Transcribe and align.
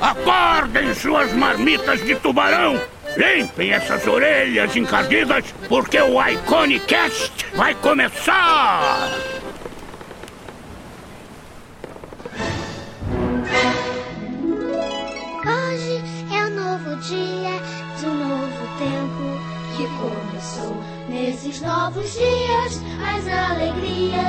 Acordem 0.00 0.94
suas 0.94 1.32
marmitas 1.32 2.04
de 2.04 2.14
tubarão! 2.16 2.80
Limpem 3.16 3.72
essas 3.72 4.06
orelhas 4.06 4.74
encardidas, 4.76 5.44
porque 5.68 6.00
o 6.00 6.20
Iconicast 6.20 7.32
vai 7.54 7.74
começar! 7.74 9.10
Hoje 15.46 16.04
é 16.32 16.46
um 16.46 16.50
novo 16.50 16.96
dia 17.02 17.60
de 17.98 18.06
um 18.06 18.14
novo 18.14 18.66
tempo 18.78 19.54
que 19.76 19.86
começou. 19.98 20.82
Nesses 21.08 21.60
novos 21.60 22.12
dias, 22.12 22.80
as 23.02 23.28
alegrias. 23.28 24.23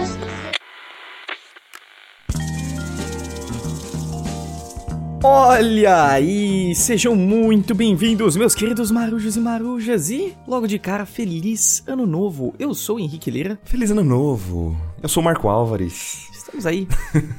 Olha 5.28 6.06
aí, 6.06 6.76
sejam 6.76 7.16
muito 7.16 7.74
bem-vindos, 7.74 8.36
meus 8.36 8.54
queridos 8.54 8.92
marujos 8.92 9.36
e 9.36 9.40
marujas, 9.40 10.12
e 10.12 10.36
logo 10.48 10.68
de 10.68 10.78
cara, 10.78 11.04
feliz 11.04 11.84
ano 11.88 12.06
novo. 12.06 12.54
Eu 12.60 12.76
sou 12.76 12.98
o 12.98 13.00
Henrique 13.00 13.32
Lira. 13.32 13.60
Feliz 13.64 13.90
ano 13.90 14.04
novo. 14.04 14.78
Eu 15.02 15.10
sou 15.10 15.22
o 15.22 15.24
Marco 15.24 15.50
Álvares. 15.50 16.30
Estamos 16.32 16.68
aí 16.68 16.88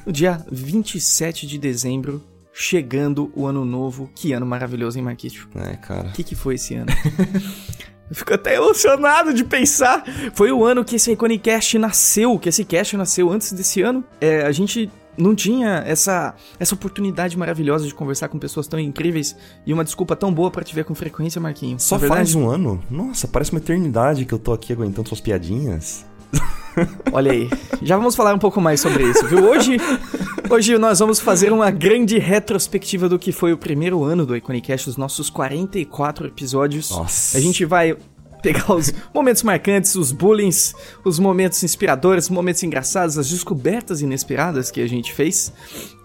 no 0.04 0.12
dia 0.12 0.44
27 0.50 1.46
de 1.46 1.58
dezembro, 1.58 2.20
chegando 2.52 3.30
o 3.36 3.46
ano 3.46 3.64
novo. 3.64 4.10
Que 4.16 4.32
ano 4.32 4.44
maravilhoso, 4.44 4.98
hein, 4.98 5.04
Marquito? 5.04 5.48
É, 5.54 5.76
cara. 5.76 6.08
O 6.08 6.12
que, 6.12 6.24
que 6.24 6.34
foi 6.34 6.56
esse 6.56 6.74
ano? 6.74 6.90
Eu 8.10 8.16
fico 8.16 8.34
até 8.34 8.56
emocionado 8.56 9.32
de 9.32 9.44
pensar. 9.44 10.04
Foi 10.34 10.50
o 10.50 10.64
ano 10.64 10.84
que 10.84 10.96
esse 10.96 11.12
Iconicast 11.12 11.78
nasceu, 11.78 12.36
que 12.36 12.48
esse 12.48 12.64
cast 12.64 12.96
nasceu 12.96 13.30
antes 13.30 13.52
desse 13.52 13.80
ano. 13.82 14.04
É, 14.20 14.42
a 14.42 14.50
gente 14.50 14.90
não 15.16 15.34
tinha 15.34 15.82
essa, 15.86 16.34
essa 16.58 16.74
oportunidade 16.74 17.36
maravilhosa 17.36 17.86
de 17.86 17.94
conversar 17.94 18.28
com 18.28 18.38
pessoas 18.38 18.66
tão 18.66 18.78
incríveis 18.78 19.36
e 19.64 19.72
uma 19.72 19.84
desculpa 19.84 20.14
tão 20.14 20.32
boa 20.32 20.50
pra 20.50 20.62
te 20.62 20.74
ver 20.74 20.84
com 20.84 20.94
frequência, 20.94 21.40
Marquinhos. 21.40 21.82
Só 21.82 21.96
é 21.96 22.00
faz 22.00 22.34
um 22.34 22.48
ano? 22.48 22.82
Nossa, 22.90 23.26
parece 23.26 23.52
uma 23.52 23.58
eternidade 23.58 24.24
que 24.24 24.32
eu 24.32 24.38
tô 24.38 24.52
aqui 24.52 24.72
aguentando 24.72 25.08
suas 25.08 25.20
piadinhas. 25.20 26.04
Olha 27.12 27.32
aí, 27.32 27.48
já 27.82 27.96
vamos 27.96 28.14
falar 28.14 28.34
um 28.34 28.38
pouco 28.38 28.60
mais 28.60 28.80
sobre 28.80 29.04
isso, 29.04 29.26
viu? 29.26 29.48
Hoje, 29.48 29.78
hoje 30.50 30.76
nós 30.76 30.98
vamos 30.98 31.18
fazer 31.18 31.52
uma 31.52 31.70
grande 31.70 32.18
retrospectiva 32.18 33.08
do 33.08 33.18
que 33.18 33.32
foi 33.32 33.52
o 33.52 33.58
primeiro 33.58 34.04
ano 34.04 34.26
do 34.26 34.36
Iconicast, 34.36 34.90
os 34.90 34.96
nossos 34.96 35.30
44 35.30 36.26
episódios. 36.26 36.90
Nossa. 36.90 37.38
A 37.38 37.40
gente 37.40 37.64
vai 37.64 37.96
pegar 38.42 38.72
os 38.72 38.92
momentos 39.14 39.42
marcantes, 39.42 39.94
os 39.96 40.12
bullings, 40.12 40.74
os 41.04 41.18
momentos 41.18 41.62
inspiradores, 41.62 42.24
os 42.24 42.30
momentos 42.30 42.62
engraçados, 42.62 43.18
as 43.18 43.28
descobertas 43.28 44.00
inesperadas 44.02 44.70
que 44.70 44.80
a 44.80 44.88
gente 44.88 45.12
fez. 45.12 45.52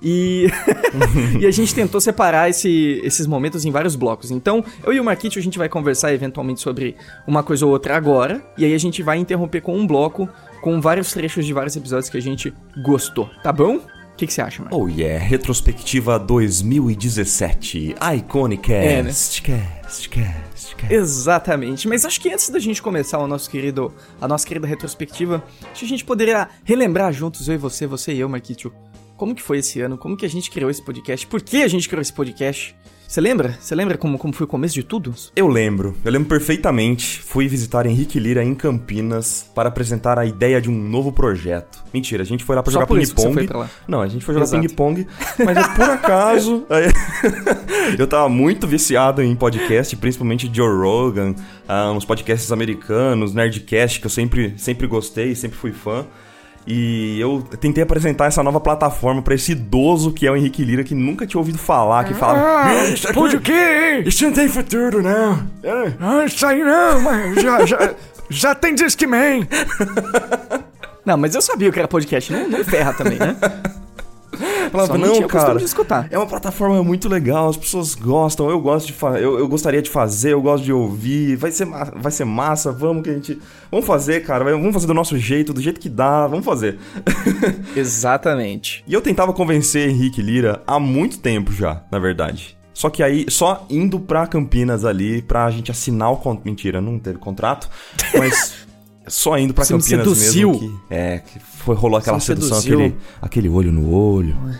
E, 0.02 0.48
e 1.40 1.46
a 1.46 1.52
gente 1.52 1.74
tentou 1.76 2.02
separar 2.02 2.50
esse- 2.50 3.00
esses 3.04 3.28
momentos 3.28 3.66
em 3.66 3.72
vários 3.72 3.96
blocos. 3.96 4.32
Então, 4.32 4.64
eu 4.84 4.94
e 4.94 5.00
o 5.00 5.04
Marquito, 5.04 5.38
a 5.38 5.42
gente 5.42 5.58
vai 5.58 5.70
conversar 5.70 6.14
eventualmente 6.14 6.62
sobre 6.62 6.96
uma 7.28 7.44
coisa 7.44 7.66
ou 7.66 7.72
outra 7.72 7.96
agora. 7.96 8.42
E 8.58 8.66
aí 8.66 8.74
a 8.74 8.80
gente 8.80 9.04
vai 9.04 9.18
interromper 9.18 9.62
com 9.62 9.78
um 9.78 9.86
bloco 9.86 10.28
com 10.62 10.80
vários 10.82 11.12
trechos 11.12 11.46
de 11.46 11.54
vários 11.54 11.76
episódios 11.76 12.10
que 12.10 12.18
a 12.18 12.22
gente 12.22 12.54
gostou. 12.84 13.30
Tá 13.44 13.52
bom? 13.52 13.76
O 13.78 14.16
que, 14.16 14.32
você 14.32 14.42
acha, 14.42 14.62
Marco? 14.62 14.78
Oh 14.80 14.88
yeah, 14.88 15.24
retrospectiva 15.24 16.20
2017. 16.20 17.96
Iconicast. 18.16 18.88
É, 18.88 19.04
né? 19.04 19.81
Cast, 19.92 20.08
cast, 20.08 20.76
cast. 20.78 20.94
Exatamente, 20.94 21.86
mas 21.86 22.06
acho 22.06 22.22
que 22.22 22.32
antes 22.32 22.50
da 22.50 22.60
gente 22.60 22.82
começar 22.82 23.18
o 23.20 23.28
nosso 23.28 23.50
querido, 23.50 23.94
a 24.22 24.28
nossa 24.28 24.48
querida 24.48 24.66
retrospectiva, 24.66 25.44
acho 25.70 25.80
que 25.80 25.86
a 25.86 25.90
gente 25.90 26.06
poderia 26.06 26.48
relembrar 26.64 27.12
juntos, 27.12 27.50
eu 27.50 27.56
e 27.56 27.58
você, 27.58 27.86
você 27.86 28.14
e 28.14 28.20
eu, 28.22 28.30
Marquito, 28.30 28.74
como 29.18 29.36
que 29.36 29.42
foi 29.42 29.58
esse 29.58 29.82
ano, 29.82 29.98
como 29.98 30.16
que 30.16 30.26
a 30.26 30.30
gente 30.30 30.50
criou 30.50 30.72
esse 30.72 30.82
podcast, 30.82 31.28
por 31.28 31.42
que 31.42 31.62
a 31.62 31.68
gente 31.68 31.90
criou 31.90 32.02
esse 32.02 32.14
podcast. 32.14 32.74
Você 33.12 33.20
lembra? 33.20 33.58
Você 33.60 33.76
lembra 33.76 33.98
como, 33.98 34.18
como 34.18 34.32
foi 34.32 34.46
o 34.46 34.48
começo 34.48 34.74
de 34.74 34.84
tudo? 34.84 35.14
Eu 35.36 35.46
lembro, 35.46 35.98
eu 36.06 36.10
lembro 36.10 36.30
perfeitamente. 36.30 37.22
Fui 37.22 37.46
visitar 37.46 37.86
Henrique 37.86 38.18
Lira 38.18 38.42
em 38.42 38.56
Campinas 38.56 39.52
para 39.54 39.68
apresentar 39.68 40.18
a 40.18 40.26
ideia 40.26 40.62
de 40.62 40.70
um 40.70 40.74
novo 40.74 41.12
projeto. 41.12 41.84
Mentira, 41.94 42.24
a 42.24 42.26
gente 42.26 42.42
foi 42.42 42.56
lá 42.56 42.64
Só 42.64 42.72
jogar 42.72 42.88
ping-pong. 42.88 43.50
Não, 43.86 44.02
a 44.02 44.08
gente 44.08 44.24
foi 44.24 44.34
jogar 44.34 44.48
ping-pong, 44.48 45.06
mas 45.44 45.68
por 45.76 45.90
acaso. 45.90 46.66
eu 48.00 48.08
tava 48.08 48.30
muito 48.30 48.66
viciado 48.66 49.22
em 49.22 49.36
podcast, 49.36 49.94
principalmente 49.98 50.50
Joe 50.50 50.74
Rogan, 50.74 51.36
ah, 51.68 51.92
uns 51.92 52.06
podcasts 52.06 52.50
americanos, 52.50 53.34
Nerdcast, 53.34 54.00
que 54.00 54.06
eu 54.06 54.10
sempre, 54.10 54.54
sempre 54.56 54.88
gostei, 54.88 55.36
sempre 55.36 55.58
fui 55.58 55.74
fã. 55.74 56.06
E 56.68 57.20
eu 57.20 57.42
tentei 57.60 57.84
apresentar 57.84 58.26
essa 58.28 58.44
nova 58.44 58.60
plataforma 58.60 59.22
pra 59.22 59.34
esse 59.34 59.54
idoso 59.54 60.12
que 60.12 60.28
é 60.28 60.32
o 60.32 60.36
Henrique 60.36 60.64
Lira, 60.64 60.84
que 60.84 60.94
nunca 60.94 61.26
tinha 61.26 61.40
ouvido 61.40 61.58
falar, 61.58 62.04
que 62.04 62.14
fala. 62.14 62.38
Ah, 62.66 62.74
"É, 62.74 62.90
isso 62.94 63.08
aqui- 63.08 63.16
pode 63.20 63.36
o 63.36 63.42
quê? 63.42 64.04
Isso 64.06 64.24
não 64.26 64.32
tem 64.32 64.48
futuro, 64.48 65.02
não. 65.02 65.44
É. 65.64 65.94
Ah, 66.00 66.24
isso 66.26 66.46
aí 66.46 66.64
não, 66.64 67.02
mas 67.02 67.42
já, 67.42 67.66
já, 67.66 67.94
já 68.30 68.56
tem 68.56 68.76
Discman. 68.76 69.48
Não, 71.04 71.18
mas 71.18 71.34
eu 71.34 71.42
sabia 71.42 71.72
que 71.72 71.80
era 71.80 71.88
podcast, 71.88 72.32
não, 72.32 72.48
não 72.48 72.64
ferra 72.64 72.94
também, 72.94 73.18
né? 73.18 73.36
Falava, 74.72 74.98
não 74.98 75.22
não, 75.22 75.28
cara. 75.28 75.58
de 75.58 75.66
escutar." 75.66 76.08
É 76.10 76.18
uma 76.18 76.28
plataforma 76.28 76.84
muito 76.84 77.08
legal, 77.08 77.50
as 77.50 77.58
pessoas 77.58 77.96
gostam, 77.96 78.50
eu 78.50 78.60
gosto 78.60 78.88
de 78.88 79.22
eu, 79.22 79.40
eu 79.40 79.48
gostaria 79.48 79.82
de 79.82 79.90
fazer, 79.90 80.34
eu 80.34 80.42
gosto 80.42 80.64
de 80.64 80.74
ouvir, 80.74 81.36
vai 81.36 81.52
ser, 81.52 81.66
vai 81.66 82.12
ser 82.12 82.26
massa, 82.26 82.72
vamos 82.72 83.04
que 83.04 83.10
a 83.10 83.14
gente. 83.14 83.40
Vamos 83.70 83.86
fazer, 83.86 84.22
cara, 84.22 84.44
vamos 84.44 84.74
fazer 84.74 84.88
do 84.88 84.94
nosso 84.94 85.18
jeito, 85.18 85.54
do 85.54 85.62
jeito 85.62 85.80
que 85.80 85.90
dá, 85.90 86.28
vamos 86.28 86.46
fazer. 86.46 86.78
Exatamente. 87.76 88.84
E 88.88 88.94
eu 88.94 89.02
tentava 89.02 89.32
convencer 89.34 89.90
Henrique 89.90 90.22
Lira 90.22 90.62
há 90.68 90.80
muito 90.80 91.20
tempo 91.20 91.54
já, 91.54 91.84
na 91.92 92.00
verdade. 92.00 92.58
Só 92.74 92.90
que 92.90 93.04
aí, 93.04 93.26
só 93.30 93.66
indo 93.70 94.00
pra 94.00 94.26
Campinas 94.26 94.86
ali, 94.86 95.22
pra 95.22 95.50
gente 95.52 95.70
assinar 95.70 96.12
o 96.12 96.18
contrato. 96.18 96.46
Mentira, 96.46 96.82
não 96.82 96.98
teve 96.98 97.20
contrato, 97.20 97.70
mas 98.18 98.66
só 99.08 99.38
indo 99.38 99.54
pra 99.54 99.64
Você 99.64 99.74
me 99.74 99.80
Campinas 99.82 100.18
seduziu. 100.18 100.52
mesmo. 100.52 100.80
Que, 100.88 100.94
é, 100.94 101.20
que 101.20 101.40
foi, 101.40 101.76
rolou 101.76 101.98
aquela 101.98 102.20
Você 102.20 102.34
me 102.34 102.42
sedução, 102.42 102.62
seduziu. 102.62 102.86
aquele, 102.88 102.98
aquele 103.22 103.50
olho 103.50 103.72
no 103.72 103.94
olho. 103.94 104.38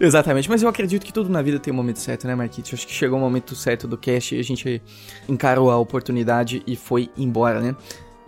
Exatamente, 0.00 0.48
mas 0.48 0.62
eu 0.62 0.68
acredito 0.68 1.04
que 1.04 1.12
tudo 1.12 1.28
na 1.28 1.42
vida 1.42 1.58
tem 1.58 1.72
um 1.72 1.76
momento 1.76 1.98
certo, 1.98 2.26
né, 2.26 2.34
Marquite? 2.34 2.74
Acho 2.74 2.86
que 2.86 2.92
chegou 2.92 3.18
o 3.18 3.20
momento 3.20 3.54
certo 3.54 3.88
do 3.88 3.96
cast 3.96 4.34
e 4.34 4.38
a 4.38 4.44
gente 4.44 4.82
encarou 5.28 5.70
a 5.70 5.78
oportunidade 5.78 6.62
e 6.66 6.76
foi 6.76 7.10
embora, 7.16 7.60
né? 7.60 7.74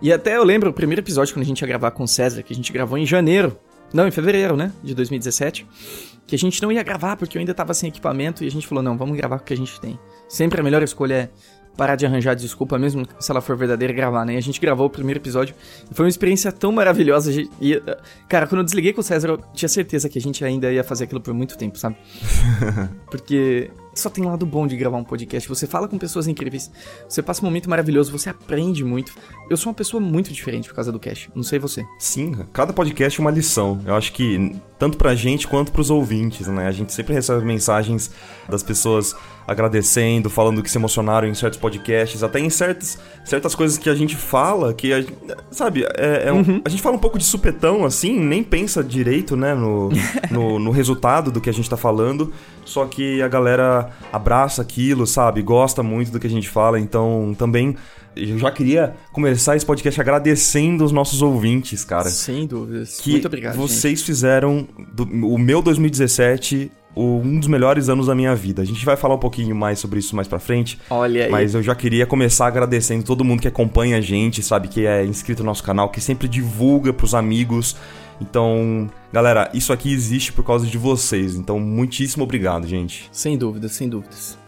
E 0.02 0.12
até 0.12 0.36
eu 0.36 0.44
lembro 0.44 0.70
o 0.70 0.72
primeiro 0.72 1.00
episódio 1.00 1.34
quando 1.34 1.42
a 1.42 1.46
gente 1.46 1.60
ia 1.60 1.68
gravar 1.68 1.90
com 1.90 2.04
o 2.04 2.08
César, 2.08 2.42
que 2.42 2.52
a 2.52 2.56
gente 2.56 2.72
gravou 2.72 2.96
em 2.96 3.04
janeiro. 3.06 3.56
Não, 3.92 4.06
em 4.06 4.10
fevereiro, 4.10 4.56
né? 4.56 4.72
De 4.82 4.94
2017. 4.94 5.66
Que 6.26 6.36
a 6.36 6.38
gente 6.38 6.62
não 6.62 6.70
ia 6.70 6.82
gravar 6.82 7.16
porque 7.16 7.36
eu 7.36 7.40
ainda 7.40 7.52
tava 7.52 7.74
sem 7.74 7.88
equipamento 7.88 8.44
e 8.44 8.46
a 8.46 8.50
gente 8.50 8.66
falou, 8.66 8.82
não, 8.82 8.96
vamos 8.96 9.16
gravar 9.16 9.38
com 9.38 9.42
o 9.42 9.46
que 9.46 9.52
a 9.52 9.56
gente 9.56 9.80
tem. 9.80 9.98
Sempre 10.28 10.60
a 10.60 10.62
melhor 10.64 10.82
escolha 10.82 11.14
é 11.14 11.30
parar 11.76 11.96
de 11.96 12.04
arranjar 12.04 12.34
desculpa, 12.34 12.78
mesmo 12.78 13.06
se 13.18 13.30
ela 13.30 13.40
for 13.40 13.56
verdadeira, 13.56 13.92
gravar, 13.92 14.24
né? 14.24 14.34
E 14.34 14.36
a 14.36 14.40
gente 14.40 14.60
gravou 14.60 14.86
o 14.86 14.90
primeiro 14.90 15.18
episódio 15.20 15.54
e 15.90 15.94
foi 15.94 16.04
uma 16.04 16.10
experiência 16.10 16.52
tão 16.52 16.72
maravilhosa. 16.72 17.30
E, 17.60 17.76
uh, 17.76 17.82
cara, 18.28 18.46
quando 18.46 18.60
eu 18.60 18.64
desliguei 18.64 18.92
com 18.92 19.00
o 19.00 19.04
César, 19.04 19.28
eu 19.28 19.38
tinha 19.54 19.68
certeza 19.68 20.08
que 20.08 20.18
a 20.18 20.22
gente 20.22 20.44
ainda 20.44 20.70
ia 20.70 20.84
fazer 20.84 21.04
aquilo 21.04 21.20
por 21.20 21.32
muito 21.32 21.56
tempo, 21.56 21.78
sabe? 21.78 21.96
Porque 23.10 23.70
só 23.94 24.08
tem 24.10 24.24
lado 24.24 24.46
bom 24.46 24.66
de 24.66 24.76
gravar 24.76 24.96
um 24.98 25.04
podcast. 25.04 25.48
Você 25.48 25.66
fala 25.66 25.88
com 25.88 25.98
pessoas 25.98 26.26
incríveis, 26.28 26.70
você 27.08 27.22
passa 27.22 27.42
um 27.42 27.44
momento 27.46 27.68
maravilhoso, 27.68 28.10
você 28.12 28.30
aprende 28.30 28.84
muito. 28.84 29.12
Eu 29.48 29.56
sou 29.56 29.70
uma 29.70 29.74
pessoa 29.74 30.00
muito 30.00 30.32
diferente 30.32 30.68
por 30.68 30.74
causa 30.74 30.92
do 30.92 30.98
cast. 30.98 31.30
Não 31.34 31.42
sei 31.42 31.58
você. 31.58 31.84
Sim, 31.98 32.32
cada 32.52 32.72
podcast 32.72 33.18
é 33.18 33.22
uma 33.22 33.30
lição. 33.30 33.80
Eu 33.84 33.94
acho 33.94 34.12
que 34.12 34.54
tanto 34.78 34.96
pra 34.96 35.14
gente 35.14 35.46
quanto 35.48 35.72
pros 35.72 35.90
ouvintes, 35.90 36.46
né? 36.48 36.66
A 36.66 36.72
gente 36.72 36.92
sempre 36.92 37.12
recebe 37.14 37.44
mensagens 37.44 38.10
das 38.48 38.62
pessoas 38.62 39.14
agradecendo, 39.46 40.30
falando 40.30 40.62
que 40.62 40.70
se 40.70 40.78
emocionaram 40.78 41.26
em 41.26 41.34
certos 41.34 41.58
podcasts, 41.58 42.22
até 42.22 42.38
em 42.38 42.48
certas, 42.48 42.98
certas 43.24 43.54
coisas 43.54 43.76
que 43.76 43.90
a 43.90 43.94
gente 43.94 44.14
fala, 44.16 44.72
que 44.72 44.92
a, 44.92 45.00
gente- 45.00 45.12
sabe, 45.50 45.84
é, 45.96 46.28
é 46.28 46.32
um- 46.32 46.62
a 46.64 46.68
gente 46.68 46.80
fala 46.80 46.94
um 46.94 47.00
pouco 47.00 47.18
de 47.18 47.24
supetão 47.24 47.84
assim, 47.84 48.18
nem 48.18 48.42
pensa 48.44 48.82
direito, 48.82 49.36
né, 49.36 49.52
no, 49.54 49.88
no, 50.30 50.58
no 50.60 50.70
resultado 50.70 51.30
do 51.32 51.40
que 51.40 51.50
a 51.50 51.52
gente 51.52 51.68
tá 51.68 51.76
falando, 51.76 52.32
só 52.64 52.84
que 52.86 53.20
a 53.20 53.26
galera 53.28 53.79
abraça 54.12 54.62
aquilo, 54.62 55.06
sabe, 55.06 55.42
gosta 55.42 55.82
muito 55.82 56.10
do 56.10 56.18
que 56.20 56.26
a 56.26 56.30
gente 56.30 56.48
fala, 56.48 56.78
então 56.78 57.34
também 57.38 57.76
eu 58.16 58.36
já 58.38 58.50
queria 58.50 58.94
começar 59.12 59.56
esse 59.56 59.64
podcast 59.64 60.00
agradecendo 60.00 60.84
os 60.84 60.90
nossos 60.92 61.22
ouvintes, 61.22 61.84
cara 61.84 62.08
Sem 62.10 62.46
dúvidas. 62.46 62.98
que 63.00 63.12
muito 63.12 63.26
obrigado. 63.26 63.54
gente. 63.54 63.60
vocês 63.68 64.02
fizeram 64.02 64.66
do- 64.92 65.04
o 65.04 65.38
meu 65.38 65.62
2017 65.62 66.70
o- 66.94 67.18
um 67.20 67.38
dos 67.38 67.46
melhores 67.46 67.88
anos 67.88 68.08
da 68.08 68.16
minha 68.16 68.34
vida. 68.34 68.62
A 68.62 68.64
gente 68.64 68.84
vai 68.84 68.96
falar 68.96 69.14
um 69.14 69.18
pouquinho 69.18 69.54
mais 69.54 69.78
sobre 69.78 70.00
isso 70.00 70.16
mais 70.16 70.26
pra 70.26 70.40
frente. 70.40 70.76
Olha 70.90 71.26
aí. 71.26 71.30
Mas 71.30 71.54
eu 71.54 71.62
já 71.62 71.72
queria 71.72 72.04
começar 72.04 72.48
agradecendo 72.48 73.04
todo 73.04 73.24
mundo 73.24 73.40
que 73.40 73.46
acompanha 73.46 73.96
a 73.96 74.00
gente, 74.00 74.42
sabe, 74.42 74.66
que 74.66 74.84
é 74.84 75.04
inscrito 75.04 75.44
no 75.44 75.46
nosso 75.46 75.62
canal, 75.62 75.88
que 75.88 76.00
sempre 76.00 76.26
divulga 76.26 76.92
pros 76.92 77.14
amigos. 77.14 77.76
Então, 78.20 78.88
galera, 79.12 79.50
isso 79.54 79.72
aqui 79.72 79.92
existe 79.92 80.32
por 80.32 80.44
causa 80.44 80.66
de 80.66 80.76
vocês. 80.76 81.34
Então, 81.34 81.58
muitíssimo 81.58 82.24
obrigado, 82.24 82.66
gente. 82.66 83.08
Sem 83.12 83.38
dúvidas, 83.38 83.72
sem 83.72 83.88
dúvidas. 83.88 84.38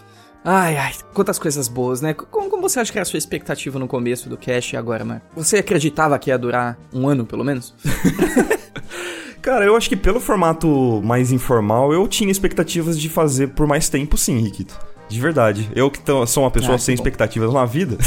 Ai, 0.44 0.76
ai, 0.76 0.92
quantas 1.14 1.38
coisas 1.38 1.68
boas, 1.68 2.00
né? 2.00 2.14
Como, 2.14 2.50
como 2.50 2.62
você 2.62 2.80
acha 2.80 2.90
que 2.90 2.98
era 2.98 3.02
a 3.02 3.06
sua 3.06 3.16
expectativa 3.18 3.78
no 3.78 3.86
começo 3.86 4.28
do 4.28 4.36
cast 4.36 4.74
e 4.74 4.76
agora, 4.76 5.04
Marco? 5.04 5.24
Você 5.36 5.58
acreditava 5.58 6.18
que 6.18 6.30
ia 6.30 6.38
durar 6.38 6.76
um 6.92 7.08
ano, 7.08 7.24
pelo 7.24 7.44
menos? 7.44 7.74
Cara, 9.40 9.64
eu 9.64 9.76
acho 9.76 9.88
que 9.88 9.96
pelo 9.96 10.20
formato 10.20 11.00
mais 11.04 11.32
informal, 11.32 11.92
eu 11.92 12.06
tinha 12.06 12.30
expectativas 12.30 12.98
de 12.98 13.08
fazer 13.08 13.48
por 13.48 13.66
mais 13.66 13.88
tempo, 13.88 14.16
sim, 14.16 14.38
Riquito. 14.40 14.78
De 15.08 15.20
verdade. 15.20 15.68
Eu 15.74 15.90
que 15.90 15.98
sou 16.26 16.44
uma 16.44 16.50
pessoa 16.50 16.76
Ah, 16.76 16.78
sem 16.78 16.94
bom. 16.96 17.00
expectativas 17.02 17.52
na 17.52 17.64
vida, 17.64 17.98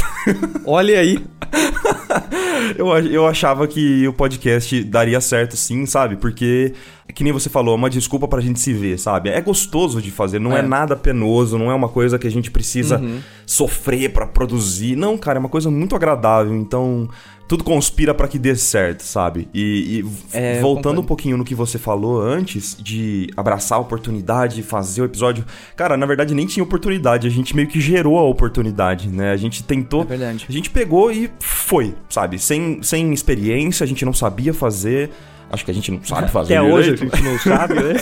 Olha 0.64 0.98
aí. 0.98 1.24
eu, 2.76 2.88
eu 3.06 3.26
achava 3.26 3.66
que 3.66 4.06
o 4.06 4.12
podcast 4.12 4.82
daria 4.84 5.20
certo 5.20 5.56
sim, 5.56 5.86
sabe? 5.86 6.16
Porque, 6.16 6.74
que 7.14 7.24
nem 7.24 7.32
você 7.32 7.48
falou, 7.48 7.74
é 7.74 7.76
uma 7.76 7.88
desculpa 7.90 8.26
pra 8.28 8.40
gente 8.40 8.60
se 8.60 8.72
ver, 8.72 8.98
sabe? 8.98 9.30
É 9.30 9.40
gostoso 9.40 10.02
de 10.02 10.10
fazer, 10.10 10.38
não 10.38 10.54
é, 10.56 10.60
É. 10.60 10.62
nada 10.62 10.94
penoso, 10.96 11.56
não 11.58 11.70
é 11.70 11.74
uma 11.74 11.88
coisa 11.88 12.18
que 12.18 12.26
a 12.26 12.30
gente 12.30 12.50
precisa 12.50 12.98
Uhum. 12.98 13.20
sofrer 13.46 14.12
pra 14.12 14.26
produzir. 14.26 14.96
Não, 14.96 15.16
cara, 15.16 15.38
é 15.38 15.40
uma 15.40 15.48
coisa 15.48 15.70
muito 15.70 15.94
agradável. 15.96 16.54
Então, 16.54 17.08
tudo 17.48 17.62
conspira 17.62 18.12
pra 18.12 18.26
que 18.26 18.38
dê 18.40 18.56
certo, 18.56 19.02
sabe? 19.02 19.48
E, 19.54 20.02
e 20.02 20.36
É, 20.36 20.60
voltando 20.60 21.00
um 21.00 21.04
pouquinho 21.04 21.36
no 21.36 21.44
que 21.44 21.54
você 21.54 21.78
falou 21.78 22.20
antes, 22.20 22.76
de 22.78 23.30
abraçar 23.36 23.78
a 23.78 23.80
oportunidade, 23.80 24.62
fazer 24.64 25.02
o 25.02 25.04
episódio. 25.04 25.44
Cara, 25.76 25.96
na 25.96 26.06
verdade 26.06 26.34
nem 26.34 26.44
tinha 26.44 26.64
oportunidade, 26.64 27.26
a 27.26 27.30
gente 27.30 27.54
meio 27.54 27.68
que 27.68 27.80
gerou 27.80 28.18
a 28.18 28.22
oportunidade, 28.24 29.08
né? 29.08 29.30
A 29.30 29.36
gente 29.36 29.62
tentou. 29.62 30.02
É 30.02 30.06
verdade. 30.06 30.44
A 30.48 30.52
gente 30.52 30.70
pegou 30.70 31.10
e 31.12 31.30
foi, 31.38 31.94
sabe? 32.08 32.36
Sem, 32.38 32.82
sem 32.82 33.12
experiência, 33.12 33.84
a 33.84 33.86
gente 33.86 34.04
não 34.04 34.12
sabia 34.12 34.52
fazer. 34.52 35.10
Acho 35.50 35.64
que 35.64 35.70
a 35.70 35.74
gente 35.74 35.90
não 35.90 36.02
sabe 36.02 36.30
fazer. 36.30 36.56
Até 36.56 36.62
hoje 36.66 36.90
a 36.90 36.94
direito. 36.94 37.16
gente 37.16 37.24
não 37.24 37.38
sabe, 37.38 37.74
né? 37.74 37.94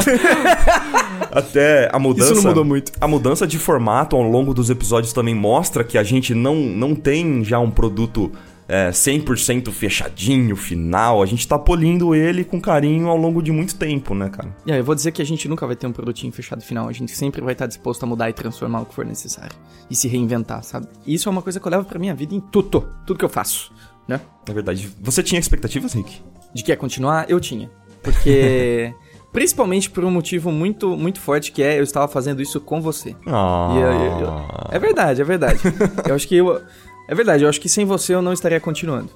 Até 1.30 1.90
a 1.92 1.98
mudança. 1.98 2.32
Isso 2.32 2.42
não 2.42 2.50
mudou 2.50 2.64
muito. 2.64 2.92
A 3.00 3.06
mudança 3.06 3.46
de 3.46 3.58
formato 3.58 4.16
ao 4.16 4.22
longo 4.22 4.54
dos 4.54 4.70
episódios 4.70 5.12
também 5.12 5.34
mostra 5.34 5.84
que 5.84 5.98
a 5.98 6.02
gente 6.02 6.34
não, 6.34 6.56
não 6.56 6.94
tem 6.94 7.44
já 7.44 7.58
um 7.58 7.70
produto 7.70 8.32
é, 8.68 8.90
100% 8.90 9.70
fechadinho, 9.70 10.56
final. 10.56 11.22
A 11.22 11.26
gente 11.26 11.46
tá 11.46 11.58
polindo 11.58 12.14
ele 12.14 12.44
com 12.44 12.60
carinho 12.60 13.08
ao 13.08 13.16
longo 13.16 13.42
de 13.42 13.52
muito 13.52 13.74
tempo, 13.74 14.14
né, 14.14 14.28
cara? 14.28 14.54
E 14.64 14.72
aí, 14.72 14.78
eu 14.78 14.84
vou 14.84 14.94
dizer 14.94 15.12
que 15.12 15.20
a 15.20 15.26
gente 15.26 15.48
nunca 15.48 15.66
vai 15.66 15.76
ter 15.76 15.86
um 15.86 15.92
produtinho 15.92 16.32
fechado 16.32 16.62
final. 16.62 16.88
A 16.88 16.92
gente 16.92 17.12
sempre 17.12 17.42
vai 17.42 17.52
estar 17.52 17.66
disposto 17.66 18.02
a 18.04 18.06
mudar 18.06 18.30
e 18.30 18.32
transformar 18.32 18.80
o 18.80 18.86
que 18.86 18.94
for 18.94 19.04
necessário. 19.04 19.54
E 19.90 19.94
se 19.94 20.08
reinventar, 20.08 20.62
sabe? 20.62 20.86
Isso 21.06 21.28
é 21.28 21.32
uma 21.32 21.42
coisa 21.42 21.60
que 21.60 21.66
eu 21.66 21.70
levo 21.70 21.84
pra 21.84 21.98
minha 21.98 22.14
vida 22.14 22.34
em 22.34 22.40
tudo. 22.40 22.88
Tudo 23.06 23.18
que 23.18 23.24
eu 23.24 23.28
faço, 23.28 23.70
né? 24.08 24.20
Na 24.48 24.54
verdade, 24.54 24.88
você 25.00 25.22
tinha 25.22 25.38
expectativas, 25.38 25.92
Rick? 25.92 26.22
De 26.54 26.62
que 26.62 26.70
ia 26.70 26.76
continuar, 26.76 27.28
eu 27.28 27.38
tinha. 27.40 27.70
Porque... 28.02 28.94
Principalmente 29.34 29.90
por 29.90 30.04
um 30.04 30.12
motivo 30.12 30.52
muito, 30.52 30.96
muito 30.96 31.18
forte 31.20 31.50
que 31.50 31.60
é 31.60 31.76
eu 31.76 31.82
estava 31.82 32.06
fazendo 32.06 32.40
isso 32.40 32.60
com 32.60 32.80
você. 32.80 33.10
E 33.10 33.78
eu- 33.80 33.92
eu- 33.92 34.20
eu- 34.20 34.46
é 34.70 34.78
verdade, 34.78 35.20
é 35.20 35.24
verdade. 35.24 35.58
eu 36.08 36.14
acho 36.14 36.28
que 36.28 36.36
eu. 36.36 36.62
É 37.08 37.14
verdade, 37.16 37.42
eu 37.42 37.48
acho 37.48 37.60
que 37.60 37.68
sem 37.68 37.84
você 37.84 38.14
eu 38.14 38.22
não 38.22 38.32
estaria 38.32 38.60
continuando. 38.60 39.10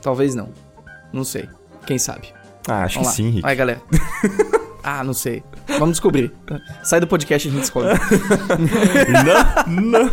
Talvez 0.00 0.36
não. 0.36 0.50
Não 1.12 1.24
sei. 1.24 1.48
Quem 1.84 1.98
sabe? 1.98 2.28
Ah, 2.68 2.84
acho 2.84 3.00
Vamos 3.00 3.16
que 3.16 3.22
lá. 3.22 3.26
sim, 3.28 3.30
Rick. 3.30 3.42
Vai, 3.42 3.56
galera. 3.56 3.82
ah, 4.86 5.02
não 5.02 5.12
sei. 5.12 5.42
Vamos 5.66 5.94
descobrir. 5.94 6.32
Sai 6.84 7.00
do 7.00 7.08
podcast 7.08 7.48
e 7.48 7.50
a 7.50 7.52
gente 7.52 7.60
descobre. 7.62 7.90
não, 9.66 9.82
não. 9.82 10.10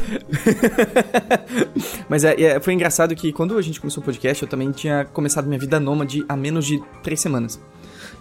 Mas 2.09 2.23
é, 2.23 2.41
é, 2.41 2.59
foi 2.59 2.73
engraçado 2.73 3.15
que 3.15 3.31
quando 3.31 3.55
a 3.55 3.61
gente 3.61 3.79
começou 3.79 4.01
o 4.01 4.05
podcast, 4.05 4.41
eu 4.41 4.49
também 4.49 4.71
tinha 4.71 5.05
começado 5.05 5.45
minha 5.45 5.59
vida 5.59 5.79
nômade 5.79 6.25
há 6.27 6.35
menos 6.35 6.65
de 6.65 6.81
três 7.03 7.19
semanas. 7.19 7.61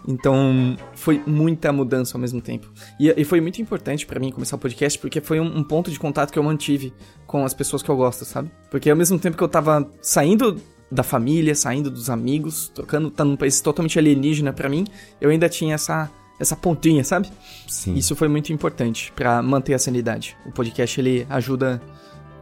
Então, 0.06 0.76
foi 0.94 1.22
muita 1.26 1.72
mudança 1.72 2.18
ao 2.18 2.20
mesmo 2.20 2.42
tempo. 2.42 2.70
E, 3.00 3.08
e 3.16 3.24
foi 3.24 3.40
muito 3.40 3.62
importante 3.62 4.04
pra 4.04 4.20
mim 4.20 4.30
começar 4.30 4.56
o 4.56 4.58
podcast, 4.58 4.98
porque 4.98 5.22
foi 5.22 5.40
um, 5.40 5.58
um 5.58 5.64
ponto 5.64 5.90
de 5.90 5.98
contato 5.98 6.30
que 6.30 6.38
eu 6.38 6.42
mantive 6.42 6.92
com 7.26 7.46
as 7.46 7.54
pessoas 7.54 7.82
que 7.82 7.88
eu 7.88 7.96
gosto, 7.96 8.26
sabe? 8.26 8.50
Porque 8.70 8.90
ao 8.90 8.96
mesmo 8.96 9.18
tempo 9.18 9.38
que 9.38 9.42
eu 9.42 9.48
tava 9.48 9.88
saindo 10.02 10.60
da 10.90 11.02
família, 11.02 11.54
saindo 11.54 11.90
dos 11.90 12.10
amigos, 12.10 12.68
trocando, 12.74 13.10
tá 13.10 13.24
num 13.24 13.36
país 13.36 13.60
totalmente 13.62 13.98
alienígena 13.98 14.52
pra 14.52 14.68
mim, 14.68 14.84
eu 15.18 15.30
ainda 15.30 15.48
tinha 15.48 15.74
essa, 15.74 16.10
essa 16.40 16.56
pontinha, 16.56 17.04
sabe? 17.04 17.30
Sim. 17.68 17.94
Isso 17.94 18.16
foi 18.16 18.28
muito 18.28 18.52
importante 18.52 19.12
pra 19.14 19.42
manter 19.42 19.74
a 19.74 19.78
sanidade. 19.78 20.36
O 20.46 20.50
podcast 20.52 21.00
ele 21.00 21.26
ajuda 21.30 21.80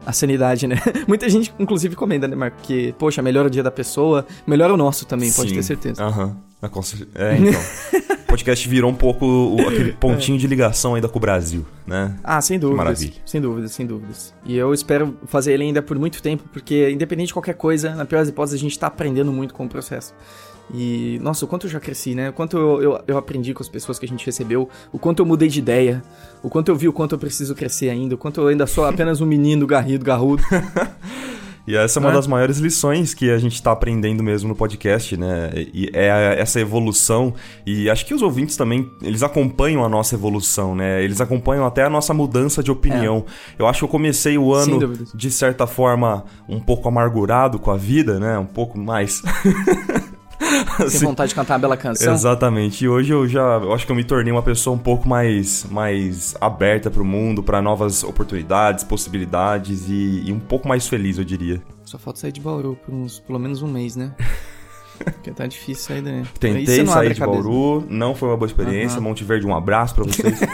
a 0.06 0.12
sanidade, 0.12 0.66
né? 0.66 0.76
Muita 1.06 1.28
gente, 1.28 1.52
inclusive, 1.58 1.94
comenta, 1.94 2.26
né, 2.26 2.34
Marco? 2.34 2.56
Que, 2.62 2.92
poxa, 2.98 3.20
melhora 3.20 3.48
o 3.48 3.50
dia 3.50 3.62
da 3.62 3.70
pessoa, 3.70 4.26
melhora 4.46 4.72
o 4.72 4.76
nosso 4.76 5.04
também, 5.06 5.30
pode 5.32 5.50
Sim. 5.50 5.56
ter 5.56 5.62
certeza. 5.62 6.02
Aham. 6.02 6.36
Ah, 6.62 6.70
cer- 6.82 7.08
É, 7.14 7.36
então. 7.38 7.60
o 8.20 8.26
podcast 8.30 8.68
virou 8.68 8.90
um 8.90 8.94
pouco 8.94 9.24
o- 9.26 9.60
aquele 9.68 9.92
pontinho 9.92 10.38
de 10.38 10.46
ligação 10.46 10.94
ainda 10.94 11.08
com 11.08 11.18
o 11.18 11.20
Brasil, 11.20 11.66
né? 11.86 12.16
Ah, 12.24 12.40
sem 12.40 12.58
dúvidas. 12.58 12.76
Maravilha. 12.84 13.14
Sem 13.26 13.40
dúvidas, 13.40 13.72
sem 13.72 13.86
dúvidas. 13.86 14.34
E 14.44 14.56
eu 14.56 14.72
espero 14.72 15.16
fazer 15.26 15.52
ele 15.52 15.64
ainda 15.64 15.82
por 15.82 15.98
muito 15.98 16.22
tempo, 16.22 16.44
porque 16.52 16.90
independente 16.90 17.28
de 17.28 17.32
qualquer 17.34 17.54
coisa, 17.54 17.94
na 17.94 18.04
pior 18.04 18.18
das 18.20 18.28
hipóteses, 18.28 18.58
a 18.58 18.62
gente 18.62 18.78
tá 18.78 18.86
aprendendo 18.86 19.32
muito 19.32 19.52
com 19.54 19.64
o 19.64 19.68
processo. 19.68 20.14
E, 20.74 21.18
nossa, 21.22 21.44
o 21.44 21.48
quanto 21.48 21.66
eu 21.66 21.70
já 21.70 21.80
cresci, 21.80 22.14
né? 22.14 22.30
O 22.30 22.32
quanto 22.32 22.56
eu, 22.56 22.82
eu, 22.82 23.00
eu 23.06 23.18
aprendi 23.18 23.52
com 23.52 23.62
as 23.62 23.68
pessoas 23.68 23.98
que 23.98 24.06
a 24.06 24.08
gente 24.08 24.24
recebeu, 24.24 24.68
o 24.92 24.98
quanto 24.98 25.20
eu 25.20 25.26
mudei 25.26 25.48
de 25.48 25.58
ideia, 25.58 26.02
o 26.42 26.48
quanto 26.48 26.68
eu 26.68 26.76
vi 26.76 26.88
o 26.88 26.92
quanto 26.92 27.14
eu 27.14 27.18
preciso 27.18 27.54
crescer 27.54 27.90
ainda, 27.90 28.14
o 28.14 28.18
quanto 28.18 28.40
eu 28.40 28.48
ainda 28.48 28.66
sou 28.66 28.84
apenas 28.84 29.20
um 29.20 29.26
menino 29.26 29.66
garrido, 29.66 30.04
garrudo. 30.04 30.42
E 31.66 31.76
essa 31.76 31.98
é 31.98 32.00
uma 32.00 32.08
Né? 32.08 32.16
das 32.16 32.26
maiores 32.26 32.58
lições 32.58 33.14
que 33.14 33.30
a 33.30 33.38
gente 33.38 33.62
tá 33.62 33.70
aprendendo 33.70 34.22
mesmo 34.24 34.48
no 34.48 34.56
podcast, 34.56 35.16
né? 35.16 35.50
E 35.54 35.90
é 35.92 36.36
essa 36.40 36.58
evolução. 36.58 37.34
E 37.64 37.88
acho 37.88 38.06
que 38.06 38.14
os 38.14 38.22
ouvintes 38.22 38.56
também, 38.56 38.90
eles 39.02 39.22
acompanham 39.22 39.84
a 39.84 39.88
nossa 39.88 40.14
evolução, 40.16 40.74
né? 40.74 41.04
Eles 41.04 41.20
acompanham 41.20 41.64
até 41.64 41.84
a 41.84 41.90
nossa 41.90 42.12
mudança 42.14 42.62
de 42.62 42.72
opinião. 42.72 43.24
Eu 43.58 43.68
acho 43.68 43.80
que 43.80 43.84
eu 43.84 43.88
comecei 43.88 44.36
o 44.36 44.58
É. 44.58 44.62
Ano, 44.62 44.94
de 45.14 45.30
certa 45.30 45.66
forma, 45.66 46.24
um 46.48 46.58
pouco 46.58 46.88
amargurado 46.88 47.58
com 47.58 47.70
a 47.70 47.76
vida, 47.76 48.18
né? 48.18 48.36
Um 48.38 48.46
pouco 48.46 48.76
mais. 48.78 49.22
Sem 50.76 50.86
Assim, 50.86 51.04
vontade 51.04 51.30
de 51.30 51.34
cantar 51.34 51.54
uma 51.54 51.60
bela 51.60 51.76
canção. 51.76 52.12
Exatamente. 52.12 52.84
E 52.84 52.88
hoje 52.88 53.12
eu 53.12 53.26
já, 53.26 53.40
eu 53.40 53.72
acho 53.72 53.86
que 53.86 53.92
eu 53.92 53.96
me 53.96 54.04
tornei 54.04 54.32
uma 54.32 54.42
pessoa 54.42 54.74
um 54.74 54.78
pouco 54.78 55.08
mais, 55.08 55.66
mais 55.70 56.34
aberta 56.40 56.90
pro 56.90 57.04
mundo, 57.04 57.42
para 57.42 57.60
novas 57.60 58.02
oportunidades, 58.02 58.84
possibilidades 58.84 59.88
e, 59.88 60.22
e 60.26 60.32
um 60.32 60.40
pouco 60.40 60.68
mais 60.68 60.86
feliz, 60.88 61.18
eu 61.18 61.24
diria. 61.24 61.60
Só 61.84 61.98
falta 61.98 62.20
sair 62.20 62.32
de 62.32 62.40
Bauru 62.40 62.78
por 62.84 62.94
uns, 62.94 63.18
pelo 63.20 63.38
menos 63.38 63.62
um 63.62 63.68
mês, 63.68 63.96
né? 63.96 64.14
Porque 64.98 65.30
tá 65.30 65.46
difícil 65.46 65.82
sair 65.82 66.02
daí. 66.02 66.22
Tentei 66.38 66.86
sair 66.86 67.14
de 67.14 67.20
cabeça. 67.20 67.42
Bauru, 67.42 67.86
não 67.88 68.14
foi 68.14 68.28
uma 68.28 68.36
boa 68.36 68.46
experiência. 68.46 68.98
Aham. 68.98 69.08
Monte 69.08 69.24
Verde, 69.24 69.46
um 69.46 69.56
abraço 69.56 69.94
pra 69.94 70.04
vocês. 70.04 70.38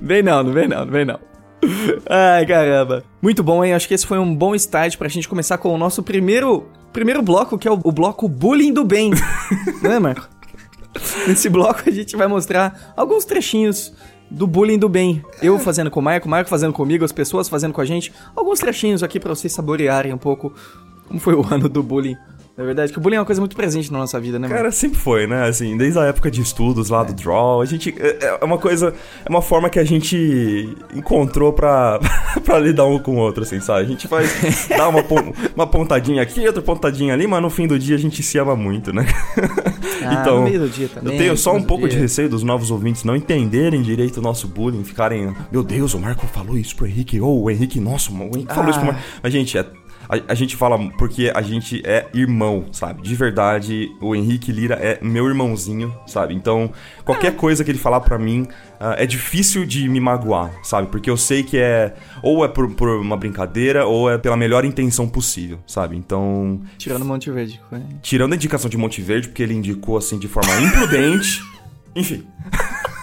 Vem 0.00 0.22
não, 0.22 0.42
não 0.42 0.52
vem 0.52 0.68
não, 0.68 0.84
não 0.84 0.92
vem 0.92 1.04
não. 1.04 1.18
Ai, 2.08 2.44
caramba. 2.46 3.04
Muito 3.20 3.42
bom, 3.42 3.64
hein? 3.64 3.72
Acho 3.72 3.88
que 3.88 3.94
esse 3.94 4.06
foi 4.06 4.18
um 4.18 4.34
bom 4.34 4.54
start 4.54 4.96
pra 4.96 5.08
gente 5.08 5.28
começar 5.28 5.58
com 5.58 5.72
o 5.74 5.78
nosso 5.78 6.02
primeiro, 6.02 6.66
primeiro 6.92 7.22
bloco, 7.22 7.58
que 7.58 7.68
é 7.68 7.70
o, 7.70 7.80
o 7.82 7.92
bloco 7.92 8.28
Bullying 8.28 8.72
do 8.72 8.84
Bem. 8.84 9.12
Não 9.82 9.92
é, 9.92 9.98
Marco? 9.98 10.28
Nesse 11.26 11.48
bloco 11.48 11.82
a 11.86 11.90
gente 11.90 12.16
vai 12.16 12.26
mostrar 12.26 12.92
alguns 12.96 13.24
trechinhos 13.24 13.92
do 14.30 14.46
bullying 14.46 14.78
do 14.78 14.88
bem. 14.88 15.22
Eu 15.42 15.58
fazendo 15.58 15.90
com 15.90 16.00
o 16.00 16.02
Marco, 16.02 16.26
o 16.26 16.30
Marco 16.30 16.48
fazendo 16.48 16.72
comigo, 16.72 17.04
as 17.04 17.12
pessoas 17.12 17.48
fazendo 17.48 17.72
com 17.72 17.80
a 17.80 17.84
gente. 17.84 18.12
Alguns 18.34 18.58
trechinhos 18.58 19.02
aqui 19.02 19.20
pra 19.20 19.34
vocês 19.34 19.52
saborearem 19.52 20.12
um 20.12 20.18
pouco 20.18 20.54
como 21.06 21.20
foi 21.20 21.34
o 21.34 21.44
ano 21.50 21.68
do 21.68 21.82
bullying. 21.82 22.16
Na 22.56 22.64
verdade, 22.64 22.92
que 22.92 22.98
o 22.98 23.00
bullying 23.00 23.16
é 23.16 23.18
uma 23.20 23.24
coisa 23.24 23.40
muito 23.40 23.56
presente 23.56 23.90
na 23.90 23.98
nossa 23.98 24.20
vida, 24.20 24.38
né? 24.38 24.46
Cara, 24.46 24.70
sempre 24.70 24.98
foi, 24.98 25.26
né? 25.26 25.48
Assim, 25.48 25.74
desde 25.76 25.98
a 25.98 26.04
época 26.04 26.30
de 26.30 26.42
estudos 26.42 26.90
lá 26.90 27.02
do 27.02 27.14
Draw, 27.14 27.62
a 27.62 27.64
gente. 27.64 27.94
É 27.98 28.38
é 28.40 28.44
uma 28.44 28.58
coisa. 28.58 28.92
É 29.24 29.28
uma 29.28 29.40
forma 29.40 29.70
que 29.70 29.78
a 29.78 29.84
gente 29.84 30.68
encontrou 30.94 31.52
pra, 31.52 31.98
pra 32.44 32.58
lidar 32.58 32.84
um 32.84 32.98
com 32.98 33.16
o 33.16 33.18
outro, 33.18 33.42
assim, 33.42 33.58
sabe? 33.60 33.80
A 33.80 33.84
gente 33.84 34.06
faz. 34.06 34.68
dá 34.68 34.86
uma, 34.88 35.02
uma 35.56 35.66
pontadinha 35.66 36.20
aqui, 36.22 36.46
outra 36.46 36.60
pontadinha 36.60 37.14
ali, 37.14 37.26
mas 37.26 37.40
no 37.40 37.48
fim 37.48 37.66
do 37.66 37.78
dia 37.78 37.96
a 37.96 37.98
gente 37.98 38.22
se 38.22 38.36
ama 38.38 38.54
muito, 38.54 38.92
né? 38.92 39.06
Ah, 40.04 40.14
então, 40.20 40.38
no 40.38 40.44
meio 40.44 40.60
do 40.60 40.68
dia 40.68 40.88
também. 40.88 41.14
Eu 41.14 41.18
tenho 41.18 41.36
só 41.36 41.54
um 41.54 41.62
pouco 41.62 41.88
de 41.88 41.96
receio 41.96 42.28
dos 42.28 42.42
novos 42.42 42.70
ouvintes 42.70 43.02
não 43.04 43.16
entenderem 43.16 43.80
direito 43.80 44.18
o 44.18 44.22
nosso 44.22 44.46
bullying, 44.46 44.84
ficarem, 44.84 45.34
meu 45.50 45.62
Deus, 45.62 45.94
o 45.94 45.98
Marco 45.98 46.26
falou 46.26 46.58
isso 46.58 46.76
pro 46.76 46.86
Henrique, 46.86 47.18
ou 47.20 47.44
o 47.44 47.50
Henrique, 47.50 47.80
nossa, 47.80 48.10
o 48.12 48.14
Henrique 48.36 48.54
falou 48.54 48.70
isso 48.70 48.78
pro 48.80 48.90
Ah. 48.90 48.92
Marco. 48.92 49.08
Mas, 49.22 49.32
gente, 49.32 49.56
é- 49.56 49.66
a, 50.12 50.32
a 50.32 50.34
gente 50.34 50.54
fala 50.56 50.78
porque 50.98 51.32
a 51.34 51.40
gente 51.40 51.80
é 51.86 52.06
irmão, 52.12 52.66
sabe? 52.72 53.02
De 53.02 53.14
verdade, 53.14 53.88
o 54.00 54.14
Henrique 54.14 54.52
Lira 54.52 54.74
é 54.74 54.98
meu 55.02 55.26
irmãozinho, 55.26 55.94
sabe? 56.06 56.34
Então, 56.34 56.70
qualquer 57.04 57.34
coisa 57.34 57.64
que 57.64 57.70
ele 57.70 57.78
falar 57.78 58.00
pra 58.00 58.18
mim 58.18 58.46
ah, 58.78 58.94
é 58.98 59.06
difícil 59.06 59.64
de 59.64 59.88
me 59.88 59.98
magoar, 60.00 60.52
sabe? 60.62 60.88
Porque 60.88 61.08
eu 61.08 61.16
sei 61.16 61.42
que 61.42 61.56
é 61.56 61.94
ou 62.22 62.44
é 62.44 62.48
por, 62.48 62.70
por 62.74 62.88
uma 62.90 63.16
brincadeira 63.16 63.86
ou 63.86 64.10
é 64.10 64.18
pela 64.18 64.36
melhor 64.36 64.64
intenção 64.64 65.08
possível, 65.08 65.58
sabe? 65.66 65.96
Então, 65.96 66.60
Tirando 66.76 67.04
Monte 67.04 67.30
Verde. 67.30 67.60
foi- 67.70 67.80
Tirando 68.02 68.32
a 68.32 68.36
indicação 68.36 68.68
de 68.68 68.76
Monte 68.76 69.00
Verde, 69.00 69.28
porque 69.28 69.42
ele 69.42 69.54
indicou 69.54 69.96
assim 69.96 70.18
de 70.18 70.28
forma 70.28 70.52
imprudente. 70.60 71.40
Enfim. 71.96 72.26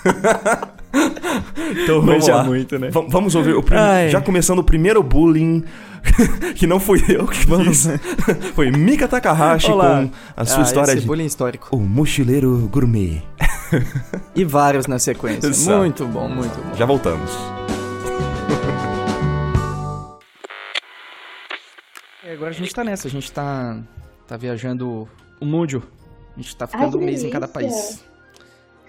então 0.93 2.01
vamos 2.01 2.05
Manja 2.05 2.35
lá. 2.35 2.43
muito, 2.43 2.79
né? 2.79 2.89
Va- 2.89 3.05
vamos 3.07 3.35
ouvir 3.35 3.53
o 3.55 3.61
prim- 3.63 3.77
Ai. 3.77 4.09
já 4.09 4.19
começando 4.21 4.59
o 4.59 4.63
primeiro 4.63 5.01
bullying 5.03 5.63
que 6.55 6.65
não 6.65 6.79
fui 6.79 7.03
eu 7.07 7.27
que 7.27 7.37
fiz. 7.45 7.87
Foi 8.55 8.71
Mika 8.71 9.07
Takahashi 9.07 9.71
Olá. 9.71 10.01
com 10.03 10.11
a 10.35 10.45
sua 10.45 10.59
Ah, 10.59 10.63
história 10.63 10.91
esse 10.93 11.01
de 11.01 11.07
bullying 11.07 11.25
histórico. 11.25 11.67
O 11.75 11.79
Mochileiro 11.79 12.67
Gourmet. 12.71 13.21
E 14.35 14.43
vários 14.43 14.87
na 14.87 14.97
sequência. 14.97 15.47
Exato. 15.47 15.77
Muito 15.79 16.05
bom, 16.07 16.27
muito 16.27 16.55
bom. 16.59 16.75
Já 16.75 16.85
voltamos. 16.85 17.29
E 22.25 22.31
agora 22.33 22.49
a 22.49 22.53
gente 22.53 22.73
tá 22.73 22.83
nessa, 22.83 23.07
a 23.07 23.11
gente 23.11 23.31
tá, 23.31 23.77
tá 24.27 24.37
viajando 24.37 25.07
o 25.39 25.45
mundo, 25.45 25.83
A 26.35 26.41
gente 26.41 26.55
tá 26.55 26.65
ficando 26.67 26.97
que 26.97 27.03
um 27.03 27.05
mês 27.05 27.23
em 27.23 27.29
cada 27.29 27.47
país. 27.47 28.03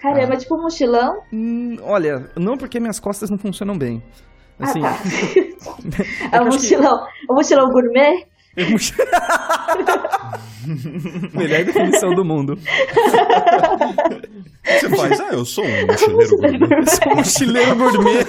Caramba, 0.01 0.35
tipo 0.37 0.55
um 0.55 0.63
mochilão? 0.63 1.21
Hum, 1.31 1.77
olha, 1.83 2.27
não 2.35 2.57
porque 2.57 2.79
minhas 2.79 2.99
costas 2.99 3.29
não 3.29 3.37
funcionam 3.37 3.77
bem. 3.77 4.01
Assim, 4.59 4.83
ah, 4.83 4.93
tá. 4.93 4.99
é 6.33 6.37
é 6.37 6.41
um 6.41 6.45
que 6.45 6.49
eu 6.49 6.53
acho 6.55 6.59
que- 6.67 6.75
mochilão. 6.77 7.07
Um 7.29 7.33
mochilão 7.35 7.69
gourmet? 7.71 8.25
melhor 11.33 11.63
definição 11.63 12.13
do 12.13 12.25
mundo. 12.25 12.53
O 12.53 12.57
que 14.61 14.79
você 14.79 14.89
faz? 14.89 15.19
Ah, 15.21 15.29
eu 15.31 15.45
sou 15.45 15.63
um 15.63 15.87
mochileiro 15.87 16.37
gourmet. 16.37 17.15
Mochileiro 17.15 17.75
gourmet. 17.77 18.25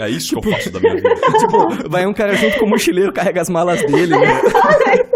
É 0.00 0.08
isso 0.08 0.40
que 0.40 0.48
eu 0.48 0.52
faço 0.52 0.70
da 0.70 0.80
minha 0.80 0.94
vida. 0.96 1.14
tipo, 1.38 1.88
vai 1.88 2.06
um 2.06 2.12
cara 2.12 2.34
junto 2.34 2.58
com 2.58 2.66
o 2.66 2.68
mochileiro, 2.70 3.12
carrega 3.12 3.40
as 3.40 3.48
malas 3.48 3.80
dele, 3.82 4.16
né? 4.16 4.40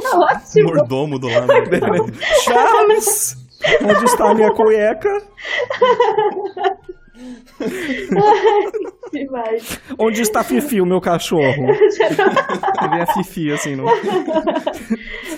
Tá 0.03 0.19
ótimo. 0.19 0.69
Mordomo 0.69 1.19
do 1.19 1.29
lado. 1.29 1.47
Charles! 2.45 3.37
Onde 3.83 4.05
está 4.05 4.31
a 4.31 4.35
minha 4.35 4.51
cueca? 4.53 5.23
Demais. 9.13 9.81
Onde 9.99 10.21
está 10.23 10.43
Fifi, 10.45 10.81
o 10.81 10.87
meu 10.87 11.01
cachorro? 11.01 11.69
Ele 11.71 13.03
a 13.03 13.07
Fifi, 13.15 13.53
assim, 13.53 13.77
não. 13.77 13.87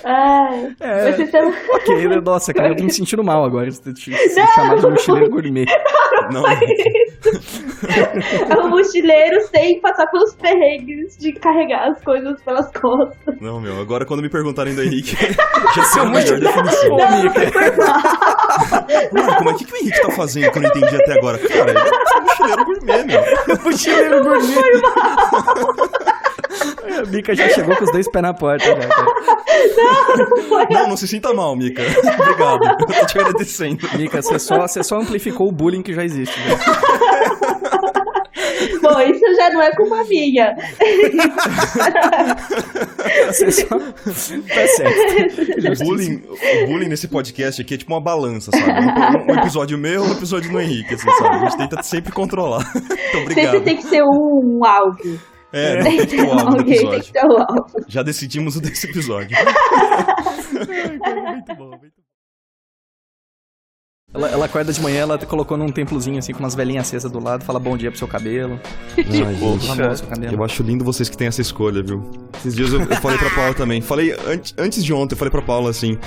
Ai, 0.05 0.75
É. 0.81 1.13
vocês 1.13 1.21
estão... 1.29 1.53
Ok, 1.75 2.09
né? 2.09 2.17
nossa, 2.21 2.53
cara, 2.55 2.69
eu 2.71 2.77
tô 2.77 2.83
me 2.85 2.93
sentindo 2.93 3.23
mal 3.23 3.45
agora 3.45 3.71
de 3.71 3.81
ter 3.81 3.93
te 3.93 4.13
ser 4.31 4.47
chamado 4.49 4.81
de 4.81 4.89
mochileiro 4.91 5.31
gourmet. 5.31 5.67
Não, 6.33 6.43
É 8.51 8.59
um 8.59 8.71
mochileiro 8.71 9.41
sem 9.49 9.81
passar 9.81 10.07
pelos 10.09 10.35
perrengues 10.35 11.17
de 11.19 11.33
carregar 11.35 11.89
as 11.91 12.03
coisas 12.03 12.41
pelas 12.43 12.71
costas. 12.73 13.41
não, 13.41 13.61
meu. 13.61 13.81
Agora 13.81 14.05
quando 14.05 14.21
me 14.23 14.29
perguntarem 14.29 14.75
do 14.75 14.83
Henrique, 14.83 15.15
já 15.77 15.85
sei 15.85 16.03
a 16.03 16.07
melhor 16.07 16.41
definição. 16.41 16.93
Ô, 16.93 16.97
Mica, 17.23 17.41
Mano, 19.13 19.37
como 19.37 19.51
é 19.51 19.55
que, 19.55 19.65
que 19.65 19.73
o 19.73 19.77
Henrique 19.77 20.01
tá 20.01 20.11
fazendo 20.13 20.51
que 20.51 20.59
eu 20.59 20.63
não 20.63 20.69
entendi 20.71 20.97
até 20.97 21.13
agora? 21.19 21.39
Cara, 21.39 21.71
ele 21.71 21.79
é 21.79 21.83
um 22.19 22.25
mochileiro 22.25 22.65
gourmet, 22.65 23.05
meu. 23.05 23.61
mochileiro 23.63 24.23
gourmet. 24.23 24.83
A 26.99 27.03
Mica 27.07 27.35
já 27.35 27.49
chegou 27.51 27.77
com 27.77 27.85
os 27.85 27.93
dois 27.93 28.11
pés 28.11 28.23
na 28.23 28.35
porta, 28.35 28.65
já, 28.65 28.75
cara. 28.77 29.07
Não, 30.71 30.89
não 30.89 30.97
se 30.97 31.07
sinta 31.07 31.33
mal, 31.33 31.55
Mika. 31.55 31.83
Obrigado. 31.83 32.65
Eu 32.65 32.77
tô 32.87 33.07
te 33.07 33.19
agradecendo. 33.19 33.89
Mica, 33.97 34.21
você 34.23 34.39
só, 34.39 34.67
você 34.67 34.83
só 34.83 34.97
amplificou 34.99 35.49
o 35.49 35.53
bullying 35.53 35.83
que 35.83 35.93
já 35.93 36.05
existe. 36.05 36.39
né? 36.41 36.57
Bom, 38.83 39.01
isso 39.01 39.35
já 39.37 39.51
não 39.51 39.63
é 39.63 39.71
culpa 39.75 40.05
minha. 40.09 40.55
Você 43.27 43.51
só... 43.51 43.79
Tá 43.79 44.67
certo. 44.77 45.43
O 45.83 45.85
bullying, 45.85 46.23
o 46.27 46.67
bullying 46.67 46.89
nesse 46.89 47.09
podcast 47.09 47.63
aqui 47.63 47.75
é 47.75 47.79
tipo 47.79 47.93
uma 47.93 48.03
balança, 48.03 48.51
sabe? 48.51 48.73
Um, 48.73 49.33
um 49.33 49.39
episódio 49.39 49.79
meu, 49.79 50.03
um 50.03 50.13
episódio 50.13 50.51
no 50.53 50.61
Henrique, 50.61 50.95
assim, 50.95 51.11
sabe? 51.11 51.37
A 51.37 51.39
gente 51.49 51.57
tenta 51.59 51.83
sempre 51.83 52.13
controlar. 52.13 52.65
Então, 53.09 53.23
obrigado. 53.23 53.53
Sempre 53.53 53.61
tem 53.65 53.77
que 53.77 53.83
ser 53.85 54.03
um 54.03 54.61
algo. 54.65 55.19
É, 55.51 55.77
não 55.77 55.83
Tem 55.83 55.97
tem 55.97 56.07
que 56.07 56.17
ter 56.17 56.23
o 56.23 56.33
alvo 56.33 56.57
do 56.57 56.61
episódio. 56.61 57.13
Já 57.87 58.03
decidimos 58.03 58.57
o 58.57 58.61
desse 58.61 58.87
episódio. 58.87 59.35
Muito 60.53 61.55
bom, 61.55 61.71
muito 61.71 61.95
bom. 61.97 62.08
Ela, 64.15 64.29
ela 64.31 64.47
acorda 64.47 64.73
de 64.73 64.81
manhã, 64.81 65.01
ela 65.03 65.19
colocou 65.19 65.55
num 65.59 65.69
templozinho 65.69 66.19
assim 66.19 66.33
com 66.33 66.39
umas 66.39 66.55
velhinhas 66.55 66.87
acesas 66.87 67.11
do 67.13 67.23
lado, 67.23 67.45
fala 67.45 67.59
bom 67.61 67.77
dia 67.77 67.91
pro 67.91 67.99
seu 67.99 68.09
cabelo. 68.09 68.59
Ai, 68.97 69.35
cabelo. 70.09 70.35
Eu 70.35 70.43
acho 70.45 70.63
lindo 70.63 70.83
vocês 70.83 71.11
que 71.11 71.17
têm 71.17 71.27
essa 71.29 71.43
escolha, 71.43 71.83
viu? 71.83 72.03
Esses 72.39 72.55
dias 72.57 72.73
eu, 72.73 72.81
eu 72.81 72.97
falei 72.97 73.19
pra 73.19 73.29
Paula 73.29 73.53
também. 73.53 73.83
Falei, 73.83 74.13
an- 74.13 74.41
antes 74.57 74.83
de 74.83 74.95
ontem, 74.95 75.13
eu 75.15 75.19
falei 75.19 75.31
pra 75.31 75.43
Paula 75.43 75.69
assim: 75.69 75.99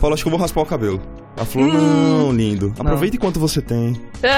Paula, 0.00 0.14
acho 0.14 0.22
que 0.22 0.28
eu 0.28 0.30
vou 0.30 0.38
raspar 0.40 0.60
o 0.60 0.66
cabelo. 0.66 1.00
Ela 1.38 1.46
falou: 1.46 1.68
Hum. 1.68 1.72
Não, 2.18 2.32
lindo. 2.32 2.74
Aproveita 2.78 3.14
enquanto 3.16 3.38
você 3.38 3.62
tem. 3.62 4.00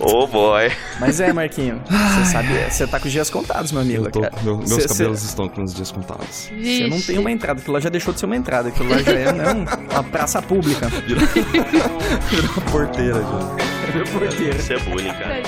Oh 0.00 0.26
boy. 0.26 0.70
Mas 1.00 1.20
é, 1.20 1.32
Marquinho, 1.32 1.80
você 1.86 2.24
sabe, 2.32 2.48
você 2.70 2.86
tá 2.86 2.98
com 2.98 3.06
os 3.06 3.12
dias 3.12 3.30
contados, 3.30 3.70
meu 3.72 3.80
amigo. 3.82 4.06
Eu 4.06 4.10
tô- 4.10 4.20
cara. 4.20 4.34
meu- 4.42 4.56
meus 4.58 4.70
Cê- 4.82 4.88
cabelos 4.88 5.20
cê- 5.20 5.26
estão 5.26 5.48
com 5.48 5.62
os 5.62 5.72
dias 5.74 5.90
contados. 5.92 6.50
Você 6.50 6.88
não 6.88 7.00
tem 7.00 7.18
uma 7.18 7.30
entrada, 7.30 7.60
aquilo 7.60 7.74
lá 7.74 7.80
já 7.80 7.88
deixou 7.88 8.12
de 8.12 8.20
ser 8.20 8.26
uma 8.26 8.36
entrada, 8.36 8.68
aquilo 8.68 8.88
lá 8.90 8.98
já 8.98 9.12
é 9.12 9.32
né, 9.32 9.52
um- 9.52 9.92
uma 9.92 10.02
praça 10.02 10.42
pública. 10.42 10.88
Virou 11.06 12.50
uma 12.56 12.62
porteira 12.70 13.20
já. 13.20 14.10
Porteira. 14.18 14.56
Isso 14.56 14.72
é 14.72 14.78
bullying, 14.80 15.12
cara. 15.12 15.42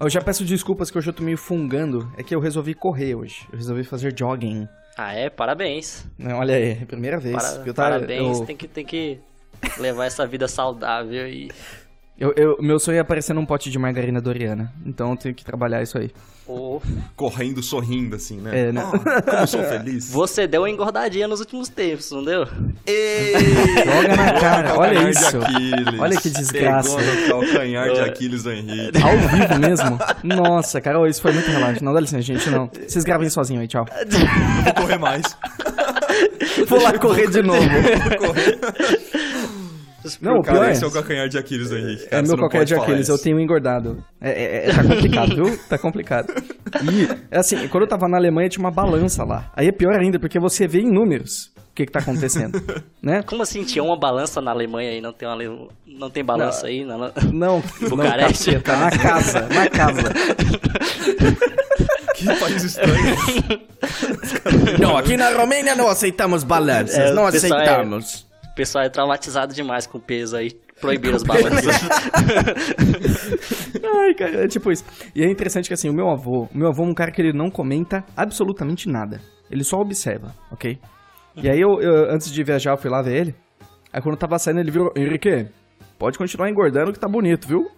Eu 0.00 0.08
já 0.10 0.20
peço 0.20 0.44
desculpas 0.44 0.90
que 0.90 0.98
hoje 0.98 1.08
eu 1.10 1.12
tô 1.12 1.22
meio 1.22 1.38
fungando, 1.38 2.10
é 2.16 2.22
que 2.22 2.34
eu 2.34 2.40
resolvi 2.40 2.74
correr 2.74 3.14
hoje. 3.14 3.46
Eu 3.52 3.58
resolvi 3.58 3.84
fazer 3.84 4.14
jogging. 4.18 4.66
Ah, 4.96 5.14
é? 5.14 5.30
Parabéns. 5.30 6.06
Né, 6.18 6.34
Olha 6.34 6.54
aí, 6.54 6.74
primeira 6.86 7.18
vez. 7.18 7.34
Para- 7.34 7.66
eu 7.66 7.74
tava, 7.74 7.90
Parabéns. 7.90 8.40
eu- 8.40 8.46
Tem, 8.46 8.56
que, 8.56 8.68
tem 8.68 8.84
que 8.84 9.18
levar 9.78 10.04
essa 10.06 10.26
vida 10.26 10.46
saudável 10.48 11.26
e. 11.28 11.50
Eu, 12.18 12.32
eu- 12.36 12.56
meu 12.60 12.78
sonho 12.78 12.96
é 12.98 13.00
aparecer 13.00 13.32
num 13.32 13.46
pote 13.46 13.70
de 13.70 13.78
margarina 13.78 14.20
Doriana. 14.20 14.72
Então 14.84 15.10
eu 15.12 15.16
tenho 15.16 15.34
que 15.34 15.44
trabalhar 15.44 15.82
isso 15.82 15.96
aí. 15.98 16.10
Oh, 16.46 16.80
Correndo, 17.14 17.62
sorrindo, 17.62 18.16
assim, 18.16 18.38
né? 18.38 18.68
É, 18.68 18.72
né? 18.72 18.82
Ah, 18.84 19.22
como 19.22 19.36
eu 19.38 19.46
sou 19.46 19.62
feliz. 19.62 20.10
você 20.12 20.46
deu 20.46 20.62
uma 20.62 20.70
engordadinha 20.70 21.28
nos 21.28 21.38
últimos 21.40 21.68
tempos, 21.68 22.10
não 22.10 22.24
deu? 22.24 22.44
Joga 22.46 24.16
na 24.16 24.40
cara, 24.40 24.78
olha 24.78 25.08
isso. 25.08 25.38
Olha 26.00 26.20
que 26.20 26.30
desgraça. 26.30 26.96
Pegou 26.96 27.14
no 27.14 27.46
calcanhar 27.46 27.92
de 27.92 28.00
Aquiles 28.00 28.42
do 28.42 28.52
Henrique. 28.52 29.00
Ao 29.00 29.16
vivo 29.16 29.58
mesmo? 29.60 29.98
Nossa, 30.24 30.80
cara, 30.80 31.08
isso 31.08 31.22
foi 31.22 31.32
muito 31.32 31.48
relaxo. 31.48 31.84
Não, 31.84 31.94
dá 31.94 32.00
licença, 32.00 32.22
gente, 32.22 32.50
não. 32.50 32.68
Vocês 32.86 33.04
gravem 33.04 33.30
sozinho 33.30 33.60
aí, 33.60 33.68
tchau. 33.68 33.86
Não 34.10 34.64
vou 34.64 34.74
correr 34.74 34.98
mais. 34.98 35.22
Vou 36.66 36.82
lá 36.82 36.98
correr 36.98 37.30
de 37.30 37.42
novo. 37.42 37.60
Não, 40.20 40.38
o 40.38 40.42
pior 40.42 40.54
Cara, 40.54 40.68
é... 40.68 40.72
esse 40.72 40.84
é 40.84 40.86
o 40.86 40.90
calcanhar 40.90 41.28
de 41.28 41.38
Aquiles 41.38 41.70
do 41.70 41.76
Henrique. 41.78 42.04
É 42.04 42.08
cara, 42.08 42.22
meu 42.22 42.30
não 42.32 42.38
qualquer 42.38 42.58
pode 42.58 42.68
de 42.68 42.74
Aquiles, 42.74 43.08
eu 43.08 43.18
tenho 43.18 43.38
engordado. 43.40 44.04
É, 44.20 44.30
é, 44.30 44.68
é, 44.70 44.74
tá 44.74 44.82
complicado, 44.84 45.34
viu? 45.34 45.58
Tá 45.68 45.78
complicado. 45.78 46.32
E, 46.82 47.08
é 47.30 47.38
assim, 47.38 47.68
quando 47.68 47.84
eu 47.84 47.88
tava 47.88 48.08
na 48.08 48.16
Alemanha 48.16 48.48
tinha 48.48 48.64
uma 48.64 48.70
balança 48.70 49.24
lá. 49.24 49.50
Aí 49.54 49.68
é 49.68 49.72
pior 49.72 49.94
ainda, 49.98 50.18
porque 50.18 50.38
você 50.38 50.66
vê 50.66 50.80
em 50.80 50.90
números 50.90 51.52
o 51.70 51.74
que 51.74 51.86
que 51.86 51.92
tá 51.92 52.00
acontecendo, 52.00 52.60
né? 53.02 53.22
Como 53.22 53.42
assim? 53.42 53.64
Tinha 53.64 53.82
uma 53.82 53.96
balança 53.98 54.40
na 54.42 54.50
Alemanha 54.50 54.92
e 54.92 55.00
não 55.00 55.12
tem, 55.12 55.26
uma, 55.26 55.68
não 55.86 56.10
tem 56.10 56.22
balança 56.22 56.66
aí? 56.66 56.84
Não, 56.84 56.98
não- 56.98 57.12
Não, 57.32 57.62
não, 57.80 57.88
Bucareste. 57.88 58.52
caceta, 58.60 58.76
na 58.76 58.90
casa, 58.90 59.40
na 59.48 59.70
casa. 59.70 60.12
Que 62.14 62.24
país 62.38 62.62
estranho. 62.62 63.16
Não, 64.78 64.96
aqui 64.96 65.16
na 65.16 65.30
Romênia 65.30 65.74
não 65.74 65.88
aceitamos 65.88 66.44
balanças, 66.44 66.96
É, 66.98 67.12
não 67.12 67.30
pessoal 67.30 67.60
é- 67.60 67.62
aceitamos. 67.64 68.26
O 68.52 68.54
pessoal 68.54 68.84
é 68.84 68.90
traumatizado 68.90 69.54
demais 69.54 69.86
com 69.86 69.98
peso 69.98 70.36
aí. 70.36 70.50
Proibir 70.78 71.14
as 71.14 71.22
balanças. 71.22 71.74
Ai, 73.82 74.14
cara, 74.14 74.44
é 74.44 74.48
tipo 74.48 74.70
isso. 74.70 74.84
E 75.14 75.22
é 75.22 75.30
interessante 75.30 75.68
que 75.68 75.74
assim, 75.74 75.88
o 75.88 75.94
meu 75.94 76.10
avô, 76.10 76.48
o 76.52 76.58
meu 76.58 76.68
avô 76.68 76.84
é 76.84 76.86
um 76.86 76.94
cara 76.94 77.10
que 77.10 77.22
ele 77.22 77.32
não 77.32 77.50
comenta 77.50 78.04
absolutamente 78.14 78.90
nada. 78.90 79.20
Ele 79.50 79.64
só 79.64 79.78
observa, 79.78 80.34
ok? 80.50 80.78
E 81.36 81.48
aí 81.48 81.58
eu, 81.58 81.80
eu, 81.80 82.10
antes 82.10 82.30
de 82.30 82.44
viajar, 82.44 82.72
eu 82.72 82.76
fui 82.76 82.90
lá 82.90 83.00
ver 83.00 83.16
ele. 83.16 83.34
Aí 83.90 84.02
quando 84.02 84.16
eu 84.16 84.18
tava 84.18 84.38
saindo, 84.38 84.60
ele 84.60 84.70
virou, 84.70 84.92
Henrique, 84.96 85.46
pode 85.98 86.18
continuar 86.18 86.50
engordando 86.50 86.92
que 86.92 86.98
tá 86.98 87.08
bonito, 87.08 87.48
viu? 87.48 87.70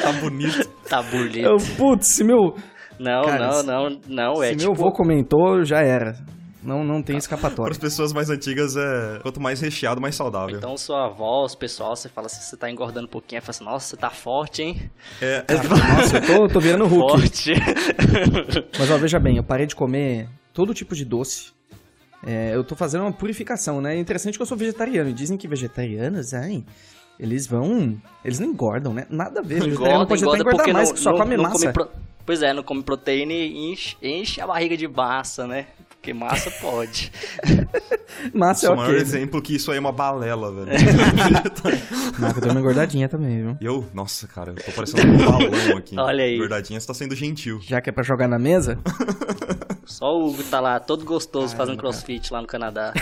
Tá 0.00 0.12
bonito. 0.20 0.68
tá 0.88 1.02
bonito. 1.02 1.44
Eu, 1.44 1.56
putz, 1.76 2.14
se 2.14 2.22
meu, 2.22 2.54
Não, 3.00 3.22
Cara, 3.22 3.48
não, 3.48 3.62
não, 3.62 4.00
não. 4.06 4.42
É 4.42 4.50
se 4.50 4.56
tipo. 4.56 4.72
meu 4.72 4.80
avô 4.80 4.92
comentou, 4.92 5.64
já 5.64 5.80
era. 5.80 6.14
Não, 6.62 6.84
não 6.84 7.02
tem 7.02 7.14
Para 7.16 7.18
escapatória. 7.18 7.72
as 7.72 7.78
pessoas 7.78 8.12
mais 8.12 8.30
antigas, 8.30 8.76
é 8.76 9.18
quanto 9.22 9.40
mais 9.40 9.60
recheado, 9.60 10.00
mais 10.00 10.14
saudável. 10.14 10.56
Então 10.56 10.76
sua 10.76 11.06
avó, 11.06 11.44
os 11.44 11.54
pessoal, 11.54 11.96
você 11.96 12.08
fala 12.08 12.26
assim, 12.26 12.40
você 12.40 12.56
tá 12.56 12.70
engordando 12.70 13.06
um 13.06 13.10
pouquinho, 13.10 13.40
aí 13.40 13.44
fala 13.44 13.50
assim, 13.50 13.64
nossa, 13.64 13.88
você 13.88 13.96
tá 13.96 14.10
forte, 14.10 14.62
hein? 14.62 14.90
É, 15.20 15.44
Nossa, 15.68 16.18
eu 16.18 16.26
tô, 16.26 16.48
tô 16.48 16.60
virando 16.60 16.86
Hulk. 16.86 17.10
Forte. 17.20 17.52
Mas 18.78 18.90
ó, 18.90 18.96
veja 18.98 19.18
bem, 19.18 19.36
eu 19.36 19.42
parei 19.44 19.66
de 19.66 19.74
comer 19.74 20.28
todo 20.52 20.72
tipo 20.74 20.94
de 20.94 21.04
doce. 21.04 21.52
É, 22.24 22.54
eu 22.54 22.62
tô 22.62 22.76
fazendo 22.76 23.02
uma 23.02 23.12
purificação, 23.12 23.80
né? 23.80 23.96
É 23.96 23.98
interessante 23.98 24.36
que 24.38 24.42
eu 24.42 24.46
sou 24.46 24.56
vegetariano. 24.56 25.10
E 25.10 25.12
dizem 25.12 25.36
que 25.36 25.48
vegetarianos, 25.48 26.32
ai, 26.32 26.64
eles 27.18 27.46
vão. 27.48 28.00
Eles 28.24 28.38
não 28.38 28.46
engordam, 28.48 28.94
né? 28.94 29.06
Nada 29.10 29.40
a 29.40 29.42
ver. 29.42 29.60
Vegetariano 29.60 30.04
Engorda, 30.04 30.06
pode 30.06 30.22
até 30.24 30.30
engorda 30.38 30.40
engordar 30.42 30.58
porque 30.64 30.72
mais, 30.72 30.88
não, 30.90 30.94
que 30.94 31.00
só 31.00 31.10
não, 31.10 31.18
come 31.18 31.36
não 31.36 31.42
massa. 31.42 31.58
come 31.58 31.72
pro- 31.72 31.88
Pois 32.24 32.40
é, 32.40 32.52
não 32.54 32.62
come 32.62 32.82
proteína 32.84 33.32
e 33.32 33.72
enche, 33.72 33.96
enche 34.00 34.40
a 34.40 34.46
barriga 34.46 34.76
de 34.76 34.86
massa, 34.86 35.44
né? 35.48 35.66
Porque 36.02 36.12
massa 36.12 36.50
pode. 36.50 37.12
Massa 38.34 38.66
é 38.66 38.66
sou 38.66 38.74
o 38.74 38.76
maior 38.76 38.90
ok. 38.90 38.96
né? 38.96 39.02
exemplo 39.02 39.40
que 39.40 39.54
isso 39.54 39.70
aí 39.70 39.76
é 39.76 39.80
uma 39.80 39.92
balela, 39.92 40.50
velho. 40.52 40.72
Que 42.32 42.38
eu 42.38 42.40
dei 42.40 42.50
uma 42.50 42.60
engordadinha 42.60 43.08
também, 43.08 43.40
viu? 43.40 43.56
Eu, 43.60 43.86
nossa, 43.94 44.26
cara, 44.26 44.50
eu 44.50 44.56
tô 44.56 44.72
parecendo 44.72 45.12
um 45.12 45.16
balão 45.16 45.76
aqui. 45.78 45.96
Olha 45.96 46.24
aí. 46.24 46.36
Verdadinha, 46.36 46.80
você 46.80 46.86
tá 46.88 46.92
sendo 46.92 47.14
gentil. 47.14 47.60
Já 47.62 47.80
que 47.80 47.88
é 47.88 47.92
pra 47.92 48.02
jogar 48.02 48.26
na 48.26 48.38
mesa, 48.38 48.80
Só 49.86 50.16
o 50.18 50.28
Hugo 50.28 50.42
tá 50.44 50.58
lá, 50.58 50.80
todo 50.80 51.04
gostoso, 51.04 51.54
fazendo 51.54 51.78
crossfit 51.78 52.32
lá 52.32 52.40
no 52.40 52.48
Canadá. 52.48 52.92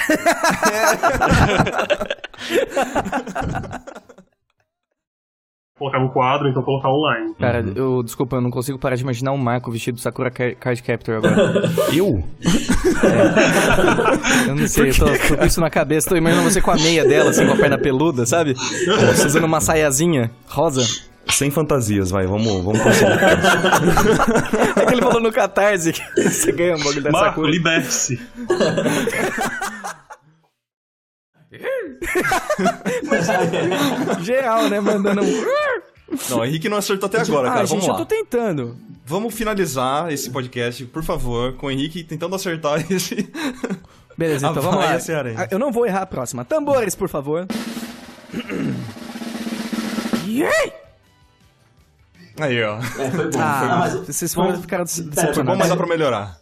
Colocar 5.81 5.99
no 5.99 6.11
quadro, 6.11 6.47
então 6.49 6.63
colocar 6.63 6.91
online. 6.91 7.35
Cara, 7.41 7.65
eu, 7.75 8.03
desculpa, 8.03 8.37
eu 8.37 8.41
não 8.43 8.51
consigo 8.51 8.79
parar 8.79 8.97
de 8.97 9.03
imaginar 9.03 9.33
o 9.33 9.39
Marco 9.39 9.73
vestido 9.73 9.95
de 9.97 10.03
Sakura 10.03 10.31
Ca- 10.31 10.55
Card 10.55 10.83
Captor 10.83 11.17
agora. 11.17 11.35
Eu? 11.97 12.23
Eu 14.47 14.55
não 14.55 14.69
sei, 14.69 14.91
eu 14.91 14.95
tô, 14.95 15.07
tô 15.07 15.37
com 15.39 15.45
isso 15.47 15.61
na 15.61 15.71
cabeça, 15.71 16.09
tô 16.11 16.17
imaginando 16.17 16.49
você 16.51 16.61
com 16.61 16.71
a 16.71 16.77
meia 16.77 17.05
dela, 17.05 17.31
assim, 17.31 17.47
com 17.47 17.55
a 17.55 17.57
perna 17.57 17.79
peluda, 17.79 18.27
sabe? 18.27 18.55
Você 18.55 19.27
usando 19.27 19.45
uma 19.45 19.61
saiazinha 19.61 20.31
rosa. 20.47 20.83
Sem 21.29 21.51
fantasias, 21.51 22.11
vai, 22.11 22.27
vamos, 22.27 22.63
vamos 22.65 22.81
prosseguir. 22.81 23.15
É 24.77 24.85
que 24.87 24.95
ele 24.95 25.03
falou 25.03 25.21
no 25.21 25.33
Catarse 25.33 25.93
que 25.93 26.03
você 26.23 26.51
ganha 26.53 26.75
um 26.75 26.79
bagulho 26.79 27.03
da 27.03 27.11
Marco, 27.11 27.29
Sakura. 27.29 27.51
liberte-se. 27.51 28.21
Geral, 34.23 34.69
né? 34.69 34.81
Mandando 34.81 35.23
um. 35.23 35.45
Não, 36.29 36.41
o 36.41 36.45
Henrique 36.45 36.69
não 36.69 36.77
acertou 36.77 37.07
até 37.07 37.21
agora, 37.21 37.49
ah, 37.49 37.53
cara. 37.55 37.67
gente, 37.67 37.81
vamos 37.81 37.87
eu 37.87 37.93
lá. 37.93 37.99
tô 37.99 38.07
tentando. 38.07 38.77
Vamos 39.07 39.35
finalizar 39.35 40.13
esse 40.13 40.31
podcast, 40.31 40.85
por 40.87 41.03
favor, 41.03 41.55
com 41.57 41.67
o 41.67 41.71
Henrique 41.71 42.05
tentando 42.05 42.35
acertar 42.35 42.85
esse. 42.91 43.29
Beleza, 44.17 44.49
então 44.49 44.63
vamos 44.63 44.85
lá. 44.85 44.99
Cearense. 45.01 45.41
Ah, 45.43 45.49
Eu 45.51 45.59
não 45.59 45.73
vou 45.73 45.87
errar 45.87 46.03
a 46.03 46.07
próxima. 46.07 46.45
Tambores, 46.45 46.95
por 46.95 47.09
favor. 47.09 47.47
Yay! 50.27 50.73
Aí, 52.39 52.63
ó. 52.63 52.79
É, 52.79 53.11
foi 53.11 53.31
bom. 53.31 53.39
Ah, 53.41 53.61
foi, 53.61 53.69
mas, 54.01 54.07
vocês 54.07 54.33
foram 54.35 54.49
vamos- 54.51 54.63
ficaram 54.63 54.85
Pera, 54.85 54.95
Foi 54.95 55.05
bom, 55.05 55.11
decepcionados. 55.15 55.59
mas 55.59 55.69
dá 55.69 55.77
pra 55.77 55.87
melhorar. 55.87 56.39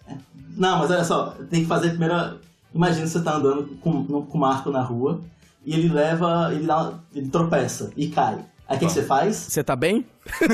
Não, 0.56 0.78
mas 0.78 0.90
olha 0.90 1.04
só, 1.04 1.34
tem 1.50 1.62
que 1.62 1.68
fazer 1.68 1.90
primeiro. 1.90 2.38
Imagina 2.74 3.06
você 3.06 3.20
tá 3.22 3.34
andando 3.36 3.66
com, 3.80 3.90
no- 3.90 4.22
com 4.26 4.36
o 4.38 4.40
Marco 4.40 4.70
na 4.70 4.82
rua 4.82 5.20
e 5.64 5.72
ele 5.74 5.88
leva. 5.88 6.50
ele, 6.52 6.66
dá, 6.66 6.92
ele 7.14 7.28
tropeça 7.28 7.90
e 7.96 8.08
cai. 8.08 8.38
Aí 8.68 8.76
o 8.76 8.80
que, 8.80 8.86
que 8.86 8.92
você 8.92 9.02
faz? 9.02 9.34
Você 9.36 9.64
tá 9.64 9.74
bem? 9.74 10.06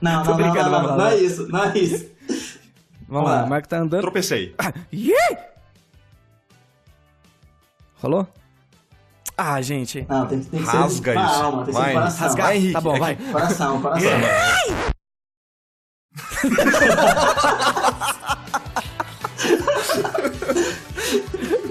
Não, 0.00 0.22
não, 0.22 0.24
não, 0.24 0.36
brincando, 0.36 0.70
não, 0.70 0.96
não, 0.98 1.06
é 1.06 1.16
isso, 1.16 1.48
não 1.48 1.64
é 1.64 1.78
isso. 1.78 2.06
Vamos 3.08 3.30
lá, 3.30 3.44
o 3.44 3.48
Marco 3.48 3.66
tá 3.68 3.78
andando. 3.78 4.02
Tropecei. 4.02 4.54
Yay! 4.92 5.38
Rolou? 8.02 8.28
Ah, 9.36 9.60
gente. 9.62 10.04
Não, 10.08 10.26
tem, 10.26 10.40
que- 10.40 10.46
tem 10.46 10.60
que 10.60 10.66
Rasga 10.66 11.12
ser 11.12 11.14
com 11.14 11.20
a 11.20 11.24
isso. 11.26 11.42
alma, 11.42 11.64
tem 11.64 11.66
que 11.66 11.72
ser 11.72 11.78
Vai. 11.80 11.92
com 11.94 11.98
coração. 12.00 12.20
Rasgar? 12.26 12.46
Vai, 12.46 12.56
Henrique. 12.56 12.72
Tá 12.74 12.80
bom, 12.80 12.96
É 12.96 12.98
vai. 12.98 13.16
Coração, 13.16 13.80
coração. 13.82 14.08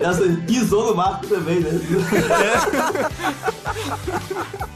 Essa, 0.03 0.23
pisou 0.45 0.87
no 0.87 0.95
Marco 0.95 1.25
também, 1.27 1.61
né? 1.61 1.69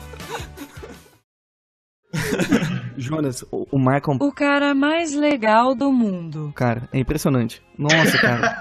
Jonas, 2.98 3.43
o, 3.51 3.67
o 3.72 3.77
Marco 3.77 4.12
é 4.12 4.13
um 4.13 4.17
O 4.19 4.31
cara 4.31 4.74
mais 4.74 5.13
legal 5.13 5.75
do 5.75 5.91
mundo. 5.91 6.51
cara, 6.55 6.89
é 6.91 7.00
impressionante. 7.00 7.62
Nossa, 7.77 8.17
cara. 8.17 8.48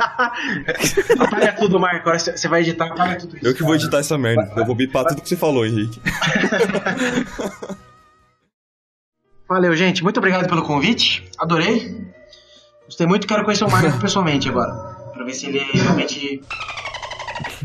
Apaga 1.19 1.53
tudo, 1.53 1.81
Marco. 1.81 2.01
Agora 2.01 2.19
você 2.19 2.49
vai 2.49 2.61
editar, 2.61 2.87
apaga 2.87 3.17
tudo 3.17 3.37
isso. 3.37 3.47
Eu 3.47 3.55
que 3.55 3.63
vou 3.63 3.75
editar 3.75 3.99
essa 3.99 4.19
merda. 4.19 4.53
Eu 4.57 4.67
vou 4.67 4.75
bipar 4.75 5.07
tudo 5.07 5.23
que 5.23 5.29
você 5.29 5.37
falou, 5.37 5.65
Henrique. 5.65 6.01
Valeu, 9.49 9.75
gente. 9.77 10.03
Muito 10.03 10.19
obrigado 10.19 10.49
pelo 10.49 10.63
convite. 10.63 11.31
Adorei. 11.39 12.05
Gostei 12.85 13.07
muito. 13.07 13.27
Quero 13.27 13.45
conhecer 13.45 13.65
o 13.65 13.71
Marco 13.71 13.99
pessoalmente 14.01 14.49
agora. 14.49 14.96
Ver 15.27 15.35
se 15.35 15.47
ele 15.47 15.59
realmente. 15.59 16.41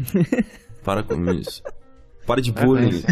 Para 0.83 1.03
com 1.03 1.31
isso. 1.31 1.61
Para 2.25 2.41
de 2.41 2.51
bullying. 2.51 3.03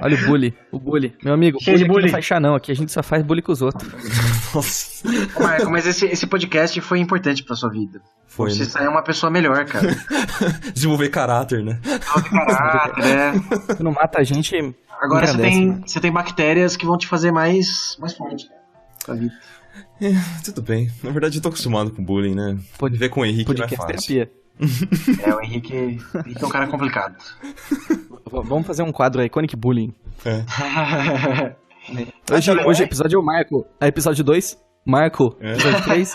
Olha 0.00 0.16
o 0.16 0.26
bully, 0.26 0.54
o 0.72 0.78
bully. 0.78 1.14
Meu 1.22 1.34
amigo, 1.34 1.58
Cheio 1.60 1.76
de 1.78 1.84
bully, 1.84 1.84
aqui 1.84 1.88
bullying. 1.88 2.06
não 2.06 2.12
faz 2.12 2.24
chá 2.24 2.40
não, 2.40 2.54
aqui 2.54 2.72
a 2.72 2.74
gente 2.74 2.92
só 2.92 3.02
faz 3.02 3.22
bully 3.22 3.42
com 3.42 3.52
os 3.52 3.60
outros. 3.60 3.90
Nossa. 4.54 5.08
Ô, 5.36 5.42
Marco, 5.42 5.70
mas 5.70 5.86
esse, 5.86 6.06
esse 6.06 6.26
podcast 6.26 6.80
foi 6.80 7.00
importante 7.00 7.42
pra 7.44 7.54
sua 7.56 7.70
vida. 7.70 8.00
Foi, 8.26 8.50
Você 8.50 8.60
né? 8.60 8.64
saiu 8.66 8.90
uma 8.90 9.02
pessoa 9.02 9.30
melhor, 9.30 9.64
cara. 9.66 9.88
Desenvolver 10.72 11.08
caráter, 11.08 11.62
né? 11.62 11.78
Caráter, 12.46 13.04
é. 13.04 13.32
Você 13.32 13.82
não 13.82 13.92
mata 13.92 14.20
a 14.20 14.24
gente. 14.24 14.74
Agora 15.00 15.26
você 15.26 15.38
tem, 15.38 15.80
você 15.86 16.00
tem 16.00 16.12
bactérias 16.12 16.76
que 16.76 16.86
vão 16.86 16.96
te 16.96 17.06
fazer 17.06 17.30
mais, 17.30 17.96
mais 17.98 18.14
forte. 18.14 18.48
Pra 19.04 19.14
vida. 19.14 19.34
Tudo 20.44 20.62
bem. 20.62 20.90
Na 21.02 21.10
verdade, 21.10 21.38
eu 21.38 21.42
tô 21.42 21.48
acostumado 21.48 21.90
com 21.90 22.02
bullying, 22.04 22.34
né? 22.34 22.58
Pod- 22.78 22.92
Viver 22.92 23.08
com 23.08 23.20
o 23.20 23.24
Henrique 23.26 23.54
não 23.54 23.64
é 23.64 23.68
Podcast 23.68 23.76
fácil. 23.76 24.08
terapia. 24.14 24.32
É, 25.22 25.34
o 25.34 25.40
Henrique, 25.42 25.74
o 25.74 25.78
Henrique 26.18 26.42
é 26.42 26.46
um 26.46 26.48
cara 26.48 26.66
complicado. 26.66 27.14
V- 27.42 28.42
Vamos 28.44 28.66
fazer 28.66 28.82
um 28.82 28.90
quadro 28.92 29.22
Iconic 29.22 29.54
Bullying. 29.56 29.92
É. 30.24 30.44
Hoje, 32.32 32.50
hoje 32.50 32.82
episódio 32.82 33.16
é 33.16 33.20
o 33.20 33.24
Marco. 33.24 33.64
É 33.80 33.86
episódio 33.86 34.24
2, 34.24 34.58
Marco. 34.84 35.36
É. 35.40 35.52
Episódio 35.52 35.84
3, 35.84 36.12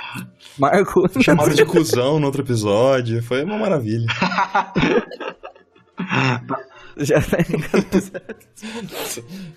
Marco. 0.57 1.21
Chamaram 1.23 1.53
de 1.53 1.63
cuzão 1.63 2.19
no 2.19 2.25
outro 2.25 2.41
episódio. 2.41 3.23
Foi 3.23 3.43
uma 3.45 3.57
maravilha. 3.57 4.05
Já 7.05 7.21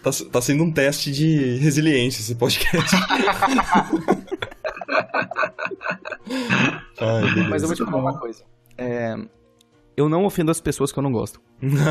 Tá, 0.02 0.10
tá 0.32 0.40
sendo 0.40 0.64
um 0.64 0.72
teste 0.72 1.10
de 1.12 1.56
resiliência 1.58 2.20
esse 2.20 2.34
podcast. 2.34 2.96
Ai. 7.00 7.48
Mas 7.48 7.62
eu 7.62 7.68
vou 7.68 7.76
te 7.76 7.84
falar 7.84 7.98
uma 7.98 8.18
coisa. 8.18 8.42
É, 8.78 9.14
eu 9.96 10.08
não 10.08 10.24
ofendo 10.24 10.50
as 10.50 10.60
pessoas 10.60 10.90
que 10.92 10.98
eu 10.98 11.02
não 11.02 11.12
gosto. 11.12 11.40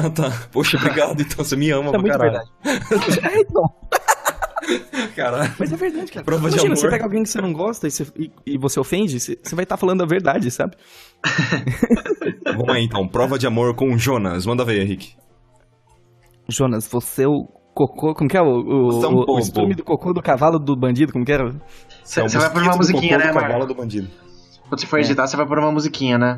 Ah, 0.06 0.10
tá. 0.10 0.32
Poxa, 0.52 0.78
obrigado. 0.78 1.22
Então 1.22 1.44
você 1.44 1.56
me 1.56 1.70
ama 1.72 1.88
é 1.88 1.92
pra 1.92 2.00
muito 2.00 2.18
caralho. 2.18 2.42
verdade. 2.64 3.20
é, 3.28 3.40
então. 3.42 3.74
Caralho. 5.16 5.54
Mas 5.60 5.72
é 5.74 5.76
verdade, 5.76 6.12
cara. 6.12 6.26
Prova 6.26 6.50
de 6.50 6.56
Imagina, 6.56 6.74
amor. 6.74 6.78
você 6.78 6.90
pega 6.90 7.04
alguém 7.04 7.24
que 7.24 7.30
você 7.30 7.42
não 7.42 7.54
gosta 7.54 7.88
e 7.88 7.92
você, 7.92 8.08
e, 8.18 8.32
e 8.46 8.58
você 8.58 8.80
ofende, 8.80 9.20
você, 9.20 9.38
você 9.42 9.56
vai 9.56 9.64
estar 9.64 9.78
falando 9.78 10.02
a 10.02 10.06
verdade, 10.06 10.50
sabe? 10.52 10.76
Vamos 12.46 12.70
aí 12.70 12.84
então. 12.84 13.08
Prova 13.08 13.38
de 13.38 13.46
amor 13.48 13.76
com 13.76 13.94
o 13.94 13.98
Jonas. 13.98 14.46
Manda 14.46 14.64
ver, 14.66 14.82
Henrique. 14.82 15.16
Jonas, 16.48 16.88
você 16.88 17.24
é 17.24 17.28
o 17.28 17.46
cocô. 17.74 18.14
Como 18.14 18.30
que 18.30 18.38
é 18.38 18.42
o, 18.42 18.46
o, 18.46 19.04
é 19.04 19.08
o, 19.08 19.26
o 19.36 19.40
estrume 19.40 19.76
do 19.76 19.84
cocô 19.84 20.14
do 20.14 20.22
cavalo 20.22 20.60
do 20.60 20.76
bandido? 20.76 21.12
Como 21.14 21.26
que 21.26 21.32
era? 21.32 21.52
Você 22.04 22.22
É 22.22 22.28
vai 22.28 22.52
pôr 22.52 22.62
uma 22.64 22.76
musiquinha, 22.76 23.18
cocô 23.18 23.26
né, 23.26 23.34
do 23.34 23.40
cavalo 23.40 23.66
do 23.66 23.76
bandido. 23.76 24.10
Quando 24.70 24.80
você 24.80 24.88
for 24.88 25.00
editar, 25.00 25.28
você 25.28 25.38
vai 25.38 25.46
pôr 25.46 25.60
uma 25.60 25.72
musiquinha, 25.72 26.18
né? 26.18 26.38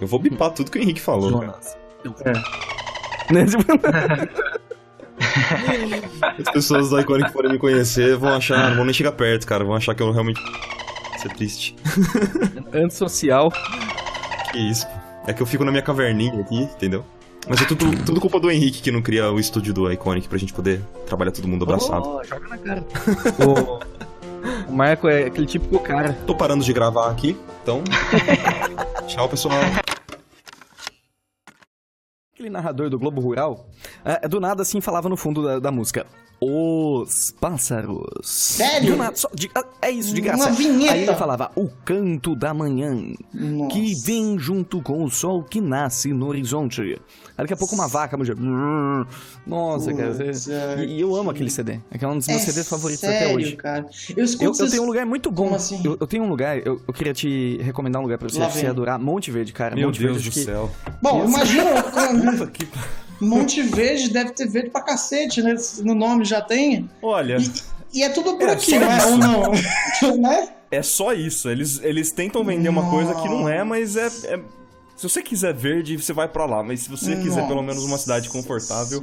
Eu 0.00 0.06
vou 0.06 0.18
bipar 0.20 0.50
tudo 0.52 0.70
que 0.70 0.78
o 0.78 0.82
Henrique 0.82 1.00
falou. 1.00 1.30
cara. 1.32 1.52
Jonas. 1.52 1.76
Né, 3.30 3.44
tipo, 3.46 3.62
As 6.38 6.52
pessoas 6.52 6.90
da 6.90 7.00
Iconic 7.00 7.26
que 7.28 7.32
forem 7.32 7.52
me 7.52 7.58
conhecer 7.58 8.16
vão 8.16 8.34
achar, 8.34 8.70
não 8.70 8.76
vão 8.76 8.84
nem 8.84 8.92
chegar 8.94 9.12
perto, 9.12 9.46
cara. 9.46 9.64
Vão 9.64 9.74
achar 9.74 9.94
que 9.94 10.02
eu 10.02 10.10
realmente. 10.10 10.40
Isso 11.16 11.28
é 11.28 11.30
triste. 11.34 11.76
Antissocial. 12.72 13.48
Que 14.50 14.58
isso, 14.58 14.86
pô. 14.86 14.94
É 15.28 15.32
que 15.32 15.40
eu 15.40 15.46
fico 15.46 15.64
na 15.64 15.70
minha 15.70 15.82
caverninha 15.82 16.40
aqui, 16.40 16.62
entendeu? 16.62 17.04
Mas 17.48 17.60
é 17.60 17.64
tudo, 17.64 18.04
tudo 18.04 18.20
culpa 18.20 18.38
do 18.38 18.50
Henrique 18.50 18.80
que 18.80 18.90
não 18.90 19.02
cria 19.02 19.30
o 19.30 19.38
estúdio 19.38 19.74
do 19.74 19.90
Iconic 19.90 20.28
pra 20.28 20.38
gente 20.38 20.52
poder 20.52 20.80
trabalhar 21.06 21.32
todo 21.32 21.48
mundo 21.48 21.64
abraçado. 21.64 22.08
Oh, 22.08 22.24
joga 22.24 22.48
na 22.48 22.58
cara. 22.58 22.84
o, 24.68 24.70
o 24.70 24.72
Marco 24.72 25.08
é 25.08 25.24
aquele 25.24 25.46
típico 25.46 25.78
cara. 25.80 26.12
Tô 26.26 26.36
parando 26.36 26.64
de 26.64 26.72
gravar 26.72 27.10
aqui, 27.10 27.36
então. 27.62 27.82
Tchau, 29.08 29.28
pessoal. 29.28 29.60
Aquele 32.32 32.48
narrador 32.48 32.88
do 32.88 32.98
Globo 32.98 33.20
Rural, 33.20 33.68
é, 34.04 34.26
do 34.28 34.40
nada 34.40 34.62
assim 34.62 34.80
falava 34.80 35.08
no 35.08 35.16
fundo 35.16 35.42
da, 35.42 35.58
da 35.58 35.70
música. 35.70 36.06
Os 36.44 37.30
pássaros. 37.40 38.02
Sério? 38.24 38.96
Nada, 38.96 39.14
só- 39.14 39.30
de- 39.32 39.48
ah, 39.54 39.64
é 39.80 39.90
isso, 39.92 40.12
de 40.12 40.20
Uma 40.20 40.26
graça. 40.36 40.50
vinheta. 40.50 40.92
Aí 40.92 41.02
ele 41.04 41.14
falava, 41.14 41.52
o 41.54 41.68
canto 41.84 42.34
da 42.34 42.52
manhã, 42.52 42.96
Nossa. 43.32 43.70
que 43.74 43.94
vem 43.94 44.36
junto 44.40 44.82
com 44.82 45.04
o 45.04 45.10
sol 45.10 45.44
que 45.44 45.60
nasce 45.60 46.12
no 46.12 46.26
horizonte. 46.26 46.80
Aí 46.82 46.98
daqui 47.38 47.54
a 47.54 47.56
pouco 47.56 47.74
uma 47.76 47.86
vaca. 47.86 48.16
"Brrr". 48.16 49.06
Nossa, 49.46 49.94
cara. 49.94 50.12
Você- 50.12 50.52
é. 50.52 50.84
E, 50.84 50.96
e 50.96 51.00
eu 51.00 51.14
amo 51.14 51.30
aquele 51.30 51.48
CD. 51.48 51.78
Aquele 51.90 52.10
é 52.10 52.14
um 52.14 52.18
dos 52.18 52.26
meus 52.26 52.42
É 52.42 52.44
CDs 52.44 52.68
favoritos 52.68 53.00
sério, 53.00 53.26
até 53.28 53.34
hoje. 53.36 53.56
cara. 53.56 53.86
Eu 54.16 54.24
escuto 54.24 54.44
Eu, 54.60 54.66
eu 54.66 54.70
tenho 54.70 54.82
um 54.82 54.86
lugar 54.86 55.06
muito 55.06 55.30
bom. 55.30 55.44
Como 55.44 55.54
assim? 55.56 55.80
Eu, 55.84 55.96
eu 56.00 56.06
tenho 56.08 56.24
um 56.24 56.28
lugar, 56.28 56.58
eu, 56.58 56.80
eu 56.86 56.92
queria 56.92 57.14
te 57.14 57.56
recomendar 57.62 58.00
um 58.00 58.04
lugar 58.04 58.18
pra 58.18 58.28
você, 58.28 58.40
você 58.40 58.66
adorar. 58.66 58.98
Monte 58.98 59.30
Verde, 59.30 59.52
cara. 59.52 59.74
Meu 59.76 59.88
Monte 59.88 60.00
Deus 60.00 60.12
Verde, 60.22 60.28
do 60.30 60.32
que- 60.32 60.44
céu. 60.44 60.70
Bom, 61.00 61.24
imagina. 61.24 61.82
Puta 62.36 62.46
que- 62.48 62.68
Monte 63.22 63.62
Verde 63.62 64.10
deve 64.10 64.30
ter 64.32 64.46
verde 64.48 64.70
pra 64.70 64.82
cacete, 64.82 65.42
né? 65.42 65.54
No 65.82 65.94
nome 65.94 66.24
já 66.24 66.40
tem. 66.40 66.88
Olha, 67.02 67.36
E 67.94 68.02
é 68.02 68.08
tudo 68.08 68.36
por 68.36 68.48
É, 68.48 68.52
aqui, 68.52 68.74
é? 68.74 68.96
isso. 68.98 69.08
Ou 69.08 69.16
não? 69.18 69.52
né? 70.18 70.48
é 70.70 70.82
só 70.82 71.12
isso. 71.12 71.48
Eles, 71.50 71.80
eles 71.82 72.10
tentam 72.12 72.42
vender 72.44 72.68
uma 72.68 72.88
coisa 72.90 73.14
que 73.14 73.28
não 73.28 73.48
é, 73.48 73.62
mas 73.64 73.96
é. 73.96 74.06
é- 74.06 74.40
Se 74.96 75.08
você 75.08 75.20
quiser 75.22 75.52
verde, 75.52 75.96
você 75.96 76.12
vai 76.12 76.28
pra 76.28 76.46
lá. 76.46 76.62
Mas 76.62 76.80
se 76.82 76.88
você 76.90 77.16
quiser 77.16 77.46
pelo 77.48 77.62
menos 77.62 77.82
uma 77.84 77.98
cidade 77.98 78.28
confortável, 78.30 79.02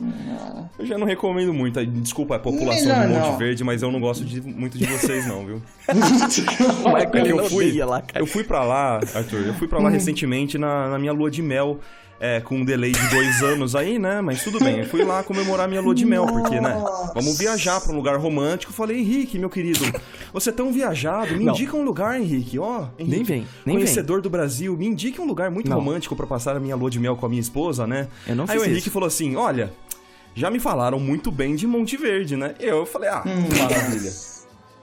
eu 0.79 0.85
já 0.85 0.97
não 0.97 1.05
recomendo 1.05 1.53
muito. 1.53 1.85
Desculpa 1.85 2.35
a 2.37 2.39
população 2.39 2.87
Melhor 2.87 3.07
de 3.07 3.13
Monte 3.13 3.25
não. 3.31 3.37
Verde, 3.37 3.63
mas 3.63 3.81
eu 3.83 3.91
não 3.91 3.99
gosto 3.99 4.23
de- 4.25 4.41
muito 4.41 4.77
de 4.77 4.85
vocês, 4.85 5.27
não, 5.27 5.45
viu? 5.45 5.61
Michael, 5.87 6.97
É 6.97 7.05
que 7.05 7.17
ele 7.17 7.31
eu 7.31 7.49
fui, 7.49 7.71
lá, 7.83 8.01
cara. 8.01 8.19
eu 8.23 8.25
fui 8.25 8.43
pra 8.43 8.63
lá, 8.63 8.95
Arthur, 9.13 9.45
eu 9.47 9.53
fui 9.55 9.67
pra 9.67 9.79
lá 9.79 9.89
recentemente 9.89 10.57
na, 10.57 10.89
na 10.89 10.97
minha 10.99 11.11
lua 11.11 11.29
de 11.29 11.41
mel. 11.41 11.79
É, 12.19 12.41
com 12.41 12.55
um 12.57 12.65
delay 12.65 12.91
de 12.91 13.07
dois 13.09 13.41
anos 13.43 13.75
aí, 13.75 13.97
né? 13.97 14.19
Mas 14.21 14.43
tudo 14.43 14.59
bem, 14.59 14.79
eu 14.79 14.85
fui 14.85 15.03
lá 15.03 15.23
comemorar 15.23 15.67
minha 15.67 15.81
lua 15.81 15.95
de 15.95 16.05
mel, 16.05 16.25
porque, 16.25 16.59
né? 16.59 16.75
Vamos 17.13 17.37
viajar 17.37 17.79
pra 17.81 17.91
um 17.91 17.95
lugar 17.95 18.17
romântico. 18.17 18.71
Eu 18.71 18.75
falei, 18.75 18.99
Henrique, 18.99 19.39
meu 19.39 19.49
querido, 19.49 19.79
você 20.33 20.49
é 20.49 20.53
tão 20.53 20.71
viajado, 20.71 21.35
me 21.37 21.45
Não. 21.45 21.53
indica 21.53 21.75
um 21.77 21.83
lugar, 21.83 22.19
Henrique. 22.19 22.59
Ó, 22.59 22.85
Henrique, 22.97 23.15
Nem 23.15 23.23
vem, 23.23 23.47
nem 23.65 23.75
conhecedor 23.77 24.21
do 24.21 24.29
Brasil, 24.29 24.75
me 24.75 24.85
indique 24.85 25.19
um 25.21 25.25
lugar 25.25 25.49
muito 25.49 25.69
Não. 25.69 25.77
romântico 25.77 26.15
pra 26.15 26.27
passar 26.27 26.55
a 26.55 26.59
minha 26.59 26.75
lua 26.75 26.89
de 26.89 26.99
mel 26.99 27.15
com 27.15 27.25
a 27.25 27.29
minha 27.29 27.41
esposa, 27.41 27.87
né? 27.87 28.07
Eu 28.27 28.35
não 28.35 28.43
Aí 28.43 28.51
fiz 28.51 28.61
o 28.61 28.65
Henrique 28.65 28.81
isso. 28.81 28.91
falou 28.91 29.07
assim: 29.07 29.35
olha, 29.35 29.71
já 30.35 30.49
me 30.51 30.59
falaram 30.59 30.99
muito 30.99 31.31
bem 31.31 31.55
de 31.55 31.65
Monte 31.65 31.97
Verde, 31.97 32.35
né? 32.35 32.53
Eu 32.59 32.85
falei, 32.85 33.09
ah, 33.09 33.23
Hum. 33.25 33.47
maravilha. 33.57 34.11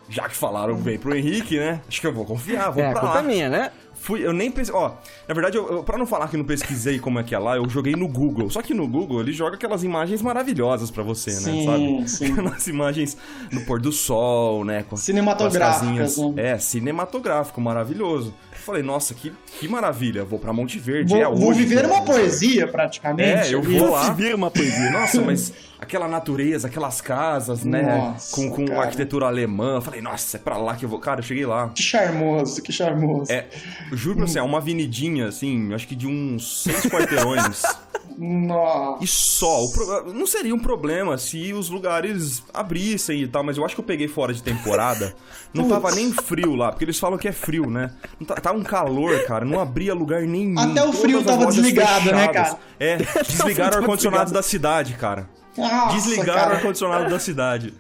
Já 0.09 0.29
que 0.29 0.37
falaram 0.37 0.77
bem 0.77 0.99
pro 0.99 1.17
Henrique, 1.17 1.59
né? 1.59 1.81
Acho 1.89 2.01
que 2.01 2.07
eu 2.07 2.13
vou 2.13 2.25
confiar, 2.25 2.71
vou 2.71 2.81
É, 2.83 2.93
pra 2.93 3.03
lá. 3.03 3.19
é 3.19 3.23
minha, 3.23 3.49
né? 3.49 3.73
Fui, 4.07 4.25
eu 4.25 4.33
nem 4.33 4.53
pensei. 4.53 4.73
Ó, 4.73 4.93
na 5.27 5.35
verdade, 5.35 5.57
eu, 5.57 5.69
eu, 5.69 5.83
pra 5.83 5.99
não 5.99 6.07
falar 6.07 6.29
que 6.29 6.37
não 6.37 6.45
pesquisei 6.45 7.01
como 7.01 7.19
é 7.19 7.25
que 7.25 7.35
é 7.35 7.39
lá, 7.41 7.57
eu 7.57 7.69
joguei 7.69 7.97
no 7.97 8.07
Google. 8.07 8.49
Só 8.49 8.63
que 8.63 8.73
no 8.73 8.87
Google 8.87 9.21
ele 9.21 9.33
joga 9.33 9.57
aquelas 9.57 9.83
imagens 9.83 10.23
maravilhosas 10.23 10.93
pra 10.93 11.03
você, 11.03 11.33
né? 11.33 11.37
Sim, 11.41 11.67
Sabe? 11.67 12.09
sim. 12.09 12.31
Aquelas 12.31 12.69
imagens 12.69 13.17
no 13.51 13.63
pôr 13.63 13.81
do 13.81 13.91
sol, 13.91 14.65
né? 14.65 14.85
Com, 14.85 14.97
Cinematográficas, 14.97 16.15
com 16.15 16.35
né? 16.35 16.51
É, 16.53 16.59
cinematográfico, 16.59 17.61
maravilhoso. 17.61 18.33
Falei, 18.67 18.83
nossa, 18.83 19.15
que, 19.15 19.33
que 19.61 19.69
maravilha. 19.69 20.25
Vou 20.25 20.41
pra 20.41 20.53
Monte 20.53 20.77
Verde. 20.81 21.13
Vou, 21.15 21.23
é 21.23 21.25
vou 21.25 21.51
hoje, 21.51 21.61
viver 21.61 21.83
cara. 21.83 21.95
uma 21.95 22.05
poesia, 22.05 22.67
praticamente. 22.67 23.49
É, 23.49 23.55
eu 23.55 23.63
vou 23.63 23.93
lá. 23.93 24.17
uma 24.35 24.51
poesia. 24.51 24.91
Nossa, 24.91 25.21
mas 25.23 25.53
aquela 25.79 26.09
natureza, 26.09 26.67
aquelas 26.67 27.01
casas, 27.01 27.63
né? 27.63 27.83
Nossa, 27.83 28.35
com 28.35 28.51
com 28.51 28.67
cara. 28.67 28.81
arquitetura 28.81 29.27
alemã. 29.27 29.77
Eu 29.77 29.83
Falei, 29.83 30.01
nossa, 30.01 30.37
é 30.37 30.41
pra 30.41 30.57
lá 30.57 30.75
que 30.75 30.85
eu 30.85 30.89
vou. 30.89 30.99
Cara, 30.99 31.21
eu 31.21 31.25
cheguei 31.25 31.47
lá. 31.47 31.69
Que 31.69 31.81
charmoso, 31.83 32.61
que 32.61 32.73
charmoso. 32.73 33.31
É, 33.31 33.47
juro 33.93 34.17
pra 34.17 34.27
você, 34.27 34.41
é 34.41 34.43
uma 34.43 34.59
avenidinha, 34.59 35.29
assim, 35.29 35.73
acho 35.73 35.87
que 35.87 35.95
de 35.95 36.09
uns 36.09 36.65
seis 36.65 36.87
quarteirões. 36.87 37.63
Nossa. 38.19 39.05
E 39.05 39.07
só, 39.07 39.67
pro- 39.73 40.13
não 40.15 40.27
seria 40.27 40.55
um 40.55 40.59
problema 40.59 41.19
se 41.19 41.53
os 41.53 41.69
lugares 41.69 42.43
abrissem 42.53 43.23
e 43.23 43.29
tal, 43.29 43.45
mas 43.45 43.59
eu 43.59 43.65
acho 43.65 43.75
que 43.75 43.81
eu 43.81 43.85
peguei 43.85 44.09
fora 44.09 44.33
de 44.33 44.43
temporada. 44.43 45.15
Não 45.53 45.69
tava 45.69 45.91
nem 45.95 46.13
frio 46.13 46.55
lá, 46.55 46.71
porque 46.71 46.85
eles 46.85 46.99
falam 46.99 47.19
que 47.19 47.29
é 47.29 47.33
frio, 47.33 47.69
né? 47.69 47.93
Tá, 48.27 48.35
tava 48.37 48.56
um 48.57 48.63
calor, 48.63 49.23
cara, 49.25 49.45
não 49.45 49.61
abria 49.61 49.95
lugar 49.95 50.23
nenhum. 50.23 50.59
Até 50.59 50.83
o 50.83 50.87
Todas 50.87 51.01
frio 51.01 51.19
as 51.21 51.25
tava 51.27 51.47
desligado, 51.47 52.05
né, 52.13 52.27
fechadas. 52.29 52.33
cara? 52.35 52.59
É, 52.81 52.97
desligaram 53.29 53.77
o 53.77 53.81
ar-condicionado 53.81 54.33
da 54.33 54.43
cidade, 54.43 54.95
cara. 54.95 55.29
Nossa, 55.57 55.95
Desligaram 55.95 56.53
o 56.53 56.55
ar-condicionado 56.57 57.09
da 57.11 57.19
cidade. 57.19 57.73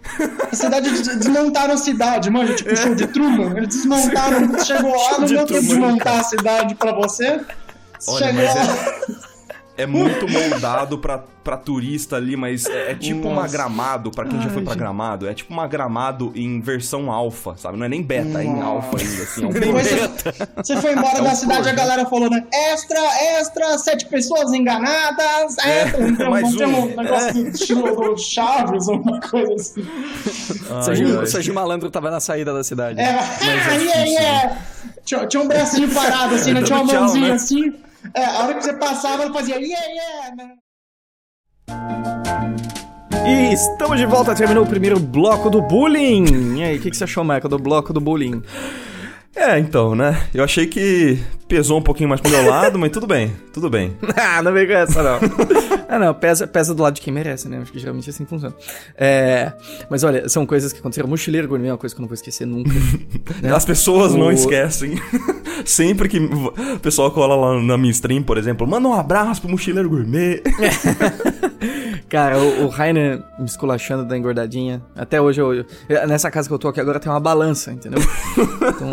A 0.50 0.56
cidade 0.56 0.90
des- 0.90 1.16
desmontaram 1.18 1.74
a 1.74 1.76
cidade, 1.76 2.30
mano, 2.30 2.54
tipo 2.54 2.74
show 2.74 2.94
de 2.94 3.06
Truman. 3.06 3.54
Eles 3.56 3.68
desmontaram, 3.68 4.56
chegou 4.64 4.92
lá, 4.92 4.98
Show 5.10 5.18
não 5.20 5.26
de 5.26 5.34
deu 5.34 5.46
tempo 5.46 5.60
de 5.66 5.74
montar 5.74 6.20
a 6.20 6.24
cidade 6.24 6.74
pra 6.74 6.92
você. 6.92 7.40
Olha, 8.08 8.26
chegou 8.26 8.42
mas 8.44 8.54
lá. 8.54 8.62
é, 8.62 9.35
é 9.76 9.86
muito 9.86 10.26
moldado 10.28 10.98
pra, 10.98 11.18
pra 11.44 11.56
turista 11.56 12.16
ali, 12.16 12.36
mas 12.36 12.66
é, 12.66 12.92
é 12.92 12.94
tipo 12.94 13.28
uma 13.28 13.42
Nossa. 13.42 13.52
gramado, 13.56 14.10
pra 14.10 14.24
quem 14.24 14.40
já 14.40 14.48
foi 14.48 14.58
Ai, 14.58 14.64
pra 14.64 14.72
gente. 14.72 14.78
gramado, 14.78 15.28
é 15.28 15.34
tipo 15.34 15.52
uma 15.52 15.66
gramado 15.66 16.32
em 16.34 16.60
versão 16.60 17.10
alfa, 17.12 17.54
sabe? 17.56 17.76
Não 17.78 17.84
é 17.86 17.88
nem 17.88 18.02
beta, 18.02 18.40
é 18.40 18.44
em 18.44 18.54
Nossa. 18.54 18.64
alfa 18.66 18.98
ainda, 18.98 19.22
assim. 19.22 19.44
É 19.44 19.46
um 19.46 19.52
projeto. 19.72 20.22
você, 20.24 20.74
você 20.74 20.76
foi 20.80 20.92
embora 20.92 21.18
É 21.18 21.20
um 21.20 21.24
da 21.24 21.34
cidade, 21.34 21.60
a 21.60 21.62
projeto. 21.62 21.76
galera 21.76 22.06
falou, 22.06 22.30
né? 22.30 22.44
Extra, 22.52 22.98
extra, 23.38 23.78
sete 23.78 24.06
pessoas 24.06 24.52
enganadas, 24.52 25.58
É, 25.58 25.82
extra. 25.82 26.08
Então, 26.08 26.30
mais 26.30 26.50
não 26.50 26.56
tem 26.58 26.66
um. 26.66 26.84
um 26.92 26.96
negócio 26.96 27.34
do 27.34 27.48
estilo 27.48 28.18
Chaves, 28.18 28.88
uma 28.88 29.20
coisa 29.20 29.54
assim. 29.54 29.86
Sérgio, 30.82 31.18
ai. 31.18 31.24
o 31.24 31.26
Sérgio 31.26 31.54
Malandro 31.54 31.90
tava 31.90 32.10
na 32.10 32.20
saída 32.20 32.52
da 32.52 32.64
cidade. 32.64 33.00
É, 33.00 33.18
aí, 33.70 33.92
aí, 33.92 34.16
é. 34.16 34.56
Tinha, 35.04 35.26
tinha 35.26 35.42
um 35.42 35.46
bracinho 35.48 35.88
parado, 35.94 36.34
assim, 36.34 36.52
né? 36.52 36.62
Tinha 36.66 36.80
uma 36.80 36.92
mãozinha 36.92 37.28
né? 37.28 37.34
assim. 37.34 37.74
É, 38.14 38.24
a 38.24 38.44
hora 38.44 38.54
que 38.54 38.64
você 38.64 38.72
passava, 38.74 39.24
ela 39.24 39.32
fazia, 39.32 39.56
yeah, 39.56 39.86
yeah? 39.86 40.56
E 43.26 43.52
estamos 43.52 43.98
de 43.98 44.06
volta, 44.06 44.34
terminou 44.34 44.64
o 44.64 44.66
primeiro 44.66 45.00
bloco 45.00 45.50
do 45.50 45.60
bullying. 45.60 46.58
E 46.58 46.62
aí, 46.62 46.78
o 46.78 46.80
que, 46.80 46.90
que 46.90 46.96
você 46.96 47.04
achou, 47.04 47.24
Michael, 47.24 47.48
do 47.48 47.58
bloco 47.58 47.92
do 47.92 48.00
bullying? 48.00 48.42
É, 49.36 49.58
então, 49.58 49.94
né? 49.94 50.28
Eu 50.32 50.42
achei 50.42 50.66
que 50.66 51.18
pesou 51.46 51.78
um 51.78 51.82
pouquinho 51.82 52.08
mais 52.08 52.20
pro 52.20 52.30
meu 52.30 52.48
lado, 52.48 52.78
mas 52.78 52.90
tudo 52.90 53.06
bem, 53.06 53.32
tudo 53.52 53.68
bem. 53.68 53.94
ah, 54.16 54.42
não 54.42 54.50
vem 54.52 54.66
com 54.66 54.72
essa, 54.72 55.02
não. 55.02 55.20
ah, 55.88 55.98
não, 55.98 56.14
pesa, 56.14 56.46
pesa 56.46 56.74
do 56.74 56.82
lado 56.82 56.94
de 56.94 57.02
quem 57.02 57.12
merece, 57.12 57.46
né? 57.48 57.58
Acho 57.60 57.70
que 57.70 57.78
geralmente 57.78 58.08
assim 58.08 58.24
funciona. 58.24 58.54
É, 58.96 59.52
mas 59.90 60.02
olha, 60.02 60.26
são 60.28 60.46
coisas 60.46 60.72
que 60.72 60.80
aconteceram. 60.80 61.08
Mochileiro 61.08 61.46
gourmet 61.46 61.68
é 61.68 61.72
uma 61.72 61.78
coisa 61.78 61.94
que 61.94 62.00
eu 62.00 62.02
não 62.02 62.08
vou 62.08 62.14
esquecer 62.14 62.46
nunca. 62.46 62.72
né? 63.42 63.54
As 63.54 63.64
pessoas 63.64 64.14
não 64.14 64.26
O- 64.28 64.32
esquecem. 64.32 65.00
Sempre 65.64 66.08
que 66.08 66.18
o 66.18 66.78
pessoal 66.80 67.10
cola 67.10 67.36
lá 67.36 67.60
na 67.60 67.76
minha 67.76 67.90
stream, 67.92 68.22
por 68.22 68.38
exemplo, 68.38 68.66
manda 68.66 68.88
um 68.88 68.94
abraço 68.94 69.42
pro 69.42 69.50
Mochileiro 69.50 69.88
Gourmet. 69.88 70.42
Cara, 72.08 72.38
o, 72.38 72.64
o 72.64 72.68
Rainer 72.68 73.20
me 73.38 73.44
esculachando 73.46 74.04
da 74.04 74.16
engordadinha. 74.16 74.80
Até 74.94 75.20
hoje, 75.20 75.40
eu, 75.40 75.52
eu- 75.54 76.06
nessa 76.06 76.30
casa 76.30 76.46
que 76.48 76.54
eu 76.54 76.58
tô 76.58 76.68
aqui 76.68 76.80
agora 76.80 77.00
tem 77.00 77.10
uma 77.10 77.20
balança, 77.20 77.72
entendeu? 77.72 78.00
Então, 78.76 78.90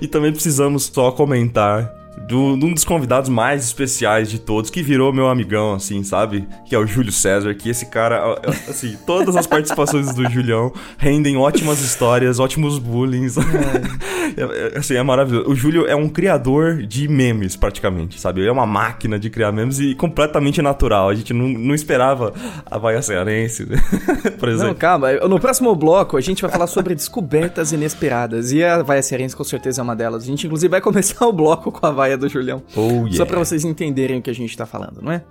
E 0.00 0.06
também 0.08 0.32
precisamos 0.32 0.84
só 0.92 1.10
comentar 1.10 1.92
de 2.26 2.34
um 2.34 2.72
dos 2.72 2.84
convidados 2.84 3.28
mais 3.28 3.64
especiais 3.64 4.30
de 4.30 4.38
todos, 4.38 4.70
que 4.70 4.82
virou 4.82 5.12
meu 5.12 5.28
amigão, 5.28 5.74
assim, 5.74 6.02
sabe? 6.02 6.46
Que 6.64 6.74
é 6.74 6.78
o 6.78 6.86
Júlio 6.86 7.12
César, 7.12 7.54
que 7.54 7.68
esse 7.68 7.86
cara, 7.86 8.40
assim, 8.68 8.96
todas 9.06 9.36
as 9.36 9.46
participações 9.46 10.14
do 10.14 10.28
Julião 10.30 10.72
rendem 10.98 11.36
ótimas 11.36 11.80
histórias, 11.80 12.38
ótimos 12.38 12.78
bullying. 12.78 13.26
É, 14.36 14.78
assim, 14.78 14.94
é 14.94 15.02
maravilhoso. 15.02 15.48
O 15.48 15.54
Júlio 15.54 15.86
é 15.86 15.94
um 15.94 16.08
criador 16.08 16.82
de 16.82 17.06
memes, 17.06 17.54
praticamente, 17.54 18.20
sabe? 18.20 18.40
Ele 18.40 18.48
é 18.48 18.52
uma 18.52 18.66
máquina 18.66 19.18
de 19.18 19.30
criar 19.30 19.52
memes 19.52 19.78
e 19.78 19.94
completamente 19.94 20.60
natural. 20.60 21.08
A 21.08 21.14
gente 21.14 21.32
não, 21.32 21.46
não 21.46 21.74
esperava 21.74 22.32
a 22.66 22.78
Vaia 22.78 23.00
Cearense, 23.00 23.66
por 24.38 24.48
exemplo. 24.48 24.68
não, 24.68 24.74
calma. 24.74 25.12
No 25.12 25.38
próximo 25.38 25.74
bloco, 25.76 26.16
a 26.16 26.20
gente 26.20 26.42
vai 26.42 26.50
falar 26.50 26.66
sobre 26.66 26.94
descobertas 26.94 27.72
inesperadas. 27.72 28.50
E 28.50 28.64
a 28.64 28.82
Vaia 28.82 29.02
Cearense, 29.02 29.36
com 29.36 29.44
certeza, 29.44 29.80
é 29.80 29.84
uma 29.84 29.94
delas. 29.94 30.24
A 30.24 30.26
gente, 30.26 30.46
inclusive, 30.46 30.70
vai 30.70 30.80
começar 30.80 31.26
o 31.26 31.32
bloco 31.32 31.70
com 31.70 31.86
a 31.86 31.90
Vaia 32.14 32.18
do 32.18 32.28
Julião. 32.28 32.62
Oh, 32.76 32.88
Só 32.90 33.06
yeah. 33.06 33.26
pra 33.26 33.38
vocês 33.38 33.64
entenderem 33.64 34.18
o 34.18 34.22
que 34.22 34.30
a 34.30 34.34
gente 34.34 34.56
tá 34.56 34.64
falando, 34.66 35.00
não 35.02 35.12
é? 35.12 35.22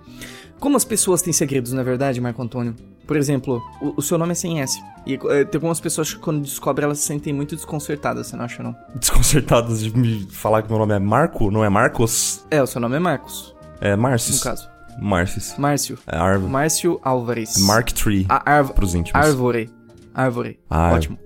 Como 0.60 0.76
as 0.76 0.84
pessoas 0.84 1.20
têm 1.20 1.32
segredos, 1.32 1.72
não 1.72 1.80
é 1.80 1.84
verdade, 1.84 2.20
Marco 2.20 2.40
Antônio? 2.42 2.74
Por 3.06 3.16
exemplo, 3.16 3.62
o, 3.82 3.94
o 3.98 4.02
seu 4.02 4.16
nome 4.16 4.32
é 4.32 4.34
sem 4.34 4.60
S. 4.62 4.80
E 5.06 5.14
eh, 5.14 5.44
tem 5.44 5.58
algumas 5.58 5.78
pessoas 5.80 6.14
que 6.14 6.20
quando 6.20 6.42
descobrem, 6.42 6.84
elas 6.86 6.98
se 6.98 7.06
sentem 7.06 7.32
muito 7.34 7.54
desconcertadas, 7.54 8.28
você 8.28 8.36
não 8.36 8.44
acha, 8.44 8.62
não? 8.62 8.74
Desconcertados 8.94 9.80
de 9.82 9.94
me 9.96 10.26
falar 10.30 10.62
que 10.62 10.70
meu 10.70 10.78
nome 10.78 10.94
é 10.94 10.98
Marco, 10.98 11.50
não 11.50 11.64
é 11.64 11.68
Marcos? 11.68 12.46
É, 12.50 12.62
o 12.62 12.66
seu 12.66 12.80
nome 12.80 12.96
é 12.96 12.98
Marcos, 12.98 13.54
É 13.80 13.94
Marcis. 13.96 14.36
no 14.38 14.42
caso. 14.44 14.68
Marcis. 14.98 15.56
Márcio. 15.58 15.98
É 16.06 16.16
Arvo. 16.16 16.48
Márcio 16.48 17.00
Álvares. 17.02 17.58
Mark 17.58 17.90
Tree. 17.92 18.24
A 18.28 18.62
Pros 18.62 18.94
íntimos. 18.94 19.20
Árvore. 19.26 19.68
Árvore. 20.14 20.60
Ar- 20.70 20.94
Ótimo. 20.94 21.18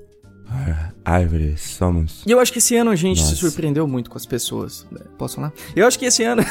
Árvore, 1.09 1.57
somos. 1.57 2.23
E 2.27 2.31
eu 2.31 2.39
acho 2.39 2.53
que 2.53 2.59
esse 2.59 2.77
ano 2.77 2.91
a 2.91 2.97
gente 2.97 3.21
se 3.21 3.31
Nossa. 3.31 3.37
surpreendeu 3.37 3.89
muito 3.89 4.11
com 4.11 4.19
as 4.19 4.27
pessoas. 4.27 4.87
Posso 5.17 5.37
falar? 5.37 5.53
Eu 5.75 5.87
acho 5.87 5.99
que 5.99 6.05
esse 6.05 6.23
ano. 6.23 6.43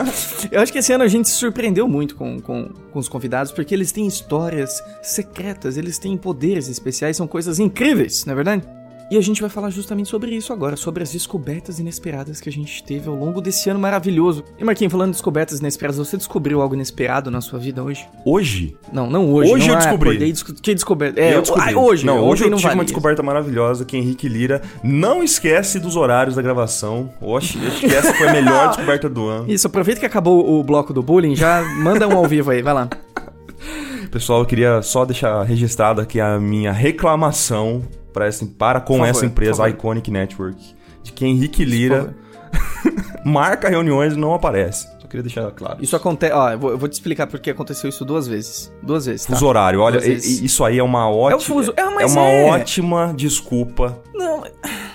eu 0.50 0.60
acho 0.60 0.72
que 0.72 0.78
esse 0.78 0.92
ano 0.92 1.04
a 1.04 1.08
gente 1.08 1.28
se 1.28 1.34
surpreendeu 1.34 1.86
muito 1.86 2.16
com, 2.16 2.40
com, 2.40 2.70
com 2.90 2.98
os 2.98 3.08
convidados, 3.08 3.52
porque 3.52 3.74
eles 3.74 3.92
têm 3.92 4.06
histórias 4.06 4.82
secretas, 5.02 5.76
eles 5.76 5.98
têm 5.98 6.16
poderes 6.16 6.68
especiais, 6.68 7.16
são 7.18 7.26
coisas 7.26 7.58
incríveis, 7.58 8.24
não 8.24 8.32
é 8.32 8.36
verdade? 8.36 8.78
E 9.10 9.16
a 9.16 9.22
gente 9.22 9.40
vai 9.40 9.48
falar 9.48 9.70
justamente 9.70 10.06
sobre 10.10 10.32
isso 10.36 10.52
agora, 10.52 10.76
sobre 10.76 11.02
as 11.02 11.10
descobertas 11.10 11.78
inesperadas 11.78 12.42
que 12.42 12.48
a 12.50 12.52
gente 12.52 12.84
teve 12.84 13.08
ao 13.08 13.14
longo 13.14 13.40
desse 13.40 13.70
ano 13.70 13.80
maravilhoso. 13.80 14.44
E 14.58 14.62
Marquinhos, 14.64 14.92
falando 14.92 15.08
de 15.08 15.12
descobertas 15.12 15.60
inesperadas, 15.60 15.96
você 15.96 16.18
descobriu 16.18 16.60
algo 16.60 16.74
inesperado 16.74 17.30
na 17.30 17.40
sua 17.40 17.58
vida 17.58 17.82
hoje? 17.82 18.06
Hoje? 18.22 18.76
Não, 18.92 19.08
não 19.08 19.32
hoje. 19.32 19.50
Hoje 19.50 19.66
não, 19.66 19.72
eu 19.74 19.78
ah, 19.78 19.78
descobri. 19.82 20.08
acordei 20.10 20.30
desco- 20.32 20.52
Que 20.52 20.74
descoberta? 20.74 21.18
É, 21.18 21.36
eu 21.36 21.40
descobri. 21.40 21.72
ah, 21.74 21.78
hoje. 21.78 22.04
Não, 22.04 22.22
hoje 22.22 22.44
eu 22.44 22.50
não 22.50 22.58
tive 22.58 22.74
uma 22.74 22.84
descoberta 22.84 23.22
maravilhosa 23.22 23.82
que 23.86 23.96
Henrique 23.96 24.28
Lira 24.28 24.60
não 24.84 25.24
esquece 25.24 25.80
dos 25.80 25.96
horários 25.96 26.36
da 26.36 26.42
gravação. 26.42 27.10
Oxe, 27.18 27.58
acho 27.66 27.80
que 27.80 27.86
essa 27.86 28.12
foi 28.12 28.28
a 28.28 28.32
melhor 28.34 28.68
descoberta 28.76 29.08
do 29.08 29.26
ano. 29.26 29.50
Isso, 29.50 29.66
aproveita 29.66 30.00
que 30.00 30.06
acabou 30.06 30.58
o 30.60 30.62
bloco 30.62 30.92
do 30.92 31.02
bullying, 31.02 31.34
já 31.34 31.62
manda 31.76 32.06
um 32.06 32.12
ao 32.14 32.26
vivo 32.26 32.50
aí, 32.50 32.60
vai 32.60 32.74
lá. 32.74 32.90
Pessoal, 34.10 34.40
eu 34.40 34.46
queria 34.46 34.82
só 34.82 35.06
deixar 35.06 35.42
registrado 35.44 36.00
aqui 36.02 36.20
a 36.20 36.38
minha 36.38 36.72
reclamação 36.72 37.82
para, 38.18 38.26
essa, 38.26 38.46
para 38.46 38.80
com 38.80 38.94
favor, 38.98 39.08
essa 39.08 39.26
empresa 39.26 39.56
favor. 39.58 39.68
Iconic 39.70 40.10
Network. 40.10 40.74
De 41.02 41.12
que 41.12 41.24
Henrique 41.24 41.64
Lira 41.64 42.14
marca 43.24 43.68
reuniões 43.68 44.14
e 44.14 44.16
não 44.16 44.34
aparece. 44.34 44.86
Só 45.00 45.06
queria 45.06 45.22
deixar 45.22 45.50
claro. 45.52 45.78
Isso 45.80 45.94
acontece. 45.96 46.32
Ó, 46.32 46.50
eu 46.50 46.58
vou, 46.58 46.70
eu 46.70 46.78
vou 46.78 46.88
te 46.88 46.92
explicar 46.94 47.26
porque 47.26 47.50
aconteceu 47.50 47.88
isso 47.88 48.04
duas 48.04 48.26
vezes. 48.26 48.72
Duas 48.82 49.06
vezes. 49.06 49.24
Tá? 49.26 49.34
Fuso 49.34 49.46
horário, 49.46 49.80
olha, 49.80 49.98
e- 50.06 50.12
e- 50.18 50.44
isso 50.44 50.64
aí 50.64 50.78
é 50.78 50.82
uma 50.82 51.08
ótima. 51.08 51.40
fuso- 51.40 51.72
é, 51.76 51.84
mas 51.84 52.12
uma 52.12 52.22
é. 52.28 52.44
ótima 52.50 53.12
desculpa. 53.16 53.98
Não, 54.14 54.44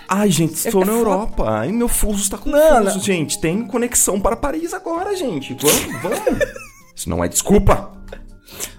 Ai, 0.08 0.30
gente, 0.30 0.54
estou 0.54 0.82
É- 0.82 0.84
é 0.84 0.88
na 0.88 0.92
foda. 0.94 1.02
Europa. 1.10 1.46
Ai, 1.50 1.72
meu 1.72 1.88
fuso 1.88 2.22
está 2.22 2.38
confuso, 2.38 2.56
Não, 2.64 2.84
não. 2.84 3.00
gente. 3.00 3.40
Tem 3.40 3.66
conexão 3.66 4.20
para 4.20 4.36
Paris 4.36 4.72
agora, 4.74 5.16
gente. 5.16 5.56
Vamos, 5.60 6.02
vamos. 6.04 6.44
Isso 6.96 7.10
não 7.10 7.24
é 7.24 7.28
desculpa. 7.28 7.92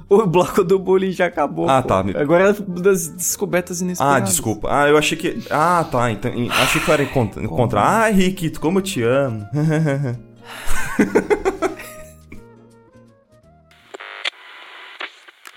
O 0.08 0.26
bloco 0.26 0.62
do 0.64 0.78
bullying 0.78 1.12
já 1.12 1.26
acabou. 1.26 1.68
Ah, 1.68 1.82
pô. 1.82 1.88
tá. 1.88 2.02
Me- 2.02 2.16
Agora 2.16 2.50
é 2.50 2.52
das 2.80 3.08
descobertas 3.08 3.80
Ah, 3.80 3.84
inesperadas. 3.84 4.28
desculpa. 4.30 4.68
Ah, 4.70 4.88
eu 4.88 4.96
achei 4.98 5.16
que. 5.16 5.42
Ah, 5.50 5.84
tá. 5.90 6.10
Então, 6.10 6.30
achei 6.50 6.80
que 6.80 6.90
era 6.90 7.04
contra. 7.06 7.46
contra. 7.48 7.80
Ah, 8.02 8.10
Henrique, 8.10 8.50
como 8.58 8.78
eu 8.78 8.82
te 8.82 9.02
amo. 9.02 9.46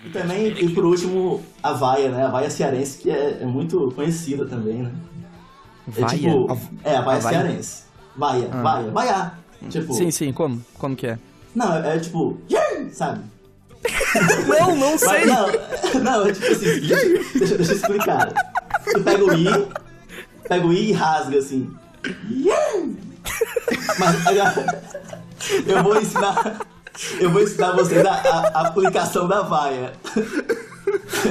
E 0.06 0.10
também, 0.10 0.48
e 0.48 0.70
por 0.70 0.86
último, 0.86 1.42
a 1.62 1.74
vaia, 1.74 2.10
né? 2.12 2.26
A 2.26 2.30
vaia 2.30 2.50
cearense, 2.50 3.00
que 3.00 3.10
é, 3.10 3.40
é 3.42 3.46
muito 3.46 3.92
conhecida 3.96 4.46
também, 4.46 4.84
né? 4.84 4.92
É 5.88 6.02
Vaia? 6.02 6.18
tipo, 6.18 6.52
A- 6.52 6.58
é, 6.90 6.96
a 6.98 7.02
vaia 7.02 7.18
a 7.18 7.22
vaia? 7.22 7.38
cearense. 7.40 7.84
Vaia, 8.16 8.50
Ah. 8.52 8.62
vaia, 8.62 8.92
vaiar. 8.92 9.40
Tipo, 9.70 9.94
Sim, 9.94 10.12
sim, 10.12 10.32
como? 10.32 10.64
Como 10.78 10.96
que 10.96 11.08
é? 11.08 11.18
não, 11.56 11.74
é, 11.76 11.96
é 11.96 12.00
tipo, 12.00 12.40
"Yay!", 12.52 12.92
sabe? 12.92 13.22
Não, 14.48 14.76
não 14.76 14.92
Mas 14.92 15.00
sei. 15.02 15.26
não, 15.26 15.48
não, 16.02 16.26
é 16.28 16.32
tipo 16.34 16.48
assim, 16.48 16.80
deixa, 16.80 17.06
deixa, 17.38 17.58
deixa 17.58 17.72
eu 17.72 17.76
explicar. 17.76 18.34
Tu 18.92 19.02
pega 19.04 19.24
o 19.24 19.34
i, 19.34 19.68
pega 20.48 20.66
o 20.66 20.74
i 20.74 20.90
e 20.90 20.92
rasga 20.94 21.38
assim. 21.38 21.70
Mas 24.00 24.28
agora, 24.28 24.82
eu 25.66 25.84
vou 25.84 25.98
ensinar, 26.02 26.62
eu 27.20 27.30
vou 27.32 27.42
ensinar 27.42 27.72
vocês 27.74 28.06
a, 28.06 28.12
a- 28.12 28.52
a 28.54 28.68
aplicação 28.68 29.28
da 29.28 29.42
vaia. 29.42 29.94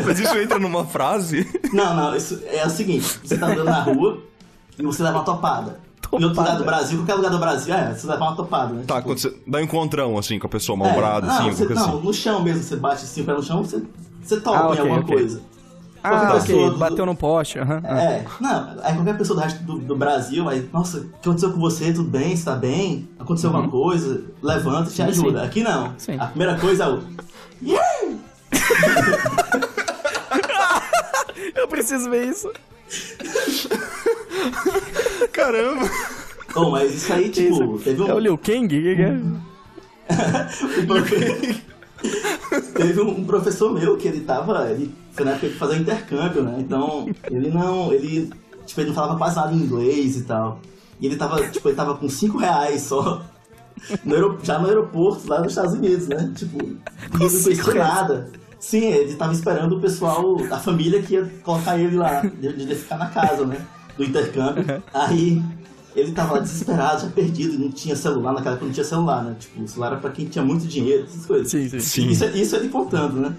Mas 0.05 0.21
isso 0.21 0.37
entra 0.39 0.59
numa 0.59 0.87
frase? 0.87 1.49
Não, 1.73 1.95
não, 1.95 2.17
isso 2.17 2.43
é 2.47 2.65
o 2.67 2.71
seguinte, 2.71 3.21
você 3.25 3.37
tá 3.39 3.47
andando 3.47 3.65
na 3.65 3.81
rua 3.83 4.23
e 4.79 4.83
você 4.83 5.03
leva 5.03 5.17
uma 5.19 5.25
topada. 5.25 5.79
Em 6.13 6.25
outro 6.25 6.41
lugar 6.41 6.57
do 6.57 6.65
Brasil, 6.65 6.99
qualquer 6.99 7.15
lugar 7.15 7.31
do 7.31 7.39
Brasil, 7.39 7.75
é, 7.75 7.95
você 7.95 8.07
leva 8.07 8.25
uma 8.25 8.37
topada, 8.37 8.73
né? 8.75 8.85
Tá, 8.87 9.03
quando 9.03 9.19
você 9.19 9.35
dá 9.47 9.59
um 9.59 9.63
encontrão, 9.63 10.17
assim, 10.19 10.39
com 10.39 10.47
a 10.47 10.51
pessoa 10.51 10.77
É, 10.77 10.79
mal-humorada, 10.79 11.27
não, 11.27 11.49
assim, 11.49 11.51
você- 11.51 11.75
não, 11.75 11.83
assim. 11.97 12.07
no 12.07 12.15
chão 12.15 12.43
mesmo, 12.43 12.63
você 12.63 12.77
bate 12.77 13.05
assim 13.05 13.23
o 13.23 13.25
pé 13.25 13.33
no 13.35 13.43
chão, 13.43 13.63
você, 13.65 13.83
você 14.23 14.41
toca 14.41 14.59
Ah, 14.59 14.67
ok, 14.69 14.77
em 14.77 14.81
alguma 14.81 15.01
ok. 15.01 15.17
coisa. 15.17 15.41
Ah, 16.09 16.35
ok, 16.37 16.41
pessoa 16.41 16.71
do- 16.71 16.79
bateu 16.79 17.05
no 17.07 17.17
poste, 17.17 17.59
aham. 17.59 17.83
ah. 17.85 18.01
É, 18.01 18.25
não, 18.41 18.77
aí 18.85 18.95
qualquer 18.95 19.19
pessoa 19.19 19.41
do 19.41 19.43
resto 19.43 19.65
do, 19.65 19.79
do 19.81 19.97
Brasil, 19.97 20.49
aí, 20.49 20.69
nossa, 20.73 20.99
o 20.99 21.09
que 21.09 21.17
aconteceu 21.29 21.53
com 21.53 21.59
você? 21.59 21.93
Tudo 21.93 22.09
bem? 22.09 22.37
Você 22.37 22.45
tá 22.45 22.55
bem? 22.55 23.09
Aconteceu 23.19 23.51
alguma 23.51 23.69
coisa? 23.69 24.23
Levanta 24.41 24.89
e 24.89 24.93
te 24.93 25.03
Uhum. 25.03 25.09
Ajuda. 25.09 25.41
sim. 25.41 25.47
Aqui 25.47 25.63
não. 25.65 25.95
Sim. 25.99 26.17
A 26.21 26.27
primeira 26.27 26.57
coisa 26.59 26.85
é 26.85 26.89
o. 26.89 27.03
"Yay!" 27.61 28.17
Eu 31.55 31.69
preciso 31.69 32.11
ver 32.11 32.29
isso. 32.29 32.51
Caramba! 35.33 35.89
Oh, 36.55 36.71
mas 36.71 36.95
isso 36.95 37.13
aí, 37.13 37.29
tipo, 37.29 37.79
teve 37.79 38.03
um. 38.03 38.09
É 38.09 38.15
o 38.15 38.19
Liu 38.19 38.39
Kang? 38.39 38.69
Que 38.69 38.97
que 38.97 39.03
é? 39.03 39.19
profe- 40.87 41.63
Teve 42.75 43.01
um 43.01 43.25
professor 43.25 43.73
meu 43.75 43.97
que 43.97 44.09
ele 44.09 44.21
tava. 44.21 44.71
Ele 44.71 44.95
foi 45.13 45.25
na 45.25 45.33
época 45.33 45.49
de 45.49 45.55
fazer 45.55 45.77
intercâmbio, 45.77 46.43
né? 46.43 46.57
Então, 46.61 47.09
ele 47.31 47.51
não. 47.51 47.93
Ele. 47.93 48.31
Tipo, 48.65 48.81
ele 48.81 48.89
não 48.89 48.95
falava 48.95 49.19
quase 49.19 49.37
nada 49.37 49.53
em 49.53 49.59
inglês 49.59 50.17
e 50.17 50.23
tal. 50.25 50.61
E 51.01 51.07
ele 51.07 51.17
tava, 51.17 51.47
tipo, 51.49 51.69
ele 51.69 51.77
tava 51.77 51.95
com 51.97 52.09
5 52.09 52.39
reais 52.39 52.83
só. 52.83 53.23
no 54.05 54.39
já 54.43 54.59
no 54.59 54.69
aeroporto 54.69 55.29
lá 55.29 55.41
nos 55.41 55.53
Estados 55.53 55.75
Unidos, 55.75 56.09
né? 56.09 56.33
Tipo, 56.35 56.59
e 56.63 56.65
ele 56.65 56.79
não 57.37 57.43
conhecia 57.43 57.75
nada. 57.75 58.31
Sim, 58.59 58.85
ele 58.87 59.15
tava 59.15 59.33
esperando 59.33 59.77
o 59.77 59.81
pessoal, 59.81 60.37
a 60.51 60.59
família 60.59 61.03
que 61.03 61.15
ia 61.15 61.25
colocar 61.43 61.79
ele 61.79 61.97
lá, 61.97 62.21
de, 62.23 62.75
ficar 62.75 62.97
na 62.99 63.07
casa, 63.07 63.45
né? 63.47 63.59
Do 63.97 64.05
intercâmbio. 64.05 64.83
Aí 64.93 65.43
ele 65.95 66.13
tava 66.13 66.35
lá 66.35 66.41
desesperado, 66.41 67.03
já 67.03 67.09
perdido, 67.09 67.55
e 67.55 67.59
não 67.59 67.71
tinha 67.71 67.95
celular, 67.97 68.33
naquela 68.33 68.53
época 68.55 68.67
não 68.67 68.73
tinha 68.73 68.85
celular, 68.85 69.25
né? 69.25 69.37
Tipo, 69.39 69.63
o 69.63 69.69
celular 69.69 69.93
era 69.93 69.97
pra 70.01 70.11
quem 70.11 70.27
tinha 70.27 70.45
muito 70.45 70.67
dinheiro, 70.67 71.05
essas 71.05 71.25
coisas. 71.27 71.49
Sim, 71.51 71.69
sim. 71.69 71.81
Sim. 71.81 72.09
Isso, 72.09 72.25
isso 72.27 72.57
ele 72.57 72.69
contando, 72.69 73.21
né? 73.21 73.35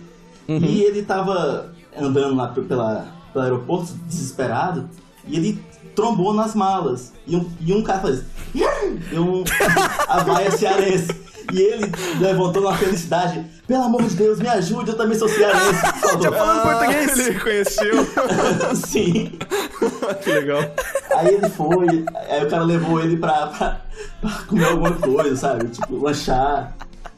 Uhum. 0.47 0.57
E 0.59 0.81
ele 0.81 1.03
tava 1.03 1.71
andando 1.99 2.35
lá 2.35 2.47
pe- 2.47 2.61
pela, 2.61 3.05
pelo 3.33 3.43
aeroporto, 3.43 3.93
desesperado, 4.07 4.89
e 5.27 5.35
ele 5.35 5.61
trombou 5.95 6.33
nas 6.33 6.55
malas. 6.55 7.11
E 7.27 7.35
um, 7.35 7.49
e 7.59 7.73
um 7.73 7.83
cara 7.83 7.99
faz. 7.99 8.23
"Yay!" 8.55 8.99
E 9.11 9.19
um. 9.19 9.43
A 10.07 10.23
vaia 10.23 10.49
cearense. 10.51 11.07
E 11.53 11.61
ele 11.61 11.91
levantou 12.19 12.61
uma 12.63 12.75
felicidade. 12.77 13.45
Pelo 13.67 13.83
amor 13.83 14.03
de 14.03 14.15
Deus, 14.15 14.39
me 14.39 14.47
ajude, 14.47 14.91
eu 14.91 14.97
também 14.97 15.17
sou 15.17 15.27
cearense. 15.29 15.81
por 15.81 15.99
favor." 16.09 16.21
Já 16.23 16.31
falando 16.31 16.61
português. 16.63 17.19
Ele 17.19 17.31
reconheceu. 17.31 18.07
Sim. 18.87 19.39
que 20.23 20.29
legal. 20.31 20.61
Aí 21.15 21.27
ele 21.33 21.49
foi, 21.49 22.05
aí 22.29 22.45
o 22.45 22.49
cara 22.49 22.63
levou 22.63 23.01
ele 23.01 23.17
pra, 23.17 23.47
pra, 23.47 23.81
pra 24.21 24.31
comer 24.47 24.65
alguma 24.65 24.93
coisa, 24.93 25.35
sabe? 25.35 25.67
Tipo, 25.69 25.97
lanchar. 26.03 26.75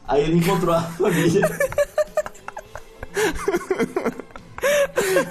Aí 0.08 0.22
ele 0.24 0.38
encontrou 0.38 0.74
a 0.74 0.82
família. 0.82 1.48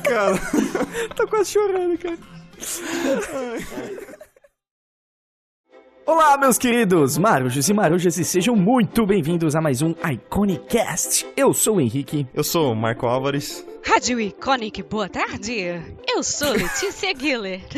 Cara, 0.03 0.39
Tô 1.15 1.27
quase 1.27 1.51
chorando, 1.51 1.97
cara. 1.97 2.17
Olá, 6.11 6.35
meus 6.39 6.57
queridos 6.57 7.19
marujos 7.19 7.69
e 7.69 7.73
marujas, 7.73 8.17
e 8.17 8.25
sejam 8.25 8.55
muito 8.55 9.05
bem-vindos 9.05 9.55
a 9.55 9.61
mais 9.61 9.83
um 9.83 9.93
Iconicast. 10.03 11.27
Eu 11.37 11.53
sou 11.53 11.75
o 11.75 11.81
Henrique. 11.81 12.25
eu 12.33 12.43
sou 12.43 12.71
o 12.71 12.75
Marco 12.75 13.05
Álvares. 13.05 13.63
Rádio 13.85 14.19
Iconic, 14.19 14.81
boa 14.81 15.07
tarde. 15.07 15.79
Eu 16.07 16.23
sou 16.23 16.53
Letícia 16.53 17.13
Guiller. 17.13 17.61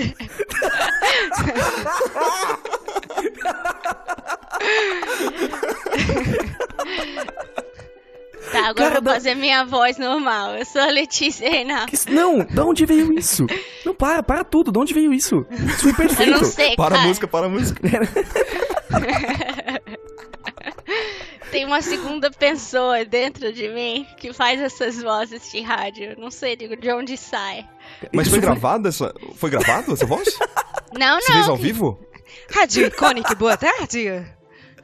Tá, 8.52 8.60
agora 8.60 8.74
Cara, 8.74 8.90
eu 8.90 8.94
vou 8.94 9.02
da- 9.04 9.14
fazer 9.14 9.36
minha 9.36 9.64
voz 9.66 9.98
normal. 9.98 10.56
Eu 10.56 10.66
sou 10.66 10.82
a 10.82 10.88
Letícia 10.88 11.50
Reinaldo. 11.50 11.92
Que- 11.92 12.10
Não, 12.12 12.40
da 12.40 12.66
onde 12.66 12.86
veio 12.86 13.14
isso? 13.18 13.46
Não, 13.86 13.94
para, 13.94 14.24
para 14.24 14.44
tudo, 14.44 14.72
de 14.72 14.80
onde 14.80 14.94
veio 14.94 15.14
isso? 15.14 15.46
Isso 15.52 15.84
foi 15.84 15.94
perfeito. 15.94 16.32
Eu 16.34 16.38
não 16.42 16.46
sei, 16.46 16.76
Para 16.76 16.96
a 16.96 16.98
cara. 16.98 17.08
música, 17.08 17.28
para 17.28 17.46
a 17.46 17.50
música. 17.50 17.82
Tem 21.52 21.66
uma 21.66 21.82
segunda 21.82 22.32
pessoa 22.32 23.04
dentro 23.04 23.52
de 23.52 23.68
mim 23.70 24.08
que 24.18 24.32
faz 24.32 24.60
essas 24.62 25.02
vozes 25.02 25.52
de 25.52 25.62
rádio. 25.62 26.16
Não 26.18 26.32
sei 26.32 26.56
de 26.56 26.74
de 26.78 26.92
onde 26.94 27.18
sai. 27.18 27.68
Mas 28.14 28.30
foi 28.30 28.40
gravada 28.40 28.88
essa. 28.90 29.14
Foi 29.36 29.50
gravada 29.50 29.92
essa 29.94 30.06
voz? 30.06 30.28
Não, 30.98 31.20
Você 31.20 31.34
fez 31.34 31.46
não. 31.48 31.54
ao 31.54 31.58
vivo? 31.58 32.00
Rádio 32.54 32.88
Iconic, 32.88 33.36
boa 33.36 33.58
tarde. 33.58 34.26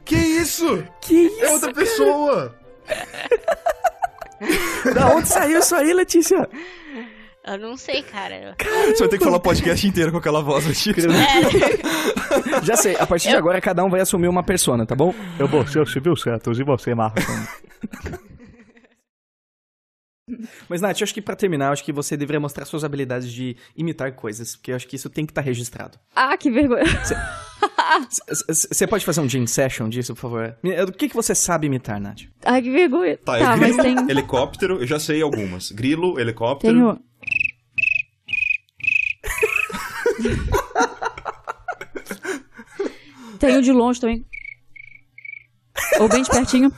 Que 0.04 0.16
isso? 0.16 0.84
Que 1.00 1.14
isso? 1.14 1.44
É 1.44 1.52
outra 1.52 1.72
pessoa! 1.72 2.57
Da 4.94 5.08
onde 5.08 5.28
saiu 5.28 5.58
isso 5.58 5.74
aí, 5.74 5.92
Letícia? 5.92 6.48
Eu 7.44 7.58
não 7.58 7.76
sei, 7.76 8.02
cara. 8.02 8.54
Você 8.58 8.98
vai 8.98 9.08
ter 9.08 9.18
que 9.18 9.24
falar 9.24 9.38
o 9.38 9.40
podcast 9.40 9.86
inteiro 9.86 10.12
com 10.12 10.18
aquela 10.18 10.42
voz 10.42 10.66
antiga. 10.66 11.02
É, 11.02 12.62
Já 12.62 12.76
sei, 12.76 12.94
a 12.96 13.06
partir 13.06 13.30
de 13.30 13.36
agora 13.36 13.60
cada 13.60 13.82
um 13.84 13.88
vai 13.88 14.00
assumir 14.00 14.28
uma 14.28 14.42
persona, 14.42 14.84
tá 14.84 14.94
bom? 14.94 15.14
Eu 15.38 15.48
vou 15.48 15.66
ser 15.66 15.80
o 15.80 15.86
Silvio 15.86 16.16
Santos 16.16 16.58
e 16.58 16.62
você, 16.62 16.94
Marcos. 16.94 17.24
Mas, 20.68 20.80
Nath, 20.80 21.00
eu 21.00 21.04
acho 21.04 21.14
que 21.14 21.22
pra 21.22 21.34
terminar, 21.36 21.66
eu 21.66 21.72
acho 21.72 21.84
que 21.84 21.92
você 21.92 22.16
deveria 22.16 22.40
mostrar 22.40 22.64
suas 22.64 22.84
habilidades 22.84 23.32
de 23.32 23.56
imitar 23.76 24.12
coisas, 24.12 24.56
porque 24.56 24.70
eu 24.72 24.76
acho 24.76 24.86
que 24.86 24.96
isso 24.96 25.08
tem 25.10 25.24
que 25.26 25.30
estar 25.32 25.40
registrado. 25.40 25.98
Ah, 26.14 26.36
que 26.36 26.50
vergonha. 26.50 26.84
Você 28.48 28.86
pode 28.86 29.04
fazer 29.04 29.20
um 29.20 29.28
jam 29.28 29.46
session 29.46 29.88
disso, 29.88 30.14
por 30.14 30.20
favor? 30.20 30.56
O 30.86 30.92
que, 30.92 31.08
que 31.08 31.14
você 31.14 31.34
sabe 31.34 31.66
imitar, 31.66 32.00
Nath? 32.00 32.22
Ai, 32.44 32.62
que 32.62 32.70
vergonha. 32.70 33.16
Tá, 33.18 33.38
Tá, 33.38 33.52
é 33.54 33.56
mas 33.56 33.76
grilo, 33.76 33.82
tem. 33.82 34.10
helicóptero, 34.10 34.80
eu 34.80 34.86
já 34.86 34.98
sei 35.00 35.22
algumas. 35.22 35.70
Grilo, 35.72 36.18
helicóptero. 36.20 36.72
Tenho. 36.74 37.00
Tenho 43.38 43.62
de 43.62 43.72
longe 43.72 44.00
também. 44.00 44.24
Ou 46.00 46.08
bem 46.08 46.22
de 46.22 46.30
pertinho. 46.30 46.72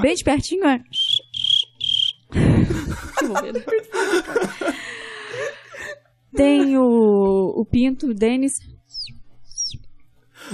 Bem 0.00 0.14
de 0.14 0.24
pertinho, 0.24 0.64
é. 0.64 0.80
Que 2.30 3.26
bobeira. 3.26 3.64
Tem 6.34 6.76
o, 6.76 7.54
o 7.56 7.64
Pinto, 7.64 8.12
Denis. 8.14 8.60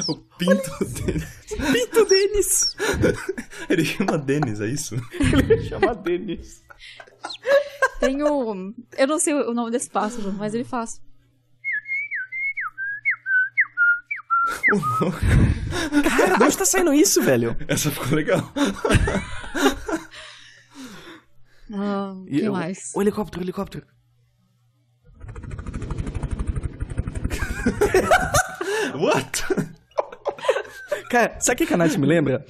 O 0.08 0.16
pinto 0.16 0.84
dele. 0.84 1.24
Pinto 1.72 2.04
Denis! 2.06 2.76
Ele 3.68 3.84
chama 3.84 4.18
Denis, 4.18 4.60
é 4.60 4.66
isso? 4.66 4.96
Chama 5.68 5.94
Denis. 5.94 6.64
Tem 8.00 8.22
o. 8.22 8.74
Eu 8.96 9.06
não 9.06 9.18
sei 9.18 9.34
o 9.34 9.54
nome 9.54 9.70
desse 9.70 9.88
pássaro, 9.88 10.32
mas 10.32 10.52
ele 10.54 10.64
faz. 10.64 11.00
Cara, 16.16 16.38
de 16.38 16.44
onde 16.44 16.58
tá 16.58 16.64
saindo 16.64 16.92
isso, 16.92 17.22
velho? 17.22 17.56
Essa 17.68 17.90
ficou 17.90 18.16
legal. 18.16 18.52
Ah, 21.76 22.12
o 22.16 22.24
E 22.28 22.40
que 22.40 22.48
o- 22.48 22.52
mais? 22.52 22.92
O 22.94 23.02
helicóptero, 23.02 23.40
o 23.40 23.44
helicóptero. 23.44 23.86
What? 28.98 29.42
Cara, 31.10 31.36
sabe 31.40 31.64
o 31.64 31.66
que 31.66 31.74
a 31.74 31.76
Nath 31.76 31.96
me 31.96 32.06
lembra? 32.06 32.44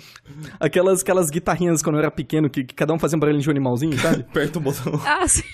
Aquelas, 0.61 1.01
aquelas 1.03 1.31
guitarrinhas 1.31 1.83
quando 1.83 1.97
eu 1.97 2.01
era 2.01 2.11
pequeno, 2.11 2.49
que, 2.51 2.65
que 2.65 2.75
cada 2.75 2.93
um 2.93 2.99
fazia 2.99 3.17
um 3.17 3.21
barulho 3.21 3.41
de 3.41 3.49
um 3.49 3.51
animalzinho, 3.51 3.99
sabe? 3.99 4.21
Aperta 4.29 4.59
o 4.59 4.63
botão. 4.63 5.01
Ah, 5.05 5.27
sim. 5.29 5.43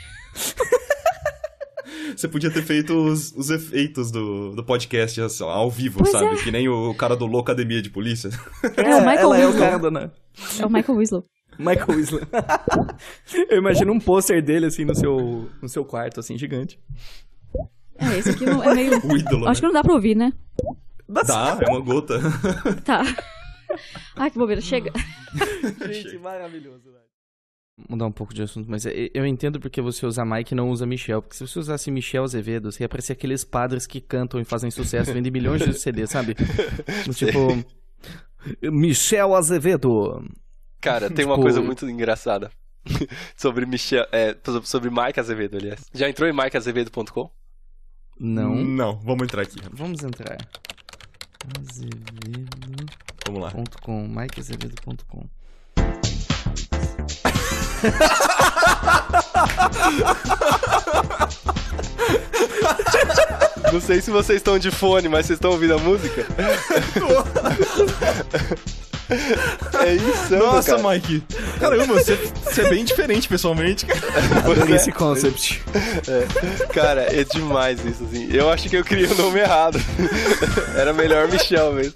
Você 2.16 2.26
podia 2.28 2.50
ter 2.50 2.62
feito 2.62 2.92
os, 2.94 3.32
os 3.32 3.50
efeitos 3.50 4.10
do, 4.10 4.50
do 4.54 4.62
podcast 4.64 5.20
assim, 5.22 5.42
ao 5.44 5.70
vivo, 5.70 5.98
Pois 6.00 6.10
sabe? 6.10 6.26
é. 6.26 6.36
Que 6.42 6.50
nem 6.50 6.68
o 6.68 6.92
cara 6.94 7.16
do 7.16 7.24
Loucademia 7.26 7.80
de 7.80 7.88
Polícia. 7.88 8.28
É, 8.76 8.94
o 8.96 9.00
Michael 9.00 9.18
ela 9.18 9.38
é 9.38 9.46
o 9.46 9.50
Winslow. 9.52 9.70
cara 9.70 9.78
da... 9.90 10.10
É 10.58 10.66
o 10.66 10.70
Michael 10.70 10.98
Winslow. 10.98 11.24
Michael 11.60 12.00
Isla. 12.00 12.20
Eu 13.50 13.58
imagino 13.58 13.92
um 13.92 14.00
pôster 14.00 14.42
dele, 14.42 14.66
assim, 14.66 14.84
no 14.84 14.94
seu, 14.94 15.48
no 15.62 15.68
seu 15.68 15.84
quarto, 15.84 16.20
assim, 16.20 16.36
gigante. 16.36 16.78
É, 17.98 18.18
esse 18.18 18.30
aqui 18.30 18.46
não, 18.46 18.62
é 18.62 18.74
meio. 18.74 18.92
O 19.04 19.16
ídolo, 19.16 19.46
Acho 19.48 19.60
que 19.60 19.66
né? 19.66 19.72
não 19.72 19.74
dá 19.74 19.82
pra 19.82 19.92
ouvir, 19.92 20.16
né? 20.16 20.32
Dá, 21.08 21.58
é 21.60 21.70
uma 21.70 21.80
gota. 21.80 22.18
Tá. 22.84 23.02
Ai, 24.16 24.30
que 24.30 24.38
bobeira. 24.38 24.60
Chega. 24.60 24.92
Gente, 25.86 26.18
maravilhoso, 26.18 26.90
velho. 26.90 27.00
Mudar 27.88 28.06
um 28.06 28.12
pouco 28.12 28.34
de 28.34 28.42
assunto, 28.42 28.68
mas 28.68 28.84
eu 28.84 29.24
entendo 29.24 29.58
porque 29.58 29.80
você 29.80 30.04
usa 30.04 30.24
Mike 30.24 30.52
e 30.52 30.56
não 30.56 30.70
usa 30.70 30.84
Michel. 30.84 31.22
Porque 31.22 31.36
se 31.36 31.46
você 31.46 31.58
usasse 31.58 31.90
Michel 31.90 32.24
Azevedo, 32.24 32.70
você 32.70 32.82
ia 32.84 32.88
parecer 32.88 33.12
aqueles 33.12 33.44
padres 33.44 33.86
que 33.86 34.00
cantam 34.00 34.40
e 34.40 34.44
fazem 34.44 34.70
sucesso, 34.70 35.12
vendem 35.14 35.32
milhões 35.32 35.62
de 35.62 35.72
CD, 35.74 36.06
sabe? 36.06 36.34
Tipo. 37.14 37.64
Michel 38.62 39.34
Azevedo. 39.34 40.22
Cara, 40.80 41.10
tem 41.10 41.24
uma 41.24 41.34
Tipo- 41.34 41.42
coisa 41.42 41.60
muito 41.60 41.88
engraçada 41.88 42.50
sobre 43.36 43.66
Michel, 43.66 44.06
é, 44.12 44.36
sobre 44.64 44.90
Mike 44.90 45.20
Azevedo, 45.20 45.56
aliás. 45.56 45.80
Já 45.92 46.08
entrou 46.08 46.28
em 46.28 46.32
mikeazevedo.com? 46.32 47.30
Não. 48.18 48.54
Não, 48.54 48.98
vamos 49.00 49.24
entrar 49.24 49.42
aqui. 49.42 49.56
Vamos 49.72 50.02
entrar. 50.02 50.36
Azevedo. 51.58 52.86
Vamos 53.26 53.42
lá. 53.42 53.52
.com, 53.82 54.06
mikeazevedo.com. 54.08 55.26
Não 63.72 63.80
sei 63.80 64.00
se 64.00 64.10
vocês 64.10 64.38
estão 64.38 64.58
de 64.58 64.70
fone, 64.70 65.08
mas 65.08 65.26
vocês 65.26 65.36
estão 65.36 65.52
ouvindo 65.52 65.74
a 65.74 65.78
música? 65.78 66.26
é 69.84 69.94
isso, 69.94 70.36
Nossa, 70.36 70.76
cara. 70.76 70.88
Mike. 70.88 71.22
Caramba, 71.58 71.94
você, 71.94 72.16
você 72.16 72.62
é 72.62 72.68
bem 72.68 72.84
diferente 72.84 73.28
pessoalmente, 73.28 73.86
cara. 73.86 74.00
Adorei 74.38 74.76
esse 74.76 74.92
concept. 74.92 75.62
É. 76.08 76.66
Cara, 76.72 77.02
é 77.02 77.24
demais 77.24 77.84
isso, 77.84 78.04
assim. 78.04 78.28
Eu 78.32 78.50
acho 78.50 78.68
que 78.68 78.76
eu 78.76 78.84
criei 78.84 79.06
o 79.06 79.14
nome 79.14 79.40
errado. 79.40 79.80
Era 80.76 80.92
melhor 80.92 81.28
Michel 81.28 81.72
mesmo. 81.72 81.94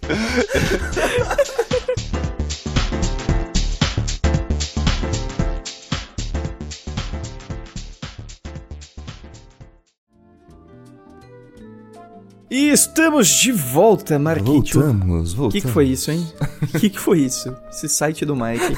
E 12.55 12.69
estamos 12.71 13.27
de 13.27 13.51
volta, 13.51 14.17
Marquinhos. 14.17 14.71
Voltamos, 14.73 15.37
O 15.37 15.49
que, 15.49 15.61
que 15.61 15.67
foi 15.67 15.87
isso, 15.89 16.13
hein? 16.13 16.25
O 16.63 16.79
que, 16.79 16.89
que 16.89 17.01
foi 17.01 17.19
isso? 17.19 17.53
Esse 17.69 17.89
site 17.89 18.25
do 18.25 18.37
Mike. 18.37 18.77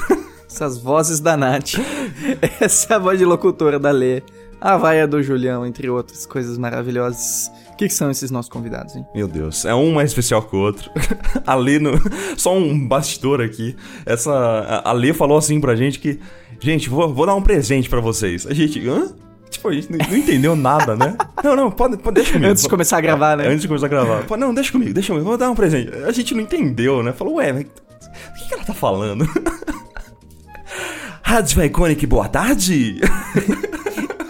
Essas 0.49 0.79
vozes 0.79 1.19
da 1.19 1.37
Nath. 1.37 1.73
Essa 2.59 2.97
voz 2.97 3.19
de 3.19 3.25
locutora 3.25 3.77
da 3.77 3.91
Lê. 3.91 4.23
A 4.59 4.77
vaia 4.77 5.07
do 5.07 5.21
Julião, 5.21 5.63
entre 5.63 5.87
outras 5.91 6.25
coisas 6.25 6.57
maravilhosas. 6.57 7.51
O 7.71 7.75
que, 7.77 7.87
que 7.87 7.93
são 7.93 8.09
esses 8.09 8.31
nossos 8.31 8.49
convidados, 8.49 8.95
hein? 8.95 9.05
Meu 9.13 9.27
Deus, 9.27 9.63
é 9.63 9.75
um 9.75 9.93
mais 9.93 10.09
especial 10.09 10.41
que 10.41 10.55
o 10.55 10.59
outro. 10.59 10.89
A 11.45 11.53
Lê, 11.53 11.77
no... 11.77 11.91
só 12.35 12.57
um 12.57 12.87
bastidor 12.87 13.41
aqui. 13.41 13.75
Essa, 14.07 14.81
a- 14.83 14.91
Lê 14.91 15.13
falou 15.13 15.37
assim 15.37 15.61
pra 15.61 15.75
gente 15.75 15.99
que, 15.99 16.19
gente, 16.59 16.89
vou, 16.89 17.13
vou 17.13 17.27
dar 17.27 17.35
um 17.35 17.43
presente 17.43 17.87
pra 17.87 18.01
vocês. 18.01 18.47
A 18.47 18.55
gente, 18.55 18.89
hã? 18.89 19.13
Tipo, 19.49 19.69
a 19.69 19.73
gente 19.73 19.91
não, 19.91 19.97
não 19.97 20.17
entendeu 20.17 20.55
nada, 20.55 20.95
né? 20.95 21.15
Não, 21.43 21.55
não, 21.55 21.71
pode, 21.71 21.97
pode 21.97 22.15
deixa 22.15 22.33
comigo. 22.33 22.51
Antes 22.51 22.63
de 22.63 22.69
começar 22.69 22.97
a 22.97 23.01
gravar, 23.01 23.37
né? 23.37 23.47
Antes 23.47 23.61
de 23.61 23.67
começar 23.67 23.85
a 23.85 23.89
gravar. 23.89 24.23
Pô, 24.27 24.35
não, 24.35 24.53
deixa 24.53 24.71
comigo, 24.71 24.93
deixa 24.93 25.09
comigo, 25.13 25.27
vou 25.27 25.37
dar 25.37 25.49
um 25.51 25.55
presente. 25.55 25.91
A 26.03 26.11
gente 26.11 26.33
não 26.33 26.41
entendeu, 26.41 27.01
né? 27.03 27.13
Falou, 27.13 27.35
ué, 27.35 27.53
mas 27.53 27.63
o 27.63 28.33
que, 28.39 28.47
que 28.47 28.53
ela 28.53 28.63
tá 28.63 28.73
falando? 28.73 29.25
Rádio 31.21 31.63
Iconic, 31.63 32.05
boa 32.07 32.27
tarde! 32.27 32.99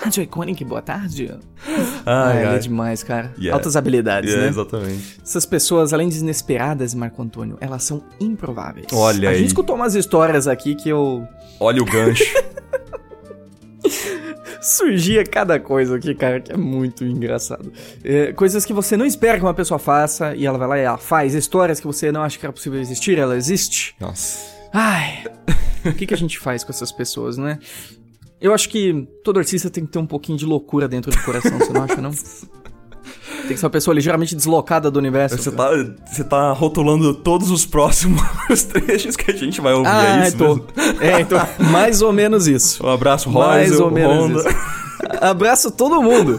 Rádio 0.01 0.23
Iconic, 0.23 0.63
boa 0.65 0.81
tarde. 0.81 1.31
Ai, 1.67 1.77
Ah, 2.05 2.27
ai. 2.27 2.55
é 2.55 2.59
demais, 2.59 3.03
cara. 3.03 3.31
Yeah. 3.37 3.53
Altas 3.55 3.75
habilidades, 3.75 4.29
Yeah, 4.29 4.45
né? 4.45 4.49
Exatamente. 4.51 5.19
Essas 5.23 5.45
pessoas, 5.45 5.93
além 5.93 6.09
de 6.09 6.17
inesperadas, 6.19 6.93
Marco 6.93 7.21
Antônio, 7.21 7.57
elas 7.61 7.83
são 7.83 8.03
improváveis. 8.19 8.87
Olha 8.93 9.29
A 9.29 9.31
aí. 9.31 9.37
gente 9.39 9.47
escutou 9.47 9.75
umas 9.75 9.95
histórias 9.95 10.47
aqui 10.47 10.75
que 10.75 10.89
eu... 10.89 11.27
Olha 11.59 11.81
o 11.81 11.85
gancho. 11.85 12.23
Surgia 14.61 15.23
cada 15.23 15.59
coisa 15.59 15.97
aqui, 15.97 16.13
cara, 16.15 16.39
que 16.39 16.51
é 16.51 16.57
muito 16.57 17.03
engraçado. 17.03 17.71
É, 18.03 18.33
coisas 18.33 18.65
que 18.65 18.73
você 18.73 18.97
não 18.97 19.05
espera 19.05 19.37
que 19.37 19.43
uma 19.43 19.53
pessoa 19.53 19.79
faça 19.79 20.35
e 20.35 20.45
ela 20.45 20.57
vai 20.57 20.67
lá 20.67 20.77
e 20.77 20.81
ela 20.81 20.97
faz. 20.97 21.33
Histórias 21.33 21.79
que 21.79 21.87
você 21.87 22.11
não 22.11 22.23
acha 22.23 22.37
que 22.37 22.45
era 22.45 22.53
possível 22.53 22.79
existir, 22.79 23.17
ela 23.17 23.35
existe. 23.35 23.95
Nossa. 23.99 24.57
Ai, 24.73 25.23
o 25.85 25.93
que, 25.93 26.05
que 26.05 26.13
a 26.13 26.17
gente 26.17 26.39
faz 26.39 26.63
com 26.63 26.71
essas 26.71 26.91
pessoas, 26.91 27.37
né? 27.37 27.59
Eu 28.39 28.53
acho 28.53 28.69
que 28.69 29.07
todo 29.23 29.39
artista 29.39 29.69
tem 29.69 29.85
que 29.85 29.91
ter 29.91 29.99
um 29.99 30.05
pouquinho 30.05 30.37
de 30.37 30.45
loucura 30.45 30.87
dentro 30.87 31.11
do 31.11 31.23
coração, 31.23 31.57
você 31.57 31.73
não 31.73 31.83
acha, 31.83 32.01
não? 32.01 32.11
Tem 33.47 33.53
que 33.55 33.57
ser 33.59 33.65
uma 33.65 33.69
pessoa 33.71 33.93
ligeiramente 33.95 34.35
deslocada 34.35 34.91
do 34.91 34.99
universo. 34.99 35.37
Você 35.37 35.51
tá, 35.51 35.69
você 36.05 36.23
tá 36.23 36.51
rotulando 36.51 37.13
todos 37.13 37.49
os 37.49 37.65
próximos 37.65 38.21
trechos 38.67 39.15
que 39.15 39.31
a 39.31 39.33
gente 39.35 39.61
vai 39.61 39.73
ouvir, 39.73 39.87
Ah, 39.89 40.23
é 40.25 40.27
isso 40.27 40.37
tô. 40.37 40.47
mesmo? 40.55 40.67
É, 41.01 41.21
então, 41.21 41.39
mais 41.71 42.01
ou 42.01 42.11
menos 42.11 42.47
isso. 42.47 42.85
Um 42.85 42.89
abraço, 42.89 43.29
Mais 43.29 43.71
Rosa, 43.71 43.83
ou 43.85 43.91
menos 43.91 44.43
Honda. 44.43 44.49
isso. 44.49 44.57
Abraço 45.21 45.71
todo 45.71 46.01
mundo. 46.01 46.37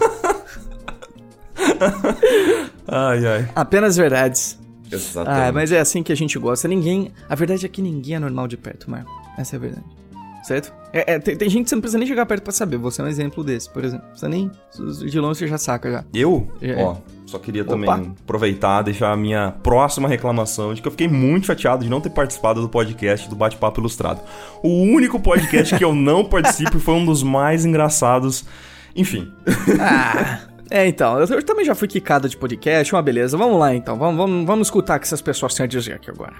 Ai, 2.86 3.26
ai. 3.26 3.48
Apenas 3.54 3.96
verdades. 3.96 4.58
Exatamente. 4.90 5.48
Ah, 5.48 5.52
mas 5.52 5.70
é 5.72 5.80
assim 5.80 6.02
que 6.02 6.12
a 6.12 6.16
gente 6.16 6.38
gosta. 6.38 6.66
Ninguém. 6.66 7.12
A 7.28 7.34
verdade 7.34 7.66
é 7.66 7.68
que 7.68 7.82
ninguém 7.82 8.16
é 8.16 8.18
normal 8.18 8.48
de 8.48 8.56
perto, 8.56 8.90
Marco. 8.90 9.10
Essa 9.36 9.56
é 9.56 9.58
a 9.58 9.60
verdade. 9.60 9.84
Certo? 10.48 10.72
É, 10.94 11.12
é, 11.12 11.18
tem, 11.18 11.36
tem 11.36 11.50
gente 11.50 11.64
que 11.64 11.68
você 11.68 11.74
não 11.74 11.82
precisa 11.82 11.98
nem 11.98 12.08
chegar 12.08 12.24
perto 12.24 12.42
pra 12.42 12.52
saber. 12.54 12.78
Você 12.78 13.02
é 13.02 13.04
um 13.04 13.08
exemplo 13.08 13.44
desse, 13.44 13.68
por 13.68 13.84
exemplo. 13.84 14.06
Você 14.14 14.26
nem. 14.26 14.50
De 15.06 15.20
longe 15.20 15.40
você 15.40 15.46
já 15.46 15.58
saca 15.58 15.90
já. 15.90 16.04
Eu? 16.14 16.50
É. 16.62 16.82
Ó, 16.82 16.96
só 17.26 17.38
queria 17.38 17.60
Opa. 17.60 17.72
também 17.72 18.16
aproveitar, 18.22 18.80
deixar 18.80 19.12
a 19.12 19.16
minha 19.16 19.52
próxima 19.62 20.08
reclamação 20.08 20.72
de 20.72 20.80
que 20.80 20.88
eu 20.88 20.92
fiquei 20.92 21.06
muito 21.06 21.48
chateado 21.48 21.84
de 21.84 21.90
não 21.90 22.00
ter 22.00 22.08
participado 22.08 22.62
do 22.62 22.68
podcast 22.70 23.28
do 23.28 23.36
Bate-Papo 23.36 23.78
Ilustrado. 23.78 24.22
O 24.62 24.70
único 24.70 25.20
podcast 25.20 25.76
que 25.76 25.84
eu 25.84 25.94
não 25.94 26.24
participo 26.26 26.78
foi 26.78 26.94
um 26.94 27.04
dos 27.04 27.22
mais 27.22 27.66
engraçados. 27.66 28.46
Enfim. 28.96 29.30
Ah. 29.78 30.40
É, 30.70 30.86
então, 30.86 31.18
eu, 31.18 31.26
eu 31.26 31.42
também 31.42 31.66
já 31.66 31.74
fui 31.74 31.88
quicado 31.88 32.26
de 32.26 32.38
podcast, 32.38 32.94
uma 32.94 33.02
beleza. 33.02 33.36
Vamos 33.36 33.58
lá 33.58 33.74
então, 33.74 33.98
vamos, 33.98 34.16
vamos, 34.16 34.46
vamos 34.46 34.66
escutar 34.68 34.96
o 34.96 35.00
que 35.00 35.04
essas 35.04 35.20
pessoas 35.20 35.54
têm 35.54 35.64
a 35.64 35.66
dizer 35.66 35.92
aqui 35.92 36.10
agora. 36.10 36.36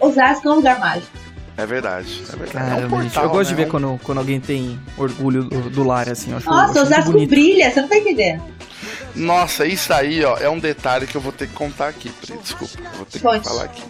Osasco 0.00 0.48
é 0.48 0.52
um 0.52 0.54
lugar 0.56 0.78
mágico. 0.78 1.16
É 1.56 1.66
verdade, 1.66 2.22
é 2.32 2.36
verdade. 2.36 2.52
Caramba, 2.52 2.96
é 2.96 2.98
um 2.98 3.02
gente, 3.02 3.12
portal, 3.12 3.24
eu 3.24 3.30
gosto 3.30 3.48
de 3.50 3.56
né? 3.56 3.64
ver 3.64 3.70
quando, 3.70 4.00
quando 4.04 4.18
alguém 4.18 4.40
tem 4.40 4.78
orgulho 4.96 5.42
do, 5.44 5.68
do 5.70 5.82
lar, 5.84 6.08
assim. 6.08 6.30
Eu 6.30 6.36
acho, 6.36 6.48
Nossa, 6.48 6.82
Osasco 6.82 7.10
bonito. 7.10 7.30
brilha, 7.30 7.70
você 7.70 7.80
não 7.80 7.88
tá 7.88 7.96
entendendo. 7.96 8.42
Nossa, 9.16 9.66
isso 9.66 9.92
aí, 9.92 10.24
ó, 10.24 10.36
é 10.38 10.48
um 10.48 10.60
detalhe 10.60 11.06
que 11.06 11.16
eu 11.16 11.20
vou 11.20 11.32
ter 11.32 11.48
que 11.48 11.54
contar 11.54 11.88
aqui, 11.88 12.10
Pri. 12.10 12.36
Desculpa, 12.38 12.74
eu 12.78 12.96
vou 12.98 13.06
ter 13.06 13.18
Conte. 13.18 13.40
que 13.40 13.48
falar 13.48 13.64
aqui. 13.64 13.82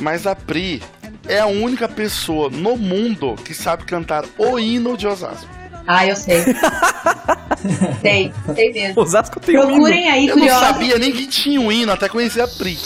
Mas 0.00 0.26
a 0.26 0.34
Pri 0.34 0.82
é 1.28 1.38
a 1.38 1.46
única 1.46 1.88
pessoa 1.88 2.50
no 2.50 2.76
mundo 2.76 3.36
que 3.44 3.54
sabe 3.54 3.84
cantar 3.84 4.24
o 4.36 4.58
hino 4.58 4.96
de 4.96 5.06
Osasco. 5.06 5.48
Ah, 5.92 6.06
eu 6.06 6.14
sei. 6.14 6.44
sei, 8.00 8.32
sei 8.54 8.72
mesmo. 8.72 9.02
Osasco 9.02 9.40
tem 9.40 9.58
um 9.58 9.66
Procurem 9.66 10.08
aí, 10.08 10.28
Eu 10.28 10.36
não 10.36 10.42
curiosos. 10.42 10.68
sabia 10.68 10.98
nem 11.00 11.10
que 11.10 11.26
tinha 11.26 11.60
um 11.60 11.72
hino, 11.72 11.90
até 11.90 12.08
conhecer 12.08 12.42
a 12.42 12.46
Pri. 12.46 12.78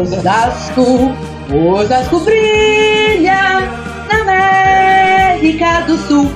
Osasco, 0.00 1.12
Osasco 1.52 2.20
brilha 2.20 3.68
na 4.08 4.20
América 4.20 5.80
do 5.88 5.98
Sul. 6.06 6.30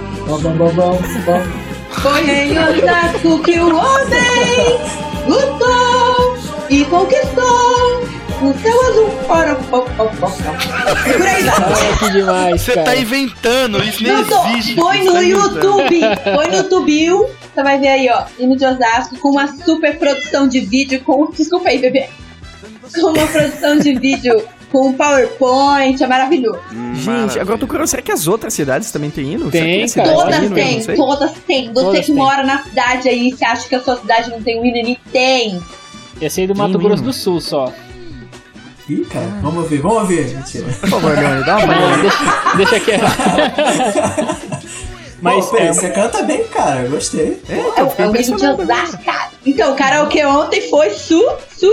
Foi 1.90 2.28
em 2.28 2.58
Osasco 2.58 3.38
que 3.44 3.60
o 3.60 3.76
homem 3.76 4.80
lutou 5.28 6.36
e 6.68 6.84
conquistou 6.86 7.99
o 8.42 8.54
céu 8.62 8.88
azul. 8.88 9.10
Ora, 9.28 9.54
pó, 9.54 9.80
pó, 9.80 10.04
pó, 10.04 10.26
pó. 10.26 10.32
E 11.08 11.12
por 11.12 11.26
aí 11.26 11.42
vai. 11.42 11.98
que 11.98 12.10
demais, 12.10 12.62
Você 12.62 12.72
tá 12.72 12.96
inventando, 12.96 13.82
isso 13.84 14.02
Não 14.02 14.14
nem 14.16 14.24
tô. 14.24 14.46
existe. 14.48 14.74
Põe 14.74 15.04
no 15.04 15.12
tá. 15.12 15.20
YouTube. 15.20 16.00
Põe 16.34 16.48
no 16.48 16.56
YouTube. 16.56 17.10
Você 17.54 17.62
vai 17.62 17.78
ver 17.78 17.88
aí, 17.88 18.08
ó. 18.10 18.22
Hino 18.38 18.56
de 18.56 18.64
Osasco 18.64 19.16
com 19.18 19.30
uma 19.30 19.46
super 19.64 19.98
produção 19.98 20.48
de 20.48 20.60
vídeo 20.60 21.00
com. 21.02 21.30
Desculpa 21.30 21.68
aí, 21.68 21.78
bebê. 21.78 22.08
Com 22.94 23.08
uma 23.12 23.26
produção 23.26 23.78
de 23.78 23.94
vídeo 23.94 24.42
com 24.72 24.92
PowerPoint. 24.92 26.02
É 26.02 26.06
maravilhoso. 26.06 26.60
Gente, 26.94 27.38
agora 27.38 27.54
eu 27.56 27.58
tô 27.58 27.66
curioso, 27.66 27.90
será 27.90 28.02
que 28.02 28.12
as 28.12 28.26
outras 28.26 28.54
cidades 28.54 28.90
também 28.90 29.10
têm 29.10 29.34
hino? 29.34 29.50
Tem, 29.50 29.86
que 29.86 29.94
cara. 29.94 30.12
Todas 30.12 30.36
tem 30.36 30.44
hino? 30.46 30.54
Têm, 30.54 30.96
todas 30.96 31.32
têm. 31.46 31.66
Você 31.68 31.72
Todas 31.74 32.00
que 32.00 32.06
têm. 32.06 32.14
mora 32.14 32.42
na 32.44 32.62
cidade 32.62 33.08
aí, 33.08 33.32
você 33.32 33.44
acha 33.44 33.68
que 33.68 33.74
a 33.74 33.80
sua 33.80 33.96
cidade 33.96 34.30
não 34.30 34.42
tem 34.42 34.60
um 34.60 34.64
hino? 34.64 34.76
Ele 34.76 34.98
tem. 35.12 35.60
Esse 36.20 36.40
aí 36.42 36.46
do 36.46 36.54
Mato 36.54 36.72
Tem 36.72 36.80
Grosso 36.80 37.02
hino. 37.02 37.06
do 37.10 37.12
Sul 37.12 37.40
só. 37.40 37.72
Ih, 38.90 39.04
cara, 39.04 39.26
vamos 39.40 39.62
ouvir, 39.62 39.78
vamos 39.78 39.98
ouvir. 39.98 40.34
Mentira. 40.34 40.64
Por 40.64 40.88
favor, 40.88 41.16
Leone, 41.16 41.44
dá 41.44 41.58
uma. 41.58 41.74
Não, 41.78 42.00
deixa, 42.02 42.56
deixa 42.56 42.80
quieto. 42.80 43.04
Mas 45.22 45.46
Pô, 45.46 45.58
é, 45.58 45.72
você 45.72 45.90
canta 45.90 46.24
bem, 46.24 46.42
cara, 46.48 46.80
eu 46.80 46.90
gostei. 46.90 47.40
É, 47.48 47.58
É 47.58 47.84
o 47.84 47.92
é 47.98 48.08
o 48.08 48.16
hino 48.16 48.36
de 48.36 48.46
Osasco, 48.62 49.04
cara. 49.04 49.28
Então, 49.46 49.72
o 49.72 49.76
karaokê 49.76 50.24
ontem 50.24 50.68
foi 50.68 50.90
su, 50.90 51.24
su, 51.56 51.72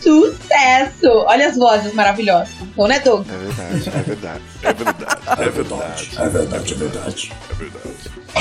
sucesso! 0.00 1.08
Olha 1.26 1.48
as 1.48 1.56
vozes 1.56 1.94
maravilhosas. 1.94 2.48
Então, 2.60 2.88
né, 2.88 2.98
Doug? 2.98 3.24
É 3.28 3.36
verdade, 3.36 3.88
é 3.88 4.02
verdade. 4.02 4.42
É 4.62 4.72
verdade, 4.72 5.16
é 5.28 5.50
verdade. 5.50 6.10
É 6.18 6.28
verdade, 6.28 6.72
é 6.72 6.76
verdade. 6.76 7.32
É 7.50 7.54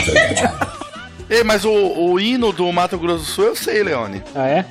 verdade. 0.01 0.53
Ei, 1.30 1.43
mas 1.43 1.65
o, 1.65 1.71
o 1.71 2.19
hino 2.19 2.51
do 2.51 2.71
Mato 2.71 2.97
Grosso 2.97 3.25
do 3.25 3.30
Sul 3.30 3.45
eu 3.45 3.55
sei, 3.55 3.84
Leone. 3.84 4.23
Ah, 4.34 4.47
é? 4.47 4.65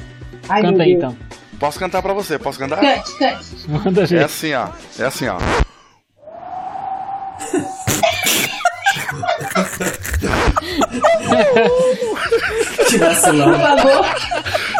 Ai, 0.48 0.62
Canta 0.62 0.82
aí 0.82 0.92
então. 0.92 1.16
Posso 1.58 1.78
cantar 1.78 2.02
pra 2.02 2.12
você, 2.12 2.38
posso 2.38 2.58
cantar? 2.58 2.80
Cante, 2.80 3.18
cante. 3.18 3.68
Manda 3.68 4.02
É 4.02 4.06
ver. 4.06 4.24
assim, 4.24 4.52
ó. 4.54 4.68
É 4.98 5.04
assim, 5.04 5.28
ó. 5.28 5.38
Vacilão. 12.98 13.50
Por 13.50 13.60
favor, 13.60 14.06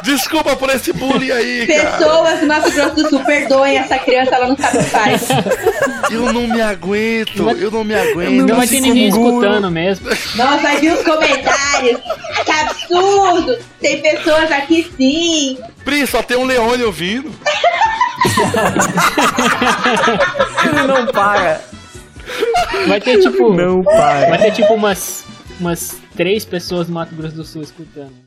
Desculpa 0.02 0.56
por 0.56 0.70
esse 0.70 0.92
bullying 0.92 1.32
aí, 1.32 1.66
pessoas 1.66 2.40
do 2.40 2.46
Mato 2.46 2.70
Grosso 2.70 2.94
do 2.94 3.08
Sul, 3.10 3.24
perdoem 3.24 3.76
essa 3.76 3.98
criança, 3.98 4.36
ela 4.36 4.48
não 4.48 4.56
sabe 4.56 4.78
o 4.78 4.84
que 4.84 4.90
faz. 4.90 5.28
Eu 6.10 6.32
não 6.32 6.46
me 6.46 6.60
aguento, 6.60 7.50
eu 7.50 7.70
não 7.70 7.82
me 7.82 7.94
aguento. 7.94 8.46
Não 8.46 8.56
vai 8.56 8.68
ter 8.68 8.80
ninguém 8.80 9.08
escutando 9.08 9.70
mesmo. 9.70 10.08
Nossa, 10.36 10.58
vai 10.58 10.76
vir 10.78 10.92
os 10.92 11.02
comentários. 11.02 12.00
Que 12.44 12.50
absurdo! 12.50 13.58
Tem 13.80 14.00
pessoas 14.00 14.50
aqui 14.52 14.90
sim. 14.96 15.58
Pri, 15.84 16.06
só 16.06 16.22
tem 16.22 16.36
um 16.36 16.44
Leone 16.44 16.84
ouvindo. 16.84 17.32
Ele 20.64 20.82
não 20.86 21.06
para. 21.06 21.60
Vai 22.86 23.00
ter 23.00 23.18
tipo. 23.20 23.52
Não 23.52 23.82
para. 23.82 24.28
Vai 24.28 24.38
ter 24.38 24.52
tipo 24.52 24.74
umas. 24.74 25.25
Umas 25.61 25.96
três 26.16 26.44
pessoas 26.44 26.86
do 26.86 26.92
Mato 26.92 27.14
Grosso 27.14 27.34
do 27.36 27.44
Sul 27.44 27.62
escutando. 27.62 28.26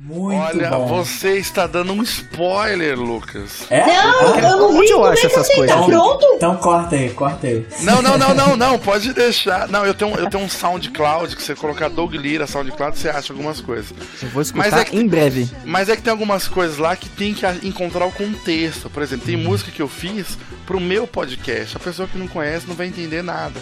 Muito 0.00 0.36
Olha, 0.40 0.70
bom. 0.70 0.86
você 0.86 1.38
está 1.38 1.66
dando 1.66 1.92
um 1.92 2.02
spoiler, 2.04 2.96
Lucas. 2.96 3.66
É? 3.68 3.84
Não, 3.84 4.34
Ah, 4.34 4.38
eu 4.38 4.58
não 4.58 4.72
vi. 4.72 4.78
Onde 4.78 4.92
eu 4.92 5.04
acho 5.04 5.26
essas 5.26 5.46
você 5.48 5.56
coisas? 5.56 5.74
Tá 5.76 5.82
pronto? 5.82 6.24
Então 6.36 6.56
corta 6.56 6.94
aí, 6.94 7.10
corta 7.10 7.48
aí. 7.48 7.66
Não, 7.82 8.00
não, 8.00 8.16
não, 8.16 8.32
não, 8.32 8.56
não, 8.56 8.78
pode 8.78 9.12
deixar. 9.12 9.66
Não, 9.66 9.84
eu 9.84 9.92
tenho, 9.94 10.14
eu 10.14 10.30
tenho 10.30 10.44
um 10.44 10.48
SoundCloud 10.48 11.34
que 11.34 11.42
você 11.42 11.52
colocar 11.56 11.88
Doug 11.88 12.14
Lira, 12.14 12.46
SoundCloud, 12.46 12.96
você 12.96 13.08
acha 13.08 13.32
algumas 13.32 13.60
coisas. 13.60 13.92
Eu 14.22 14.28
vou 14.28 14.40
escutar 14.42 14.70
Mas 14.70 14.80
é 14.80 14.84
que- 14.84 14.96
em 14.96 15.04
breve. 15.08 15.50
Mas 15.64 15.88
é 15.88 15.96
que 15.96 16.02
tem 16.02 16.12
algumas 16.12 16.46
coisas 16.46 16.78
lá 16.78 16.94
que 16.94 17.08
tem 17.08 17.34
que 17.34 17.44
encontrar 17.66 18.06
o 18.06 18.12
contexto. 18.12 18.88
Por 18.88 19.02
exemplo, 19.02 19.26
tem 19.26 19.36
música 19.36 19.72
que 19.72 19.82
eu 19.82 19.88
fiz 19.88 20.38
pro 20.64 20.78
meu 20.78 21.08
podcast. 21.08 21.76
A 21.76 21.80
pessoa 21.80 22.06
que 22.06 22.16
não 22.16 22.28
conhece 22.28 22.68
não 22.68 22.76
vai 22.76 22.86
entender 22.86 23.22
nada. 23.22 23.58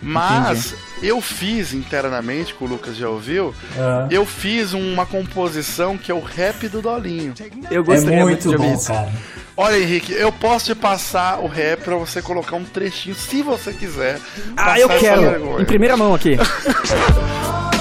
Mas 0.00 0.74
eu 1.02 1.20
fiz 1.20 1.72
internamente, 1.74 2.54
que 2.54 2.62
o 2.62 2.66
Lucas 2.66 2.96
já 2.96 3.08
ouviu, 3.08 3.54
Ah. 3.76 4.06
eu 4.10 4.24
fiz 4.24 4.72
uma 4.72 5.04
composição 5.04 5.98
que 5.98 6.10
é 6.10 6.14
o 6.14 6.20
rap 6.20 6.68
do 6.68 6.80
Dolinho. 6.80 7.34
Eu 7.70 7.82
É 7.82 7.84
gostaria 7.84 8.24
muito 8.24 8.28
muito 8.28 8.48
de 8.48 8.54
ouvir 8.56 8.68
bom, 8.68 8.74
isso. 8.74 8.86
cara. 8.92 9.08
Olha, 9.56 9.76
Henrique, 9.76 10.12
eu 10.12 10.30
posso 10.30 10.66
te 10.66 10.74
passar 10.76 11.40
o 11.40 11.48
rap 11.48 11.80
pra 11.80 11.96
você 11.96 12.22
colocar 12.22 12.54
um 12.54 12.64
trechinho, 12.64 13.16
se 13.16 13.42
você 13.42 13.72
quiser. 13.72 14.20
Ah, 14.56 14.78
eu 14.78 14.88
quero. 14.88 15.20
vergonha. 15.22 15.62
Em 15.62 15.64
primeira 15.64 15.96
mão 15.96 16.14
aqui. 16.14 16.36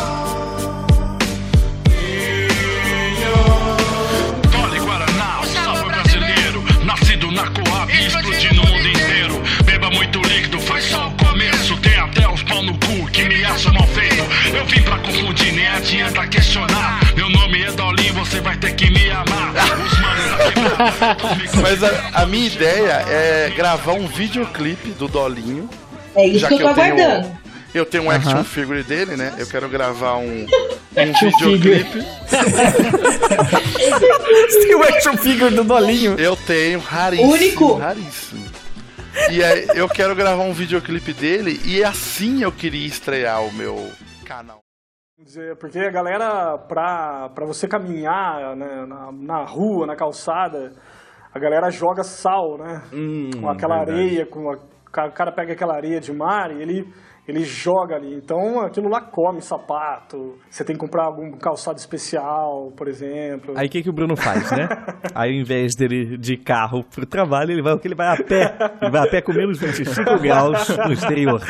adianta 15.78 16.28
questionar. 16.28 17.14
Meu 17.16 17.30
nome 17.30 17.62
é 17.62 17.72
Dolinho, 17.72 18.14
você 18.16 18.42
vai 18.42 18.58
ter 18.58 18.74
que 18.74 18.90
me 18.90 19.12
amar. 19.12 19.54
Mas 21.62 21.84
a, 21.84 22.22
a 22.22 22.26
minha 22.26 22.48
ideia 22.48 23.06
é 23.08 23.54
gravar 23.56 23.94
um 23.94 24.08
videoclipe 24.08 24.90
do 24.92 25.08
Dolinho. 25.08 25.70
É 26.16 26.26
isso 26.26 26.40
já 26.40 26.48
que 26.48 26.56
eu 26.56 26.70
tô 26.70 26.74
tenho, 26.74 26.94
aguardando. 26.94 27.38
eu 27.76 27.86
tenho 27.86 28.04
um 28.06 28.10
action 28.12 28.32
Aham. 28.32 28.44
figure 28.44 28.82
dele, 28.84 29.16
né? 29.16 29.36
Eu 29.38 29.46
quero 29.46 29.70
gravar 29.70 30.18
um, 30.18 30.48
um 30.48 31.12
Action 31.12 31.30
videoclipe. 31.30 32.00
Você 34.50 34.60
tem 34.66 34.76
o 34.76 34.84
action 34.84 35.16
figure 35.16 35.54
do 35.54 35.64
Dolinho. 35.64 36.16
Eu 36.20 36.36
tenho, 36.36 36.80
raríssimo. 36.80 37.32
Único. 37.32 37.76
Raríssimo. 37.76 38.46
E 39.30 39.44
aí 39.44 39.68
eu 39.76 39.88
quero 39.88 40.16
gravar 40.16 40.42
um 40.44 40.54
videoclipe 40.54 41.14
dele 41.14 41.62
e 41.64 41.84
assim 41.84 42.42
eu 42.42 42.52
queria 42.52 42.88
estrear 42.88 43.44
o 43.44 43.54
meu 43.54 43.92
canal. 44.26 44.67
Dizer, 45.24 45.56
porque 45.56 45.80
a 45.80 45.90
galera, 45.90 46.58
pra, 46.60 47.30
pra 47.30 47.46
você 47.46 47.68
caminhar 47.68 48.56
né, 48.56 48.86
na, 48.86 49.12
na 49.12 49.44
rua, 49.44 49.88
na 49.88 49.96
calçada, 49.96 50.74
a 51.34 51.40
galera 51.40 51.72
joga 51.72 52.04
sal, 52.04 52.58
né? 52.58 52.84
Hum, 52.94 53.32
com 53.42 53.50
aquela 53.50 53.78
verdade. 53.78 54.00
areia, 54.00 54.26
com 54.28 54.52
a, 54.52 54.54
o 54.54 55.12
cara 55.12 55.32
pega 55.32 55.54
aquela 55.54 55.76
areia 55.76 56.00
de 56.00 56.14
mar 56.14 56.52
e 56.52 56.62
ele, 56.62 56.94
ele 57.28 57.44
joga 57.44 57.96
ali. 57.96 58.16
Então 58.16 58.60
aquilo 58.62 58.88
lá 58.90 59.02
come 59.02 59.42
sapato. 59.42 60.38
Você 60.50 60.64
tem 60.64 60.76
que 60.76 60.80
comprar 60.80 61.04
algum 61.04 61.32
calçado 61.34 61.78
especial, 61.78 62.72
por 62.76 62.88
exemplo. 62.88 63.54
Aí 63.58 63.68
o 63.68 63.70
que, 63.70 63.84
que 63.84 63.90
o 63.90 63.94
Bruno 63.94 64.16
faz, 64.16 64.52
né? 64.52 64.68
Aí 65.14 65.32
ao 65.36 65.42
invés 65.42 65.76
dele 65.76 66.14
ir 66.14 66.18
de 66.18 66.38
carro 66.38 66.84
pro 66.84 67.06
trabalho, 67.06 67.52
ele 67.52 67.62
vai 67.62 67.74
o 67.74 67.80
que 67.80 67.88
ele 67.88 67.96
vai 67.96 68.08
a 68.08 68.24
pé. 68.24 68.56
Ele 68.82 68.92
vai 68.92 69.08
a 69.08 69.10
pé 69.12 69.22
com 69.22 69.34
menos 69.34 69.60
25 69.60 70.20
graus 70.20 70.70
no 70.70 70.94
exterior. 70.94 71.42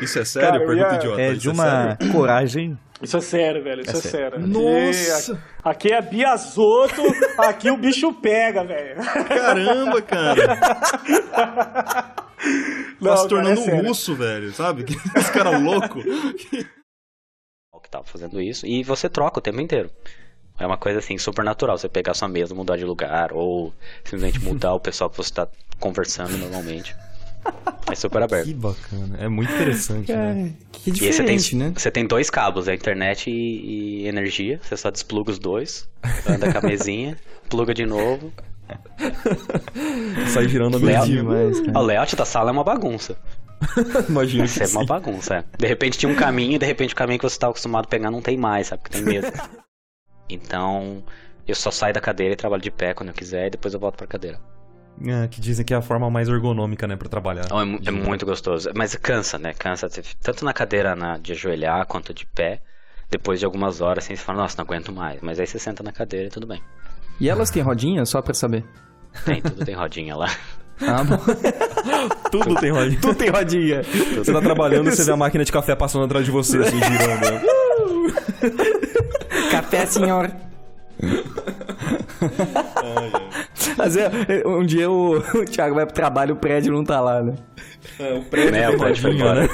Isso 0.00 0.18
é 0.18 0.24
sério? 0.24 0.48
Cara, 0.52 0.66
Pergunta 0.66 0.88
ia- 0.92 0.96
idiota. 0.98 1.20
É 1.20 1.30
isso 1.32 1.40
de 1.40 1.48
uma 1.50 1.64
sério? 1.96 2.12
coragem. 2.12 2.78
Isso 3.02 3.16
é 3.16 3.20
sério, 3.20 3.62
velho. 3.62 3.82
Isso 3.82 3.90
É 3.90 3.98
é, 3.98 4.00
sério. 4.00 4.38
sério. 4.40 4.46
Nossa! 4.46 5.32
Aqui, 5.62 5.92
aqui 5.92 5.92
é 5.92 6.00
Biasoto, 6.02 7.02
aqui 7.38 7.70
o 7.70 7.76
bicho 7.76 8.12
pega, 8.14 8.64
velho. 8.64 8.96
Caramba, 9.28 10.02
cara. 10.02 10.56
Não, 13.00 13.10
tá 13.10 13.16
se 13.16 13.22
cara, 13.22 13.28
tornando 13.28 13.60
é 13.60 13.62
um 13.62 13.64
sério. 13.64 13.88
russo, 13.88 14.14
velho, 14.14 14.52
sabe? 14.52 14.84
Esse 15.16 15.32
cara 15.32 15.58
louco. 15.58 16.00
que 16.02 17.90
tava 17.90 18.04
fazendo 18.04 18.40
isso, 18.40 18.66
e 18.66 18.82
você 18.82 19.08
troca 19.08 19.38
o 19.38 19.42
tempo 19.42 19.60
inteiro. 19.60 19.90
É 20.58 20.66
uma 20.66 20.78
coisa 20.78 20.98
assim, 20.98 21.18
super 21.18 21.44
natural, 21.44 21.76
você 21.76 21.88
pegar 21.88 22.14
sua 22.14 22.28
mesa, 22.28 22.54
mudar 22.54 22.76
de 22.76 22.84
lugar, 22.84 23.32
ou 23.32 23.72
simplesmente 24.02 24.40
mudar 24.40 24.72
o 24.74 24.80
pessoal 24.80 25.10
que 25.10 25.16
você 25.18 25.32
tá 25.32 25.46
conversando 25.78 26.36
normalmente. 26.38 26.96
É 27.90 27.94
super 27.94 28.22
aberto. 28.22 28.46
Que 28.46 28.54
bacana. 28.54 29.16
É 29.20 29.28
muito 29.28 29.52
interessante, 29.52 30.12
né? 30.12 30.52
Que 30.72 30.90
E 30.90 30.92
aí 30.92 30.98
você 30.98 31.10
diferente, 31.10 31.50
tem, 31.50 31.58
né? 31.58 31.72
você 31.76 31.90
tem 31.90 32.06
dois 32.06 32.28
cabos, 32.30 32.68
a 32.68 32.74
internet 32.74 33.30
e, 33.30 34.02
e 34.02 34.08
energia. 34.08 34.60
Você 34.62 34.76
só 34.76 34.90
despluga 34.90 35.30
os 35.30 35.38
dois, 35.38 35.88
anda 36.28 36.50
com 36.52 36.58
a 36.58 36.62
mesinha, 36.62 37.16
pluga 37.48 37.72
de 37.72 37.86
novo. 37.86 38.32
Sai 40.28 40.48
girando 40.48 40.76
a 40.76 40.80
mesinha. 40.80 41.24
cara. 41.24 41.78
O 41.78 41.82
layout 41.82 42.16
da 42.16 42.24
sala 42.24 42.50
é 42.50 42.52
uma 42.52 42.64
bagunça. 42.64 43.16
Imagina 44.08 44.44
Isso 44.44 44.62
é 44.62 44.66
uma 44.66 44.80
sim. 44.80 44.86
bagunça, 44.86 45.34
é. 45.36 45.44
De 45.58 45.66
repente 45.66 45.96
tinha 45.98 46.10
um 46.10 46.16
caminho, 46.16 46.58
de 46.58 46.66
repente 46.66 46.92
o 46.92 46.96
caminho 46.96 47.18
que 47.18 47.28
você 47.28 47.36
estava 47.36 47.52
acostumado 47.52 47.84
a 47.86 47.88
pegar 47.88 48.10
não 48.10 48.20
tem 48.20 48.36
mais, 48.36 48.66
sabe? 48.66 48.82
Porque 48.82 48.98
tem 48.98 49.06
medo. 49.06 49.28
Então, 50.28 51.02
eu 51.46 51.54
só 51.54 51.70
saio 51.70 51.94
da 51.94 52.00
cadeira 52.00 52.34
e 52.34 52.36
trabalho 52.36 52.62
de 52.62 52.70
pé 52.70 52.92
quando 52.92 53.10
eu 53.10 53.14
quiser 53.14 53.46
e 53.46 53.50
depois 53.50 53.72
eu 53.72 53.80
volto 53.80 53.96
pra 53.96 54.06
cadeira. 54.06 54.38
É, 55.04 55.28
que 55.28 55.40
dizem 55.40 55.64
que 55.64 55.74
é 55.74 55.76
a 55.76 55.82
forma 55.82 56.08
mais 56.10 56.28
ergonômica, 56.28 56.86
né, 56.86 56.96
pra 56.96 57.08
trabalhar. 57.08 57.44
Então, 57.46 57.60
é, 57.60 57.78
é 57.86 57.90
muito 57.90 58.24
gostoso. 58.24 58.70
Mas 58.74 58.94
cansa, 58.96 59.36
né? 59.38 59.52
Cansa. 59.52 59.88
Tanto 60.22 60.44
na 60.44 60.52
cadeira 60.52 60.96
na- 60.96 61.18
de 61.18 61.32
ajoelhar 61.32 61.84
quanto 61.86 62.14
de 62.14 62.24
pé. 62.26 62.60
Depois 63.10 63.38
de 63.38 63.44
algumas 63.46 63.80
horas, 63.80 64.04
assim, 64.04 64.16
você 64.16 64.22
fala, 64.22 64.42
nossa, 64.42 64.56
não 64.58 64.64
aguento 64.64 64.92
mais. 64.92 65.20
Mas 65.20 65.38
aí 65.38 65.46
você 65.46 65.58
senta 65.58 65.82
na 65.82 65.92
cadeira 65.92 66.26
e 66.26 66.30
tudo 66.30 66.46
bem. 66.46 66.60
E 67.20 67.28
elas 67.28 67.50
têm 67.50 67.62
rodinha, 67.62 68.04
só 68.04 68.20
pra 68.22 68.34
saber? 68.34 68.64
Tem, 69.24 69.40
tudo 69.40 69.64
tem 69.64 69.74
rodinha 69.74 70.16
lá. 70.16 70.28
Ah, 70.80 71.02
bom. 71.04 71.16
Tudo 72.30 72.54
tem 72.56 72.70
rodinha. 72.70 73.00
Tudo 73.00 73.14
tem 73.14 73.30
rodinha. 73.30 73.82
Você 73.82 74.30
tá 74.30 74.40
trabalhando 74.42 74.88
e 74.90 74.94
você 74.94 75.04
vê 75.04 75.12
a 75.12 75.16
máquina 75.16 75.42
de 75.42 75.50
café 75.50 75.74
passando 75.74 76.04
atrás 76.04 76.26
de 76.26 76.30
você, 76.30 76.58
assim, 76.58 76.76
girando. 76.82 77.20
né? 77.22 77.42
Café, 79.50 79.86
senhor. 79.86 80.30
Mas 83.76 83.96
é, 83.96 84.10
é, 84.42 84.48
um 84.48 84.64
dia 84.64 84.90
o, 84.90 85.18
o 85.18 85.44
Thiago 85.44 85.74
vai 85.74 85.84
pro 85.86 85.94
trabalho 85.94 86.30
e 86.30 86.32
o 86.32 86.36
prédio 86.36 86.72
não 86.72 86.84
tá 86.84 87.00
lá, 87.00 87.22
né? 87.22 87.34
É, 87.98 88.14
o 88.14 88.22
prédio 88.24 88.52
Né, 88.52 88.66
tem 88.66 88.74
o 88.74 88.78
prédio 88.78 89.02
foi 89.02 89.14
embora. 89.14 89.42
né? 89.42 89.48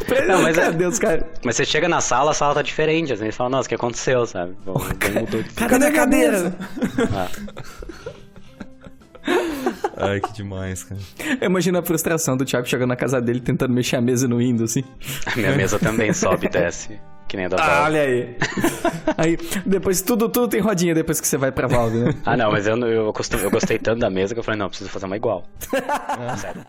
O 0.00 0.04
prédio 0.04 0.28
Não, 0.28 0.42
mas 0.42 0.56
é- 0.58 0.62
cadê 0.62 0.86
os 0.86 0.98
caras? 0.98 1.24
Mas 1.44 1.56
você 1.56 1.64
chega 1.64 1.88
na 1.88 2.00
sala, 2.00 2.30
a 2.30 2.34
sala 2.34 2.54
tá 2.54 2.62
diferente. 2.62 3.12
Às 3.12 3.18
vezes 3.20 3.34
você 3.34 3.38
fala, 3.38 3.50
nossa, 3.50 3.66
o 3.66 3.68
que 3.68 3.74
aconteceu, 3.74 4.26
sabe? 4.26 4.56
Bom, 4.64 4.72
alguém 4.74 5.22
mudou 5.22 5.42
de 5.42 5.50
Cadê 5.50 5.86
a 5.86 5.92
cadeira? 5.92 6.54
Ah. 7.12 7.28
Ai, 9.98 10.20
que 10.20 10.32
demais, 10.34 10.84
cara. 10.84 11.00
Imagina 11.42 11.80
a 11.80 11.82
frustração 11.82 12.36
do 12.36 12.44
Thiago 12.44 12.66
chegando 12.68 12.90
na 12.90 12.96
casa 12.96 13.20
dele 13.20 13.40
tentando 13.40 13.72
mexer 13.74 13.96
a 13.96 14.00
mesa 14.00 14.28
no 14.28 14.36
Windows, 14.38 14.70
assim. 14.70 14.84
A 15.26 15.34
minha 15.36 15.52
mesa 15.56 15.78
também 15.78 16.12
sobe 16.12 16.46
e 16.46 16.48
desce. 16.50 17.00
Que 17.28 17.36
nem 17.36 17.46
a 17.46 17.48
da 17.48 17.56
Ah, 17.56 17.66
Valve. 17.66 17.82
olha 17.84 18.00
aí. 18.02 18.36
aí, 19.18 19.36
depois 19.66 20.00
tudo, 20.02 20.28
tudo 20.28 20.48
tem 20.48 20.60
rodinha 20.60 20.94
depois 20.94 21.20
que 21.20 21.26
você 21.26 21.36
vai 21.36 21.50
pra 21.50 21.66
Valve, 21.66 21.98
né? 21.98 22.14
Ah, 22.24 22.36
não, 22.36 22.52
mas 22.52 22.66
eu, 22.66 22.76
eu, 22.86 23.12
costum- 23.12 23.38
eu 23.38 23.50
gostei 23.50 23.78
tanto 23.78 23.98
da 24.00 24.08
mesa 24.10 24.32
que 24.34 24.38
eu 24.38 24.44
falei, 24.44 24.58
não, 24.58 24.66
eu 24.66 24.70
preciso 24.70 24.90
fazer 24.90 25.06
uma 25.06 25.16
igual. 25.16 25.44
Sério. 26.38 26.64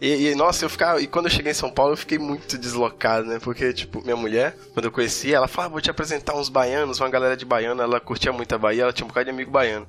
E, 0.00 0.28
e, 0.30 0.34
nossa, 0.34 0.64
eu 0.64 0.68
ficava. 0.68 1.00
E 1.00 1.06
quando 1.06 1.26
eu 1.26 1.30
cheguei 1.30 1.52
em 1.52 1.54
São 1.54 1.70
Paulo, 1.70 1.92
eu 1.92 1.96
fiquei 1.96 2.18
muito 2.18 2.58
deslocado, 2.58 3.26
né? 3.26 3.38
Porque, 3.40 3.72
tipo, 3.72 4.02
minha 4.02 4.16
mulher, 4.16 4.54
quando 4.74 4.86
eu 4.86 4.92
conheci, 4.92 5.32
ela 5.32 5.46
falava, 5.48 5.70
ah, 5.70 5.72
vou 5.72 5.80
te 5.80 5.90
apresentar 5.90 6.34
uns 6.34 6.48
baianos, 6.48 7.00
uma 7.00 7.08
galera 7.08 7.36
de 7.36 7.44
baiano, 7.46 7.80
ela 7.80 8.00
curtia 8.00 8.32
muito 8.32 8.52
a 8.54 8.58
Bahia, 8.58 8.82
ela 8.82 8.92
tinha 8.92 9.04
um 9.04 9.08
bocado 9.08 9.24
de 9.24 9.30
amigo 9.30 9.50
baiano. 9.50 9.86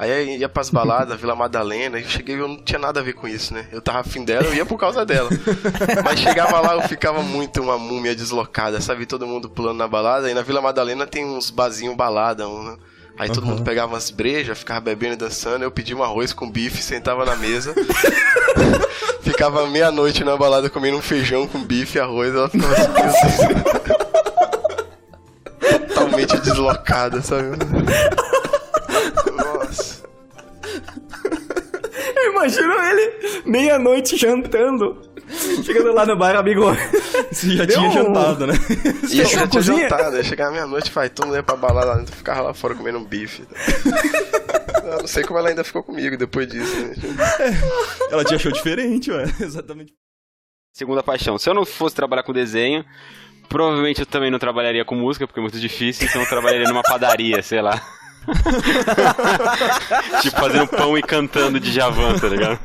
Aí 0.00 0.38
ia 0.38 0.48
pras 0.48 0.70
baladas, 0.70 1.20
Vila 1.20 1.36
Madalena, 1.36 1.98
e 1.98 2.02
eu 2.02 2.08
cheguei 2.08 2.34
eu 2.34 2.48
não 2.48 2.56
tinha 2.56 2.78
nada 2.78 3.00
a 3.00 3.02
ver 3.02 3.12
com 3.12 3.28
isso, 3.28 3.52
né? 3.52 3.66
Eu 3.70 3.82
tava 3.82 3.98
afim 4.00 4.24
dela, 4.24 4.46
eu 4.46 4.54
ia 4.54 4.64
por 4.64 4.78
causa 4.78 5.04
dela. 5.04 5.28
Mas 6.02 6.20
chegava 6.20 6.58
lá, 6.58 6.72
eu 6.72 6.88
ficava 6.88 7.20
muito 7.20 7.60
uma 7.60 7.76
múmia 7.76 8.16
deslocada, 8.16 8.80
sabe? 8.80 9.04
Todo 9.04 9.26
mundo 9.26 9.50
pulando 9.50 9.76
na 9.76 9.86
balada, 9.86 10.30
e 10.30 10.32
na 10.32 10.40
Vila 10.40 10.62
Madalena 10.62 11.06
tem 11.06 11.26
uns 11.26 11.50
barzinhos 11.50 11.94
balada, 11.94 12.48
um, 12.48 12.62
né? 12.62 12.78
Aí 13.18 13.28
todo 13.28 13.44
mundo 13.44 13.62
pegava 13.62 13.92
umas 13.92 14.10
brejas, 14.10 14.58
ficava 14.58 14.80
bebendo 14.80 15.12
e 15.12 15.18
dançando, 15.18 15.64
eu 15.64 15.70
pedia 15.70 15.94
um 15.94 16.02
arroz 16.02 16.32
com 16.32 16.50
bife, 16.50 16.82
sentava 16.82 17.26
na 17.26 17.36
mesa. 17.36 17.74
ficava 19.20 19.66
meia-noite 19.66 20.24
na 20.24 20.34
balada 20.34 20.70
comendo 20.70 20.96
um 20.96 21.02
feijão 21.02 21.46
com 21.46 21.62
bife 21.62 21.98
e 21.98 22.00
arroz, 22.00 22.34
ela 22.34 22.48
ficava 22.48 22.74
assim, 22.74 23.48
totalmente 25.88 26.38
deslocada, 26.38 27.20
sabe? 27.20 27.48
Meia-noite 33.44 34.16
jantando. 34.16 35.00
Chegando 35.64 35.92
lá 35.92 36.04
no 36.04 36.16
bar, 36.16 36.34
amigo. 36.36 36.62
Você 37.30 37.56
já 37.56 37.64
Deu 37.64 37.76
tinha 37.78 37.88
um- 37.88 37.92
jantado, 37.92 38.46
né? 38.46 38.54
E 39.10 39.18
eu 39.20 39.24
já 39.24 39.30
tinha 39.30 39.48
cozinha? 39.48 39.88
jantado, 39.88 40.16
aí 40.16 40.24
chegava 40.24 40.50
meia-noite, 40.52 40.90
vai, 40.90 41.08
todo 41.08 41.26
mundo 41.26 41.36
ia 41.36 41.42
pra 41.42 41.56
balada 41.56 41.86
lá 41.90 41.96
dentro, 41.96 42.14
ficava 42.16 42.40
lá 42.42 42.54
fora 42.54 42.74
comendo 42.74 42.98
um 42.98 43.04
bife. 43.04 43.44
Eu 44.84 44.98
não 45.00 45.06
sei 45.06 45.22
como 45.22 45.38
ela 45.38 45.48
ainda 45.50 45.62
ficou 45.62 45.82
comigo 45.82 46.16
depois 46.16 46.48
disso, 46.48 46.74
né? 46.80 46.94
Ela 48.10 48.24
te 48.24 48.34
achou 48.34 48.50
diferente, 48.50 49.10
ué. 49.10 49.24
Exatamente. 49.40 49.92
Segunda 50.72 51.02
paixão. 51.02 51.38
Se 51.38 51.48
eu 51.48 51.54
não 51.54 51.64
fosse 51.64 51.94
trabalhar 51.94 52.22
com 52.22 52.32
desenho, 52.32 52.84
provavelmente 53.48 54.00
eu 54.00 54.06
também 54.06 54.30
não 54.30 54.38
trabalharia 54.38 54.84
com 54.84 54.94
música, 54.94 55.26
porque 55.26 55.38
é 55.38 55.42
muito 55.42 55.60
difícil, 55.60 56.08
então 56.08 56.22
eu 56.22 56.28
trabalharia 56.28 56.68
numa 56.68 56.82
padaria, 56.82 57.40
sei 57.42 57.60
lá. 57.62 57.80
tipo, 60.22 60.36
fazendo 60.38 60.66
pão 60.68 60.96
e 60.96 61.02
cantando 61.02 61.58
de 61.58 61.72
Javan, 61.72 62.16
tá 62.18 62.28
ligado? 62.28 62.58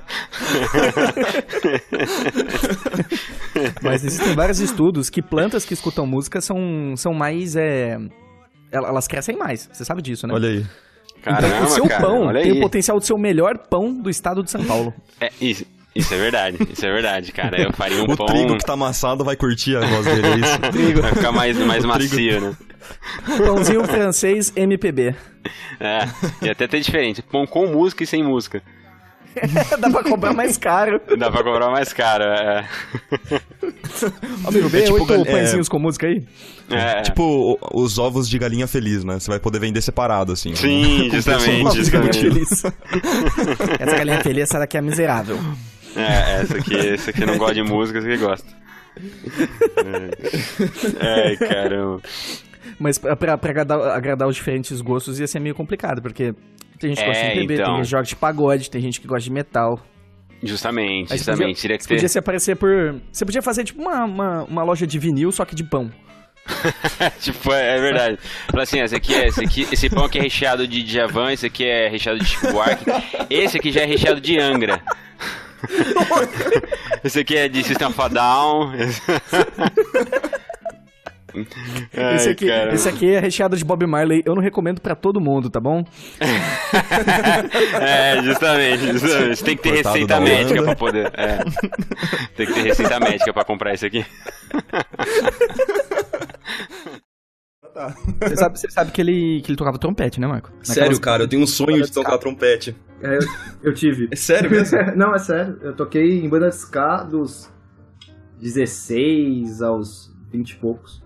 Mas 3.81 4.03
existem 4.03 4.33
vários 4.35 4.59
estudos 4.59 5.09
que 5.09 5.21
plantas 5.21 5.65
que 5.65 5.73
escutam 5.73 6.05
música 6.05 6.41
são, 6.41 6.93
são 6.97 7.13
mais. 7.13 7.55
É... 7.55 7.95
el- 8.71 8.85
Elas 8.85 9.07
crescem 9.07 9.37
mais. 9.37 9.69
Você 9.71 9.85
sabe 9.85 10.01
disso, 10.01 10.27
né? 10.27 10.33
Olha 10.33 10.49
aí. 10.49 10.65
Então, 11.19 11.33
Caramba, 11.33 11.65
o 11.65 11.69
seu 11.69 11.87
cara, 11.87 12.01
pão 12.05 12.33
tem 12.33 12.51
aí. 12.51 12.57
o 12.57 12.61
potencial 12.61 12.99
de 12.99 13.05
ser 13.07 13.13
o 13.13 13.17
melhor 13.17 13.57
pão 13.69 13.93
do 13.99 14.09
estado 14.11 14.43
de 14.43 14.51
São 14.51 14.63
Paulo. 14.63 14.93
É, 15.19 15.31
isso, 15.41 15.65
isso 15.95 16.13
é 16.13 16.17
verdade, 16.17 16.57
isso 16.71 16.85
é 16.85 16.91
verdade, 16.91 17.31
cara. 17.31 17.61
Eu 17.61 17.71
faria 17.73 18.01
um 18.01 18.11
o 18.11 18.17
pão. 18.17 18.25
trigo 18.25 18.57
que 18.57 18.65
tá 18.65 18.73
amassado 18.73 19.23
vai 19.23 19.35
curtir 19.35 19.77
a 19.77 19.81
voz 19.81 20.05
dele, 20.05 20.27
é 20.27 20.35
isso? 20.37 20.59
Trigo. 20.71 21.01
Vai 21.01 21.13
ficar 21.13 21.31
mais, 21.31 21.57
mais 21.57 21.83
O 21.85 21.91
trigo- 21.93 22.15
macio, 22.15 22.41
né? 22.41 22.55
Pãozinho 23.37 23.83
francês 23.85 24.51
MPB. 24.55 25.15
É, 25.79 26.07
e 26.41 26.49
até 26.49 26.67
ter 26.67 26.79
diferente. 26.81 27.21
Pão 27.21 27.45
com 27.47 27.65
música 27.67 28.03
e 28.03 28.07
sem 28.07 28.23
música. 28.23 28.61
Dá 29.79 29.89
pra 29.89 30.01
comprar 30.03 30.33
mais 30.33 30.57
caro. 30.57 31.01
Dá 31.17 31.29
pra 31.29 31.43
comprar 31.43 31.69
mais 31.69 31.91
caro, 31.91 32.23
é. 32.23 32.65
Amigo, 34.47 34.69
vê 34.69 34.79
É 34.79 34.83
tipo 34.83 34.93
oito 34.99 35.13
é- 35.13 35.25
pãezinhos 35.25 35.67
com 35.67 35.77
música 35.79 36.07
aí. 36.07 36.23
É. 36.69 37.01
Tipo 37.01 37.57
o- 37.61 37.83
os 37.83 37.97
ovos 37.97 38.29
de 38.29 38.37
galinha 38.39 38.65
feliz, 38.67 39.03
né? 39.03 39.19
Você 39.19 39.29
vai 39.29 39.39
poder 39.39 39.59
vender 39.59 39.81
separado, 39.81 40.31
assim. 40.31 40.55
Sim, 40.55 41.09
Com 41.09 41.15
justamente. 41.17 42.11
Feliz. 42.13 42.63
Essa 43.79 43.97
galinha 43.97 44.21
feliz, 44.21 44.43
essa 44.43 44.59
daqui 44.59 44.77
é 44.77 44.81
miserável. 44.81 45.37
É, 45.95 46.41
essa 46.41 46.57
aqui, 46.57 46.75
essa 46.75 47.09
aqui 47.11 47.25
não 47.25 47.37
gosta 47.37 47.55
de 47.55 47.63
música, 47.63 47.99
essa 47.99 48.07
aqui 48.07 48.17
gosta. 48.17 48.47
É. 49.77 51.27
Ai, 51.29 51.37
caramba. 51.37 52.01
Mas 52.79 52.97
pra, 52.97 53.15
pra, 53.15 53.33
agradar, 53.33 53.79
agradar 53.91 54.27
os 54.27 54.35
diferentes 54.35 54.81
gostos 54.81 55.19
ia 55.19 55.27
ser 55.27 55.39
meio 55.39 55.55
complicado, 55.55 56.01
porque 56.01 56.33
tem 56.79 56.89
gente 56.93 56.99
que 56.99 57.05
gosta 57.05 57.21
de 57.23 57.27
É, 57.27 57.31
MPB, 57.35 57.47
tem 57.55 57.63
então. 57.63 57.75
gente 57.77 57.85
que 57.87 57.95
gosta 57.95 58.09
de 58.09 58.15
pagode, 58.15 58.69
tem 58.69 58.81
gente 58.81 59.01
que 59.01 59.07
gosta 59.07 59.23
de 59.23 59.31
metal. 59.31 59.79
Justamente, 60.43 61.15
justamente. 61.15 61.39
podia, 61.39 61.61
Teria 61.61 61.77
que 61.77 61.83
você 61.83 61.87
ter. 61.89 61.95
podia 61.95 62.09
se 62.09 62.19
aparecer 62.19 62.55
por. 62.55 62.95
Você 63.11 63.25
podia 63.25 63.41
fazer 63.41 63.63
tipo 63.63 63.81
uma, 63.81 64.03
uma, 64.03 64.43
uma 64.43 64.63
loja 64.63 64.85
de 64.85 64.99
vinil, 64.99 65.31
só 65.31 65.45
que 65.45 65.55
de 65.55 65.63
pão. 65.63 65.89
tipo, 67.19 67.51
é, 67.53 67.77
é 67.77 67.81
verdade. 67.81 68.19
Fala 68.51 68.63
assim, 68.63 68.79
esse, 68.79 68.95
aqui 68.95 69.15
é, 69.15 69.27
esse, 69.27 69.43
aqui, 69.43 69.67
esse 69.71 69.89
pão 69.89 70.05
aqui 70.05 70.19
é 70.19 70.21
recheado 70.21 70.67
de 70.67 70.83
Djavan, 70.83 71.31
esse 71.31 71.45
aqui 71.47 71.65
é 71.65 71.87
recheado 71.89 72.19
de 72.19 72.25
Chico 72.25 72.51
Buarque, 72.51 72.85
esse 73.29 73.57
aqui 73.57 73.71
já 73.71 73.81
é 73.81 73.85
recheado 73.85 74.21
de 74.21 74.37
Angra. 74.39 74.81
esse 77.03 77.19
aqui 77.19 77.37
é 77.37 77.47
de 77.47 77.63
System 77.63 77.87
of 77.87 78.01
a 78.01 78.07
Down. 78.07 78.71
Ai, 81.97 82.15
esse, 82.15 82.29
aqui, 82.29 82.47
caramba. 82.47 82.73
esse 82.73 82.87
aqui 82.87 83.13
é 83.13 83.19
recheado 83.19 83.57
de 83.57 83.65
Bob 83.65 83.85
Marley. 83.85 84.23
Eu 84.25 84.35
não 84.35 84.41
recomendo 84.41 84.79
pra 84.79 84.95
todo 84.95 85.19
mundo, 85.19 85.49
tá 85.49 85.59
bom? 85.59 85.83
É, 87.81 88.21
justamente, 88.23 88.91
justamente. 88.93 89.43
Tem 89.43 89.57
que 89.57 89.63
ter 89.63 89.73
Cortado 89.73 89.93
receita 89.95 90.19
médica 90.19 90.63
pra 90.63 90.75
poder. 90.75 91.11
É. 91.13 91.39
Tem 92.35 92.45
que 92.45 92.53
ter 92.53 92.61
receita 92.61 92.99
médica 92.99 93.33
pra 93.33 93.43
comprar 93.43 93.73
esse 93.73 93.85
aqui. 93.85 94.05
Você 98.21 98.35
sabe, 98.37 98.59
você 98.59 98.71
sabe 98.71 98.91
que, 98.91 99.01
ele, 99.01 99.41
que 99.41 99.51
ele 99.51 99.57
tocava 99.57 99.77
trompete, 99.77 100.19
né, 100.19 100.27
Marco? 100.27 100.49
Sério, 100.61 100.99
cara, 100.99 101.23
eu 101.23 101.27
tenho 101.27 101.43
um 101.43 101.47
sonho 101.47 101.83
de 101.83 101.91
tocar 101.91 102.17
trompete. 102.17 102.75
É, 103.01 103.17
eu, 103.17 103.21
eu 103.63 103.73
tive. 103.73 104.07
É 104.11 104.15
sério 104.15 104.49
mesmo? 104.49 104.77
Não, 104.95 105.13
é 105.13 105.19
sério. 105.19 105.57
Eu 105.61 105.75
toquei 105.75 106.23
em 106.23 106.29
banda 106.29 106.49
de 106.49 106.55
ska 106.55 107.03
dos 107.03 107.51
16 108.39 109.61
aos 109.61 110.13
20 110.31 110.51
e 110.51 110.55
poucos. 110.55 111.03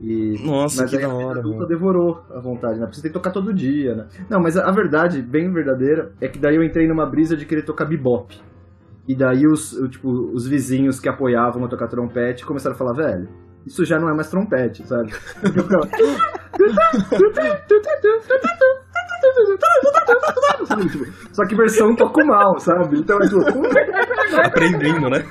E, 0.00 0.38
Nossa, 0.44 0.82
mas 0.82 0.90
que 0.90 0.96
aí 0.96 1.02
da 1.02 1.08
hora, 1.08 1.42
mano. 1.42 1.66
devorou 1.66 2.22
a 2.30 2.38
vontade, 2.38 2.78
né? 2.78 2.84
Porque 2.84 2.96
você 2.96 3.02
tem 3.02 3.10
que 3.10 3.14
tocar 3.14 3.30
todo 3.30 3.52
dia, 3.52 3.94
né? 3.94 4.06
Não, 4.28 4.40
mas 4.40 4.56
a, 4.56 4.68
a 4.68 4.70
verdade, 4.70 5.22
bem 5.22 5.50
verdadeira, 5.50 6.12
é 6.20 6.28
que 6.28 6.38
daí 6.38 6.56
eu 6.56 6.62
entrei 6.62 6.86
numa 6.86 7.06
brisa 7.06 7.36
de 7.36 7.46
querer 7.46 7.62
tocar 7.62 7.86
bebop. 7.86 8.38
E 9.08 9.14
daí 9.14 9.46
os, 9.46 9.70
tipo, 9.90 10.08
os 10.08 10.46
vizinhos 10.46 11.00
que 11.00 11.08
apoiavam 11.08 11.64
a 11.64 11.68
tocar 11.68 11.86
trompete 11.86 12.44
começaram 12.44 12.74
a 12.74 12.78
falar, 12.78 12.92
velho, 12.92 13.28
isso 13.66 13.84
já 13.84 13.98
não 13.98 14.08
é 14.08 14.14
mais 14.14 14.30
trompete, 14.30 14.86
sabe? 14.86 15.12
Tipo, 15.42 15.68
Só 21.32 21.44
que 21.46 21.54
versão 21.54 21.94
toco 21.96 22.24
mal, 22.24 22.58
sabe? 22.60 22.98
Então 22.98 23.18
é 23.20 23.28
tipo. 23.28 23.44
Aprendendo, 24.44 25.10
né? 25.10 25.24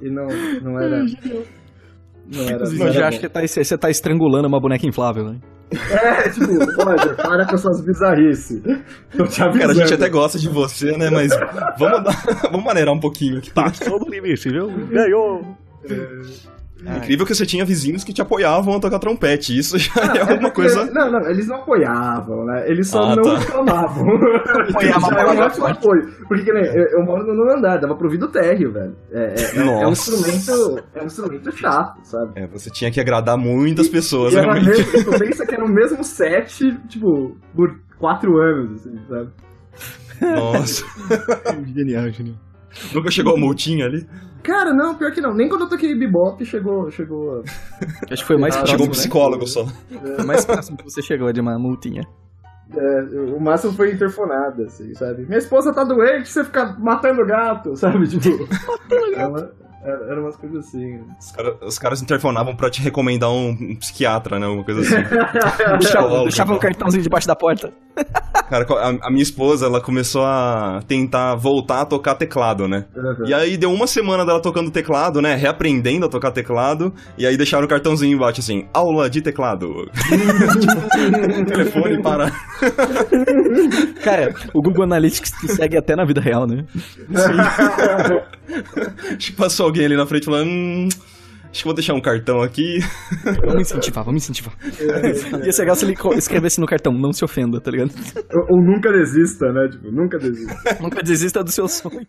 E 0.00 0.08
não, 0.08 0.26
não. 0.26 0.60
Não 0.72 0.80
era. 0.80 1.04
Não 2.30 2.92
já 2.92 2.98
era 2.98 3.08
acham 3.08 3.20
que 3.20 3.28
tá, 3.28 3.46
você 3.46 3.78
tá 3.78 3.90
estrangulando 3.90 4.46
uma 4.48 4.60
boneca 4.60 4.86
inflável, 4.86 5.24
né? 5.24 5.38
É, 5.70 6.28
tipo, 6.30 6.46
Roger, 6.82 7.16
para 7.16 7.46
com 7.46 7.54
as 7.54 7.60
suas 7.60 7.84
bizarrices. 7.84 8.62
Eu 9.14 9.26
te 9.26 9.42
avisando. 9.42 9.58
Cara, 9.58 9.72
a 9.72 9.74
gente 9.74 9.94
até 9.94 10.08
gosta 10.08 10.38
de 10.38 10.48
você, 10.48 10.96
né? 10.96 11.10
Mas 11.10 11.30
vamos, 11.78 12.14
vamos 12.50 12.64
maneirar 12.64 12.94
um 12.94 13.00
pouquinho 13.00 13.38
aqui. 13.38 13.52
Tá 13.52 13.70
todo 13.70 14.10
limite, 14.10 14.48
viu? 14.48 14.68
Ganhou! 14.88 15.56
Incrível 16.80 17.26
que 17.26 17.34
você 17.34 17.44
tinha 17.44 17.64
vizinhos 17.64 18.04
que 18.04 18.12
te 18.12 18.22
apoiavam 18.22 18.76
a 18.76 18.80
tocar 18.80 18.98
trompete. 19.00 19.56
Isso 19.58 19.76
já 19.78 19.92
é 20.00 20.18
É 20.18 20.20
alguma 20.20 20.38
porque- 20.50 20.62
coisa. 20.62 20.84
Não, 20.92 21.10
não, 21.10 21.28
eles 21.28 21.46
não 21.48 21.56
apoiavam, 21.56 22.44
né? 22.46 22.64
Eles 22.70 22.88
só 22.88 23.02
Ah, 23.02 23.16
não 23.16 23.22
tá. 23.24 23.38
reclamavam. 23.38 24.06
Apoiavam, 24.70 25.10
Já 25.10 25.20
é 25.20 25.26
um 25.26 25.40
ótimo 25.44 25.66
apoio. 25.66 26.02
Porque 26.28 26.44
que 26.44 26.52
nem, 26.52 26.64
eu, 26.64 26.84
eu 26.98 27.04
moro 27.04 27.26
no 27.26 27.34
nono 27.34 27.58
andar, 27.58 27.78
dava 27.78 27.96
pro 27.96 28.06
ouvir 28.06 28.18
do 28.18 28.28
térreo, 28.28 28.72
velho. 28.72 28.96
É, 29.12 29.34
é- 29.34 29.56
é 29.56 29.62
um 29.86 29.90
Nossa. 29.90 30.10
instrumento. 30.12 30.84
É 30.94 31.02
um 31.02 31.06
instrumento 31.06 31.52
chato, 31.56 31.98
sabe? 32.04 32.32
É, 32.36 32.46
você 32.46 32.70
tinha 32.70 32.90
que 32.90 33.00
agradar 33.00 33.36
muitas 33.36 33.88
pessoas, 33.88 34.32
E 34.32 34.38
era 34.38 34.52
realmente. 34.52 34.78
mesmo, 34.92 35.10
tu 35.12 35.18
pensa 35.18 35.44
que 35.46 35.54
era 35.54 35.64
o 35.64 35.68
mesmo 35.68 36.04
set, 36.04 36.78
tipo, 36.88 37.36
por 37.56 37.74
quatro 37.98 38.36
anos, 38.38 38.80
assim, 38.80 38.96
sabe? 39.08 39.30
Nossa. 40.20 40.84
genial, 41.74 42.08
genial. 42.10 42.36
Nunca 42.92 43.10
chegou 43.10 43.34
a 43.34 43.38
multinha 43.38 43.86
ali? 43.86 44.06
Cara, 44.42 44.72
não, 44.72 44.94
pior 44.94 45.10
que 45.12 45.20
não. 45.20 45.34
Nem 45.34 45.48
quando 45.48 45.62
eu 45.62 45.68
toquei 45.68 45.94
bebop 45.94 46.44
chegou. 46.44 46.90
chegou... 46.90 47.42
Acho 48.10 48.22
que 48.22 48.24
foi 48.26 48.38
mais 48.38 48.54
Ah, 48.54 48.58
próximo, 48.58 48.66
Chegou 48.78 48.86
um 48.86 48.90
né? 48.90 48.94
psicólogo 48.96 49.46
só. 49.46 49.66
Foi 50.16 50.24
mais 50.24 50.44
próximo 50.44 50.76
que 50.78 50.84
você 50.84 51.02
chegou 51.02 51.32
de 51.32 51.40
uma 51.40 51.58
multinha. 51.58 52.02
É, 52.74 53.00
o 53.34 53.40
máximo 53.40 53.72
foi 53.72 53.92
interfonada, 53.92 54.64
assim, 54.64 54.94
sabe? 54.94 55.24
Minha 55.26 55.38
esposa 55.38 55.72
tá 55.72 55.84
doente, 55.84 56.28
você 56.28 56.44
fica 56.44 56.76
matando 56.78 57.24
gato, 57.26 57.74
sabe? 57.76 58.06
Tipo. 58.06 58.46
Ela, 59.16 59.52
era, 59.82 60.04
era 60.12 60.20
umas 60.20 60.36
coisas 60.36 60.66
assim. 60.66 61.00
Os, 61.18 61.32
cara- 61.32 61.56
os 61.62 61.78
caras 61.78 62.02
interfonavam 62.02 62.54
pra 62.54 62.68
te 62.68 62.82
recomendar 62.82 63.30
um, 63.30 63.50
um 63.50 63.76
psiquiatra, 63.76 64.38
né? 64.38 64.46
Uma 64.46 64.64
coisa 64.64 64.80
assim. 64.82 64.96
Deixava, 66.24 66.52
o 66.54 66.58
cartãozinho 66.58 67.02
debaixo 67.02 67.26
da 67.26 67.34
porta. 67.36 67.72
Cara, 68.48 68.66
a, 68.70 69.08
a 69.08 69.10
minha 69.10 69.22
esposa, 69.22 69.66
ela 69.66 69.80
começou 69.80 70.24
a 70.24 70.80
tentar 70.88 71.34
voltar 71.34 71.82
a 71.82 71.84
tocar 71.84 72.14
teclado, 72.14 72.66
né? 72.66 72.86
E 73.26 73.34
aí 73.34 73.56
deu 73.56 73.72
uma 73.72 73.86
semana 73.86 74.24
dela 74.24 74.40
tocando 74.40 74.70
teclado, 74.70 75.20
né? 75.20 75.34
Reaprendendo 75.34 76.06
a 76.06 76.08
tocar 76.08 76.30
teclado. 76.30 76.94
E 77.18 77.26
aí 77.26 77.36
deixaram 77.36 77.66
o 77.66 77.68
cartãozinho 77.68 78.16
embaixo 78.16 78.40
assim, 78.40 78.66
aula 78.72 79.10
de 79.10 79.20
teclado. 79.20 79.90
tipo, 80.60 81.44
telefone 81.46 82.02
para. 82.02 82.32
Cara, 84.02 84.34
o 84.54 84.62
Google 84.62 84.84
Analytics 84.84 85.32
te 85.32 85.48
segue 85.48 85.76
até 85.76 85.94
na 85.94 86.04
vida 86.04 86.20
real, 86.20 86.46
né? 86.46 86.64
Acho 89.08 89.16
que 89.18 89.32
passou 89.32 89.66
alguém 89.66 89.84
ali 89.84 89.96
na 89.96 90.06
frente 90.06 90.24
falando. 90.24 90.48
Hum, 90.48 90.88
acho 91.58 91.62
que 91.64 91.64
vou 91.64 91.74
deixar 91.74 91.94
um 91.94 92.00
cartão 92.00 92.40
aqui. 92.40 92.78
Vamos 93.44 93.62
incentivar, 93.62 94.04
vamos 94.04 94.22
incentivar. 94.22 94.54
Ia 95.44 95.52
ser 95.52 95.62
legal 95.62 95.74
se 95.74 95.84
ele 95.84 95.94
escrevesse 96.16 96.60
no 96.60 96.66
cartão, 96.66 96.92
não 96.92 97.12
se 97.12 97.24
ofenda, 97.24 97.60
tá 97.60 97.70
ligado? 97.70 97.90
Ou, 98.32 98.56
ou 98.56 98.62
nunca 98.64 98.92
desista, 98.92 99.52
né? 99.52 99.68
Tipo, 99.68 99.90
nunca 99.90 100.18
desista. 100.18 100.54
Nunca 100.80 101.02
desista 101.02 101.42
do 101.42 101.50
seu 101.50 101.66
sonho. 101.66 102.06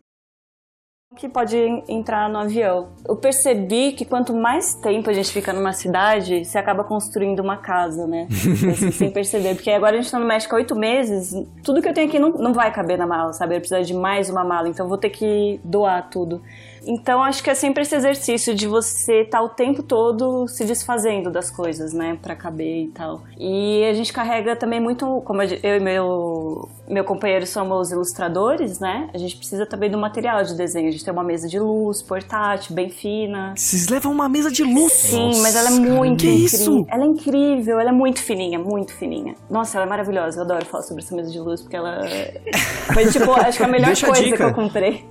que 1.17 1.27
pode 1.27 1.57
en- 1.57 1.83
entrar 1.89 2.29
no 2.29 2.37
avião. 2.37 2.93
Eu 3.07 3.15
percebi 3.17 3.91
que 3.93 4.05
quanto 4.05 4.33
mais 4.35 4.75
tempo 4.75 5.09
a 5.09 5.13
gente 5.13 5.31
fica 5.33 5.51
numa 5.51 5.73
cidade, 5.73 6.45
você 6.45 6.57
acaba 6.59 6.83
construindo 6.83 7.39
uma 7.39 7.57
casa, 7.57 8.05
né? 8.07 8.27
Assim, 8.71 8.91
sem 8.91 9.11
perceber. 9.11 9.55
Porque 9.55 9.71
agora 9.71 9.97
a 9.97 10.01
gente 10.01 10.11
tá 10.11 10.19
no 10.19 10.27
México 10.27 10.53
há 10.55 10.59
oito 10.59 10.75
meses, 10.75 11.31
tudo 11.63 11.81
que 11.81 11.89
eu 11.89 11.93
tenho 11.93 12.07
aqui 12.07 12.19
não, 12.19 12.29
não 12.33 12.53
vai 12.53 12.71
caber 12.71 12.97
na 12.97 13.07
mala, 13.07 13.33
sabe? 13.33 13.55
Eu 13.55 13.59
preciso 13.59 13.81
de 13.81 13.93
mais 13.95 14.29
uma 14.29 14.43
mala, 14.45 14.69
então 14.69 14.85
eu 14.85 14.89
vou 14.89 14.97
ter 14.99 15.09
que 15.09 15.59
doar 15.65 16.07
tudo. 16.09 16.39
Então 16.85 17.21
acho 17.23 17.43
que 17.43 17.49
é 17.49 17.55
sempre 17.55 17.83
esse 17.83 17.95
exercício 17.95 18.53
de 18.55 18.67
você 18.67 19.21
estar 19.21 19.41
o 19.41 19.49
tempo 19.49 19.83
todo 19.83 20.47
se 20.47 20.65
desfazendo 20.65 21.29
das 21.31 21.49
coisas, 21.51 21.93
né? 21.93 22.17
Pra 22.21 22.35
caber 22.35 22.85
e 22.85 22.87
tal. 22.87 23.21
E 23.37 23.83
a 23.85 23.93
gente 23.93 24.11
carrega 24.13 24.55
também 24.55 24.79
muito, 24.79 25.21
como 25.25 25.41
eu 25.41 25.75
e 25.77 25.79
meu, 25.79 26.69
meu 26.87 27.03
companheiro 27.03 27.45
somos 27.45 27.91
ilustradores, 27.91 28.79
né? 28.79 29.09
A 29.13 29.17
gente 29.17 29.35
precisa 29.37 29.65
também 29.65 29.89
do 29.89 29.97
material 29.97 30.43
de 30.43 30.55
desenho. 30.55 30.87
A 30.87 30.91
gente 30.91 31.03
tem 31.03 31.13
uma 31.13 31.23
mesa 31.23 31.47
de 31.47 31.59
luz 31.59 32.01
portátil, 32.01 32.73
bem 32.75 32.89
fina. 32.89 33.53
Vocês 33.55 33.87
levam 33.89 34.11
uma 34.11 34.29
mesa 34.29 34.51
de 34.51 34.63
luz? 34.63 34.93
Sim, 34.93 35.41
mas 35.41 35.55
ela 35.55 35.69
é 35.69 35.73
muito 35.79 36.21
Que 36.21 36.27
incrível. 36.29 36.45
isso? 36.45 36.85
Ela 36.89 37.03
é 37.03 37.07
incrível, 37.07 37.79
ela 37.79 37.89
é 37.89 37.93
muito 37.93 38.21
fininha, 38.21 38.57
muito 38.59 38.93
fininha. 38.93 39.35
Nossa, 39.49 39.77
ela 39.77 39.85
é 39.85 39.89
maravilhosa. 39.89 40.39
Eu 40.39 40.43
adoro 40.43 40.65
falar 40.65 40.83
sobre 40.83 41.03
essa 41.03 41.15
mesa 41.15 41.31
de 41.31 41.39
luz 41.39 41.61
porque 41.61 41.75
ela 41.75 42.01
foi 42.93 43.05
tipo, 43.07 43.31
acho 43.33 43.57
que 43.57 43.63
a 43.63 43.67
melhor 43.67 43.87
Deixa 43.87 44.05
a 44.05 44.09
coisa 44.09 44.23
dica. 44.23 44.37
que 44.37 44.43
eu 44.43 44.53
comprei. 44.53 45.05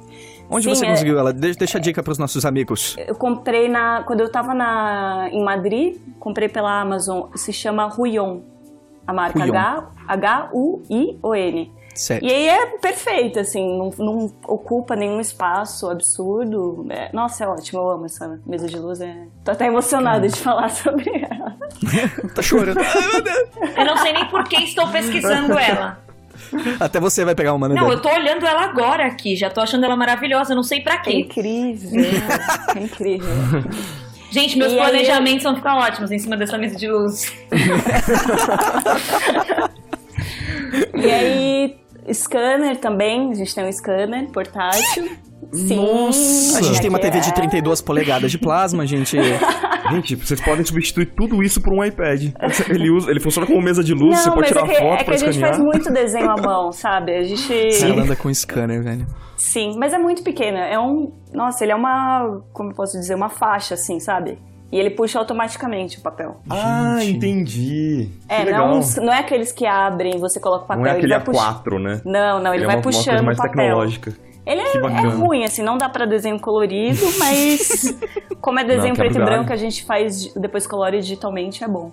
Onde 0.50 0.64
Sim, 0.64 0.74
você 0.74 0.86
é- 0.86 0.90
conseguiu 0.90 1.18
ela? 1.18 1.32
De- 1.32 1.52
Deixa 1.54 1.78
a 1.78 1.80
dica 1.80 2.02
pros 2.02 2.18
nossos 2.18 2.44
amigos. 2.44 2.96
Eu 3.06 3.14
comprei 3.14 3.68
na. 3.68 4.02
Quando 4.04 4.20
eu 4.20 4.30
tava 4.32 4.54
na, 4.54 5.28
em 5.30 5.42
Madrid, 5.44 5.96
comprei 6.18 6.48
pela 6.48 6.80
Amazon. 6.80 7.28
Se 7.34 7.52
chama 7.52 7.84
Ruion. 7.86 8.40
A 9.06 9.12
marca 9.12 9.38
Ruion. 9.40 9.54
H- 9.54 9.86
H-U-I-O-N. 10.08 11.72
Certo. 11.94 12.24
E 12.24 12.30
aí 12.32 12.46
é 12.48 12.66
perfeito, 12.78 13.40
assim, 13.40 13.76
não, 13.76 13.90
não 13.98 14.32
ocupa 14.46 14.94
nenhum 14.94 15.18
espaço 15.20 15.90
absurdo. 15.90 16.86
É- 16.90 17.10
nossa, 17.12 17.42
é 17.42 17.48
ótimo, 17.48 17.80
eu 17.80 17.90
amo 17.90 18.04
essa 18.06 18.38
mesa 18.46 18.68
de 18.68 18.78
luz. 18.78 19.00
É... 19.00 19.26
Tô 19.44 19.50
até 19.50 19.66
emocionada 19.66 20.28
de 20.28 20.38
falar 20.38 20.68
sobre 20.70 21.10
ela. 21.10 21.56
Tá 22.34 22.40
chorando. 22.42 22.78
Eu 23.76 23.84
não 23.84 23.96
sei 23.96 24.12
nem 24.12 24.26
por 24.26 24.44
que 24.44 24.56
estou 24.62 24.86
pesquisando 24.88 25.52
ela. 25.58 25.98
Até 26.80 27.00
você 27.00 27.24
vai 27.24 27.34
pegar 27.34 27.54
uma, 27.54 27.68
né? 27.68 27.74
Não, 27.74 27.82
Dani? 27.84 27.94
eu 27.94 28.02
tô 28.02 28.08
olhando 28.10 28.46
ela 28.46 28.64
agora 28.64 29.06
aqui, 29.06 29.36
já 29.36 29.50
tô 29.50 29.60
achando 29.60 29.84
ela 29.84 29.96
maravilhosa, 29.96 30.54
não 30.54 30.62
sei 30.62 30.80
pra 30.80 30.98
quê. 30.98 31.10
É 31.10 31.20
incrível. 31.20 31.90
É 32.76 32.80
incrível. 32.80 33.28
Gente, 34.30 34.58
meus 34.58 34.72
E 34.72 34.78
aí- 34.78 34.82
planejamentos 34.90 35.42
vão 35.42 35.56
ficar 35.56 35.76
ótimos 35.76 36.10
em 36.12 36.18
cima 36.18 36.36
dessa 36.36 36.58
mesa 36.58 36.76
de 36.76 36.88
luz. 36.88 37.32
E 40.94 41.10
aí, 41.10 41.76
scanner 42.12 42.76
também, 42.78 43.30
a 43.30 43.34
gente 43.34 43.54
tem 43.54 43.64
um 43.66 43.72
scanner 43.72 44.28
portátil. 44.30 45.08
Sim, 45.52 45.76
Nossa! 45.76 46.58
A 46.58 46.62
gente 46.62 46.80
tem 46.80 46.90
uma 46.90 46.98
TV 46.98 47.20
de 47.20 47.28
é- 47.30 47.32
32 47.32 47.80
polegadas 47.80 48.30
de 48.30 48.38
plasma, 48.38 48.86
gente. 48.86 49.16
Gente, 49.90 50.16
vocês 50.16 50.38
podem 50.38 50.62
substituir 50.66 51.06
tudo 51.06 51.42
isso 51.42 51.62
por 51.62 51.72
um 51.72 51.82
iPad. 51.82 52.22
Ele, 52.68 52.90
usa, 52.90 53.10
ele 53.10 53.20
funciona 53.20 53.46
como 53.46 53.62
mesa 53.62 53.82
de 53.82 53.94
luz, 53.94 54.16
Não, 54.16 54.22
você 54.22 54.28
pode 54.28 54.40
mas 54.40 54.48
tirar 54.48 54.60
é 54.60 54.68
que, 54.68 54.74
foto 54.74 54.92
é 54.92 54.96
que 54.98 55.04
pra 55.04 55.14
a 55.14 55.16
gente 55.16 55.28
escanear. 55.30 55.54
faz 55.54 55.64
muito 55.64 55.90
desenho 55.90 56.30
à 56.30 56.36
mão, 56.36 56.72
sabe? 56.72 57.16
A 57.16 57.22
gente. 57.22 57.82
Ela 57.82 58.02
anda 58.02 58.14
com 58.14 58.34
scanner, 58.34 58.82
velho. 58.82 59.06
Sim, 59.38 59.78
mas 59.78 59.94
é 59.94 59.98
muito 59.98 60.22
pequeno. 60.22 60.58
É 60.58 60.78
um. 60.78 61.10
Nossa, 61.32 61.64
ele 61.64 61.72
é 61.72 61.74
uma. 61.74 62.42
Como 62.52 62.70
eu 62.70 62.74
posso 62.74 62.98
dizer? 62.98 63.14
Uma 63.14 63.30
faixa, 63.30 63.74
assim, 63.74 63.98
sabe? 63.98 64.36
E 64.70 64.78
ele 64.78 64.90
puxa 64.90 65.18
automaticamente 65.18 65.98
o 65.98 66.02
papel. 66.02 66.40
Ah, 66.50 66.98
entendi. 67.02 68.10
É, 68.28 68.44
não, 68.50 68.80
um- 68.80 69.04
não 69.04 69.12
é 69.12 69.20
aqueles 69.20 69.50
que 69.50 69.64
abrem, 69.66 70.18
você 70.18 70.38
coloca 70.38 70.64
o 70.64 70.66
papel. 70.66 70.82
Não 70.82 70.86
é 70.90 70.90
ele 70.90 70.98
aquele 70.98 71.14
vai 71.14 71.24
puxar. 71.24 71.62
A4, 71.64 71.78
né? 71.82 72.00
Não, 72.04 72.38
não, 72.42 72.52
ele, 72.54 72.64
é 72.64 72.66
vai 72.66 72.76
uma, 72.76 72.82
puxando 72.82 73.20
uma 73.20 73.24
coisa 73.24 73.26
mais 73.26 73.38
o 73.38 73.42
papel. 73.42 73.56
tecnológica. 73.64 74.14
Ele 74.44 74.60
é, 74.62 74.76
é 74.76 75.08
ruim, 75.08 75.44
assim, 75.44 75.62
não 75.62 75.76
dá 75.76 75.88
pra 75.88 76.04
desenho 76.06 76.38
colorido, 76.40 77.00
mas 77.18 77.94
como 78.40 78.58
é 78.58 78.64
desenho 78.64 78.88
Não, 78.88 78.94
preto 78.96 79.18
e 79.18 79.22
branco 79.24 79.52
a 79.52 79.56
gente 79.56 79.84
faz 79.84 80.32
depois 80.34 80.66
colore 80.66 81.00
digitalmente, 81.00 81.62
é 81.64 81.68
bom. 81.68 81.90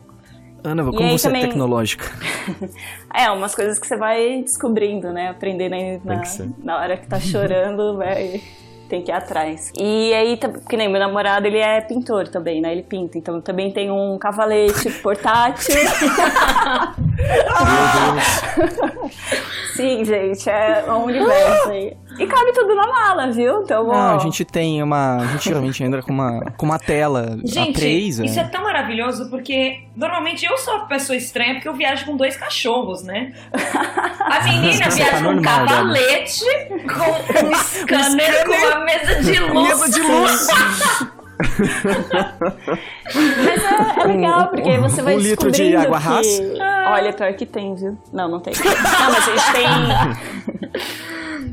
Ana, 0.63 0.83
como 0.83 0.99
aí 1.03 1.11
você 1.17 1.27
também- 1.27 1.43
é 1.43 1.47
tecnológica? 1.47 2.05
É, 3.13 3.29
umas 3.31 3.55
coisas 3.55 3.79
que 3.79 3.87
você 3.87 3.95
vai 3.95 4.41
descobrindo, 4.41 5.13
né? 5.13 5.29
Aprendendo 5.29 5.73
aí 5.73 6.01
na, 6.03 6.21
na 6.63 6.77
hora 6.77 6.97
que 6.97 7.07
tá 7.07 7.17
chorando, 7.19 7.95
vai, 7.97 8.41
tem 8.89 9.01
que 9.01 9.11
ir 9.11 9.13
atrás. 9.13 9.71
E 9.77 10.13
aí, 10.13 10.39
que 10.69 10.77
nem 10.77 10.87
meu 10.89 10.99
namorado, 10.99 11.47
ele 11.47 11.57
é 11.57 11.81
pintor 11.81 12.27
também, 12.27 12.61
né? 12.61 12.71
Ele 12.71 12.83
pinta, 12.83 13.17
então 13.17 13.41
também 13.41 13.71
tem 13.71 13.91
um 13.91 14.17
cavalete 14.17 14.89
portátil. 15.01 15.75
Sim, 19.75 20.05
gente, 20.05 20.49
é 20.49 20.85
um 20.87 21.03
universo 21.05 21.69
aí. 21.69 21.97
E 22.17 22.27
cabe 22.27 22.53
tudo 22.53 22.75
na 22.75 22.87
mala, 22.87 23.31
viu? 23.31 23.61
Então, 23.61 23.83
Não, 23.87 23.93
ó, 23.93 24.15
a 24.15 24.19
gente 24.19 24.45
tem 24.45 24.81
uma. 24.81 25.17
A 25.17 25.25
gente 25.27 25.45
geralmente 25.45 25.83
entra 25.83 26.01
com 26.01 26.13
uma, 26.13 26.41
com 26.57 26.65
uma 26.65 26.79
tela 26.79 27.37
Gente, 27.43 27.79
A3. 27.79 28.25
isso 28.25 28.39
é 28.39 28.43
é. 28.43 28.47
tão 28.47 28.63
maravilhoso 28.63 29.29
porque 29.29 29.81
normalmente 29.95 30.45
eu 30.45 30.57
sou 30.57 30.75
a 30.75 30.79
pessoa 30.85 31.15
estranha 31.15 31.55
porque 31.55 31.67
eu 31.67 31.73
viajo 31.73 32.05
com 32.05 32.15
dois 32.15 32.37
cachorros, 32.37 33.03
né? 33.03 33.33
A 34.21 34.43
menina 34.43 34.89
Você 34.89 35.03
viaja 35.03 35.17
tá 35.17 35.23
com 35.23 35.29
um 35.31 35.41
cavalete, 35.41 36.45
com 36.87 37.45
um 37.47 37.55
scanner, 37.55 38.45
com 38.45 38.53
uma 38.53 38.79
mesa 38.85 39.21
de 39.21 39.39
luz. 39.39 39.67
Mesa 39.67 39.91
de 39.91 40.01
luz. 40.01 40.47
Mas 43.13 43.63
é, 43.63 44.01
é 44.01 44.03
legal, 44.05 44.47
porque 44.47 44.77
você 44.77 45.01
vai 45.01 45.15
um 45.15 45.19
litro 45.19 45.51
de 45.51 45.75
água 45.75 45.99
que... 45.99 46.07
Haas? 46.07 46.27
Olha, 46.87 47.13
pior 47.13 47.33
que 47.33 47.45
tem, 47.45 47.75
viu? 47.75 47.97
Não, 48.13 48.29
não 48.29 48.39
tem. 48.39 48.53
Não, 48.53 49.11
mas 49.11 49.27
a 49.27 49.31
gente 49.31 49.51
tem... 49.51 49.67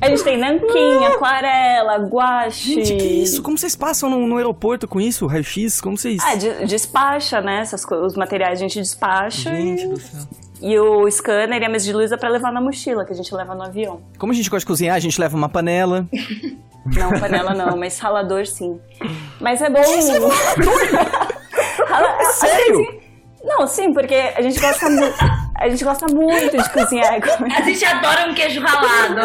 A 0.02 0.08
gente 0.08 0.24
tem 0.24 0.36
nanquim, 0.36 1.04
aquarela, 1.04 1.96
guache... 1.98 2.74
Gente, 2.74 2.96
que 2.96 3.04
isso? 3.22 3.40
Como 3.42 3.56
vocês 3.56 3.76
passam 3.76 4.10
no, 4.10 4.26
no 4.26 4.36
aeroporto 4.36 4.88
com 4.88 5.00
isso? 5.00 5.26
Raio-X? 5.28 5.80
Como 5.80 5.96
vocês. 5.96 6.20
Ah, 6.26 6.34
de- 6.34 6.66
despacha, 6.66 7.40
né? 7.40 7.60
Essas 7.60 7.84
os 7.88 8.16
materiais 8.16 8.58
a 8.58 8.62
gente 8.62 8.80
despacha 8.80 9.54
Gente 9.54 9.84
e... 9.84 9.88
do 9.88 10.00
céu. 10.00 10.20
E 10.60 10.76
o 10.78 11.08
scanner 11.10 11.62
e 11.62 11.64
a 11.64 11.68
mesa 11.68 11.84
de 11.84 11.92
luz 11.92 12.10
é 12.12 12.16
pra 12.16 12.28
levar 12.28 12.52
na 12.52 12.60
mochila, 12.60 13.04
que 13.04 13.12
a 13.12 13.16
gente 13.16 13.32
leva 13.34 13.54
no 13.54 13.62
avião. 13.62 14.00
Como 14.18 14.32
a 14.32 14.34
gente 14.34 14.48
gosta 14.50 14.60
de 14.60 14.66
cozinhar, 14.66 14.96
a 14.96 15.00
gente 15.00 15.20
leva 15.20 15.36
uma 15.36 15.48
panela. 15.48 16.06
Não, 16.84 17.12
panela 17.20 17.54
não, 17.54 17.76
mas 17.76 17.96
ralador 18.00 18.44
sim. 18.44 18.80
Mas 19.40 19.62
é 19.62 19.70
bom... 19.70 19.78
Rala- 21.86 22.24
Sério? 22.32 23.00
Não, 23.44 23.68
sim, 23.68 23.92
porque 23.92 24.16
a 24.16 24.42
gente 24.42 24.58
gosta 24.60 24.90
muito... 24.90 25.14
A 25.62 25.68
gente 25.68 25.84
gosta 25.84 26.06
muito 26.12 26.56
de 26.56 26.70
cozinhar. 26.70 27.14
A 27.56 27.62
gente 27.62 27.84
adora 27.84 28.28
um 28.28 28.34
queijo 28.34 28.60
ralado. 28.60 29.20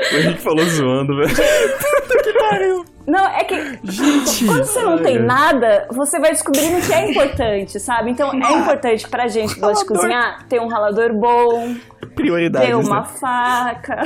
A 0.00 0.20
gente 0.20 0.40
falou 0.40 0.64
zoando, 0.64 1.16
velho. 1.16 2.84
Não, 3.06 3.26
é 3.26 3.44
que 3.44 3.56
quando 4.46 4.64
você 4.64 4.80
não 4.82 4.98
tem 4.98 5.18
nada, 5.18 5.86
você 5.90 6.18
vai 6.18 6.30
descobrindo 6.30 6.80
que 6.80 6.92
é 6.92 7.10
importante, 7.10 7.78
sabe? 7.80 8.10
Então 8.12 8.30
é 8.32 8.52
importante 8.52 9.08
pra 9.08 9.26
gente 9.26 9.54
que 9.54 9.60
gosta 9.60 9.84
de 9.84 9.92
cozinhar 9.92 10.46
ter 10.48 10.60
um 10.60 10.68
ralador 10.68 11.12
bom, 11.12 11.74
Prioridades. 12.14 12.68
ter 12.68 12.74
uma 12.74 13.00
né? 13.00 13.06
faca. 13.20 14.02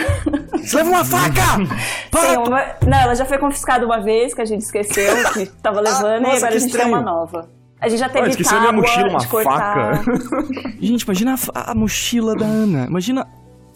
Você 0.53 0.77
leva 0.79 0.91
uma 0.91 1.05
faca! 1.05 1.43
Sim, 2.19 2.37
uma- 2.39 2.65
Não, 2.87 2.99
ela 2.99 3.15
já 3.15 3.25
foi 3.25 3.39
confiscada 3.39 3.85
uma 3.87 4.01
vez, 4.01 4.35
que 4.35 4.41
a 4.43 4.45
gente 4.45 4.63
esqueceu, 4.63 5.15
que 5.33 5.47
tava 5.63 5.81
levando, 5.81 6.19
e 6.19 6.21
nossa, 6.23 6.37
agora 6.39 6.51
que 6.53 6.57
a 6.57 6.61
gente 6.61 6.73
tem 6.77 6.87
uma 6.87 6.99
estranho. 6.99 7.17
nova. 7.17 7.58
A 7.81 7.89
gente 7.89 8.01
já 8.01 8.09
teve 8.09 8.27
Ah, 8.27 8.31
esqueceu 8.31 8.59
minha 8.61 8.73
tábua 8.73 8.83
mochila, 8.83 9.09
uma 9.09 9.19
de 9.21 9.29
cortar. 9.29 9.97
faca. 10.05 10.13
Gente, 10.81 11.03
imagina 11.03 11.35
a, 11.55 11.71
a 11.71 11.75
mochila 11.75 12.35
da 12.35 12.45
Ana. 12.45 12.87
Imagina. 12.87 13.27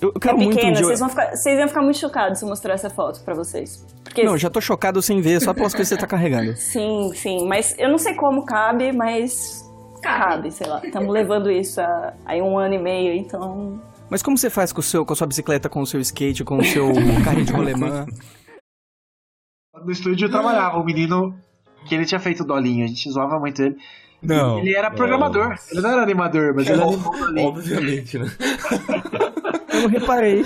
Eu, 0.01 0.09
eu 0.09 0.15
É 0.17 0.21
quero 0.21 0.37
muito 0.37 0.53
um 0.53 0.57
pequena, 0.57 0.73
dia. 0.77 0.85
vocês, 0.85 0.99
vão 0.99 1.09
ficar, 1.09 1.31
vocês 1.37 1.59
iam 1.59 1.69
ficar 1.69 1.83
muito 1.83 1.99
chocados 1.99 2.39
se 2.41 2.45
eu 2.45 2.49
mostrar 2.49 2.75
essa 2.75 2.91
foto 2.91 3.23
pra 3.25 3.35
vocês. 3.35 3.87
Porque 4.03 4.25
Não, 4.25 4.37
já 4.37 4.51
tô 4.51 4.61
chocado 4.61 5.01
sem 5.01 5.21
ver, 5.21 5.41
só 5.41 5.55
pelas 5.55 5.73
coisas 5.73 5.89
que 5.91 5.95
você 5.95 6.01
tá 6.01 6.07
carregando. 6.09 6.55
Sim, 6.59 7.13
sim, 7.15 7.47
mas 7.47 7.75
eu 7.79 7.89
não 7.89 7.99
sei 7.99 8.15
como 8.15 8.45
cabe, 8.45 8.91
mas 8.93 9.63
cabe, 10.03 10.51
sei 10.51 10.67
lá. 10.67 10.81
Estamos 10.85 11.09
levando 11.13 11.49
isso 11.49 11.81
há, 11.81 12.13
aí 12.27 12.43
um 12.43 12.59
ano 12.59 12.75
e 12.75 12.79
meio, 12.83 13.15
então. 13.15 13.81
Mas 14.11 14.21
como 14.23 14.37
você 14.37 14.51
faz 14.51 14.73
com, 14.73 14.81
o 14.81 14.83
seu, 14.83 15.07
com 15.07 15.13
a 15.13 15.17
sua 15.17 15.29
bicicleta, 15.29 15.69
com 15.69 15.81
o 15.81 15.87
seu 15.87 16.01
skate, 16.01 16.43
com 16.43 16.59
o 16.59 16.65
seu 16.65 16.89
carrinho 17.25 17.47
de 17.47 17.53
rolemã? 17.53 18.05
No 19.85 19.91
estúdio 19.93 20.27
eu 20.27 20.31
trabalhava, 20.31 20.79
o 20.79 20.85
menino 20.85 21.35
que 21.87 21.95
ele 21.95 22.05
tinha 22.05 22.21
feito 22.21 22.45
dolinho, 22.45 22.85
a 22.85 22.89
gente 22.89 23.11
zoava 23.11 23.39
muito 23.39 23.63
ele. 23.63 23.77
Não. 24.23 24.59
Ele 24.61 24.75
era 24.75 24.91
programador. 24.91 25.57
Ele 25.71 25.81
não 25.81 25.91
era 25.91 26.03
animador, 26.03 26.55
mas 26.55 26.69
ele 26.69 26.81
É, 26.81 26.85
animou 26.85 27.25
ali. 27.25 27.41
Obviamente, 27.43 28.19
né? 28.19 28.27
Eu 29.73 29.83
não 29.83 29.89
reparei. 29.89 30.45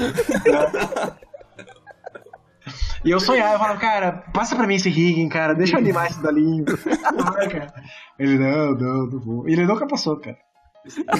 E 3.05 3.11
eu 3.11 3.21
sonhava, 3.21 3.55
eu 3.55 3.59
falava, 3.59 3.79
cara, 3.79 4.13
passa 4.33 4.57
pra 4.57 4.67
mim 4.67 4.75
esse 4.77 4.89
Higgin, 4.89 5.29
cara, 5.29 5.55
deixa 5.55 5.75
eu 5.77 5.79
animar 5.81 6.07
esse 6.11 6.21
dolinho. 6.21 6.65
Ele, 8.19 8.39
não, 8.39 8.75
não, 8.75 9.07
não 9.07 9.21
vou. 9.21 9.49
E 9.49 9.53
ele 9.53 9.67
nunca 9.67 9.87
passou, 9.87 10.17
cara. 10.19 10.39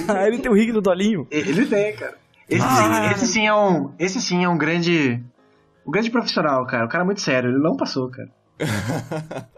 Ah, 0.07 0.27
ele 0.27 0.39
tem 0.39 0.49
o 0.49 0.55
rig 0.55 0.71
do 0.71 0.81
Dolinho. 0.81 1.27
Ele 1.29 1.63
tem, 1.67 1.95
cara. 1.95 2.15
Esse, 2.49 2.65
Ah. 2.65 2.69
sim, 2.75 3.11
esse 3.13 3.27
sim 3.27 3.45
é 3.47 3.53
um. 3.53 3.91
Esse 3.99 4.19
sim 4.19 4.43
é 4.43 4.49
um 4.49 4.57
grande. 4.57 5.23
Um 5.85 5.91
grande 5.91 6.09
profissional, 6.09 6.65
cara. 6.65 6.85
O 6.85 6.89
cara 6.89 7.03
é 7.03 7.05
muito 7.05 7.21
sério, 7.21 7.51
ele 7.51 7.59
não 7.59 7.77
passou, 7.77 8.09
cara. 8.09 8.29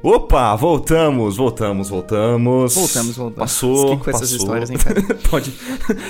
Opa, 0.00 0.54
voltamos, 0.54 1.36
voltamos, 1.36 1.88
voltamos. 1.90 2.74
Voltamos, 2.74 3.16
voltamos. 3.16 3.38
Passou, 3.38 3.76
Fiquei 3.90 3.96
com 4.04 4.10
essas 4.10 4.20
passou. 4.30 4.36
histórias, 4.36 4.70
hein, 4.70 4.76
cara? 4.78 5.02
Pode. 5.28 5.50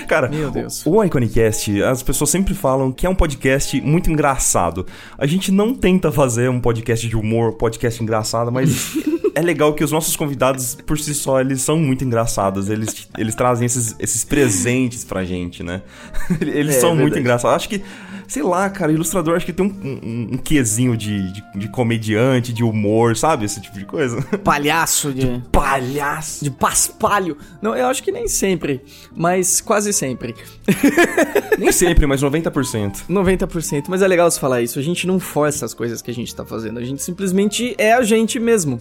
Cara, 0.06 0.28
Meu 0.28 0.50
Deus. 0.50 0.82
o 0.86 1.02
Iconicast, 1.02 1.82
as 1.82 2.02
pessoas 2.02 2.28
sempre 2.28 2.54
falam 2.54 2.92
que 2.92 3.06
é 3.06 3.10
um 3.10 3.14
podcast 3.14 3.80
muito 3.80 4.10
engraçado. 4.10 4.84
A 5.16 5.26
gente 5.26 5.50
não 5.50 5.74
tenta 5.74 6.12
fazer 6.12 6.50
um 6.50 6.60
podcast 6.60 7.08
de 7.08 7.16
humor, 7.16 7.54
podcast 7.54 8.02
engraçado, 8.02 8.52
mas 8.52 8.94
é 9.34 9.40
legal 9.40 9.72
que 9.72 9.82
os 9.82 9.90
nossos 9.90 10.14
convidados, 10.16 10.76
por 10.86 10.98
si 10.98 11.14
só, 11.14 11.40
eles 11.40 11.62
são 11.62 11.78
muito 11.78 12.04
engraçados. 12.04 12.68
Eles, 12.68 13.08
eles 13.16 13.34
trazem 13.34 13.64
esses, 13.64 13.96
esses 13.98 14.22
presentes 14.22 15.02
pra 15.02 15.24
gente, 15.24 15.62
né? 15.62 15.80
Eles 16.42 16.76
É, 16.76 16.80
são 16.80 16.90
muito 16.90 17.14
verdade. 17.14 17.20
engraçados. 17.20 17.56
Acho 17.56 17.68
que, 17.70 17.82
sei 18.28 18.42
lá, 18.42 18.68
cara, 18.68 18.92
ilustrador 18.92 19.34
acho 19.34 19.46
que 19.46 19.52
tem 19.52 19.66
um, 19.66 19.70
um, 19.70 20.34
um 20.34 20.36
quesinho 20.36 20.96
de, 20.96 21.32
de, 21.32 21.44
de 21.56 21.68
comediante, 21.68 22.52
de 22.52 22.62
humor, 22.62 23.16
sabe? 23.16 23.46
Esse 23.46 23.60
tipo 23.60 23.78
de 23.78 23.86
coisa. 23.86 24.20
Palhaço 24.44 25.12
de. 25.12 25.42
palhaço. 25.50 26.44
De 26.44 26.50
paspalho. 26.50 27.38
Não, 27.62 27.74
eu 27.74 27.86
acho 27.86 28.02
que 28.02 28.12
nem 28.12 28.28
sempre, 28.28 28.82
mas 29.16 29.60
quase 29.62 29.92
sempre. 29.92 30.34
Nem 31.58 31.72
sempre, 31.72 32.06
mas 32.06 32.22
90%. 32.22 33.06
90%. 33.08 33.86
Mas 33.88 34.02
é 34.02 34.06
legal 34.06 34.30
você 34.30 34.38
falar 34.38 34.60
isso. 34.60 34.78
A 34.78 34.82
gente 34.82 35.06
não 35.06 35.18
força 35.18 35.64
as 35.64 35.74
coisas 35.74 36.00
que 36.00 36.10
a 36.10 36.14
gente 36.14 36.32
tá 36.34 36.44
fazendo. 36.44 36.78
A 36.78 36.84
gente 36.84 37.02
simplesmente 37.02 37.74
é 37.78 37.94
a 37.94 38.02
gente 38.02 38.38
mesmo. 38.38 38.80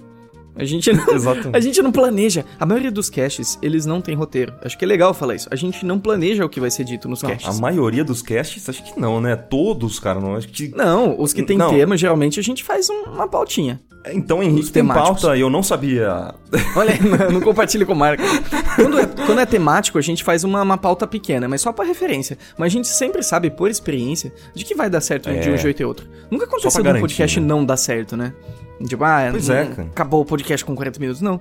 A 0.58 0.66
gente 0.66 0.91
não, 0.91 1.03
a 1.53 1.60
gente 1.60 1.82
não 1.82 1.91
planeja. 1.91 2.43
A 2.60 2.66
maioria 2.66 2.91
dos 2.91 3.10
casts, 3.10 3.58
eles 3.62 3.86
não 3.86 4.01
tem 4.01 4.16
roteiro. 4.16 4.53
Acho 4.64 4.78
que 4.78 4.84
é 4.86 4.88
legal 4.88 5.14
falar 5.14 5.36
isso. 5.36 5.47
A 5.51 5.55
gente 5.55 5.86
não 5.86 5.99
planeja 5.99 6.43
o 6.45 6.49
que 6.49 6.60
vai 6.60 6.72
ser 6.72 6.84
dito 6.84 7.08
nos 7.08 7.22
Não, 7.22 7.30
casts. 7.30 7.47
a 7.58 7.62
maioria 7.62 8.03
dos 8.03 8.22
casts, 8.22 8.68
acho 8.68 8.84
que 8.84 8.99
não, 8.99 9.22
né? 9.22 9.36
Todos, 9.36 9.99
cara, 9.99 10.20
não 10.20 10.36
acho 10.36 10.47
que... 10.47 10.70
Não, 10.76 11.20
os 11.20 11.34
que 11.34 11.43
tem 11.43 11.58
Não. 11.58 11.70
tema, 11.70 11.95
geralmente 11.97 12.39
a 12.39 12.43
gente 12.43 12.64
faz 12.64 12.89
um- 12.89 13.03
uma 13.12 13.28
pautinha. 13.28 13.80
Então, 14.14 14.41
Henrique, 14.41 14.72
tem 14.72 14.88
pauta, 14.88 15.36
eu 15.38 15.49
não 15.49 15.62
sabia. 15.62 16.34
Olha, 16.78 16.93
não, 17.28 17.32
não 17.34 17.41
compartilhe 17.41 17.84
com 17.86 17.91
o 17.91 17.95
Marco. 17.95 18.24
Quando 18.76 18.99
é, 18.99 19.05
quando 19.26 19.41
é 19.41 19.45
temático, 19.45 19.97
a 19.97 20.01
gente 20.01 20.24
faz 20.24 20.45
uma, 20.45 20.62
uma 20.62 20.78
pauta 20.78 21.05
pequena, 21.05 21.45
mas 21.47 21.60
só 21.60 21.74
pra 21.74 21.84
referência. 21.84 22.38
Mas 22.58 22.68
a 22.68 22.70
gente 22.70 22.88
sempre 22.88 23.22
sabe, 23.22 23.49
por 23.49 23.70
experiência, 23.70 24.32
de 24.55 24.64
que 24.64 24.74
vai 24.76 24.89
dar 24.89 25.01
certo 25.01 25.28
É. 25.30 25.39
de 25.39 25.49
um 25.49 25.58
jeito 25.58 25.82
e 25.82 25.86
outro. 25.86 26.08
Nunca 26.32 26.45
aconteceu 26.45 26.82
num 26.82 26.99
podcast 27.01 27.39
né? 27.41 27.45
não 27.47 27.66
dar 27.66 27.76
certo, 27.76 28.16
né? 28.16 28.34
Tipo, 28.86 29.03
ah, 29.03 29.28
Pois 29.32 29.49
é, 29.49 29.65
cara. 29.65 29.88
acabou 29.89 30.21
o 30.21 30.25
podcast 30.25 30.63
com 30.65 30.75
40 30.75 30.99
minutos. 30.99 31.21
Não. 31.21 31.39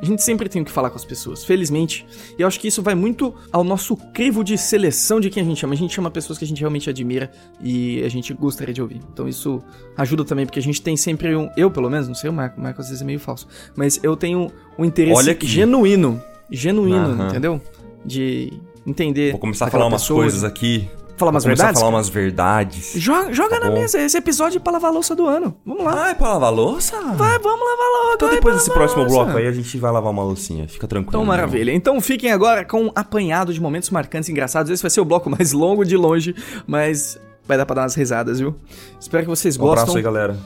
A 0.00 0.04
gente 0.04 0.22
sempre 0.22 0.46
tem 0.46 0.60
o 0.60 0.64
que 0.64 0.70
falar 0.70 0.90
com 0.90 0.96
as 0.96 1.06
pessoas, 1.06 1.42
felizmente. 1.42 2.06
E 2.38 2.42
eu 2.42 2.46
acho 2.46 2.60
que 2.60 2.68
isso 2.68 2.82
vai 2.82 2.94
muito 2.94 3.34
ao 3.50 3.64
nosso 3.64 3.96
crivo 4.12 4.44
de 4.44 4.58
seleção 4.58 5.18
de 5.18 5.30
quem 5.30 5.42
a 5.42 5.46
gente 5.46 5.58
chama. 5.58 5.72
A 5.72 5.76
gente 5.76 5.94
chama 5.94 6.10
pessoas 6.10 6.38
que 6.38 6.44
a 6.44 6.46
gente 6.48 6.60
realmente 6.60 6.90
admira 6.90 7.30
e 7.62 8.02
a 8.04 8.08
gente 8.10 8.34
gostaria 8.34 8.74
de 8.74 8.82
ouvir. 8.82 9.00
Então 9.10 9.26
isso 9.26 9.62
ajuda 9.96 10.22
também, 10.22 10.44
porque 10.44 10.58
a 10.58 10.62
gente 10.62 10.82
tem 10.82 10.98
sempre 10.98 11.34
um. 11.34 11.48
Eu, 11.56 11.70
pelo 11.70 11.88
menos, 11.88 12.06
não 12.08 12.14
sei 12.14 12.28
o 12.28 12.32
Marco, 12.32 12.60
o 12.60 12.62
Marco 12.62 12.78
às 12.82 12.88
vezes 12.88 13.00
é 13.00 13.06
meio 13.06 13.18
falso. 13.18 13.48
Mas 13.74 13.98
eu 14.02 14.14
tenho 14.18 14.52
um 14.78 14.84
interesse 14.84 15.38
genuíno. 15.46 16.22
Genuíno, 16.50 16.98
Aham. 17.12 17.28
entendeu? 17.28 17.60
De 18.04 18.52
entender. 18.86 19.30
Vou 19.30 19.40
começar 19.40 19.66
a 19.66 19.70
falar 19.70 19.86
umas 19.86 20.02
pessoa. 20.02 20.20
coisas 20.20 20.44
aqui. 20.44 20.88
Falar 21.16 21.30
umas 21.30 21.44
verdades? 21.44 21.76
a 21.76 21.80
falar 21.80 21.90
umas 21.96 22.08
verdades. 22.08 22.92
Joga, 22.96 23.32
joga 23.32 23.58
Tá 23.58 23.60
na 23.64 23.70
bom. 23.70 23.78
mesa 23.80 23.98
esse 24.00 24.18
episódio 24.18 24.58
é 24.58 24.60
pra 24.60 24.74
lavar 24.74 24.90
a 24.90 24.94
louça 24.94 25.14
do 25.16 25.26
ano. 25.26 25.56
Vamos 25.64 25.84
lá. 25.84 26.04
Ah, 26.06 26.10
é 26.10 26.14
pra 26.14 26.28
lavar 26.34 26.52
louça? 26.52 26.94
Vai, 27.14 27.38
vamos 27.38 27.60
lavar 27.66 28.02
logo. 28.02 28.14
Então 28.16 28.28
vai 28.28 28.36
depois 28.36 28.54
desse 28.56 28.70
próximo 28.70 29.02
louça. 29.02 29.14
bloco 29.24 29.38
aí 29.38 29.46
a 29.46 29.52
gente 29.52 29.78
vai 29.78 29.90
lavar 29.90 30.12
uma 30.12 30.22
loucinha. 30.22 30.68
Fica 30.68 30.86
tranquilo. 30.86 31.10
Então, 31.10 31.24
maravilha. 31.24 31.72
Então 31.72 32.00
fiquem 32.00 32.30
agora 32.32 32.64
com 32.64 32.84
um 32.84 32.90
apanhado 32.94 33.52
de 33.52 33.60
momentos 33.60 33.88
marcantes 33.90 34.28
e 34.28 34.32
engraçados. 34.32 34.70
Esse 34.70 34.82
vai 34.82 34.90
ser 34.90 35.00
o 35.00 35.04
bloco 35.06 35.30
mais 35.30 35.52
longo 35.52 35.84
de 35.84 35.96
longe, 35.96 36.34
mas 36.66 37.18
vai 37.48 37.56
dar 37.56 37.64
pra 37.64 37.76
dar 37.76 37.82
umas 37.82 37.94
risadas, 37.94 38.38
viu? 38.38 38.54
Espero 39.00 39.22
que 39.22 39.28
vocês 39.30 39.56
Um 39.56 39.60
gostem. 39.60 39.80
abraço 39.82 39.96
aí, 39.96 40.02
galera. 40.02 40.36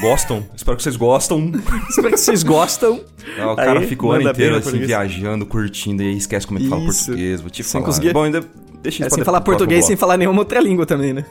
Gostam? 0.00 0.46
Espero 0.56 0.76
que 0.76 0.82
vocês 0.82 0.96
gostam. 0.96 1.52
Espero 1.90 2.10
que 2.10 2.16
vocês 2.16 2.42
gostam. 2.42 3.00
Ah, 3.38 3.52
o 3.52 3.56
cara 3.56 3.80
Aí, 3.80 3.86
ficou 3.86 4.10
o 4.10 4.12
ano 4.12 4.30
inteiro 4.30 4.56
assim, 4.56 4.78
viajando, 4.78 5.44
curtindo, 5.44 6.02
e 6.02 6.06
aí 6.06 6.16
esquece 6.16 6.46
como 6.46 6.58
é 6.58 6.62
que 6.62 6.68
fala 6.68 6.82
Isso. 6.84 7.06
português. 7.06 7.40
Vou 7.40 7.50
te 7.50 7.62
Sem 7.62 7.72
falar. 7.72 7.84
conseguir- 7.86 8.12
Bom, 8.12 8.22
ainda 8.22 8.42
deixa 8.86 9.06
É, 9.06 9.10
sem 9.10 9.18
pra 9.18 9.24
falar 9.24 9.40
português, 9.40 9.84
sem 9.84 9.96
falar 9.96 10.16
nenhuma 10.16 10.40
outra 10.40 10.60
língua 10.60 10.86
também, 10.86 11.12
né? 11.12 11.24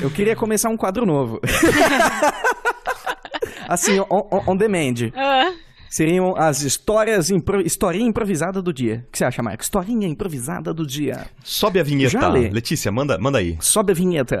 Eu 0.00 0.10
queria 0.10 0.34
começar 0.34 0.68
um 0.68 0.76
quadro 0.76 1.06
novo. 1.06 1.40
assim, 3.68 4.00
on, 4.00 4.06
on- 4.10 4.42
on 4.48 4.56
demand. 4.56 5.12
Ah, 5.14 5.52
Seriam 5.88 6.34
as 6.36 6.62
histórias, 6.62 7.30
impro... 7.30 7.60
historinha 7.60 8.06
improvisada 8.06 8.62
do 8.62 8.72
dia. 8.72 9.04
O 9.08 9.12
que 9.12 9.18
você 9.18 9.24
acha, 9.24 9.42
Marco? 9.42 9.62
Historinha 9.62 10.08
improvisada 10.08 10.72
do 10.72 10.86
dia. 10.86 11.26
Sobe 11.44 11.78
a 11.78 11.82
vinheta. 11.82 12.28
Letícia, 12.28 12.90
manda, 12.90 13.18
manda 13.18 13.38
aí. 13.38 13.56
Sobe 13.60 13.92
a 13.92 13.94
vinheta. 13.94 14.40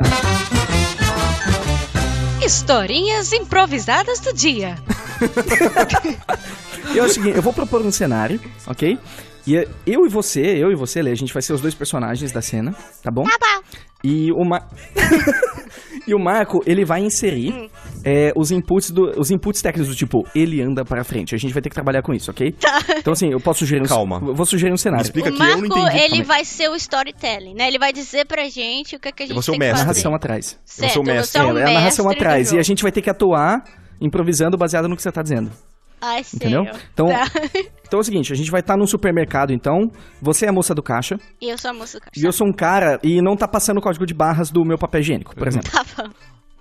Historinhas 2.44 3.32
improvisadas 3.32 4.20
do 4.20 4.32
dia. 4.32 4.76
E 6.94 6.98
é 6.98 7.02
o 7.02 7.08
seguinte, 7.08 7.36
eu 7.36 7.42
vou 7.42 7.52
propor 7.52 7.80
um 7.80 7.92
cenário, 7.92 8.40
ok? 8.66 8.98
E 9.46 9.54
eu 9.86 10.04
e 10.04 10.08
você, 10.08 10.40
eu 10.40 10.70
e 10.70 10.74
você, 10.74 11.00
Lê, 11.00 11.10
a 11.10 11.14
gente 11.14 11.32
vai 11.32 11.40
ser 11.40 11.52
os 11.52 11.60
dois 11.60 11.74
personagens 11.74 12.32
da 12.32 12.42
cena, 12.42 12.74
tá 13.02 13.10
bom? 13.10 13.24
Tá 13.24 13.38
bom. 13.40 13.78
E 14.04 14.30
o, 14.32 14.44
Ma... 14.44 14.62
e 16.06 16.14
o 16.14 16.18
Marco, 16.18 16.62
ele 16.66 16.84
vai 16.84 17.00
inserir 17.00 17.70
é, 18.04 18.32
os, 18.36 18.50
inputs 18.50 18.90
do, 18.90 19.18
os 19.18 19.30
inputs 19.30 19.62
técnicos 19.62 19.88
do 19.88 19.96
tipo, 19.96 20.26
ele 20.34 20.60
anda 20.60 20.84
pra 20.84 21.04
frente. 21.04 21.34
A 21.34 21.38
gente 21.38 21.52
vai 21.52 21.62
ter 21.62 21.68
que 21.68 21.74
trabalhar 21.74 22.02
com 22.02 22.12
isso, 22.12 22.30
ok? 22.30 22.52
Tá. 22.52 22.78
Então 22.98 23.12
assim, 23.12 23.30
eu 23.30 23.40
posso 23.40 23.60
sugerir 23.60 23.82
um... 23.82 23.86
Calma. 23.86 24.18
Vou 24.18 24.46
sugerir 24.46 24.72
um 24.72 24.76
cenário. 24.76 25.04
explica 25.04 25.30
o 25.30 25.38
Marco, 25.38 25.78
ele 25.94 26.08
Calma 26.08 26.24
vai 26.24 26.44
ser 26.44 26.68
o 26.68 26.74
storytelling, 26.74 27.54
né? 27.54 27.68
Ele 27.68 27.78
vai 27.78 27.92
dizer 27.92 28.26
pra 28.26 28.48
gente 28.48 28.96
o 28.96 29.00
que, 29.00 29.08
é 29.08 29.12
que 29.12 29.22
a 29.22 29.26
gente 29.26 29.30
Eu 29.30 29.34
vou 29.34 29.42
ser 29.42 29.50
o 29.50 29.54
que 29.54 29.58
mestre. 29.60 29.78
fazer. 29.78 29.86
Narração 29.86 30.14
atrás. 30.14 30.58
Certo, 30.64 31.02
você 31.02 31.38
é 31.38 31.42
o 31.42 31.58
É, 31.58 31.62
a 31.62 31.74
narração 31.74 32.06
mestre 32.06 32.24
atrás. 32.24 32.52
E 32.52 32.58
a 32.58 32.62
gente 32.62 32.82
vai 32.82 32.92
ter 32.92 33.02
que 33.02 33.10
atuar 33.10 33.64
improvisando 34.00 34.56
baseado 34.56 34.88
no 34.88 34.96
que 34.96 35.02
você 35.02 35.12
tá 35.12 35.22
dizendo. 35.22 35.50
Ai. 36.02 36.22
Entendeu? 36.34 36.64
Então, 36.92 37.06
Tá. 37.08 37.24
então 37.86 37.98
é 37.98 38.00
o 38.00 38.04
seguinte, 38.04 38.32
a 38.32 38.36
gente 38.36 38.50
vai 38.50 38.60
estar 38.60 38.76
num 38.76 38.86
supermercado, 38.86 39.52
então. 39.52 39.90
Você 40.20 40.44
é 40.46 40.48
a 40.48 40.52
moça 40.52 40.74
do 40.74 40.82
caixa. 40.82 41.16
E 41.40 41.48
eu 41.48 41.56
sou 41.56 41.70
a 41.70 41.74
moça 41.74 41.98
do 41.98 42.02
caixa. 42.02 42.20
E 42.20 42.24
eu 42.26 42.32
sou 42.32 42.46
um 42.46 42.52
cara 42.52 42.98
e 43.02 43.22
não 43.22 43.36
tá 43.36 43.46
passando 43.48 43.78
o 43.78 43.80
código 43.80 44.04
de 44.04 44.12
barras 44.12 44.50
do 44.50 44.64
meu 44.64 44.76
papel 44.76 45.00
higiênico, 45.00 45.34
por 45.34 45.46
exemplo. 45.48 45.70
Tá 45.70 45.84
bom. 46.04 46.10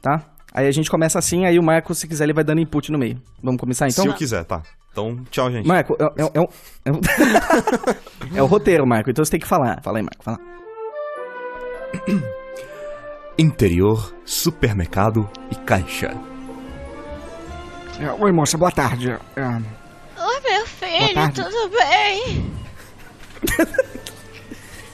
Tá? 0.02 0.22
Aí 0.54 0.68
a 0.68 0.72
gente 0.72 0.90
começa 0.92 1.18
assim, 1.18 1.46
aí 1.46 1.58
o 1.58 1.64
Marco, 1.64 1.96
se 1.96 2.08
quiser, 2.08 2.26
ele 2.26 2.34
vai 2.34 2.44
dando 2.44 2.60
input 2.62 2.92
no 2.92 2.98
meio. 3.00 3.22
Vamos 3.42 3.60
começar 3.60 3.88
então? 3.88 4.04
Se 4.04 4.10
eu 4.10 4.14
quiser, 4.14 4.44
tá. 4.46 4.62
Então, 4.92 5.24
tchau, 5.32 5.50
gente. 5.50 5.66
Marco, 5.66 5.96
é, 5.98 6.04
é, 6.22 6.32
é, 6.34 6.40
um- 6.42 6.48
é, 6.86 6.92
um- 6.92 7.00
é 8.36 8.44
o 8.44 8.46
roteiro, 8.46 8.86
Marco, 8.86 9.10
então 9.10 9.24
você 9.24 9.32
tem 9.32 9.40
que 9.40 9.48
falar. 9.48 9.82
Fala 9.82 10.00
aí, 10.00 10.04
Marco, 10.04 10.22
fala. 10.24 10.38
Interior, 13.38 14.14
supermercado 14.26 15.28
e 15.50 15.56
caixa. 15.56 16.12
É, 18.02 18.12
Oi, 18.14 18.32
moça, 18.32 18.58
boa 18.58 18.72
tarde. 18.72 19.12
É, 19.12 19.42
Oi, 19.44 20.40
meu 20.42 20.66
filho, 20.66 21.34
tudo 21.36 21.70
bem? 21.70 22.52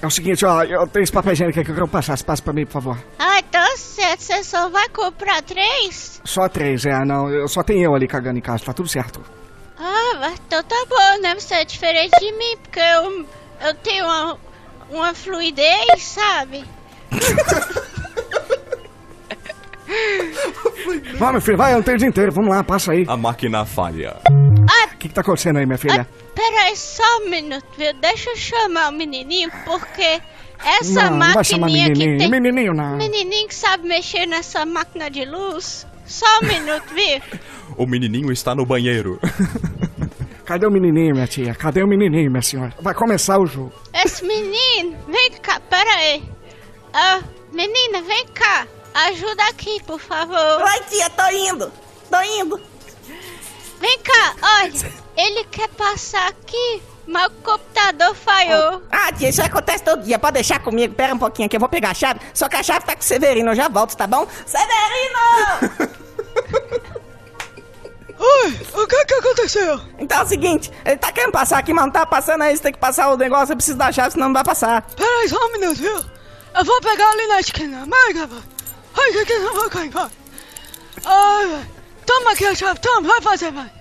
é 0.01 0.05
o 0.05 0.11
seguinte, 0.11 0.45
ó, 0.45 0.61
eu 0.63 0.85
tenho 0.87 1.03
esse 1.03 1.11
papel 1.11 1.31
higiênico 1.31 1.57
aqui 1.57 1.67
que 1.67 1.71
eu 1.71 1.75
quero 1.75 1.87
passar. 1.87 2.17
Você 2.17 2.23
passa 2.25 2.43
pra 2.43 2.51
mim, 2.51 2.65
por 2.65 2.73
favor. 2.73 2.97
Ai, 3.17 3.41
tá 3.43 3.65
certo, 3.77 4.19
você 4.19 4.43
só 4.43 4.67
vai 4.67 4.89
comprar 4.89 5.41
três? 5.41 6.21
Só 6.25 6.49
três, 6.49 6.85
é, 6.85 7.05
não. 7.05 7.29
Eu, 7.29 7.47
só 7.47 7.63
tem 7.63 7.81
eu 7.81 7.95
ali 7.95 8.09
cagando 8.09 8.39
em 8.39 8.41
casa, 8.41 8.65
tá 8.65 8.73
tudo 8.73 8.89
certo. 8.89 9.21
Ah, 9.79 10.17
mas 10.19 10.33
então 10.45 10.61
tá 10.63 10.85
bom, 10.89 11.21
né? 11.21 11.33
Você 11.35 11.55
é 11.55 11.63
diferente 11.63 12.19
de 12.19 12.31
mim, 12.33 12.57
porque 12.61 12.81
eu, 12.81 13.25
eu 13.67 13.73
tenho 13.75 14.03
uma, 14.03 14.37
uma 14.89 15.13
fluidez, 15.13 16.03
sabe? 16.03 16.65
Vai, 21.17 21.31
meu 21.31 21.41
filho, 21.41 21.57
vai, 21.57 21.71
eu 21.73 21.77
não 21.77 21.83
tenho 21.83 21.95
o 21.95 21.99
dia 21.99 22.07
inteiro. 22.07 22.31
Vamos 22.31 22.49
lá, 22.49 22.63
passa 22.63 22.91
aí. 22.91 23.05
A 23.07 23.17
máquina 23.17 23.65
falha. 23.65 24.17
Ah, 24.25 24.85
O 24.93 24.97
que, 24.97 25.07
que 25.07 25.13
tá 25.13 25.21
acontecendo 25.21 25.57
aí, 25.57 25.65
minha 25.65 25.77
filha? 25.77 26.07
pera 26.35 26.61
aí 26.65 26.75
só 26.75 27.03
um 27.21 27.29
minuto, 27.29 27.65
viu? 27.77 27.93
Deixa 27.95 28.29
eu 28.29 28.35
chamar 28.37 28.89
o 28.89 28.91
menininho, 28.91 29.49
porque 29.65 30.21
essa 30.63 31.09
não, 31.09 31.17
não 31.17 31.33
vai 31.33 31.43
chamar 31.43 31.61
maquininha 31.67 31.91
que 31.91 31.99
menininho. 31.99 32.17
tem... 32.19 32.29
Menininho, 32.29 32.73
não. 32.73 32.97
Menininho 32.97 33.47
que 33.47 33.55
sabe 33.55 33.87
mexer 33.87 34.25
nessa 34.27 34.65
máquina 34.65 35.09
de 35.09 35.25
luz. 35.25 35.87
Só 36.05 36.25
um 36.41 36.45
minuto, 36.47 36.83
viu? 36.93 37.21
O 37.75 37.85
menininho 37.85 38.31
está 38.31 38.53
no 38.55 38.65
banheiro. 38.65 39.19
Cadê 40.45 40.65
o 40.65 40.71
menininho, 40.71 41.13
minha 41.15 41.27
tia? 41.27 41.53
Cadê 41.53 41.83
o 41.83 41.87
menininho, 41.87 42.29
minha 42.31 42.41
senhora? 42.41 42.73
Vai 42.81 42.93
começar 42.93 43.37
o 43.39 43.45
jogo. 43.45 43.73
Esse 43.93 44.23
menino, 44.25 44.95
vem 45.07 45.31
cá, 45.41 45.59
pera 45.59 45.89
aí. 45.95 46.23
Ah, 46.93 47.19
menina, 47.51 48.01
vem 48.03 48.25
cá. 48.33 48.65
Ajuda 49.05 49.43
aqui, 49.49 49.81
por 49.83 49.99
favor. 49.99 50.59
Vai, 50.59 50.79
tia, 50.83 51.09
tô 51.09 51.27
indo. 51.29 51.71
Tô 52.09 52.21
indo. 52.21 52.61
Vem 53.79 53.99
cá, 53.99 54.35
olha. 54.61 54.91
Ele 55.15 55.43
quer 55.45 55.67
passar 55.69 56.27
aqui, 56.27 56.81
mas 57.05 57.27
o 57.27 57.31
computador 57.43 58.15
falhou. 58.15 58.81
Ah, 58.91 59.11
tia, 59.11 59.29
isso 59.29 59.41
acontece 59.41 59.83
todo 59.83 60.03
dia. 60.03 60.17
Pode 60.17 60.33
deixar 60.33 60.59
comigo. 60.59 60.93
Pera 60.95 61.13
um 61.13 61.19
pouquinho 61.19 61.45
aqui, 61.45 61.55
eu 61.55 61.59
vou 61.59 61.69
pegar 61.69 61.91
a 61.91 61.93
chave. 61.93 62.19
Só 62.33 62.49
que 62.49 62.55
a 62.55 62.63
chave 62.63 62.85
tá 62.85 62.95
com 62.95 63.01
o 63.01 63.05
Severino, 63.05 63.51
eu 63.51 63.55
já 63.55 63.67
volto, 63.67 63.95
tá 63.95 64.07
bom? 64.07 64.27
Severino! 64.45 66.07
Oi, 68.19 68.59
o 68.73 68.87
que 68.87 69.05
que 69.05 69.13
aconteceu? 69.13 69.79
Então 69.99 70.21
é 70.21 70.23
o 70.23 70.27
seguinte, 70.27 70.71
ele 70.83 70.97
tá 70.97 71.11
querendo 71.11 71.31
passar 71.31 71.59
aqui, 71.59 71.71
mas 71.71 71.85
não 71.85 71.91
tá 71.91 72.03
passando 72.03 72.41
aí, 72.41 72.57
você 72.57 72.63
tem 72.63 72.73
que 72.73 72.79
passar 72.79 73.09
o 73.11 73.17
negócio, 73.17 73.51
eu 73.51 73.55
preciso 73.55 73.77
da 73.77 73.91
chave, 73.91 74.11
senão 74.11 74.25
não 74.27 74.33
vai 74.33 74.43
passar. 74.43 74.81
Peraí, 74.95 75.29
só 75.29 75.37
um 75.37 75.51
minuto, 75.51 75.75
viu? 75.75 76.03
Eu 76.55 76.65
vou 76.65 76.81
pegar 76.81 77.11
ali 77.11 77.27
na 77.27 77.39
esquina. 77.39 77.85
Marca, 77.85 78.27
vai. 78.97 79.05
Ai, 79.05 79.11
que 79.13 79.25
que 79.25 79.39
não 79.39 79.53
vou 79.53 79.69
cair, 79.69 79.89
vai. 79.89 80.09
Ai, 81.05 81.47
vai. 81.47 81.65
Toma 82.05 82.31
aqui 82.31 82.45
a 82.45 82.55
chave, 82.55 82.79
toma, 82.79 83.07
vai 83.07 83.21
fazer, 83.21 83.51
vai. 83.51 83.71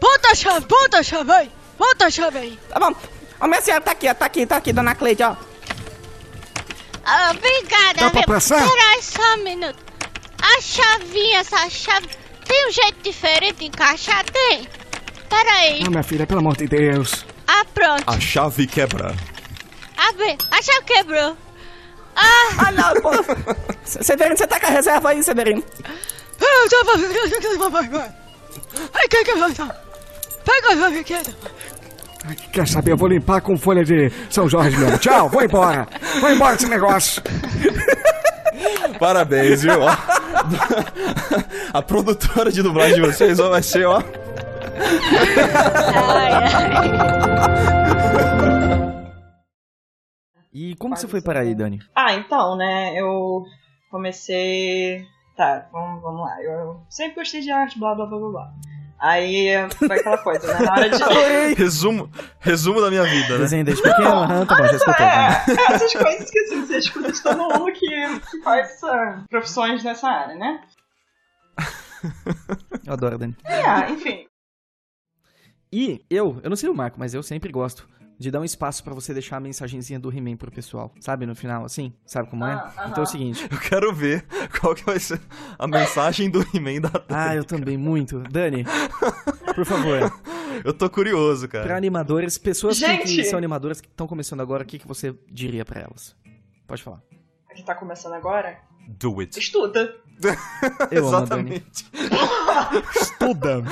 Bota 0.00 0.30
a 0.30 0.34
chave, 0.34 0.66
bota 0.66 0.98
a 0.98 1.02
chave 1.02 1.32
aí. 1.32 1.50
Bota 1.78 2.06
a 2.06 2.10
chave 2.10 2.38
aí. 2.38 2.58
Tá 2.68 2.78
bom. 2.78 2.94
Ô, 3.40 3.46
minha 3.46 3.60
senhora, 3.62 3.80
tá 3.82 3.92
aqui, 3.92 4.08
ó, 4.08 4.14
tá 4.14 4.26
aqui, 4.26 4.46
tá 4.46 4.56
aqui, 4.56 4.72
dona 4.72 4.94
Cleide, 4.94 5.22
ó. 5.22 5.34
Ah, 7.04 7.32
obrigada, 7.36 8.00
Dá 8.00 8.10
pra 8.10 8.20
viu? 8.20 8.26
passar? 8.26 8.66
Peraí 8.68 9.02
só 9.02 9.34
um 9.34 9.44
minuto. 9.44 9.78
A 10.40 10.60
chavinha, 10.60 11.40
essa 11.40 11.68
chave, 11.70 12.08
tem 12.46 12.68
um 12.68 12.72
jeito 12.72 13.02
diferente 13.02 13.56
de 13.60 13.64
encaixar? 13.66 14.24
Tem. 14.24 14.68
Peraí. 15.28 15.82
Não, 15.84 15.90
minha 15.90 16.02
filha, 16.02 16.26
pelo 16.26 16.40
amor 16.40 16.56
de 16.56 16.66
Deus. 16.66 17.24
Ah, 17.46 17.64
pronto. 17.74 18.04
A 18.06 18.20
chave 18.20 18.66
quebra. 18.66 19.14
Abre. 19.96 20.38
A 20.50 20.62
chave 20.62 20.82
quebrou. 20.86 21.36
Ah, 22.16 22.66
Ah, 22.66 22.72
não, 22.72 22.94
pô. 23.00 23.10
Severino, 23.84 24.36
você 24.36 24.46
tá 24.46 24.60
com 24.60 24.66
a 24.66 24.70
reserva 24.70 25.10
aí, 25.10 25.22
Severino? 25.22 25.62
Eu 26.40 26.70
já 26.70 26.82
vou... 26.84 27.70
Vai, 27.70 27.88
vai. 27.88 28.10
Ai, 28.94 29.08
que 29.08 29.24
que? 29.24 29.32
Pega 30.44 30.74
a. 30.74 31.22
Ai, 32.26 32.36
Quer 32.52 32.68
saber? 32.68 32.92
Eu 32.92 32.96
vou 32.96 33.08
limpar 33.08 33.40
com 33.40 33.56
folha 33.58 33.84
de 33.84 34.10
São 34.30 34.48
Jorge 34.48 34.76
mesmo. 34.76 34.98
Tchau, 34.98 35.28
vou 35.28 35.42
embora. 35.42 35.86
Vou 36.20 36.30
embora 36.30 36.56
desse 36.56 36.68
negócio. 36.68 37.22
Parabéns, 38.98 39.62
viu? 39.62 39.80
Ó. 39.80 39.96
A 41.72 41.82
produtora 41.82 42.50
de 42.50 42.62
dublagem 42.62 42.94
de 42.94 43.00
vocês 43.00 43.40
ó, 43.40 43.50
vai 43.50 43.62
ser, 43.62 43.86
ó. 43.86 44.02
E 50.54 50.76
como 50.76 50.94
que 50.94 51.00
você 51.00 51.08
foi 51.08 51.20
para 51.20 51.40
aí, 51.40 51.54
Dani? 51.54 51.80
Ah, 51.94 52.14
então, 52.14 52.56
né, 52.56 52.94
eu 52.98 53.44
comecei. 53.90 55.04
Tá, 55.36 55.66
vamos, 55.72 56.00
vamos 56.00 56.20
lá. 56.20 56.40
Eu 56.42 56.80
sempre 56.88 57.16
gostei 57.16 57.40
de 57.40 57.50
arte, 57.50 57.78
blá 57.78 57.94
blá 57.94 58.06
blá 58.06 58.18
blá 58.18 58.30
blá. 58.30 58.52
Aí 59.00 59.48
foi 59.76 59.98
aquela 59.98 60.16
coisa, 60.18 60.46
né? 60.54 60.64
Na 60.64 60.72
hora 60.72 60.88
de. 60.88 60.96
resumo, 61.58 62.08
resumo 62.38 62.80
da 62.80 62.88
minha 62.88 63.02
vida, 63.02 63.32
né? 63.34 63.38
Desenho 63.38 63.64
desde 63.64 63.82
pequeno, 63.82 64.06
aham, 64.08 64.46
tá 64.46 64.54
bom, 64.56 64.66
já 64.66 64.76
escutei. 64.76 65.04
É, 65.06 65.10
é, 65.10 65.74
essas 65.74 65.92
coisas 65.92 66.30
que 66.30 66.38
assim, 66.38 66.60
você 66.66 66.78
escuta 66.78 67.10
de 67.12 67.22
todo 67.22 67.36
mundo 67.36 67.72
que, 67.72 68.20
que 68.30 68.42
faz 68.42 68.70
essa- 68.70 69.24
profissões 69.28 69.82
nessa 69.82 70.08
área, 70.08 70.36
né? 70.36 70.60
Eu 72.86 72.92
adoro, 72.92 73.18
Dani. 73.18 73.36
É, 73.44 73.90
enfim. 73.90 74.26
E 75.72 76.04
eu, 76.08 76.38
eu 76.42 76.48
não 76.48 76.56
sei 76.56 76.68
o 76.68 76.74
Marco, 76.74 76.98
mas 77.00 77.14
eu 77.14 77.22
sempre 77.22 77.50
gosto 77.50 77.88
de 78.18 78.30
dar 78.30 78.40
um 78.40 78.44
espaço 78.44 78.82
pra 78.84 78.94
você 78.94 79.12
deixar 79.12 79.36
a 79.36 79.40
mensagenzinha 79.40 79.98
do 79.98 80.10
He-Man 80.16 80.36
pro 80.36 80.50
pessoal. 80.50 80.92
Sabe, 81.00 81.26
no 81.26 81.34
final, 81.34 81.64
assim? 81.64 81.92
Sabe 82.06 82.30
como 82.30 82.44
é? 82.44 82.52
Ah, 82.52 82.72
aham. 82.78 82.88
Então 82.90 83.02
é 83.02 83.06
o 83.06 83.10
seguinte. 83.10 83.48
Eu 83.50 83.58
quero 83.58 83.92
ver 83.92 84.24
qual 84.60 84.74
que 84.74 84.84
vai 84.84 84.98
ser 84.98 85.20
a 85.58 85.66
mensagem 85.66 86.30
do 86.30 86.40
He-Man 86.54 86.80
da 86.80 86.88
Dani. 86.90 87.04
Ah, 87.08 87.34
eu 87.34 87.44
também, 87.44 87.76
muito. 87.76 88.20
Dani, 88.30 88.64
por 89.54 89.64
favor. 89.64 90.12
Eu 90.64 90.72
tô 90.72 90.88
curioso, 90.88 91.48
cara. 91.48 91.64
Pra 91.64 91.76
animadores, 91.76 92.38
pessoas 92.38 92.78
que, 92.78 92.98
que 92.98 93.06
Gente! 93.08 93.24
são 93.28 93.36
animadoras 93.36 93.80
que 93.80 93.88
estão 93.88 94.06
começando 94.06 94.40
agora, 94.40 94.62
o 94.62 94.66
que, 94.66 94.78
que 94.78 94.86
você 94.86 95.14
diria 95.30 95.64
pra 95.64 95.80
elas? 95.80 96.14
Pode 96.66 96.82
falar. 96.82 97.02
A 97.50 97.54
que 97.54 97.64
tá 97.64 97.74
começando 97.74 98.12
agora, 98.14 98.58
Do 98.88 99.20
it. 99.20 99.38
estuda. 99.38 99.94
Eu. 100.90 101.06
Exatamente. 101.08 101.84
Estuda. 103.00 103.62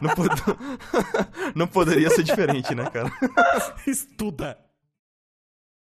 Não, 0.00 0.10
pod- 0.14 0.56
Não 1.54 1.66
poderia 1.66 2.10
ser 2.10 2.22
diferente, 2.22 2.74
né, 2.74 2.88
cara? 2.90 3.12
Estuda. 3.86 4.58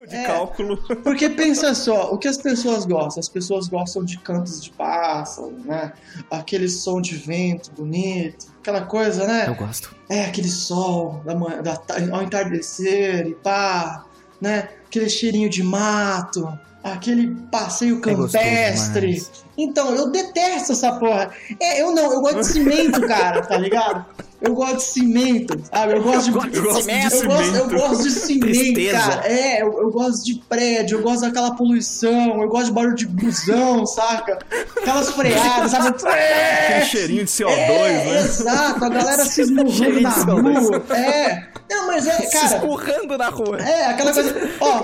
De 0.08 0.22
cálculo. 0.26 0.76
Porque 1.02 1.28
pensa 1.28 1.74
só, 1.74 2.12
o 2.12 2.18
que 2.18 2.28
as 2.28 2.36
pessoas 2.36 2.84
gostam? 2.86 3.18
As 3.18 3.28
pessoas 3.28 3.66
gostam 3.66 4.04
de 4.04 4.16
cantos 4.20 4.62
de 4.62 4.70
pássaro, 4.70 5.50
né? 5.64 5.92
Aquele 6.30 6.68
som 6.68 7.00
de 7.00 7.16
vento 7.16 7.72
bonito, 7.72 8.46
aquela 8.60 8.82
coisa, 8.82 9.26
né? 9.26 9.48
Eu 9.48 9.56
gosto. 9.56 9.92
É, 10.08 10.24
aquele 10.26 10.48
sol 10.48 11.20
da 11.24 11.34
manhã, 11.34 11.60
da, 11.62 11.82
ao 12.12 12.22
entardecer 12.22 13.26
e 13.26 13.34
pá, 13.34 14.04
né? 14.40 14.68
Aquele 14.86 15.10
cheirinho 15.10 15.50
de 15.50 15.64
mato, 15.64 16.48
aquele 16.84 17.34
passeio 17.50 17.98
É 17.98 18.00
campestre. 18.00 19.14
demais. 19.14 19.44
Então, 19.58 19.94
eu 19.94 20.10
detesto 20.10 20.72
essa 20.72 20.92
porra. 20.92 21.30
É, 21.60 21.82
eu 21.82 21.92
não, 21.92 22.12
eu 22.12 22.20
gosto 22.20 22.38
de 22.38 22.46
cimento, 22.46 23.00
cara, 23.06 23.42
tá 23.42 23.58
ligado? 23.58 24.06
Eu 24.40 24.54
gosto 24.54 24.76
de 24.76 24.82
cimento, 24.84 25.60
sabe? 25.68 25.94
Eu 25.94 26.02
gosto 26.02 26.22
de, 26.22 26.28
Eu 26.30 26.34
gosto 26.34 26.50
de 26.50 26.58
Eu 26.58 26.62
gosto, 26.64 26.76
eu 26.78 26.82
cimento. 26.82 27.70
gosto 27.76 28.02
de 28.04 28.10
cimento, 28.12 28.44
Tristeza. 28.52 28.98
cara. 28.98 29.26
É, 29.28 29.62
eu, 29.62 29.80
eu 29.80 29.90
gosto 29.90 30.24
de 30.24 30.34
prédio, 30.48 30.98
eu 30.98 31.02
gosto 31.02 31.22
daquela 31.22 31.56
poluição, 31.56 32.40
eu 32.40 32.48
gosto 32.48 32.66
de 32.66 32.72
barulho 32.72 32.94
de 32.94 33.06
busão, 33.08 33.84
saca? 33.84 34.38
Aquelas 34.80 35.10
freadas, 35.10 35.72
sabe? 35.72 35.88
Aquele 35.88 36.84
cheirinho 36.84 37.24
de 37.24 37.30
CO2, 37.32 37.50
É, 37.50 38.04
né? 38.04 38.20
Exato, 38.20 38.84
a 38.84 38.88
galera 38.88 39.24
se 39.24 39.40
esmurrando 39.42 40.00
na 40.02 40.10
de 40.10 40.20
CO2. 40.20 40.58
rua. 40.60 40.96
É. 40.96 41.48
Não, 41.68 41.86
mas 41.88 42.06
é, 42.06 42.12
Se 42.12 42.30
cara. 42.32 42.46
escorrendo 42.46 43.18
na 43.18 43.28
rua. 43.30 43.58
É, 43.60 43.86
aquela 43.86 44.12
coisa. 44.14 44.34
Ó, 44.60 44.82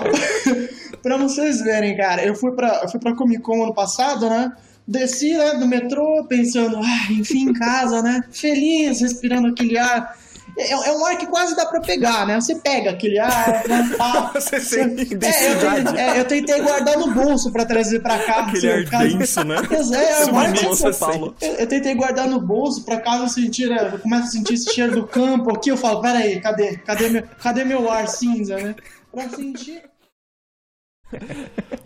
pra 1.05 1.17
vocês 1.17 1.61
verem, 1.61 1.95
cara, 1.95 2.25
eu 2.25 2.33
fui 2.33 2.51
pra, 2.53 2.79
eu 2.81 2.89
fui 2.89 2.99
pra 2.99 3.13
Comic 3.15 3.43
Con 3.43 3.61
ano 3.63 3.75
passado, 3.75 4.27
né? 4.27 4.51
Desci, 4.87 5.37
né, 5.37 5.53
do 5.53 5.67
metrô, 5.67 6.25
pensando, 6.27 6.77
ah, 6.77 7.11
enfim, 7.11 7.49
em 7.49 7.53
casa, 7.53 8.01
né? 8.01 8.23
Feliz, 8.31 9.01
respirando 9.01 9.47
aquele 9.49 9.77
ar. 9.77 10.15
É, 10.57 10.71
é 10.71 10.91
um 10.93 11.05
ar 11.05 11.15
que 11.17 11.27
quase 11.27 11.55
dá 11.55 11.65
pra 11.67 11.79
pegar, 11.81 12.25
né? 12.25 12.39
Você 12.41 12.55
pega 12.55 12.89
aquele 12.91 13.19
ar? 13.19 13.61
Pá. 13.97 14.31
Você 14.33 14.59
sente 14.59 15.13
É, 15.23 15.51
eu, 15.53 15.95
é, 15.97 16.19
eu 16.19 16.25
tentei 16.25 16.59
guardar 16.61 16.97
no 16.97 17.13
bolso 17.13 17.51
pra 17.51 17.65
trazer 17.65 17.99
pra 17.99 18.17
cá. 18.17 18.45
Aquele 18.45 18.71
assim, 18.71 18.85
ar 18.85 18.89
caso- 18.89 19.17
denso, 19.17 19.43
né? 19.43 19.55
É, 19.95 20.21
é 20.23 20.25
um 20.31 20.39
ar 20.39 20.75
São 20.75 20.93
Paulo. 20.93 21.35
eu, 21.41 21.53
eu 21.55 21.67
tentei 21.67 21.93
guardar 21.93 22.27
no 22.27 22.39
bolso 22.39 22.83
pra 22.83 22.99
caso 22.99 23.23
eu 23.25 23.29
sentir, 23.29 23.69
né, 23.69 23.91
eu 23.93 23.99
comece 23.99 24.27
a 24.27 24.31
sentir 24.31 24.53
esse 24.55 24.73
cheiro 24.73 24.95
do 24.95 25.05
campo 25.07 25.55
aqui, 25.55 25.69
eu 25.69 25.77
falo, 25.77 26.01
peraí, 26.01 26.39
cadê? 26.41 26.77
Cadê 26.77 27.09
meu, 27.09 27.23
cadê 27.43 27.63
meu 27.63 27.91
ar 27.91 28.07
cinza, 28.07 28.55
né? 28.57 28.75
Pra 29.11 29.29
sentir. 29.29 29.81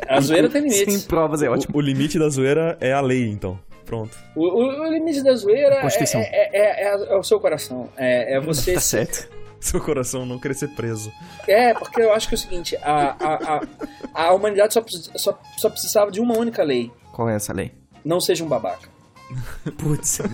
A 0.07 0.19
zoeira 0.21 0.49
tem 0.49 0.67
Sem 0.69 0.79
limites. 0.85 1.05
provas, 1.05 1.41
é 1.41 1.49
ótimo. 1.49 1.75
O, 1.75 1.77
o 1.77 1.81
limite 1.81 2.17
da 2.19 2.29
zoeira 2.29 2.77
é 2.81 2.91
a 2.93 3.01
lei, 3.01 3.29
então. 3.29 3.59
Pronto. 3.85 4.15
O, 4.35 4.41
o- 4.45 4.81
o 4.81 4.91
limite 4.93 5.23
da 5.23 5.33
zoeira 5.35 5.75
é, 5.75 5.81
Constituição. 5.81 6.21
é, 6.21 6.49
é- 6.53 6.83
é- 6.87 7.13
é 7.13 7.15
o 7.15 7.23
seu 7.23 7.39
coração. 7.39 7.89
É, 7.97 8.35
é 8.35 8.39
você. 8.39 8.73
Tá 8.73 8.79
certo. 8.79 9.29
Seu 9.61 9.81
coração 9.81 10.25
não 10.25 10.39
querer 10.39 10.53
ser 10.53 10.69
preso. 10.69 11.11
É, 11.45 11.73
porque 11.73 12.01
eu 12.01 12.13
acho 12.13 12.29
que 12.29 12.33
é 12.33 12.37
o 12.37 12.39
seguinte: 12.39 12.77
a, 12.81 13.13
a, 13.19 13.57
a, 14.13 14.27
a 14.29 14.33
humanidade 14.33 14.73
só, 14.73 14.81
só, 14.87 15.37
só 15.57 15.69
precisava 15.69 16.09
de 16.09 16.21
uma 16.21 16.37
única 16.37 16.63
lei. 16.63 16.89
Qual 17.11 17.27
é 17.29 17.35
essa 17.35 17.51
lei? 17.51 17.73
Não 18.05 18.21
seja 18.21 18.41
um 18.41 18.47
babaca. 18.47 18.87
Putz. 19.77 20.19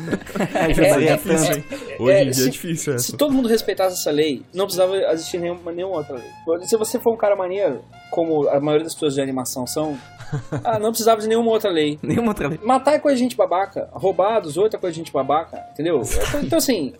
É, 0.56 0.74
já 0.74 0.84
é, 0.86 1.18
tanto. 1.18 1.32
é, 1.32 1.96
Hoje 2.00 2.18
em 2.20 2.24
dia 2.24 2.34
se- 2.34 2.48
é 2.48 2.50
difícil 2.52 2.94
essa. 2.94 3.06
Se 3.06 3.18
todo 3.18 3.34
mundo 3.34 3.48
respeitasse 3.48 4.00
essa 4.00 4.12
lei, 4.12 4.44
não 4.54 4.66
precisava 4.66 4.96
existir 5.14 5.38
nenhuma, 5.40 5.72
nenhuma 5.72 5.98
outra 5.98 6.16
lei. 6.16 6.66
Se 6.68 6.76
você 6.78 7.00
for 7.00 7.14
um 7.14 7.18
cara 7.18 7.36
maneiro, 7.36 7.82
como 8.12 8.48
a 8.50 8.60
maioria 8.60 8.84
das 8.84 8.94
pessoas 8.94 9.14
de 9.16 9.22
animação 9.22 9.66
são, 9.68 9.98
ah, 10.64 10.80
não 10.80 10.90
precisava 10.90 11.22
de 11.22 11.28
nenhuma 11.28 11.52
outra 11.52 11.70
lei. 11.70 12.00
Nenhuma 12.02 12.30
outra 12.30 12.48
lei. 12.48 12.60
Matar 12.64 12.94
é 12.94 13.00
coisa 13.00 13.18
de 13.18 13.24
gente 13.24 13.36
babaca, 13.38 13.90
roubar 13.94 14.40
dos 14.42 14.58
outros 14.58 14.76
é 14.76 14.78
coisa 14.78 14.94
de 14.94 15.00
gente 15.00 15.12
babaca, 15.12 15.64
entendeu? 15.74 16.02
Então 16.44 16.58
assim. 16.58 16.94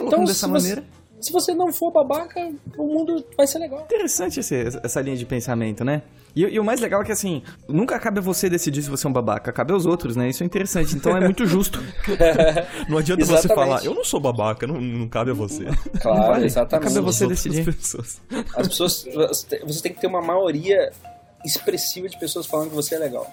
Então, 0.00 0.24
dessa 0.24 0.46
se 0.46 0.52
você, 0.52 0.68
maneira. 0.68 0.84
Se 1.20 1.32
você 1.32 1.54
não 1.54 1.72
for 1.72 1.90
babaca, 1.90 2.52
o 2.76 2.86
mundo 2.86 3.24
vai 3.36 3.46
ser 3.46 3.58
legal. 3.58 3.80
Interessante 3.82 4.40
esse- 4.40 4.78
essa 4.82 5.00
linha 5.00 5.16
de 5.16 5.24
pensamento, 5.26 5.84
né? 5.84 6.02
E, 6.34 6.42
e 6.42 6.60
o 6.60 6.64
mais 6.64 6.80
legal 6.80 7.00
é 7.00 7.04
que, 7.04 7.12
assim, 7.12 7.42
nunca 7.66 7.98
cabe 7.98 8.18
a 8.18 8.22
você 8.22 8.50
decidir 8.50 8.82
se 8.82 8.90
você 8.90 9.06
é 9.06 9.10
um 9.10 9.12
babaca, 9.12 9.50
cabe 9.52 9.72
aos 9.72 9.86
outros, 9.86 10.16
né? 10.16 10.28
Isso 10.28 10.42
é 10.42 10.46
interessante, 10.46 10.94
então 10.94 11.16
é 11.16 11.20
muito 11.20 11.46
justo. 11.46 11.80
Não 12.88 12.98
adianta 12.98 13.24
você 13.24 13.32
Exatamente. 13.46 13.54
falar, 13.68 13.84
eu 13.84 13.94
não 13.94 14.04
sou 14.04 14.20
babaca, 14.20 14.66
não, 14.66 14.78
não 14.80 15.08
cabe 15.08 15.30
a 15.30 15.34
você. 15.34 15.64
Claro, 16.00 16.18
Não 16.20 16.26
vale. 16.28 16.44
exatamente. 16.46 16.88
Cabe 16.88 16.98
a 16.98 17.02
você 17.02 17.26
decidir. 17.26 17.64
pessoas. 17.64 18.20
As 18.54 18.68
pessoas. 18.68 19.06
Você 19.66 19.82
tem 19.82 19.92
que 19.94 20.00
ter 20.00 20.06
uma 20.06 20.20
maioria 20.20 20.92
expressiva 21.44 22.08
de 22.08 22.18
pessoas 22.18 22.46
falando 22.46 22.68
que 22.70 22.74
você 22.74 22.94
é 22.94 22.98
legal. 22.98 23.26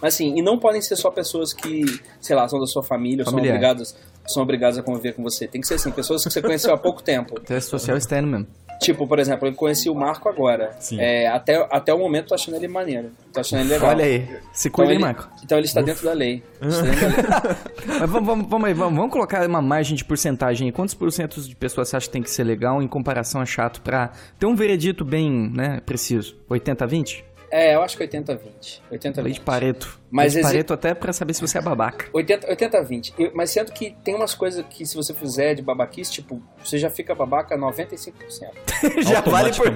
Mas 0.00 0.14
assim, 0.14 0.36
e 0.36 0.42
não 0.42 0.58
podem 0.58 0.82
ser 0.82 0.96
só 0.96 1.10
pessoas 1.10 1.52
que, 1.52 1.84
sei 2.20 2.34
lá, 2.34 2.48
são 2.48 2.58
da 2.58 2.66
sua 2.66 2.82
família, 2.82 3.24
ou 3.24 3.30
são 3.30 3.38
obrigadas, 3.38 3.94
são 4.26 4.42
obrigadas 4.42 4.78
a 4.78 4.82
conviver 4.82 5.14
com 5.14 5.22
você. 5.22 5.46
Tem 5.46 5.60
que 5.60 5.66
ser 5.66 5.74
assim, 5.74 5.90
pessoas 5.90 6.22
que 6.24 6.30
você 6.30 6.40
conheceu 6.40 6.72
há 6.72 6.78
pouco 6.78 7.02
tempo. 7.02 7.38
Teste 7.40 7.70
social 7.70 7.96
externo 7.96 8.28
mesmo. 8.28 8.46
Tipo, 8.82 9.06
por 9.06 9.20
exemplo, 9.20 9.46
eu 9.46 9.54
conheci 9.54 9.88
o 9.88 9.94
Marco 9.94 10.28
agora. 10.28 10.72
Sim. 10.80 11.00
É, 11.00 11.28
até, 11.28 11.54
até 11.70 11.94
o 11.94 11.98
momento 11.98 12.28
tô 12.28 12.34
achando 12.34 12.56
ele 12.56 12.66
maneiro. 12.66 13.12
Tô 13.32 13.38
achando 13.38 13.60
ele 13.60 13.68
legal. 13.68 13.90
Olha 13.90 14.04
aí. 14.04 14.28
Se 14.52 14.68
cuida, 14.68 14.92
então 14.92 14.94
ele, 14.94 14.98
Marco? 14.98 15.28
Então 15.44 15.58
ele 15.58 15.66
está 15.66 15.80
dentro 15.80 16.04
da 16.04 16.12
lei. 16.12 16.42
Está 16.60 16.82
dentro 16.82 17.22
da 17.22 17.42
lei. 17.48 17.56
Mas 18.00 18.10
vamos, 18.10 18.26
vamos, 18.26 18.48
vamos 18.48 18.68
aí, 18.68 18.74
vamos, 18.74 18.96
vamos 18.96 19.12
colocar 19.12 19.46
uma 19.46 19.62
margem 19.62 19.96
de 19.96 20.04
porcentagem. 20.04 20.66
aí. 20.66 20.72
Quantos 20.72 20.94
por 20.94 21.12
cento 21.12 21.40
de 21.40 21.54
pessoas 21.54 21.88
você 21.88 21.96
acha 21.96 22.06
que 22.06 22.12
tem 22.12 22.22
que 22.22 22.30
ser 22.30 22.42
legal 22.42 22.82
em 22.82 22.88
comparação 22.88 23.40
a 23.40 23.46
chato 23.46 23.80
pra 23.82 24.10
ter 24.38 24.46
um 24.46 24.56
veredito 24.56 25.04
bem, 25.04 25.50
né, 25.54 25.80
preciso? 25.86 26.36
80 26.48 26.82
a 26.82 26.86
20? 26.86 27.24
É, 27.52 27.74
eu 27.74 27.82
acho 27.82 27.98
que 27.98 28.02
80-20. 28.02 28.80
80 28.90 29.20
Lei 29.20 29.34
de 29.34 29.40
Pareto. 29.40 30.00
Mas 30.10 30.32
Lei 30.32 30.40
de 30.42 30.46
exi- 30.48 30.54
Pareto 30.54 30.72
até 30.72 30.94
pra 30.94 31.12
saber 31.12 31.34
se 31.34 31.40
você 31.42 31.58
é 31.58 31.60
babaca. 31.60 32.06
80, 32.12 32.46
80-20. 32.48 33.12
Eu- 33.18 33.30
Mas 33.34 33.50
sendo 33.50 33.70
que 33.72 33.94
tem 34.02 34.14
umas 34.14 34.34
coisas 34.34 34.64
que 34.70 34.86
se 34.86 34.96
você 34.96 35.12
fizer 35.12 35.54
de 35.54 35.60
babaquice, 35.60 36.10
tipo, 36.10 36.42
você 36.64 36.78
já 36.78 36.88
fica 36.88 37.14
babaca 37.14 37.54
95%. 37.56 38.50
Já 39.06 39.20
vale 39.20 39.52
por- 39.54 39.70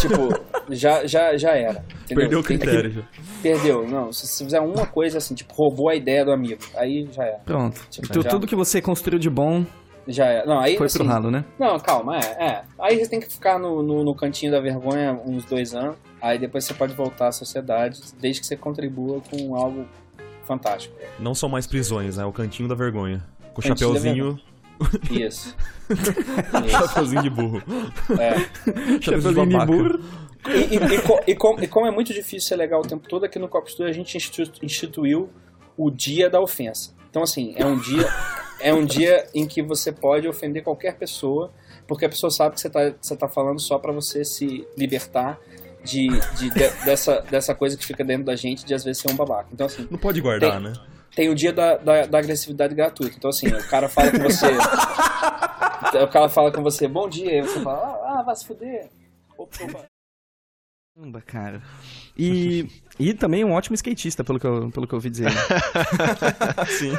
Tipo, 0.00 0.40
já, 0.70 1.04
já, 1.06 1.36
já 1.36 1.50
era. 1.56 1.84
entendeu? 2.04 2.16
Perdeu 2.16 2.38
o 2.38 2.42
que- 2.42 2.56
critério, 2.56 2.90
já. 2.92 3.02
Perdeu. 3.42 3.86
Não, 3.88 4.12
se 4.12 4.26
você 4.26 4.44
fizer 4.44 4.60
uma 4.60 4.86
coisa 4.86 5.18
assim, 5.18 5.34
tipo, 5.34 5.52
roubou 5.54 5.88
a 5.88 5.94
ideia 5.96 6.24
do 6.24 6.30
amigo, 6.32 6.60
aí 6.76 7.08
já 7.12 7.24
era. 7.24 7.38
Pronto. 7.44 7.80
Tipo, 7.90 8.08
Tu- 8.08 8.22
já- 8.22 8.30
Tudo 8.30 8.46
que 8.46 8.54
você 8.56 8.80
construiu 8.80 9.18
de 9.18 9.28
bom 9.28 9.64
Já 10.06 10.26
é. 10.26 10.44
Não, 10.44 10.58
aí, 10.58 10.76
foi 10.76 10.86
assim, 10.86 10.98
pro 10.98 11.06
ralo, 11.06 11.30
né? 11.30 11.44
Não, 11.58 11.78
calma, 11.78 12.18
é, 12.18 12.44
é. 12.44 12.62
Aí 12.80 12.98
você 12.98 13.08
tem 13.08 13.20
que 13.20 13.28
ficar 13.32 13.56
no, 13.58 13.82
no, 13.84 14.02
no 14.02 14.14
cantinho 14.16 14.50
da 14.50 14.60
vergonha 14.60 15.12
uns 15.24 15.44
dois 15.44 15.74
anos. 15.74 15.94
Aí 16.22 16.38
depois 16.38 16.64
você 16.64 16.72
pode 16.72 16.94
voltar 16.94 17.28
à 17.28 17.32
sociedade, 17.32 18.00
desde 18.20 18.40
que 18.40 18.46
você 18.46 18.56
contribua 18.56 19.20
com 19.28 19.56
algo 19.56 19.84
fantástico. 20.46 20.94
Não 21.18 21.34
são 21.34 21.48
mais 21.48 21.66
prisões, 21.66 22.16
né? 22.16 22.22
É 22.22 22.26
o 22.26 22.32
cantinho 22.32 22.68
da 22.68 22.74
vergonha. 22.76 23.22
Com 23.52 23.60
o 23.60 23.64
chapeuzinho. 23.64 24.38
Isso. 25.10 25.54
Chapeuzinho 26.70 27.22
de 27.22 27.30
burro. 27.30 27.62
É. 28.18 29.00
Chapeuzinho 29.00 29.46
de 29.46 29.56
babaca. 29.56 30.00
E, 30.48 30.74
e- 30.76 30.94
e 30.96 31.02
co- 31.02 31.20
e 31.26 31.34
como, 31.36 31.62
e 31.62 31.68
como 31.68 31.86
é 31.86 31.90
muito 31.90 32.12
difícil 32.12 32.48
ser 32.48 32.56
legal 32.56 32.80
o 32.80 32.86
tempo 32.86 33.08
todo, 33.08 33.24
aqui 33.24 33.38
no 33.38 33.48
Copo 33.48 33.70
Studio 33.70 33.88
a 33.90 33.92
gente 33.92 34.16
institu- 34.16 34.64
instituiu 34.64 35.30
o 35.76 35.90
dia 35.90 36.28
da 36.28 36.40
ofensa. 36.40 36.92
Então, 37.08 37.22
assim, 37.22 37.54
é 37.56 37.64
um 37.64 37.78
dia, 37.78 38.08
é 38.60 38.74
um 38.74 38.84
dia 38.84 39.26
em 39.34 39.46
que 39.46 39.62
você 39.62 39.92
pode 39.92 40.26
ofender 40.26 40.62
qualquer 40.64 40.96
pessoa, 40.96 41.52
porque 41.86 42.04
a 42.04 42.08
pessoa 42.08 42.30
sabe 42.30 42.54
que 42.56 42.60
você 42.60 42.68
tá, 42.70 42.92
você 43.00 43.14
tá 43.16 43.28
falando 43.28 43.60
só 43.60 43.78
pra 43.78 43.92
você 43.92 44.24
se 44.24 44.66
libertar 44.76 45.38
de, 45.84 46.08
de- 46.36 46.50
de- 46.50 46.84
dessa, 46.84 47.20
dessa 47.22 47.54
coisa 47.54 47.76
que 47.76 47.84
fica 47.84 48.04
dentro 48.04 48.24
da 48.24 48.36
gente 48.36 48.64
de 48.64 48.74
às 48.74 48.84
vezes 48.84 49.02
ser 49.02 49.10
um 49.10 49.16
babaca. 49.16 49.48
Então, 49.52 49.66
assim. 49.66 49.86
Não 49.90 49.98
pode 49.98 50.20
guardar, 50.20 50.52
tem, 50.52 50.60
né? 50.60 50.72
Tem 51.14 51.28
o 51.28 51.34
dia 51.34 51.52
da, 51.52 51.76
da, 51.76 52.06
da 52.06 52.18
agressividade 52.18 52.74
gratuita. 52.74 53.16
Então, 53.16 53.30
assim, 53.30 53.48
o 53.48 53.68
cara 53.68 53.88
fala 53.88 54.10
com 54.10 54.18
você. 54.18 54.46
o 56.02 56.08
cara 56.08 56.28
fala 56.28 56.52
com 56.52 56.62
você, 56.62 56.88
bom 56.88 57.08
dia, 57.08 57.30
aí 57.30 57.40
você 57.42 57.60
fala, 57.60 57.78
ah, 57.78 58.20
ah 58.20 58.22
vai 58.22 58.34
se 58.36 58.46
fuder. 58.46 58.90
Opa, 59.36 59.64
opa. 59.64 59.86
Caramba, 60.94 61.20
cara. 61.22 61.62
E, 62.14 62.68
e 62.98 63.14
também 63.14 63.44
um 63.44 63.52
ótimo 63.52 63.74
skatista, 63.74 64.22
pelo 64.22 64.38
que 64.38 64.46
eu, 64.46 64.70
pelo 64.72 64.86
que 64.86 64.92
eu 64.94 64.96
ouvi 64.98 65.08
dizer. 65.10 65.24
né? 65.24 65.30
Sim. 66.78 66.92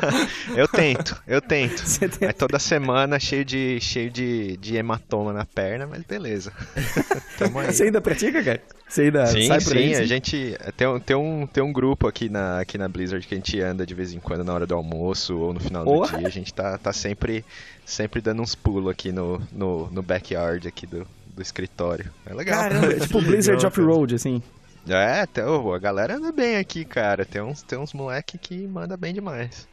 Eu 0.55 0.67
tento, 0.67 1.21
eu 1.27 1.41
tento. 1.41 1.83
É 2.21 2.31
toda 2.33 2.57
semana 2.59 3.19
cheio 3.19 3.45
de, 3.45 3.79
cheio 3.79 4.09
de, 4.09 4.57
de 4.57 4.75
hematoma 4.75 5.31
na 5.33 5.45
perna, 5.45 5.85
mas 5.87 6.03
beleza. 6.03 6.51
Tamo 7.37 7.59
aí. 7.59 7.67
Você 7.67 7.83
ainda 7.83 8.01
pratica, 8.01 8.43
cara? 8.43 8.61
Você 8.87 9.03
ainda 9.03 9.25
Sim, 9.27 9.47
sai 9.47 9.57
por 9.59 9.71
sim, 9.71 9.77
aí? 9.77 9.95
a 9.95 9.97
sim? 9.99 10.05
gente 10.05 10.57
tem, 10.77 10.87
um- 10.87 10.99
tem, 10.99 11.15
um, 11.15 11.47
tem 11.47 11.63
um 11.63 11.73
grupo 11.73 12.07
aqui 12.07 12.29
na, 12.29 12.59
aqui 12.59 12.77
na 12.77 12.87
Blizzard 12.87 13.25
que 13.25 13.33
a 13.33 13.37
gente 13.37 13.59
anda 13.59 13.85
de 13.85 13.93
vez 13.93 14.13
em 14.13 14.19
quando 14.19 14.43
na 14.43 14.53
hora 14.53 14.65
do 14.67 14.75
almoço 14.75 15.35
ou 15.37 15.53
no 15.53 15.59
final 15.59 15.83
Boa. 15.83 16.07
do 16.07 16.17
dia. 16.17 16.27
A 16.27 16.31
gente 16.31 16.53
tá, 16.53 16.77
tá 16.77 16.93
sempre, 16.93 17.43
sempre 17.85 18.21
dando 18.21 18.41
uns 18.41 18.53
pulos 18.55 18.91
aqui 18.91 19.11
no, 19.11 19.41
no, 19.51 19.89
no 19.89 20.01
backyard 20.03 20.67
aqui 20.67 20.85
do, 20.85 21.07
do 21.35 21.41
escritório. 21.41 22.11
É 22.25 22.33
legal. 22.33 22.59
Caramba, 22.59 22.93
é 22.93 22.99
tipo 22.99 23.21
Blizzard 23.21 23.65
Off-Road, 23.65 24.15
assim. 24.15 24.41
É, 24.87 25.25
ô, 25.45 25.73
a 25.73 25.79
galera 25.79 26.15
anda 26.17 26.31
bem 26.31 26.57
aqui, 26.57 26.85
cara. 26.85 27.25
Tem 27.25 27.41
uns, 27.41 27.63
tem 27.63 27.77
uns 27.77 27.93
moleque 27.93 28.37
que 28.37 28.67
manda 28.67 28.97
bem 28.97 29.13
demais. 29.13 29.67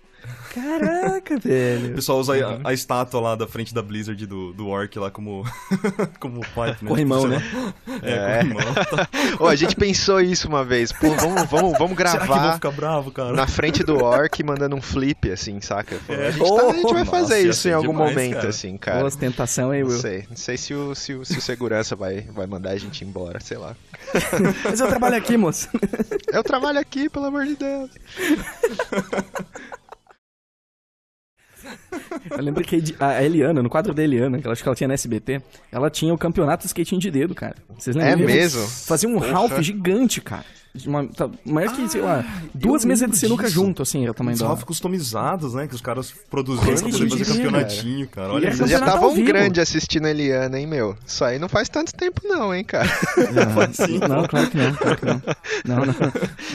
Caraca, 0.54 1.36
O 1.36 1.40
velho. 1.40 1.94
pessoal 1.94 2.18
usa 2.18 2.34
a, 2.64 2.70
a 2.70 2.72
estátua 2.72 3.20
lá 3.20 3.36
da 3.36 3.46
frente 3.46 3.72
da 3.72 3.80
Blizzard 3.82 4.26
do, 4.26 4.52
do 4.52 4.68
Orc 4.68 4.98
lá 4.98 5.10
como. 5.10 5.44
como 6.18 6.40
pipe, 6.40 6.82
né? 6.84 6.88
Corrimão, 6.88 7.26
né? 7.28 7.40
lá. 7.86 8.00
É, 8.02 8.38
corrimão. 8.38 8.74
Tá. 8.74 9.08
Ô, 9.38 9.46
a 9.46 9.54
gente 9.54 9.76
pensou 9.76 10.20
isso 10.20 10.48
uma 10.48 10.64
vez. 10.64 10.90
Pô, 10.92 11.08
vamos, 11.14 11.48
vamos, 11.48 11.78
vamos 11.78 11.96
Será 11.96 12.10
que 12.12 12.16
vão 12.18 12.26
gravar 12.26 12.54
ficar 12.54 12.70
bravo, 12.72 13.10
cara? 13.12 13.32
na 13.32 13.46
frente 13.46 13.84
do 13.84 14.02
orc 14.02 14.42
mandando 14.42 14.74
um 14.74 14.82
flip, 14.82 15.30
assim, 15.30 15.60
saca? 15.60 15.96
Pô, 16.06 16.12
É. 16.14 16.28
a, 16.28 16.30
gente 16.32 16.48
tá- 16.56 16.66
a 16.68 16.72
gente 16.72 16.82
vai 16.92 17.04
Nossa, 17.04 17.10
fazer 17.10 17.42
ia 17.44 17.50
isso 17.50 17.68
em 17.68 17.72
algum 17.72 17.92
demais, 17.92 18.10
momento, 18.10 18.34
cara. 18.36 18.48
assim, 18.48 18.76
cara. 18.76 19.04
Ô, 19.04 19.06
ostentação, 19.06 19.72
hein, 19.74 19.82
Não 19.82 19.90
Will? 19.90 19.98
sei, 20.00 20.24
não 20.28 20.36
sei 20.36 20.56
se 20.56 20.74
o, 20.74 20.94
se 20.96 21.12
o, 21.14 21.24
se 21.24 21.38
o 21.38 21.40
segurança 21.40 21.94
vai, 21.94 22.22
vai 22.22 22.46
mandar 22.46 22.70
a 22.70 22.76
gente 22.76 23.04
embora, 23.04 23.38
sei 23.40 23.56
lá. 23.56 23.76
Mas 24.64 24.80
eu 24.80 24.88
trabalho 24.88 25.16
aqui, 25.16 25.36
moço. 25.36 25.68
Eu 26.32 26.42
trabalho 26.42 26.78
aqui, 26.80 27.08
pelo 27.08 27.26
amor 27.26 27.44
de 27.46 27.54
Deus. 27.56 27.90
Eu 32.30 32.42
lembro 32.42 32.62
que 32.64 32.82
a 32.98 33.22
Eliana, 33.22 33.62
no 33.62 33.70
quadro 33.70 33.94
da 33.94 34.02
Eliana, 34.02 34.40
que 34.40 34.46
eu 34.46 34.52
acho 34.52 34.62
que 34.62 34.68
ela 34.68 34.76
tinha 34.76 34.88
na 34.88 34.94
SBT, 34.94 35.40
ela 35.70 35.90
tinha 35.90 36.12
o 36.12 36.18
campeonato 36.18 36.62
de 36.62 36.68
skatinho 36.68 37.00
de 37.00 37.10
dedo, 37.10 37.34
cara. 37.34 37.56
Vocês 37.78 37.94
lembram? 37.96 38.24
É 38.24 38.26
mesmo? 38.26 38.66
Fazia 38.66 39.08
um 39.08 39.14
Porra. 39.14 39.32
Ralph 39.32 39.60
gigante, 39.60 40.20
cara. 40.20 40.44
Uma, 40.86 41.04
tá, 41.08 41.28
maior 41.44 41.74
que, 41.74 41.88
sei 41.88 42.00
lá, 42.00 42.24
duas 42.54 42.84
eu 42.84 42.88
mesas 42.88 43.10
de 43.10 43.16
sinuca 43.16 43.42
disso. 43.44 43.54
junto, 43.56 43.82
assim, 43.82 44.02
era 44.02 44.12
o 44.12 44.14
tamanho. 44.14 44.38
Ralph 44.38 44.62
customizados, 44.62 45.52
né? 45.52 45.66
Que 45.66 45.74
os 45.74 45.80
caras 45.80 46.14
produziam 46.30 46.64
pra 46.64 46.90
poder 46.90 47.08
fazer 47.08 47.24
campeonatinho, 47.26 48.08
cara. 48.08 48.32
Olha 48.32 48.46
E 48.46 48.48
isso. 48.50 48.58
Vocês 48.58 48.70
já 48.70 48.78
estavam 48.78 49.12
vivo. 49.12 49.26
grande 49.26 49.60
assistindo 49.60 50.06
a 50.06 50.10
Eliana, 50.10 50.60
hein, 50.60 50.68
meu? 50.68 50.96
Isso 51.04 51.24
aí 51.24 51.40
não 51.40 51.48
faz 51.48 51.68
tanto 51.68 51.92
tempo 51.92 52.20
não, 52.24 52.54
hein, 52.54 52.62
cara. 52.62 52.88
Não, 53.32 54.06
não, 54.08 54.26
claro 54.28 54.48
que 54.50 54.56
não, 54.56 54.74
claro 54.74 54.96
que 54.96 55.06
não. 55.06 55.22
Não, 55.64 55.76
não, 55.86 55.94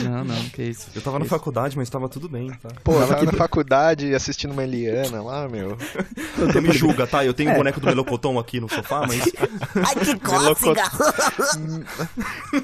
não, 0.10 0.24
não, 0.24 0.44
que 0.48 0.62
isso. 0.62 0.88
Eu 0.94 1.02
tava 1.02 1.18
na 1.18 1.26
faculdade, 1.26 1.76
mas 1.76 1.90
tava 1.90 2.08
tudo 2.08 2.26
bem, 2.28 2.50
tá? 2.62 2.70
Pô, 2.82 2.98
eu 3.00 3.06
tava 3.06 3.24
na 3.24 3.32
faculdade 3.32 4.14
assistindo 4.14 4.52
uma 4.52 4.64
Eliana 4.64 5.22
lá, 5.22 5.46
meu. 5.46 5.76
Não 6.54 6.62
me 6.62 6.72
julga, 6.72 7.06
tá? 7.06 7.24
Eu 7.24 7.34
tenho 7.34 7.50
o 7.50 7.52
É. 7.52 7.56
boneco 7.56 7.80
do 7.80 7.86
Melocoton 7.86 8.38
aqui 8.38 8.60
no 8.60 8.68
sofá, 8.68 9.06
mas. 9.06 9.20
Ai, 9.74 9.94
que 10.04 10.18
cócega! 10.20 10.90
cócega! 10.90 11.98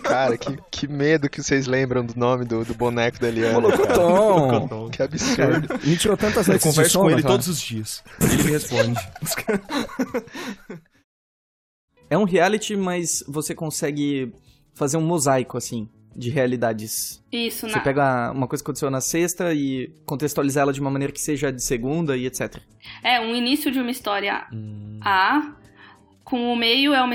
Cara, 0.03 0.37
que, 0.39 0.59
que 0.71 0.89
medo 0.89 1.29
que 1.29 1.42
vocês 1.43 1.67
lembram 1.67 2.05
do 2.05 2.19
nome 2.19 2.45
do, 2.45 2.65
do 2.65 2.75
boneco 2.75 3.19
da 3.19 3.29
Eliana. 3.29 3.61
Melocoton. 3.61 4.69
cara. 4.69 4.91
Que 4.91 5.03
absurdo. 5.03 5.69
Cara, 5.69 5.81
me 5.85 5.97
tirou 5.97 6.17
tantas 6.17 6.47
Eu 6.47 6.53
noites 6.53 6.69
de 6.69 6.75
converso 6.75 6.93
sono, 6.93 7.05
com 7.05 7.11
ele 7.11 7.23
cara. 7.23 7.35
todos 7.35 7.49
os 7.49 7.61
dias. 7.61 8.03
Ele 8.21 8.43
me 8.45 8.51
responde. 8.51 9.01
É 12.11 12.19
um 12.19 12.25
reality, 12.25 12.77
mas 12.77 13.25
você 13.27 13.55
consegue 13.55 14.35
fazer 14.75 14.99
um 14.99 15.01
mosaico, 15.01 15.57
assim, 15.57 15.89
de 16.15 16.29
realidades. 16.29 17.25
Isso, 17.33 17.67
Você 17.67 17.77
na... 17.77 17.81
pega 17.81 18.31
uma 18.33 18.47
coisa 18.47 18.63
que 18.63 18.67
aconteceu 18.69 18.91
na 18.91 19.01
sexta 19.01 19.55
e 19.55 19.89
contextualizar 20.05 20.61
ela 20.65 20.75
de 20.75 20.81
uma 20.83 20.91
maneira 20.91 21.11
que 21.11 21.21
seja 21.23 21.51
de 21.51 21.65
segunda 21.65 22.15
e 22.15 22.27
etc. 22.27 22.59
É, 23.03 23.19
um 23.19 23.35
início 23.35 23.71
de 23.71 23.81
uma 23.81 23.91
história 23.91 24.47
Hum. 24.53 25.01
A, 25.01 25.55
com 26.23 26.53
o 26.53 26.57
meio 26.57 26.93
é 26.93 27.03
uma, 27.03 27.15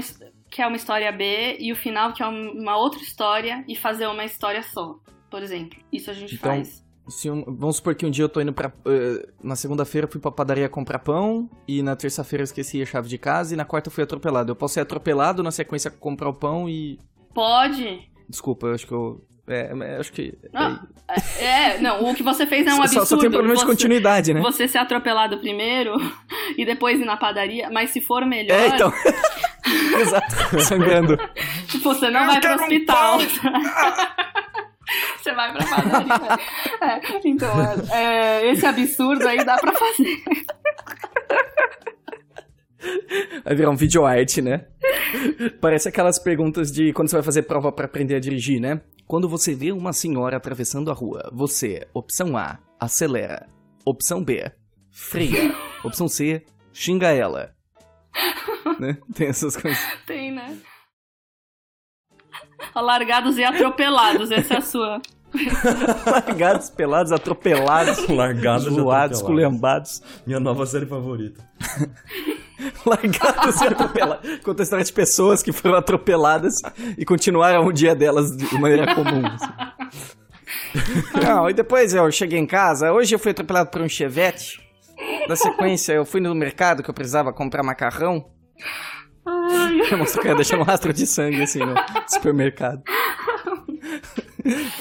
que 0.49 0.61
é 0.61 0.67
uma 0.67 0.77
história 0.77 1.11
B, 1.11 1.57
e 1.59 1.71
o 1.71 1.75
final 1.75 2.13
que 2.13 2.23
é 2.23 2.27
um- 2.27 2.51
uma 2.51 2.77
outra 2.77 3.01
história, 3.01 3.63
e 3.67 3.75
fazer 3.75 4.07
uma 4.07 4.23
história 4.25 4.63
só, 4.63 4.95
por 5.29 5.41
exemplo. 5.43 5.77
Isso 5.91 6.09
a 6.09 6.13
gente 6.13 6.35
Então, 6.35 6.51
faz. 6.51 6.83
se 7.09 7.29
um- 7.29 7.43
vamos 7.45 7.77
supor 7.77 7.95
que 7.95 8.05
um 8.05 8.09
dia 8.09 8.23
eu 8.25 8.29
tô 8.29 8.39
indo 8.41 8.53
pra. 8.53 8.71
eh, 8.85 9.27
na 9.43 9.55
segunda-feira 9.55 10.07
fui 10.07 10.19
pra 10.21 10.31
padaria 10.31 10.67
comprar 10.69 10.99
pão, 10.99 11.49
e 11.67 11.81
na 11.83 11.95
terça-feira 11.95 12.41
eu 12.41 12.45
esqueci 12.45 12.81
a 12.81 12.85
chave 12.85 13.07
de 13.09 13.17
casa, 13.17 13.53
e 13.53 13.57
na 13.57 13.65
quarta 13.65 13.87
eu 13.89 13.91
fui 13.93 14.03
atropelado. 14.03 14.51
Eu 14.51 14.55
posso 14.55 14.73
ser 14.75 14.81
atropelado, 14.81 15.43
na 15.43 15.51
sequência 15.51 15.91
comprar 15.91 16.29
o 16.29 16.33
pão 16.33 16.67
e. 16.69 16.99
Pode. 17.33 18.09
Desculpa, 18.29 18.67
eu 18.67 18.73
acho 18.73 18.87
que 18.87 18.93
eu. 18.93 19.23
É, 19.49 19.71
é, 19.81 19.97
acho 19.97 20.11
que. 20.11 20.37
Não, 20.51 20.77
é, 21.39 21.77
não, 21.79 22.09
o 22.09 22.13
que 22.13 22.21
você 22.23 22.45
fez 22.45 22.67
é 22.67 22.73
um 22.73 22.75
Só- 22.77 22.83
absurdo. 22.83 23.05
só 23.05 23.17
tem 23.17 23.29
um 23.29 23.31
problema 23.31 23.53
de 23.55 23.61
Você- 23.61 23.65
continuidade, 23.67 24.33
né? 24.33 24.41
Você 24.41 24.67
ser 24.67 24.79
atropelado 24.79 25.37
primeiro 25.39 25.93
e 26.57 26.65
depois 26.65 26.99
ir 26.99 27.05
na 27.05 27.15
padaria, 27.15 27.69
mas 27.69 27.91
se 27.91 28.01
for 28.01 28.25
melhor, 28.25 28.59
É, 28.59 28.67
então. 28.67 28.91
Exato, 29.99 30.59
sangrando. 30.61 31.18
você 31.84 32.09
não 32.09 32.26
vai 32.26 32.39
pro 32.39 32.55
hospital. 32.55 33.20
Você 35.22 35.34
vai 35.34 35.51
pra 35.51 35.65
padaria. 35.65 36.39
É, 36.82 37.01
então, 37.26 37.51
é, 37.91 38.45
é, 38.45 38.51
esse 38.51 38.65
absurdo 38.65 39.28
aí 39.28 39.43
dá 39.43 39.57
pra 39.57 39.74
fazer. 39.74 40.24
Vai 43.43 43.55
virar 43.55 43.70
um 43.70 43.76
vídeo 43.76 44.05
arte, 44.05 44.41
né? 44.41 44.65
Parece 45.59 45.89
aquelas 45.89 46.20
perguntas 46.20 46.72
de 46.72 46.93
quando 46.93 47.09
você 47.09 47.18
vai 47.18 47.24
fazer 47.24 47.43
prova 47.43 47.72
pra 47.72 47.86
aprender 47.86 48.15
a 48.15 48.20
dirigir, 48.20 48.61
né? 48.61 48.82
Quando 49.05 49.28
você 49.28 49.53
vê 49.53 49.72
uma 49.72 49.91
senhora 49.91 50.38
atravessando 50.38 50.91
a 50.91 50.93
rua, 50.93 51.30
você, 51.34 51.86
opção 51.93 52.38
A, 52.38 52.59
acelera. 52.80 53.47
Opção 53.86 54.24
B, 54.24 54.51
freia. 54.91 55.53
opção 55.84 56.07
C, 56.07 56.43
xinga 56.72 57.09
ela. 57.09 57.53
Né? 58.80 58.97
Tem 59.13 59.28
essas 59.28 59.57
coisas. 59.57 59.80
Tem, 60.05 60.32
né? 60.32 60.57
Largados 62.75 63.38
e 63.38 63.43
atropelados, 63.43 64.30
essa 64.30 64.55
é 64.55 64.57
a 64.57 64.61
sua. 64.61 65.01
Largados, 66.05 66.69
pelados, 66.69 67.11
atropelados. 67.11 68.07
Largados, 68.07 68.65
zoados, 68.65 69.21
culembados. 69.21 70.01
Minha 70.25 70.39
nova 70.39 70.65
série 70.65 70.86
favorita. 70.86 71.43
Largados 72.86 73.61
e 73.61 73.67
atropelados. 73.67 74.39
Conta 74.39 74.61
a 74.61 74.63
história 74.63 74.86
de 74.86 74.93
pessoas 74.93 75.43
que 75.43 75.51
foram 75.51 75.75
atropeladas 75.75 76.55
e 76.97 77.05
continuaram 77.05 77.65
o 77.65 77.71
dia 77.71 77.95
delas 77.95 78.36
de 78.36 78.57
maneira 78.59 78.93
comum. 78.95 79.25
assim. 79.25 79.53
Não, 81.23 81.49
e 81.49 81.53
depois 81.53 81.93
eu 81.93 82.09
cheguei 82.11 82.39
em 82.39 82.47
casa. 82.47 82.91
Hoje 82.93 83.13
eu 83.13 83.19
fui 83.19 83.32
atropelado 83.32 83.69
por 83.69 83.82
um 83.82 83.89
chevette. 83.89 84.61
Na 85.28 85.36
sequência, 85.36 85.93
eu 85.93 86.05
fui 86.05 86.19
no 86.19 86.34
mercado 86.34 86.82
que 86.82 86.89
eu 86.89 86.93
precisava 86.93 87.34
comprar 87.34 87.63
macarrão. 87.63 88.25
Eu 89.26 90.26
ia 90.26 90.36
deixar 90.36 90.58
um 90.58 90.64
rastro 90.64 90.93
de 90.93 91.05
sangue 91.05 91.41
assim 91.41 91.60
no 91.60 91.76
supermercado. 92.08 92.82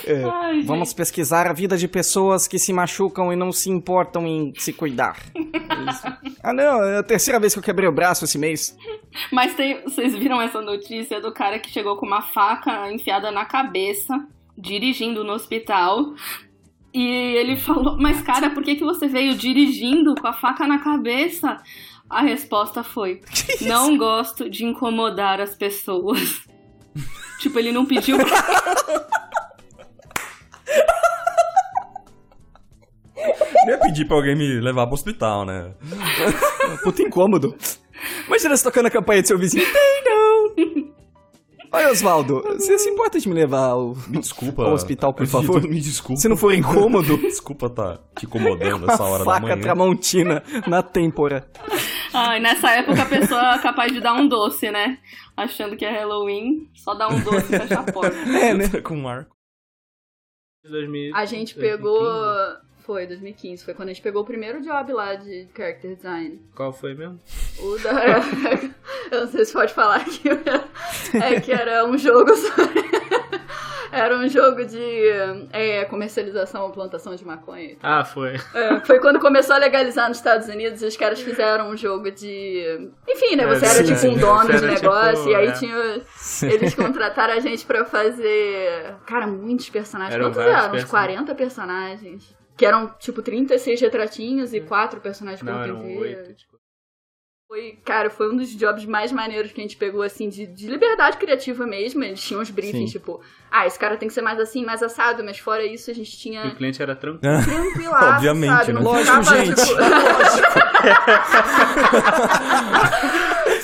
É, 0.07 0.22
Ai, 0.22 0.62
vamos 0.62 0.93
pesquisar 0.95 1.49
a 1.49 1.53
vida 1.53 1.77
de 1.77 1.89
pessoas 1.89 2.47
que 2.47 2.59
se 2.59 2.72
machucam 2.72 3.33
e 3.33 3.37
não 3.37 3.51
se 3.51 3.68
importam 3.68 4.27
em 4.27 4.53
se 4.57 4.72
cuidar. 4.72 5.16
Isso. 5.35 6.37
Ah, 6.43 6.53
não, 6.53 6.85
é 6.85 6.99
a 6.99 7.03
terceira 7.03 7.41
vez 7.41 7.53
que 7.53 7.59
eu 7.59 7.62
quebrei 7.62 7.89
o 7.89 7.93
braço 7.93 8.24
esse 8.24 8.39
mês. 8.39 8.77
Mas 9.33 9.55
tem, 9.55 9.83
vocês 9.83 10.14
viram 10.14 10.41
essa 10.41 10.61
notícia 10.61 11.20
do 11.20 11.33
cara 11.33 11.59
que 11.59 11.70
chegou 11.70 11.97
com 11.97 12.07
uma 12.07 12.22
faca 12.22 12.93
enfiada 12.93 13.33
na 13.33 13.45
cabeça, 13.45 14.14
dirigindo 14.57 15.24
no 15.24 15.33
hospital. 15.33 16.14
E 16.95 17.05
ele 17.37 17.57
falou: 17.57 17.97
Mas, 17.99 18.22
cara, 18.22 18.51
por 18.51 18.62
que, 18.62 18.77
que 18.77 18.85
você 18.85 19.09
veio 19.09 19.35
dirigindo 19.35 20.14
com 20.14 20.29
a 20.29 20.33
faca 20.33 20.66
na 20.66 20.79
cabeça? 20.79 21.61
A 22.09 22.22
resposta 22.22 22.82
foi: 22.82 23.20
Não 23.62 23.96
gosto 23.96 24.48
de 24.48 24.64
incomodar 24.64 25.40
as 25.40 25.54
pessoas. 25.54 26.42
tipo, 27.40 27.59
ele 27.59 27.72
não 27.72 27.84
pediu. 27.84 28.18
Não 33.64 33.72
ia 33.72 33.78
pedir 33.78 34.04
pra 34.07 34.16
alguém 34.16 34.36
me 34.36 34.61
levar 34.61 34.86
pro 34.86 34.94
hospital, 34.94 35.44
né? 35.44 35.74
Puta 36.84 37.02
incômodo. 37.02 37.57
Imagina 38.26 38.57
você 38.57 38.62
tocando 38.62 38.86
a 38.86 38.90
campanha 38.90 39.22
do 39.22 39.28
seu 39.28 39.38
vizinho. 39.38 39.64
Tem 39.64 40.04
não! 40.04 40.86
Oi, 41.72 41.86
Osvaldo, 41.86 42.42
você 42.42 42.78
se 42.78 42.88
importa 42.88 43.18
de 43.18 43.28
me 43.28 43.34
levar 43.34 43.70
ao, 43.70 43.94
Me 44.08 44.20
desculpa. 44.20 44.64
ao 44.64 44.72
hospital, 44.72 45.12
por 45.12 45.26
favor? 45.26 45.62
Me 45.62 45.80
desculpa. 45.80 46.20
Se 46.20 46.28
não 46.28 46.36
for 46.36 46.54
incômodo. 46.54 47.16
Desculpa 47.26 47.68
tá 47.68 47.98
te 48.16 48.24
incomodando 48.26 48.88
essa 48.90 49.02
hora 49.02 49.24
da 49.24 49.32
faca 49.32 49.40
manhã. 49.48 49.60
tramontina 49.60 50.42
na 50.66 50.82
têmpora. 50.82 51.50
Ai, 52.14 52.40
nessa 52.40 52.70
época 52.70 53.02
a 53.02 53.06
pessoa 53.06 53.54
é 53.54 53.58
capaz 53.58 53.92
de 53.92 54.00
dar 54.00 54.14
um 54.14 54.26
doce, 54.28 54.70
né? 54.70 54.98
Achando 55.36 55.76
que 55.76 55.84
é 55.84 55.90
Halloween, 55.90 56.70
só 56.74 56.94
dá 56.94 57.08
um 57.08 57.20
doce 57.20 57.54
e 57.54 57.58
fecha 57.58 57.80
a 57.80 57.82
porta. 57.92 58.16
É, 58.16 58.54
né? 58.54 58.68
Com 58.82 58.96
um 58.96 59.08
arco. 59.08 59.36
A 61.14 61.24
gente 61.26 61.54
pegou. 61.54 62.02
Foi, 62.87 63.05
2015. 63.05 63.64
Foi 63.64 63.74
quando 63.74 63.89
a 63.89 63.93
gente 63.93 64.03
pegou 64.03 64.22
o 64.22 64.24
primeiro 64.24 64.62
job 64.62 64.93
lá 64.93 65.16
de 65.16 65.49
character 65.57 65.97
design. 65.97 66.41
Qual 66.55 66.72
foi 66.72 66.95
mesmo? 66.95 67.20
O 67.59 67.76
da. 67.78 67.91
Eu 69.11 69.22
não 69.22 69.26
sei 69.26 69.45
se 69.45 69.53
pode 69.53 69.74
falar 69.74 69.97
aqui. 69.97 70.28
É 71.14 71.41
que 71.41 71.51
era 71.51 71.84
um 71.84 71.99
jogo 71.99 72.34
sobre. 72.37 72.87
Era 73.91 74.16
um 74.16 74.28
jogo 74.28 74.64
de 74.64 75.09
é, 75.53 75.84
comercialização, 75.87 76.70
plantação 76.70 77.16
de 77.16 77.24
maconha. 77.24 77.76
Ah, 77.82 78.05
foi. 78.05 78.34
É, 78.55 78.78
foi 78.80 79.01
quando 79.01 79.18
começou 79.18 79.57
a 79.57 79.59
legalizar 79.59 80.09
nos 80.09 80.18
Estados 80.18 80.49
Unidos 80.49 80.82
e 80.82 80.87
os 80.87 80.97
caras 80.97 81.20
fizeram 81.20 81.70
um 81.70 81.76
jogo 81.76 82.11
de. 82.11 82.91
Enfim, 83.09 83.37
né? 83.37 83.45
É, 83.45 83.47
Você 83.49 83.64
era 83.64 83.84
sim, 83.84 83.95
tipo 83.95 84.07
um 84.14 84.18
dono 84.18 84.47
de 84.47 84.64
era, 84.64 84.66
negócio 84.66 85.24
tipo, 85.24 85.30
e 85.30 85.34
aí 85.34 85.47
é. 85.49 85.53
tinha. 85.53 86.03
Eles 86.43 86.74
contrataram 86.74 87.34
a 87.34 87.41
gente 87.41 87.64
pra 87.64 87.84
fazer. 87.84 88.95
Cara, 89.07 89.26
muitos 89.26 89.70
personagens. 89.70 90.14
Eram 90.14 90.26
Quantos 90.26 90.43
eram? 90.43 90.53
Uns 90.53 90.82
personagens. 90.82 90.91
40 90.91 91.34
personagens. 91.34 92.37
Que 92.57 92.64
eram 92.64 92.88
tipo 92.98 93.20
36 93.22 93.80
retratinhos 93.80 94.54
e 94.54 94.61
4 94.61 95.00
personagens 95.00 95.42
Não, 95.42 95.62
eram 95.62 95.84
oito. 95.98 96.34
tipo. 96.34 96.57
Foi, 97.48 97.78
cara, 97.84 98.11
foi 98.11 98.28
um 98.32 98.36
dos 98.36 98.48
jobs 98.57 98.84
mais 98.86 99.12
maneiros 99.12 99.52
que 99.52 99.61
a 99.61 99.62
gente 99.62 99.76
pegou, 99.76 100.02
assim, 100.02 100.28
de, 100.28 100.46
de 100.48 100.66
liberdade 100.66 101.16
criativa 101.16 101.64
mesmo. 101.64 102.02
Eles 102.02 102.20
tinham 102.20 102.40
uns 102.42 102.50
briefings, 102.50 102.90
Sim. 102.90 102.98
tipo, 102.98 103.20
ah, 103.48 103.64
esse 103.68 103.78
cara 103.78 103.96
tem 103.96 104.09
que 104.09 104.14
ser 104.14 104.20
mais 104.22 104.40
assim, 104.40 104.64
mais 104.64 104.82
assado, 104.82 105.22
mas 105.22 105.38
fora 105.38 105.64
isso 105.64 105.88
a 105.88 105.94
gente 105.94 106.12
E 106.12 106.16
tinha. 106.18 106.44
o 106.44 106.57
cliente 106.57 106.82
era 106.82 106.96
tranquilo. 106.96 107.20
Tranquilaço, 107.44 108.14
Obviamente, 108.14 108.50
sabe? 108.50 108.72
né? 108.72 108.80
Não 108.80 108.82
Lógico, 108.90 109.22
ficava, 109.22 109.44
gente. 109.44 109.64
tipo- 109.64 109.76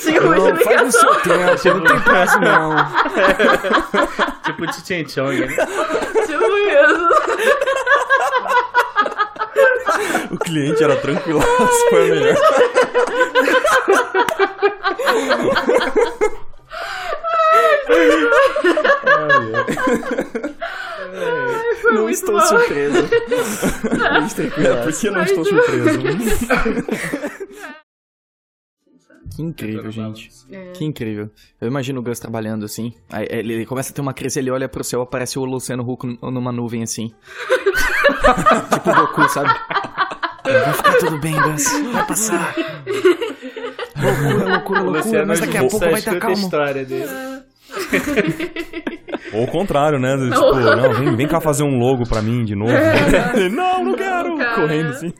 Tinha 0.01 0.21
uma 0.23 0.35
Não, 0.37 0.55
faz 0.55 0.81
no 0.81 0.91
seu 0.91 1.15
tempo, 1.15 1.77
não 1.79 1.83
tem 1.83 1.99
prazo, 2.01 2.39
não. 2.39 2.75
tipo 4.45 4.65
de 4.67 4.87
Chen 4.87 5.09
Chong, 5.09 5.39
né? 5.41 5.55
Tipo 6.25 6.57
isso. 6.57 7.09
O 10.31 10.37
cliente 10.37 10.83
era 10.83 10.95
tranquilo, 10.95 11.41
foi 11.89 12.11
o 12.11 12.15
melhor. 12.15 12.35
Foi 21.81 21.93
Não 21.93 22.03
muito 22.03 22.15
estou 22.15 22.39
surpreso. 22.41 22.97
Muito 22.97 24.35
tranquilo. 24.35 24.67
É, 24.67 24.83
por 24.83 24.93
que 24.93 25.09
não 25.09 25.23
estou 25.23 25.45
surpreso? 25.45 25.99
Que 29.35 29.41
incrível, 29.41 29.89
gente. 29.89 30.29
É. 30.51 30.71
Que 30.73 30.85
incrível. 30.85 31.29
Eu 31.59 31.67
imagino 31.67 31.99
o 31.99 32.03
Gus 32.03 32.19
trabalhando 32.19 32.65
assim. 32.65 32.93
Aí 33.11 33.25
ele 33.29 33.65
começa 33.65 33.91
a 33.91 33.95
ter 33.95 34.01
uma 34.01 34.13
crise, 34.13 34.39
ele 34.39 34.51
olha 34.51 34.69
pro 34.69 34.83
céu, 34.83 35.01
aparece 35.01 35.39
o 35.39 35.45
Luciano 35.45 35.83
Huck 35.83 36.05
numa 36.21 36.51
nuvem 36.51 36.83
assim. 36.83 37.11
tipo 38.71 38.89
o 38.91 38.95
Goku, 38.95 39.27
sabe? 39.29 39.49
Vai 40.43 40.73
ficar 40.73 40.97
tudo 40.99 41.19
bem, 41.19 41.33
Gus. 41.41 41.63
Vai 41.91 42.07
passar. 42.07 42.55
Loucura, 44.03 44.49
loucura, 44.49 44.81
loucura. 44.81 44.99
Luciano 44.99 45.27
Mas 45.27 45.39
daqui 45.39 45.57
a 45.57 45.61
pouco 45.61 45.79
vai 45.79 45.93
estar 45.93 46.19
calmo. 46.19 46.35
história 46.35 46.85
dele. 46.85 47.09
Ou 49.33 49.43
o 49.45 49.47
contrário, 49.47 49.99
né? 49.99 50.15
Tipo, 50.15 50.55
não, 50.55 50.93
vem, 50.93 51.15
vem 51.15 51.27
cá 51.27 51.41
fazer 51.41 51.63
um 51.63 51.79
logo 51.79 52.03
pra 52.07 52.21
mim 52.21 52.43
de 52.43 52.55
novo. 52.55 52.71
É. 52.71 53.49
não, 53.49 53.83
não 53.83 53.95
quero. 53.95 54.37
Cara. 54.37 54.55
Correndo 54.55 54.89
assim. 54.89 55.13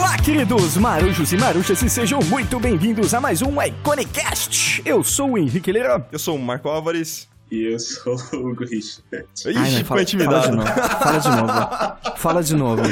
Olá, 0.00 0.16
queridos 0.16 0.78
marujos 0.78 1.30
e 1.30 1.36
maruchas, 1.36 1.82
e 1.82 1.90
sejam 1.90 2.20
muito 2.20 2.58
bem-vindos 2.58 3.12
a 3.12 3.20
mais 3.20 3.42
um 3.42 3.60
Iconicast. 3.60 4.80
Eu 4.82 5.04
sou 5.04 5.32
o 5.32 5.38
Henrique 5.38 5.70
Leira. 5.70 6.08
Eu 6.10 6.18
sou 6.18 6.36
o 6.36 6.38
Marco 6.38 6.70
Álvares. 6.70 7.28
E 7.52 7.70
eu 7.70 7.78
sou 7.78 8.16
o 8.32 8.36
Hugo 8.48 8.64
Richard. 8.64 9.04
Ai, 9.12 9.52
não, 9.52 9.62
Ixi, 9.62 9.76
ficou 9.76 9.84
fala, 9.84 9.84
fala 9.84 10.02
intimidado. 10.02 10.50
de 10.50 10.56
novo. 10.56 10.68
Fala 10.72 11.18
de 11.18 11.28
novo. 11.28 12.16
Fala 12.16 12.42
de 12.42 12.56
novo. 12.56 12.82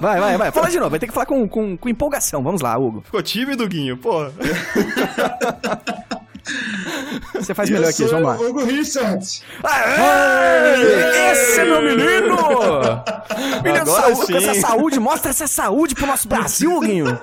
Vai, 0.00 0.18
vai, 0.20 0.36
vai. 0.36 0.50
Fala 0.50 0.68
de 0.68 0.78
novo. 0.78 0.90
Vai 0.90 0.98
ter 0.98 1.06
que 1.06 1.12
falar 1.12 1.26
com, 1.26 1.48
com, 1.48 1.76
com 1.76 1.88
empolgação. 1.88 2.42
Vamos 2.42 2.60
lá, 2.60 2.76
Hugo. 2.76 3.02
Ficou 3.02 3.22
tímido, 3.22 3.64
Guinho? 3.68 3.96
Pô. 3.96 4.26
Você 7.34 7.54
faz 7.54 7.70
melhor 7.70 7.88
aqui, 7.88 8.04
vamos 8.04 8.28
lá. 8.28 8.34
Hugo 8.36 8.64
Richard. 8.64 9.42
Aê! 9.62 11.32
Esse 11.32 11.60
é 11.60 11.64
meu 11.64 11.82
menino! 11.82 12.36
Menino, 13.62 13.82
Agora 13.82 14.14
saúde, 14.14 14.36
essa 14.36 14.54
saúde, 14.54 15.00
mostra 15.00 15.30
essa 15.30 15.46
saúde 15.46 15.94
pro 15.94 16.06
nosso 16.06 16.28
Brasil, 16.28 16.78
Guinho. 16.80 17.20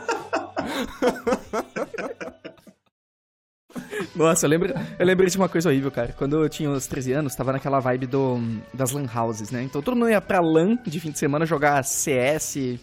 Nossa, 4.16 4.46
eu 4.46 4.50
lembro, 4.50 4.74
eu 4.98 5.06
lembrei 5.06 5.30
de 5.30 5.38
uma 5.38 5.50
coisa 5.50 5.70
horrível, 5.70 5.92
cara. 5.92 6.14
Quando 6.18 6.42
eu 6.42 6.50
tinha 6.50 6.70
uns 6.70 6.88
13 6.88 7.12
anos, 7.14 7.36
tava 7.36 7.52
naquela 7.52 7.80
vibe 7.80 8.08
do, 8.08 8.40
das 8.74 8.92
lan 8.92 9.06
houses, 9.14 9.52
né? 9.52 9.64
Então 9.64 9.82
todo 9.82 9.96
mundo 9.96 10.10
ia 10.10 10.22
pra 10.22 10.40
lan 10.40 10.78
de 10.86 11.00
fim 11.00 11.12
de 11.12 11.20
semana 11.20 11.46
jogar 11.46 11.84
CS, 11.84 12.78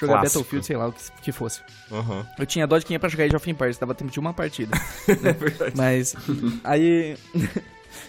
jogar 0.00 0.20
Clássico. 0.20 0.38
Battlefield, 0.40 0.66
sei 0.66 0.76
lá 0.76 0.88
o 0.88 0.92
que, 0.92 1.02
que 1.22 1.32
fosse. 1.32 1.60
Aham. 1.90 2.26
Eu 2.38 2.46
tinha 2.46 2.66
dó 2.66 2.78
de 2.78 2.84
quem 2.86 2.94
ia 2.94 3.00
pra 3.00 3.08
jogar 3.08 3.24
Age 3.24 3.36
of 3.36 3.50
Empires, 3.50 3.78
dava 3.78 3.94
tempo 3.94 4.10
de 4.10 4.20
uma 4.20 4.32
partida. 4.32 4.76
É 5.08 5.32
verdade. 5.32 5.72
Mas, 5.76 6.14
aí... 6.64 7.16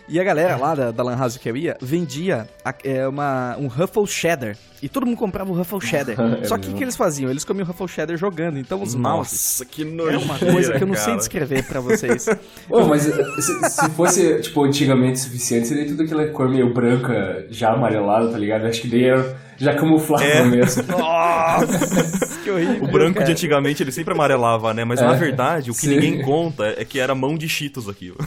E 0.08 0.20
a 0.20 0.24
galera 0.24 0.56
lá 0.58 0.74
da, 0.76 0.92
da 0.92 1.04
Lan 1.04 1.16
House 1.16 1.38
que 1.38 1.48
eu 1.50 1.56
ia 1.56 1.78
vendia 1.82 2.48
a- 2.66 2.74
é, 2.84 3.08
uma, 3.08 3.56
um 3.60 3.68
Ruffle 3.68 4.06
Cheddar. 4.08 4.56
E 4.82 4.90
todo 4.90 5.06
mundo 5.06 5.18
comprava 5.18 5.52
o 5.52 5.56
Ruffle 5.56 5.80
Cheddar. 5.82 6.16
É 6.42 6.46
Só 6.46 6.58
que 6.58 6.70
o 6.70 6.74
que 6.74 6.84
eles 6.84 6.96
faziam? 6.96 7.30
Eles 7.30 7.44
comiam 7.44 7.64
o 7.64 7.68
Ruffle 7.68 7.88
Cheddar 7.88 8.18
jogando. 8.18 8.58
Então 8.60 8.82
os 8.82 8.94
Nossa, 8.96 9.16
mouse. 9.18 9.66
que 9.66 9.84
Era 9.84 9.92
nojeira, 9.92 10.20
uma 10.20 10.38
coisa 10.40 10.74
que 10.78 10.84
eu 10.84 10.88
não 10.88 10.96
sei 10.96 11.06
cara. 11.06 11.18
descrever 11.18 11.64
pra 11.64 11.80
vocês. 11.80 12.26
Pô, 12.68 12.86
mas 12.86 13.04
se, 13.04 13.70
se 13.70 13.90
fosse, 13.92 14.42
tipo, 14.42 14.64
antigamente 14.64 15.20
suficiente, 15.20 15.68
seria 15.68 15.86
tudo 15.88 16.04
aquela 16.04 16.28
cor 16.30 16.50
meio 16.50 16.74
branca, 16.74 17.46
já 17.50 17.72
amarelada, 17.72 18.30
tá 18.32 18.38
ligado? 18.38 18.66
Acho 18.66 18.82
que 18.82 18.88
daí 18.88 19.06
era, 19.06 19.38
já 19.60 19.76
camuflava 19.76 20.24
É. 20.24 20.44
mesmo. 20.44 20.84
Nossa, 20.88 22.40
que 22.44 22.50
horrível. 22.50 22.84
O 22.84 22.88
branco 22.92 23.16
cara. 23.16 23.26
de 23.26 23.32
antigamente 23.34 23.84
ele 23.84 23.92
sempre 23.92 24.14
amarelava, 24.14 24.74
né? 24.74 24.84
Mas 24.86 25.00
É. 25.02 25.06
na 25.06 25.14
verdade, 25.14 25.70
o 25.70 25.74
que 25.74 25.82
Sim. 25.82 25.96
ninguém 25.96 26.22
conta 26.22 26.74
é 26.78 26.86
que 26.86 27.00
era 27.00 27.14
mão 27.14 27.38
de 27.38 27.48
Cheetos 27.50 27.88
aquilo. 27.90 28.18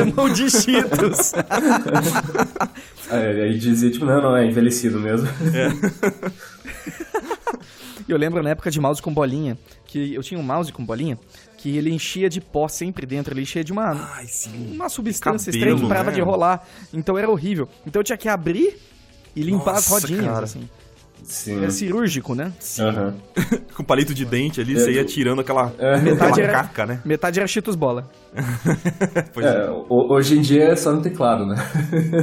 É 0.00 0.04
mão 0.04 0.28
de 0.28 0.50
Cheetos. 0.50 1.32
É, 3.08 3.44
aí 3.44 3.56
dizia, 3.56 3.88
tipo, 3.88 4.04
não, 4.04 4.20
não, 4.20 4.36
é 4.36 4.44
envelhecido 4.44 4.98
mesmo. 4.98 5.28
E 8.08 8.10
eu 8.10 8.16
lembro 8.16 8.42
na 8.42 8.50
época 8.50 8.70
de 8.70 8.80
mouse 8.80 9.02
com 9.02 9.12
bolinha, 9.12 9.58
que 9.84 10.14
eu 10.14 10.22
tinha 10.22 10.38
um 10.38 10.42
mouse 10.42 10.72
com 10.72 10.84
bolinha, 10.84 11.18
que 11.56 11.76
ele 11.76 11.92
enchia 11.92 12.28
de 12.28 12.40
pó 12.40 12.68
sempre 12.68 13.04
dentro, 13.06 13.32
ele 13.34 13.42
enchia 13.42 13.64
de 13.64 13.72
uma, 13.72 13.92
uma 14.72 14.88
substância 14.88 15.52
Cabelo, 15.52 15.70
estranha 15.70 15.76
que 15.76 15.88
parava 15.88 16.10
né? 16.10 16.16
de 16.16 16.20
rolar. 16.20 16.64
Então 16.92 17.18
era 17.18 17.28
horrível. 17.28 17.68
Então 17.86 18.00
eu 18.00 18.04
tinha 18.04 18.16
que 18.18 18.28
abrir 18.28 18.76
e 19.36 19.42
limpar 19.42 19.76
as 19.76 19.88
Nossa, 19.88 20.06
rodinhas, 20.06 20.24
cara. 20.24 20.44
assim. 20.44 20.68
Sim. 21.26 21.58
Era 21.62 21.70
cirúrgico, 21.70 22.34
né? 22.34 22.52
Com 23.74 23.82
palito 23.84 24.14
de 24.14 24.24
dente 24.24 24.60
ali, 24.60 24.74
É, 24.76 24.78
você 24.78 24.92
ia 24.92 25.02
do- 25.04 25.08
tirando 25.10 25.40
aquela, 25.40 25.72
Metade 26.02 26.32
aquela 26.32 26.38
era, 26.40 26.52
caca, 26.52 26.86
né? 26.86 27.00
metade 27.04 27.38
era 27.40 27.46
Cheetos 27.48 27.74
Bola. 27.76 28.08
É, 29.42 29.70
ho- 29.70 30.12
hoje 30.14 30.38
em 30.38 30.40
dia 30.40 30.64
é 30.64 30.76
só 30.76 30.92
no 30.92 31.02
teclado, 31.02 31.46
né? 31.46 31.56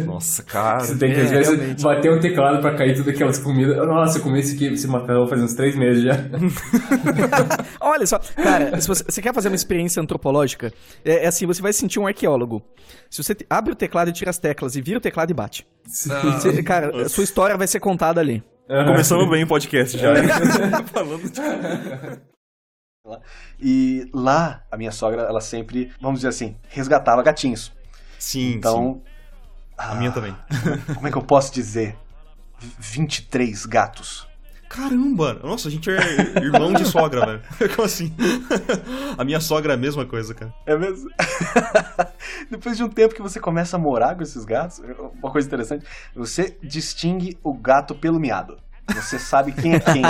Nossa, 0.06 0.42
cara. 0.44 0.80
Você 0.80 0.98
tem 0.98 1.14
que, 1.14 1.20
às 1.20 1.32
É, 1.32 1.36
vezes, 1.38 1.54
realmente. 1.58 1.84
bater 1.84 2.12
um 2.12 2.20
teclado 2.20 2.60
pra 2.62 2.76
cair 2.76 2.96
tudo 2.96 3.10
aquelas 3.10 3.38
comidas. 3.40 3.76
Nossa, 3.78 4.18
eu 4.18 4.24
comi 4.24 4.40
esse, 4.40 4.56
aqui, 4.56 4.68
esse 4.68 4.88
macarrão 4.88 5.28
faz 5.28 5.42
uns 5.42 5.54
três 5.54 5.76
meses 5.76 6.04
já. 6.04 6.14
Olha 7.80 8.06
só, 8.06 8.20
cara, 8.20 8.80
se 8.82 8.88
você, 8.88 9.04
você 9.04 9.22
quer 9.22 9.34
fazer 9.34 9.50
uma 9.50 9.56
experiência 9.56 10.02
antropológica, 10.02 10.72
é, 11.06 11.26
é 11.26 11.28
assim, 11.28 11.46
você 11.46 11.62
vai 11.62 11.74
sentir 11.74 12.00
um 12.00 12.08
arqueólogo. 12.08 12.62
Se 13.10 13.24
você 13.24 13.36
te- 13.36 13.46
abre 13.50 13.74
o 13.74 13.76
teclado 13.76 14.10
e 14.10 14.14
tira 14.14 14.30
as 14.30 14.38
teclas, 14.40 14.76
e 14.76 14.82
vira 14.82 14.98
o 14.98 15.02
teclado 15.02 15.32
e 15.32 15.34
bate. 15.34 15.66
Você- 15.86 16.64
cara, 16.64 17.04
a 17.06 17.10
sua 17.10 17.24
história 17.24 17.58
vai 17.58 17.68
ser 17.68 17.80
contada 17.80 18.20
ali. 18.20 18.42
Começando 18.68 19.30
bem 19.30 19.44
o 19.44 19.48
podcast 19.48 19.98
já. 19.98 20.14
Falando 20.94 21.30
E 23.60 24.10
lá, 24.14 24.64
a 24.72 24.78
minha 24.78 24.92
sogra, 24.92 25.24
ela 25.24 25.42
sempre, 25.42 25.92
vamos 26.00 26.20
dizer 26.20 26.30
assim, 26.30 26.58
resgatava 26.70 27.22
gatinhos. 27.22 27.74
Sim, 28.18 28.54
Então. 28.54 29.04
A 29.78 29.96
minha 29.96 30.12
também. 30.12 30.36
Como 30.94 31.08
é 31.08 31.12
que 31.12 31.18
eu 31.18 31.24
posso 31.24 31.54
dizer? 31.54 31.98
23 32.80 33.66
gatos. 33.66 34.28
Caramba! 34.74 35.36
Nossa, 35.44 35.68
a 35.68 35.72
gente 35.72 35.88
é 35.92 36.40
irmão 36.42 36.74
de 36.74 36.84
sogra, 36.86 37.24
velho. 37.28 37.42
Como 37.76 37.86
assim? 37.86 38.12
A 39.16 39.24
minha 39.24 39.40
sogra 39.40 39.74
é 39.74 39.76
a 39.76 39.80
mesma 39.80 40.04
coisa, 40.04 40.34
cara. 40.34 40.52
É 40.66 40.76
mesmo? 40.76 41.10
Depois 42.50 42.76
de 42.76 42.84
um 42.84 42.90
tempo 42.90 43.14
que 43.14 43.22
você 43.22 43.40
começa 43.40 43.78
a 43.78 43.80
morar 43.80 44.16
com 44.16 44.24
esses 44.24 44.44
gatos, 44.44 44.82
uma 45.22 45.32
coisa 45.32 45.48
interessante, 45.48 45.86
você 46.16 46.58
distingue 46.64 47.38
o 47.44 47.54
gato 47.54 47.94
pelo 47.94 48.20
miado. 48.20 48.58
Você 48.96 49.20
sabe 49.20 49.52
quem 49.52 49.76
é 49.76 49.80
quem. 49.80 50.02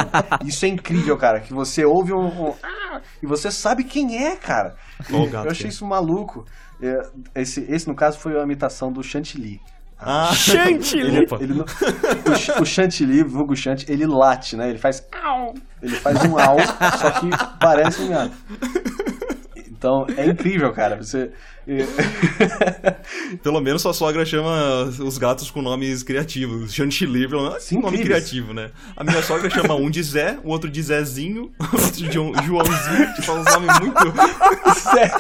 Isso 0.46 0.66
é 0.66 0.70
incrível, 0.70 1.18
cara. 1.18 1.42
Que 1.42 1.54
você 1.54 1.84
ouve 1.84 2.14
um. 2.14 2.26
um 2.50 2.54
"Ah", 2.64 3.02
e 3.22 3.28
você 3.28 3.52
sabe 3.52 3.84
quem 3.84 4.26
é, 4.26 4.36
cara. 4.38 4.76
E 5.10 5.14
eu 5.14 5.52
achei 5.52 5.68
é? 5.68 5.70
isso 5.70 5.86
maluco. 5.86 6.46
É, 6.82 7.42
Esse, 7.42 7.62
esse, 7.70 7.88
no 7.88 7.96
caso, 7.96 8.18
foi 8.18 8.34
uma 8.34 8.44
imitação 8.44 8.92
do 8.92 9.04
Chantilly. 9.04 9.62
Ah, 10.06 10.34
Chantilly! 10.34 11.18
Ele, 11.18 11.28
ele 11.40 11.54
não- 11.54 11.66
o, 11.66 12.62
o 12.64 12.66
Chantilly, 12.66 13.24
vulgo 13.24 13.56
Chant, 13.56 13.86
ele 13.88 14.06
late, 14.06 14.56
né? 14.56 14.70
Ele 14.70 14.78
faz. 14.78 15.06
"Au". 15.24 15.54
Ele 15.82 15.96
faz 15.96 16.24
um 16.26 16.38
au, 16.40 16.58
só 17.00 17.12
que 17.12 17.30
parece 17.60 18.02
um 18.02 18.08
miado. 18.08 18.32
Então, 19.84 20.08
é 20.16 20.28
incrível, 20.28 20.72
cara. 20.72 20.96
Você. 20.96 21.30
Pelo 23.44 23.60
menos 23.60 23.82
sua 23.82 23.94
sogra 23.94 24.26
chama 24.26 24.84
os 24.86 25.18
gatos 25.18 25.52
com 25.52 25.62
nomes 25.62 26.04
criativos. 26.04 26.74
Chantilly, 26.74 27.28
pelo 27.28 27.44
menos 27.50 27.70
é 27.70 27.76
um 27.76 27.82
nome 27.82 27.98
incríveis. 27.98 28.24
criativo, 28.30 28.54
né? 28.54 28.72
A 28.96 29.04
minha 29.04 29.22
sogra 29.22 29.50
chama 29.50 29.76
um 29.76 29.90
de 29.90 30.02
Zé, 30.02 30.38
o 30.42 30.50
outro 30.50 30.70
de 30.70 30.82
Zezinho, 30.82 31.52
o 31.60 31.64
outro 31.76 31.92
de 31.92 32.12
João- 32.14 32.34
Joãozinho. 32.46 33.14
Tipo, 33.16 33.32
uns 33.34 33.46
nomes 33.46 33.80
muito. 33.80 34.14
Zé, 34.80 35.12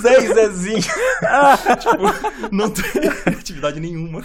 Zé 0.00 0.24
e 0.24 0.34
Zezinho. 0.34 0.82
tipo, 1.78 2.50
não 2.52 2.68
tem 2.70 3.10
criatividade 3.10 3.78
nenhuma. 3.78 4.22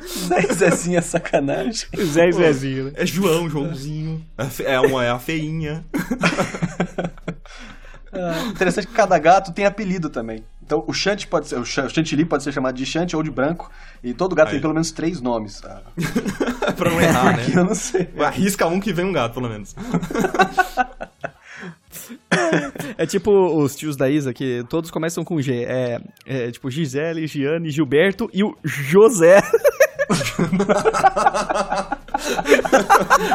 Zé 0.28 0.46
e 0.48 0.52
Zezinho 0.54 0.98
é 0.98 1.02
sacanagem. 1.02 1.86
Zé 2.04 2.28
e 2.28 2.32
Zezinho, 2.32 2.84
né? 2.86 2.92
É 2.96 3.06
João, 3.06 3.48
Joãozinho. 3.48 4.24
É 4.38 4.72
É 4.74 4.80
uma 4.80 5.04
é 5.04 5.10
a 5.10 5.18
feinha. 5.18 5.84
Ah, 8.14 8.44
interessante 8.50 8.86
que 8.86 8.92
cada 8.92 9.18
gato 9.18 9.52
tem 9.52 9.64
apelido 9.64 10.10
também. 10.10 10.44
Então 10.62 10.84
o 10.86 10.92
Chant 10.92 11.26
pode 11.26 11.48
ser, 11.48 11.56
o 11.58 11.64
Ch- 11.64 11.78
o 11.78 11.88
Chantilly 11.88 12.24
pode 12.26 12.42
ser 12.42 12.52
chamado 12.52 12.74
de 12.74 12.84
Chant 12.84 13.14
ou 13.14 13.22
de 13.22 13.30
Branco, 13.30 13.70
e 14.04 14.12
todo 14.14 14.34
gato 14.34 14.48
Aí. 14.48 14.52
tem 14.54 14.60
pelo 14.60 14.74
menos 14.74 14.90
três 14.92 15.20
nomes. 15.20 15.62
Ah, 15.64 15.80
pra 16.76 16.90
não 16.90 17.00
errar, 17.00 17.24
né? 17.36 17.44
Porque 17.44 17.58
eu 17.58 17.64
não 17.64 17.74
sei. 17.74 18.08
Arrisca 18.18 18.66
um 18.66 18.80
que 18.80 18.92
vem 18.92 19.04
um 19.06 19.12
gato, 19.12 19.32
pelo 19.34 19.48
menos. 19.48 19.74
É 22.96 23.06
tipo 23.06 23.30
os 23.30 23.74
tios 23.74 23.96
da 23.96 24.08
Isa, 24.10 24.32
que 24.32 24.64
todos 24.68 24.90
começam 24.90 25.24
com 25.24 25.40
G. 25.40 25.64
É, 25.64 26.00
é 26.26 26.50
tipo 26.50 26.70
Gisele, 26.70 27.26
Giane, 27.26 27.70
Gilberto 27.70 28.30
e 28.32 28.42
o 28.44 28.56
José. 28.64 29.42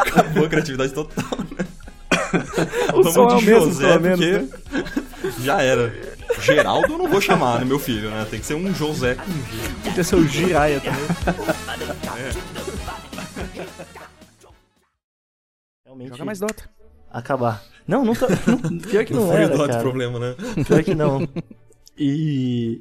Acabou 0.05 0.45
a 0.45 0.49
criatividade 0.49 0.93
total, 0.93 1.37
né? 1.57 1.65
O 2.93 3.03
som 3.03 3.29
é 3.29 3.33
o 3.33 3.41
mesmo, 3.41 3.71
José, 3.71 3.87
pelo 3.87 4.01
menos, 4.01 4.19
né? 4.19 4.49
porque 4.69 5.41
já 5.41 5.61
era. 5.61 5.93
Geraldo 6.41 6.93
eu 6.93 6.97
não 6.97 7.07
vou 7.07 7.21
chamar, 7.21 7.59
né, 7.59 7.65
meu 7.65 7.79
filho, 7.79 8.09
né? 8.09 8.27
Tem 8.29 8.39
que 8.39 8.45
ser 8.45 8.53
um 8.55 8.73
José 8.73 9.15
com 9.15 9.31
G. 9.31 9.69
Podia 9.83 10.03
ser 10.03 10.15
o 10.15 10.27
Jiraya 10.27 10.81
também. 10.81 11.01
Realmente. 15.85 16.09
Joga 16.09 16.25
mais 16.25 16.39
Dota. 16.39 16.76
Acabar. 17.11 17.63
Não, 17.87 18.03
não 18.03 18.13
tá. 18.13 18.27
não- 18.47 18.77
pior 18.79 19.05
que 19.05 19.13
não 19.13 19.27
Foi 19.27 19.35
o 19.35 19.37
era, 19.39 19.49
Dota 19.49 19.67
cara. 19.67 19.79
o 19.79 19.81
problema, 19.81 20.19
né? 20.19 20.35
Pior 20.67 20.83
que 20.83 20.93
não. 20.95 21.27
E, 21.99 22.79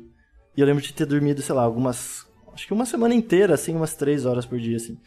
e 0.55 0.61
eu 0.61 0.67
lembro 0.67 0.83
de 0.83 0.93
ter 0.93 1.07
dormido, 1.07 1.41
sei 1.41 1.55
lá, 1.55 1.63
algumas. 1.63 2.27
Acho 2.53 2.67
que 2.67 2.75
uma 2.75 2.85
semana 2.85 3.15
inteira, 3.15 3.55
assim, 3.55 3.75
umas 3.75 3.95
três 3.95 4.27
horas 4.27 4.45
por 4.45 4.59
dia, 4.59 4.77
assim. 4.77 4.99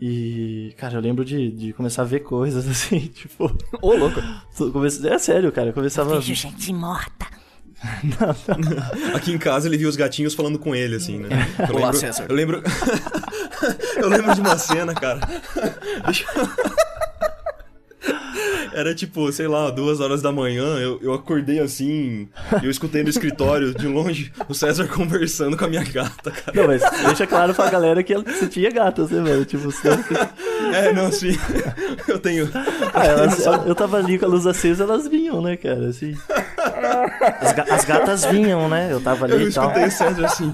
E, 0.00 0.72
cara, 0.78 0.94
eu 0.94 1.00
lembro 1.00 1.24
de, 1.24 1.50
de 1.50 1.72
começar 1.72 2.02
a 2.02 2.04
ver 2.04 2.20
coisas 2.20 2.64
assim, 2.70 3.00
tipo. 3.08 3.52
Ô, 3.82 3.94
louco. 3.96 4.20
Comecei, 4.72 5.10
é 5.10 5.18
sério, 5.18 5.50
cara. 5.50 5.70
Eu 5.70 5.72
começava. 5.72 6.14
Vejo 6.20 6.32
gente 6.32 6.72
morta. 6.72 7.26
Aqui 9.16 9.32
em 9.32 9.38
casa 9.38 9.66
ele 9.66 9.76
via 9.76 9.88
os 9.88 9.96
gatinhos 9.96 10.34
falando 10.34 10.58
com 10.58 10.74
ele, 10.76 10.94
assim, 10.94 11.18
né? 11.18 11.28
Eu 11.68 11.74
Olá, 11.74 11.86
lembro, 11.86 11.96
César. 11.98 12.26
Eu 12.28 12.34
lembro. 12.36 12.62
eu 13.96 14.08
lembro 14.08 14.32
de 14.34 14.40
uma 14.40 14.56
cena, 14.58 14.94
cara. 14.94 15.20
Deixa 16.04 16.24
eu- 16.36 16.99
Era 18.72 18.94
tipo, 18.94 19.30
sei 19.32 19.48
lá, 19.48 19.70
duas 19.70 20.00
horas 20.00 20.22
da 20.22 20.30
manhã, 20.32 20.78
eu, 20.78 20.98
eu 21.02 21.12
acordei 21.12 21.58
assim, 21.60 22.28
eu 22.62 22.70
escutei 22.70 23.02
no 23.02 23.08
escritório, 23.08 23.74
de 23.74 23.86
longe, 23.86 24.32
o 24.48 24.54
César 24.54 24.86
conversando 24.86 25.56
com 25.56 25.64
a 25.64 25.68
minha 25.68 25.84
gata, 25.84 26.30
cara. 26.30 26.52
Não, 26.54 26.66
mas 26.66 26.82
deixa 27.06 27.26
claro 27.26 27.54
pra 27.54 27.68
galera 27.70 28.02
que 28.02 28.14
você 28.16 28.46
tinha 28.46 28.70
gatas, 28.70 29.10
né, 29.10 29.22
velho? 29.22 29.44
Tipo, 29.44 29.64
você... 29.70 29.88
É, 30.74 30.92
não, 30.92 31.06
assim, 31.06 31.36
eu 32.06 32.18
tenho... 32.18 32.48
Ah, 32.94 33.06
elas- 33.06 33.44
eu 33.66 33.74
tava 33.74 33.98
ali 33.98 34.18
com 34.18 34.26
a 34.26 34.28
luz 34.28 34.46
acesa, 34.46 34.84
elas 34.84 35.08
vinham, 35.08 35.40
né, 35.42 35.56
cara? 35.56 35.88
Assim. 35.88 36.16
As, 37.40 37.52
ga- 37.52 37.66
as 37.70 37.84
gatas 37.84 38.24
vinham, 38.24 38.68
né? 38.68 38.88
Eu 38.90 39.00
tava 39.00 39.24
ali 39.26 39.34
Eu 39.34 39.48
e 39.48 39.52
tal. 39.52 39.64
escutei 39.64 39.86
o 39.88 39.90
César 39.90 40.26
assim. 40.26 40.52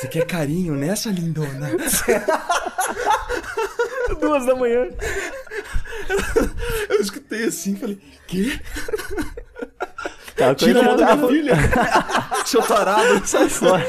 Você 0.00 0.08
quer 0.08 0.26
carinho 0.26 0.74
nessa, 0.74 1.10
lindona? 1.10 1.70
Duas 4.20 4.44
da 4.46 4.54
manhã. 4.54 4.86
Eu 6.88 7.00
escutei 7.00 7.44
assim, 7.44 7.76
falei, 7.76 7.98
quê? 8.26 8.58
Tá, 10.36 10.54
Tira 10.54 10.80
a 10.80 10.82
mão 10.82 10.96
da 10.96 11.14
minha 11.16 11.28
filha! 11.28 11.54
Seu 12.46 12.62
tarado! 12.62 13.26
Sai 13.26 13.48
fora! 13.48 13.86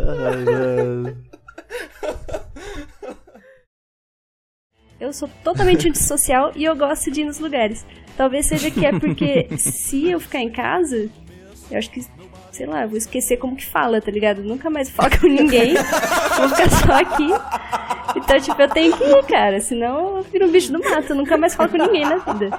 Ai, 0.00 0.44
mano. 0.44 1.23
Eu 5.04 5.12
sou 5.12 5.28
totalmente 5.42 5.86
antissocial 5.88 6.52
e 6.56 6.64
eu 6.64 6.74
gosto 6.76 7.10
de 7.10 7.20
ir 7.22 7.24
nos 7.24 7.38
lugares. 7.38 7.84
Talvez 8.16 8.46
seja 8.46 8.70
que 8.70 8.84
é 8.86 8.92
porque 8.98 9.48
se 9.58 10.08
eu 10.10 10.20
ficar 10.20 10.40
em 10.40 10.50
casa, 10.50 11.08
eu 11.70 11.78
acho 11.78 11.90
que, 11.90 12.04
sei 12.52 12.66
lá, 12.66 12.82
eu 12.82 12.88
vou 12.88 12.96
esquecer 12.98 13.36
como 13.36 13.56
que 13.56 13.66
fala, 13.66 14.00
tá 14.00 14.10
ligado? 14.10 14.42
Nunca 14.42 14.70
mais 14.70 14.88
falar 14.90 15.18
com 15.18 15.26
ninguém, 15.26 15.74
vou 15.74 16.48
ficar 16.48 16.70
só 16.70 16.92
aqui. 17.00 17.28
Então, 18.16 18.40
tipo, 18.40 18.62
eu 18.62 18.68
tenho 18.68 18.96
que 18.96 19.02
ir, 19.04 19.24
cara, 19.24 19.60
senão 19.60 20.18
eu 20.18 20.22
viro 20.22 20.46
um 20.46 20.50
bicho 20.52 20.72
do 20.72 20.78
mato, 20.78 21.10
eu 21.10 21.16
nunca 21.16 21.36
mais 21.36 21.54
falo 21.54 21.68
com 21.70 21.76
ninguém 21.78 22.04
na 22.04 22.16
vida. 22.18 22.58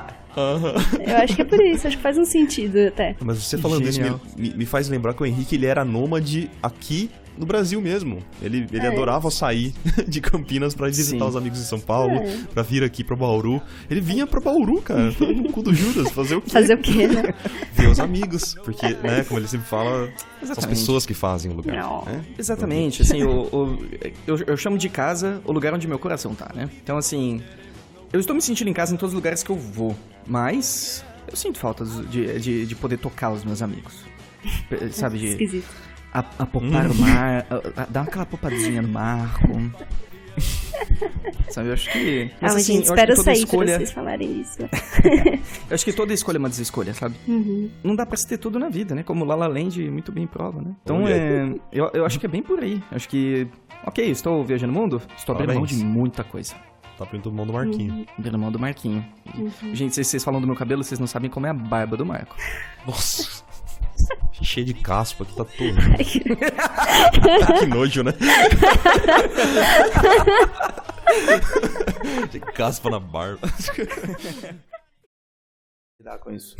Eu 1.07 1.15
acho 1.23 1.33
que 1.35 1.41
é 1.41 1.45
por 1.45 1.61
isso, 1.63 1.87
acho 1.87 1.95
que 1.95 2.03
faz 2.03 2.17
um 2.17 2.25
sentido 2.25 2.77
até. 2.89 3.15
Mas 3.21 3.37
você 3.41 3.57
falando 3.57 3.89
Genial. 3.89 4.19
isso 4.27 4.37
me, 4.37 4.49
me- 4.49 4.55
me 4.57 4.65
faz 4.65 4.89
lembrar 4.89 5.13
que 5.13 5.23
o 5.23 5.25
Henrique 5.25 5.55
ele 5.55 5.65
era 5.65 5.85
nômade 5.85 6.51
aqui 6.61 7.09
no 7.37 7.45
Brasil 7.45 7.81
mesmo. 7.81 8.19
Ele, 8.41 8.67
ele 8.71 8.85
É. 8.85 8.87
adorava 8.87 9.29
sair 9.31 9.73
de 10.07 10.21
Campinas 10.21 10.73
pra 10.75 10.87
visitar 10.87 11.23
Sim. 11.25 11.29
os 11.29 11.35
amigos 11.35 11.59
em 11.59 11.63
São 11.63 11.79
Paulo, 11.79 12.15
É. 12.15 12.37
pra 12.53 12.63
vir 12.63 12.83
aqui 12.83 13.03
pra 13.03 13.15
Bauru. 13.15 13.61
Ele 13.89 14.01
vinha 14.01 14.25
pra 14.27 14.39
Bauru, 14.39 14.81
cara, 14.81 15.11
no 15.19 15.51
cu 15.51 15.61
do 15.61 15.73
Judas, 15.73 16.11
fazer 16.11 16.35
o 16.35 16.41
quê? 16.41 16.49
Fazer 16.49 16.73
o 16.75 16.81
quê, 16.81 17.07
né? 17.07 17.33
Ver 17.73 17.89
os 17.89 17.99
amigos, 17.99 18.55
porque, 18.63 18.87
né, 18.87 19.23
como 19.27 19.39
ele 19.39 19.47
sempre 19.47 19.67
fala, 19.67 20.05
são 20.07 20.13
as 20.41 20.43
Exatamente. 20.51 20.79
pessoas 20.79 21.05
que 21.05 21.13
fazem 21.13 21.51
o 21.51 21.55
lugar. 21.55 22.05
Né? 22.05 22.23
Exatamente, 22.37 23.01
assim, 23.01 23.23
o, 23.23 23.41
o- 23.51 23.85
eu, 24.25 24.37
eu 24.47 24.57
chamo 24.57 24.77
de 24.77 24.87
casa 24.89 25.41
o 25.45 25.51
lugar 25.51 25.73
onde 25.73 25.87
meu 25.87 25.99
coração 25.99 26.33
tá, 26.33 26.51
né? 26.55 26.69
Então, 26.81 26.97
assim, 26.97 27.41
eu 28.13 28.19
estou 28.19 28.35
me 28.35 28.41
sentindo 28.41 28.69
em 28.69 28.73
casa 28.73 28.93
em 28.93 28.97
todos 28.97 29.13
os 29.13 29.15
lugares 29.15 29.43
que 29.43 29.49
eu 29.49 29.55
vou, 29.57 29.95
mas 30.25 31.03
eu 31.29 31.35
sinto 31.35 31.59
falta 31.59 31.83
de, 31.85 32.39
de, 32.39 32.65
de 32.65 32.75
poder 32.75 32.97
tocar 32.97 33.31
os 33.31 33.43
meus 33.43 33.61
amigos. 33.61 33.93
Sabe, 34.91 35.17
de... 35.17 35.27
Esquisito. 35.27 35.67
A, 36.19 36.43
a 36.43 36.45
poupar 36.45 36.89
o 36.89 36.95
mar, 36.95 37.45
a, 37.49 37.81
a- 37.81 37.85
dar 37.89 38.01
aquela 38.03 38.25
poupadinha 38.25 38.81
no 38.81 38.87
Marco. 38.89 39.47
Sabe, 41.49 41.69
eu 41.69 41.73
acho 41.73 41.89
que. 41.91 42.29
Ah, 42.35 42.37
mas, 42.41 42.55
assim, 42.55 42.73
gente, 42.77 42.87
eu 42.87 42.93
acho 42.93 43.01
espero 43.01 43.07
que 43.11 43.15
toda 43.15 43.23
sair 43.23 43.43
escolha. 43.43 43.65
pra 43.69 43.77
vocês 43.77 43.91
falarem 43.91 44.41
isso. 44.41 44.57
Eu 45.69 45.73
acho 45.75 45.85
que 45.85 45.93
toda 45.93 46.13
escolha 46.13 46.37
é 46.37 46.39
uma 46.39 46.49
desescolha, 46.49 46.93
sabe? 46.93 47.15
Uhum. 47.27 47.69
Não 47.83 47.95
dá 47.95 48.05
pra 48.05 48.17
se 48.17 48.27
ter 48.27 48.37
tudo 48.37 48.59
na 48.59 48.69
vida, 48.69 48.93
né? 48.93 49.01
Como 49.03 49.23
o 49.23 49.27
Lala 49.27 49.47
Land 49.47 49.89
muito 49.89 50.11
bem 50.11 50.27
prova, 50.27 50.61
né? 50.61 50.75
Então, 50.83 51.03
Olha. 51.03 51.13
é, 51.13 51.55
eu, 51.71 51.89
eu 51.93 52.05
acho 52.05 52.19
que 52.19 52.25
é 52.25 52.29
bem 52.29 52.43
por 52.43 52.59
aí. 52.61 52.81
Acho 52.91 53.07
que, 53.09 53.47
ok, 53.85 54.09
estou 54.11 54.43
viajando 54.43 54.71
o 54.73 54.75
mundo, 54.75 55.01
estou 55.17 55.33
abrindo 55.33 55.53
mão 55.55 55.65
de 55.65 55.75
muita 55.77 56.23
coisa. 56.23 56.53
Tá 56.97 57.03
abrindo 57.05 57.31
mão 57.31 57.45
do 57.47 57.53
Marquinho. 57.53 58.05
Abrindo 58.17 58.37
mão 58.37 58.51
do 58.51 58.59
Marquinho. 58.59 59.05
Uhum. 59.35 59.49
Gente, 59.73 59.95
vocês, 59.95 60.07
vocês 60.07 60.23
falam 60.23 60.39
do 60.41 60.47
meu 60.47 60.55
cabelo, 60.55 60.83
vocês 60.83 60.99
não 60.99 61.07
sabem 61.07 61.29
como 61.29 61.47
é 61.47 61.49
a 61.49 61.53
barba 61.53 61.95
do 61.97 62.05
Marco. 62.05 62.35
Nossa. 62.85 63.43
Cheio 64.41 64.65
de 64.65 64.73
caspa 64.73 65.23
aqui, 65.23 65.35
tá 65.35 65.45
todo. 65.45 65.57
que 67.59 67.65
nojo, 67.65 68.03
né? 68.03 68.13
Tem 72.31 72.41
caspa 72.41 72.89
na 72.89 72.99
barba. 72.99 73.47
Lidar 75.99 76.17
com 76.19 76.31
isso. 76.31 76.55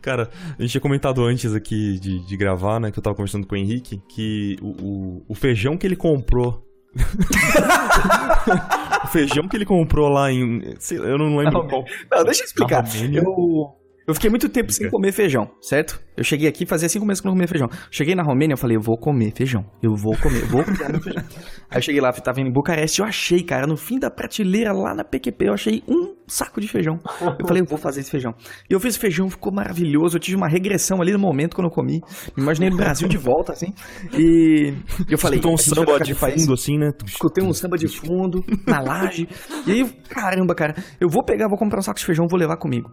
Cara, 0.00 0.30
a 0.58 0.62
gente 0.62 0.72
tinha 0.72 0.80
comentado 0.80 1.24
antes 1.24 1.54
aqui 1.54 1.98
de, 1.98 2.26
de 2.26 2.36
gravar, 2.36 2.80
né? 2.80 2.90
Que 2.90 2.98
eu 2.98 3.02
tava 3.02 3.16
conversando 3.16 3.46
com 3.46 3.54
o 3.54 3.58
Henrique, 3.58 4.02
que 4.08 4.56
o, 4.60 4.68
o, 4.68 5.24
o 5.28 5.34
feijão 5.34 5.76
que 5.76 5.86
ele 5.86 5.96
comprou. 5.96 6.64
o 9.04 9.06
feijão 9.08 9.48
que 9.48 9.56
ele 9.56 9.66
comprou 9.66 10.08
lá 10.08 10.30
em. 10.30 10.74
sei 10.78 10.98
lá, 10.98 11.08
eu 11.08 11.18
não 11.18 11.36
lembro 11.36 11.54
Não, 11.54 11.68
qual. 11.68 11.84
Não, 12.10 12.24
deixa 12.24 12.42
eu 12.42 12.46
explicar. 12.46 12.82
Na 12.82 12.88
Romênia. 12.88 13.20
Eu, 13.20 13.74
eu 14.06 14.14
fiquei 14.14 14.30
muito 14.30 14.48
tempo 14.48 14.72
sem 14.72 14.90
comer 14.90 15.12
feijão, 15.12 15.50
certo? 15.60 16.00
Eu 16.16 16.22
cheguei 16.24 16.48
aqui, 16.48 16.64
fazia 16.66 16.88
cinco 16.88 17.04
meses 17.04 17.20
que 17.20 17.26
eu 17.26 17.30
não 17.30 17.34
comia 17.34 17.48
feijão. 17.48 17.68
Cheguei 17.90 18.14
na 18.14 18.22
Romênia, 18.22 18.54
eu 18.54 18.58
falei, 18.58 18.76
eu 18.76 18.80
vou 18.80 18.96
comer 18.96 19.32
feijão. 19.34 19.64
Eu 19.82 19.94
vou 19.96 20.16
comer, 20.16 20.42
eu 20.42 20.48
vou 20.48 20.64
comer 20.64 20.76
feijão. 21.02 21.24
Aí 21.70 21.78
eu 21.78 21.82
cheguei 21.82 22.00
lá, 22.00 22.12
tava 22.12 22.40
em 22.40 22.52
Bucareste, 22.52 23.00
eu 23.00 23.06
achei, 23.06 23.42
cara, 23.42 23.66
no 23.66 23.76
fim 23.76 23.98
da 23.98 24.10
prateleira, 24.10 24.72
lá 24.72 24.94
na 24.94 25.04
PQP, 25.04 25.48
eu 25.48 25.54
achei 25.54 25.82
um 25.88 26.14
saco 26.26 26.60
de 26.60 26.68
feijão. 26.68 26.98
Eu 27.38 27.46
falei, 27.46 27.62
eu 27.62 27.66
vou 27.66 27.78
fazer 27.78 28.00
esse 28.00 28.10
feijão. 28.10 28.32
E 28.70 28.72
eu 28.72 28.80
fiz 28.80 28.96
feijão, 28.96 29.28
ficou 29.28 29.52
maravilhoso. 29.52 30.16
Eu 30.16 30.20
tive 30.20 30.36
uma 30.36 30.48
regressão 30.48 31.00
ali 31.00 31.12
no 31.12 31.18
momento 31.18 31.54
quando 31.54 31.68
eu 31.68 31.72
comi. 31.72 32.00
Me 32.36 32.42
imaginei 32.42 32.70
no 32.70 32.76
Brasil 32.76 33.08
de 33.08 33.18
volta, 33.18 33.52
assim. 33.52 33.72
E 34.12 34.72
eu 35.08 35.18
falei, 35.18 35.38
Escutou 35.38 35.52
um 35.52 35.56
samba 35.56 36.00
de 36.00 36.14
fundo, 36.14 36.52
assim, 36.52 36.78
né? 36.78 36.90
Escutei 37.04 37.44
um 37.44 37.52
samba 37.52 37.76
de 37.76 37.88
fundo 37.88 38.44
na 38.66 38.80
laje. 38.80 39.28
E 39.66 39.72
aí, 39.72 39.84
caramba, 40.08 40.54
cara, 40.54 40.74
eu 41.00 41.08
vou 41.08 41.24
pegar, 41.24 41.48
vou 41.48 41.58
comprar 41.58 41.78
um 41.78 41.82
saco 41.82 41.98
de 41.98 42.04
feijão, 42.04 42.26
vou 42.28 42.38
levar 42.38 42.56
comigo. 42.56 42.90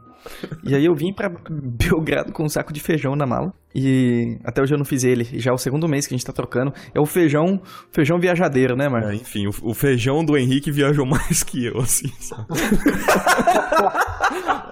E 0.63 0.75
aí 0.75 0.85
eu 0.85 0.93
vim 0.93 1.13
pra 1.13 1.29
Belgrado 1.49 2.31
com 2.31 2.43
um 2.43 2.49
saco 2.49 2.73
de 2.73 2.79
feijão 2.79 3.10
na 3.15 3.25
mala. 3.25 3.53
E 3.73 4.37
até 4.43 4.61
hoje 4.61 4.73
eu 4.73 4.77
não 4.77 4.83
fiz 4.85 5.03
ele. 5.03 5.27
E 5.31 5.39
já 5.39 5.51
é 5.51 5.53
o 5.53 5.57
segundo 5.57 5.87
mês 5.87 6.05
que 6.05 6.13
a 6.13 6.17
gente 6.17 6.25
tá 6.25 6.33
trocando. 6.33 6.73
É 6.93 6.99
o 6.99 7.05
feijão, 7.05 7.61
feijão 7.91 8.19
viajadeiro, 8.19 8.75
né, 8.75 8.89
Marco? 8.89 9.09
É, 9.09 9.15
enfim, 9.15 9.47
o, 9.47 9.51
o 9.69 9.73
feijão 9.73 10.25
do 10.25 10.37
Henrique 10.37 10.71
viajou 10.71 11.05
mais 11.07 11.41
que 11.43 11.65
eu, 11.65 11.77
assim, 11.79 12.09
sabe? 12.19 12.45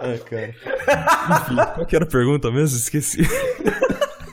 Ai, 0.01 0.17
cara. 0.29 0.49
Enfim, 0.49 1.55
qual 1.55 1.85
que 1.85 1.95
era 1.95 2.05
a 2.05 2.09
pergunta 2.09 2.51
mesmo? 2.51 2.77
Esqueci. 2.77 3.21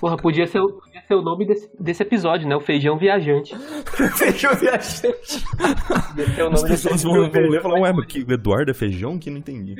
Porra, 0.01 0.16
podia 0.16 0.47
ser, 0.47 0.61
o- 0.61 0.81
ser 1.07 1.15
o 1.15 1.23
nome 1.23 1.47
desse, 1.47 1.69
desse 1.78 2.03
episódio, 2.03 2.49
né? 2.49 2.57
O 2.57 2.61
feijão 2.61 2.99
viajante. 2.99 3.55
feijão 4.16 4.55
viajante. 4.55 5.12
Esse 6.19 6.41
é 6.41 6.45
o 6.45 6.49
As 6.49 6.61
nome 6.62 6.69
desse 6.70 6.83
pessoas 6.89 7.03
vão, 7.03 7.31
vão 7.31 7.43
ler 7.51 7.59
e 7.59 7.62
falar, 7.62 7.81
ué, 7.81 7.93
mas 7.93 8.07
que 8.07 8.23
o 8.23 8.33
Eduardo 8.33 8.70
é 8.70 8.74
feijão? 8.74 9.19
Que 9.19 9.31
não 9.31 9.39
entendi. 9.39 9.74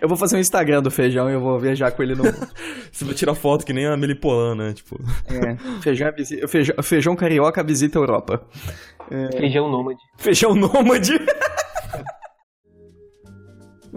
Eu 0.00 0.08
vou 0.08 0.16
fazer 0.16 0.36
um 0.36 0.40
Instagram 0.40 0.82
do 0.82 0.90
feijão 0.90 1.30
e 1.30 1.34
eu 1.34 1.40
vou 1.40 1.58
viajar 1.58 1.90
com 1.92 2.02
ele 2.02 2.14
no. 2.14 2.24
Você 2.92 3.04
vai 3.04 3.14
tirar 3.14 3.34
foto 3.34 3.64
que 3.64 3.72
nem 3.72 3.86
a 3.86 3.96
Melipolã, 3.96 4.54
né? 4.54 4.72
Tipo. 4.72 5.00
É, 5.28 5.56
feijão, 5.80 6.12
visi- 6.16 6.46
feijão, 6.48 6.74
feijão 6.82 7.16
carioca 7.16 7.62
visita 7.62 7.98
a 7.98 8.02
Europa. 8.02 8.42
É, 9.10 9.36
Feijão 9.36 9.68
nômade. 9.70 10.00
Feijão 10.16 10.54
nômade. 10.54 11.12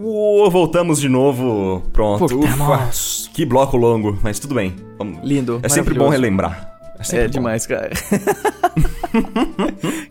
Uou, 0.00 0.48
voltamos 0.48 1.00
de 1.00 1.08
novo. 1.08 1.82
Pronto. 1.92 2.28
Voltamos. 2.28 3.24
Ufa. 3.24 3.30
Que 3.34 3.44
bloco 3.44 3.76
longo, 3.76 4.16
mas 4.22 4.38
tudo 4.38 4.54
bem. 4.54 4.76
Vamos- 4.96 5.18
Lindo. 5.24 5.58
É 5.62 5.68
sempre 5.68 5.92
bom 5.94 6.08
relembrar. 6.08 6.76
É 7.10 7.24
bom. 7.24 7.30
demais, 7.30 7.66
cara. 7.66 7.90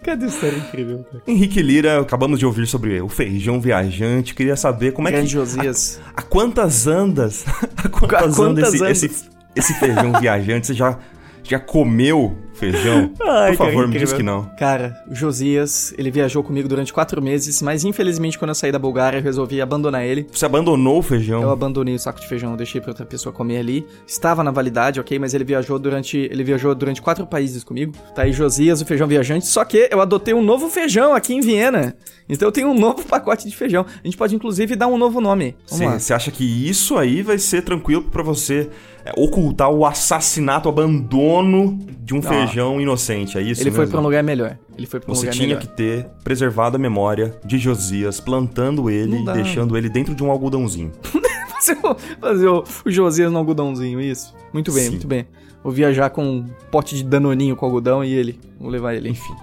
Cadê 0.03 0.25
essa 0.25 0.35
história 0.35 0.57
incrível, 0.57 1.05
cara? 1.09 1.23
Henrique 1.27 1.61
Lira, 1.61 2.01
acabamos 2.01 2.39
de 2.39 2.45
ouvir 2.45 2.65
sobre 2.67 3.01
o 3.01 3.07
feijão 3.09 3.59
viajante. 3.61 4.33
Queria 4.35 4.55
saber 4.55 4.91
como 4.93 5.07
é 5.07 5.11
que. 5.13 5.25
Josias. 5.27 5.99
A, 6.15 6.19
a 6.19 6.23
quantas 6.23 6.85
andas? 6.87 7.45
A 7.77 7.89
quantas, 7.89 8.23
A 8.33 8.35
quantas 8.35 8.39
andas, 8.39 8.73
esse, 8.73 8.83
andas? 8.83 9.03
esse, 9.03 9.25
esse 9.55 9.73
feijão 9.79 10.11
viajante? 10.19 10.67
Você 10.67 10.73
já, 10.73 10.97
já 11.43 11.59
comeu 11.59 12.37
feijão? 12.57 13.11
Ai, 13.21 13.51
Por 13.51 13.57
cara, 13.59 13.71
favor, 13.71 13.87
me 13.87 13.97
diz 13.97 14.11
que 14.11 14.23
não. 14.23 14.49
Cara, 14.57 15.01
o 15.09 15.15
Josias, 15.15 15.93
ele 15.97 16.11
viajou 16.11 16.43
comigo 16.43 16.67
durante 16.67 16.91
quatro 16.91 17.21
meses, 17.21 17.61
mas 17.61 17.83
infelizmente 17.83 18.37
quando 18.37 18.49
eu 18.49 18.55
saí 18.55 18.71
da 18.71 18.79
Bulgária 18.79 19.17
eu 19.19 19.23
resolvi 19.23 19.61
abandonar 19.61 20.03
ele. 20.03 20.27
Você 20.31 20.45
abandonou 20.45 20.99
o 20.99 21.01
feijão? 21.01 21.41
Eu 21.41 21.51
abandonei 21.51 21.95
o 21.95 21.99
saco 21.99 22.19
de 22.19 22.27
feijão, 22.27 22.55
deixei 22.55 22.81
pra 22.81 22.91
outra 22.91 23.05
pessoa 23.05 23.31
comer 23.31 23.59
ali. 23.59 23.85
Estava 24.05 24.43
na 24.43 24.51
validade, 24.51 24.99
ok, 24.99 25.17
mas 25.19 25.33
ele 25.33 25.43
viajou 25.43 25.77
durante 25.79 26.17
ele 26.17 26.43
viajou 26.43 26.73
durante 26.73 27.01
quatro 27.01 27.25
países 27.25 27.63
comigo. 27.63 27.93
Tá 28.15 28.23
aí 28.23 28.33
Josias, 28.33 28.81
o 28.81 28.85
feijão 28.85 29.07
viajante. 29.07 29.47
Só 29.47 29.63
que 29.63 29.87
eu 29.91 30.01
adotei 30.01 30.33
um 30.33 30.41
novo 30.43 30.69
feijão 30.69 31.13
aqui 31.13 31.33
em 31.33 31.41
Viena. 31.41 31.95
Então 32.29 32.47
eu 32.47 32.51
tenho 32.51 32.69
um 32.69 32.77
novo 32.77 33.03
pacote 33.07 33.47
de 33.47 33.55
feijão. 33.55 33.85
A 34.03 34.05
gente 34.05 34.17
pode 34.17 34.35
inclusive 34.35 34.75
dar 34.75 34.87
um 34.87 34.97
novo 34.97 35.21
nome. 35.21 35.55
Vamos 35.69 35.85
lá. 35.85 35.99
Você 35.99 36.13
acha 36.13 36.31
que 36.31 36.43
isso 36.43 36.97
aí 36.97 37.21
vai 37.21 37.37
ser 37.37 37.61
tranquilo 37.61 38.03
pra 38.03 38.23
você 38.23 38.69
é, 39.05 39.13
ocultar 39.15 39.69
o 39.69 39.85
assassinato, 39.85 40.67
o 40.67 40.71
abandono 40.71 41.79
de 42.03 42.13
um 42.13 42.17
Não. 42.17 42.29
Feijão 42.47 42.81
inocente? 42.81 43.37
É 43.37 43.41
isso 43.41 43.61
ele 43.61 43.71
foi 43.71 43.81
mesmo? 43.81 43.91
pra 43.91 43.99
um 43.99 44.03
lugar 44.03 44.23
melhor. 44.23 44.57
Ele 44.77 44.87
foi 44.87 44.99
pra 44.99 45.11
um 45.11 45.15
Você 45.15 45.21
lugar 45.21 45.33
tinha 45.33 45.47
melhor. 45.47 45.61
que 45.61 45.67
ter 45.67 46.05
preservado 46.23 46.75
a 46.75 46.79
memória 46.79 47.35
de 47.45 47.57
Josias, 47.57 48.19
plantando 48.19 48.89
ele 48.89 49.19
e 49.21 49.25
deixando 49.25 49.77
ele 49.77 49.89
dentro 49.89 50.13
de 50.15 50.23
um 50.23 50.31
algodãozinho. 50.31 50.91
fazer, 51.53 51.77
o, 51.83 51.95
fazer 52.19 52.47
o, 52.47 52.63
o 52.85 52.91
Josias 52.91 53.31
no 53.31 53.37
algodãozinho, 53.37 53.99
isso. 53.99 54.33
Muito 54.53 54.71
bem, 54.71 54.85
Sim. 54.85 54.89
muito 54.91 55.07
bem. 55.07 55.25
Vou 55.63 55.71
viajar 55.71 56.09
com 56.09 56.23
um 56.23 56.45
pote 56.71 56.95
de 56.95 57.03
danoninho 57.03 57.55
com 57.55 57.65
algodão 57.65 58.03
e 58.03 58.13
ele. 58.13 58.39
Vou 58.59 58.69
levar 58.69 58.93
ele, 58.93 59.09
enfim. 59.09 59.33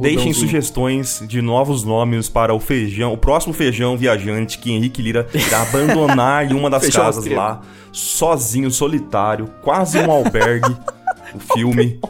Deixem 0.00 0.32
sugestões 0.32 1.22
de 1.26 1.42
novos 1.42 1.82
nomes 1.82 2.28
para 2.28 2.54
o 2.54 2.60
feijão, 2.60 3.12
o 3.12 3.16
próximo 3.16 3.52
feijão 3.52 3.96
viajante 3.96 4.58
que 4.58 4.70
Henrique 4.70 5.02
Lira 5.02 5.26
irá 5.34 5.62
abandonar 5.62 6.48
em 6.50 6.54
uma 6.54 6.70
das 6.70 6.88
casas 6.94 7.26
lá, 7.26 7.60
sozinho, 7.90 8.70
solitário, 8.70 9.48
quase 9.60 9.98
um 9.98 10.10
albergue. 10.10 10.74
o 11.34 11.40
filme 11.40 12.00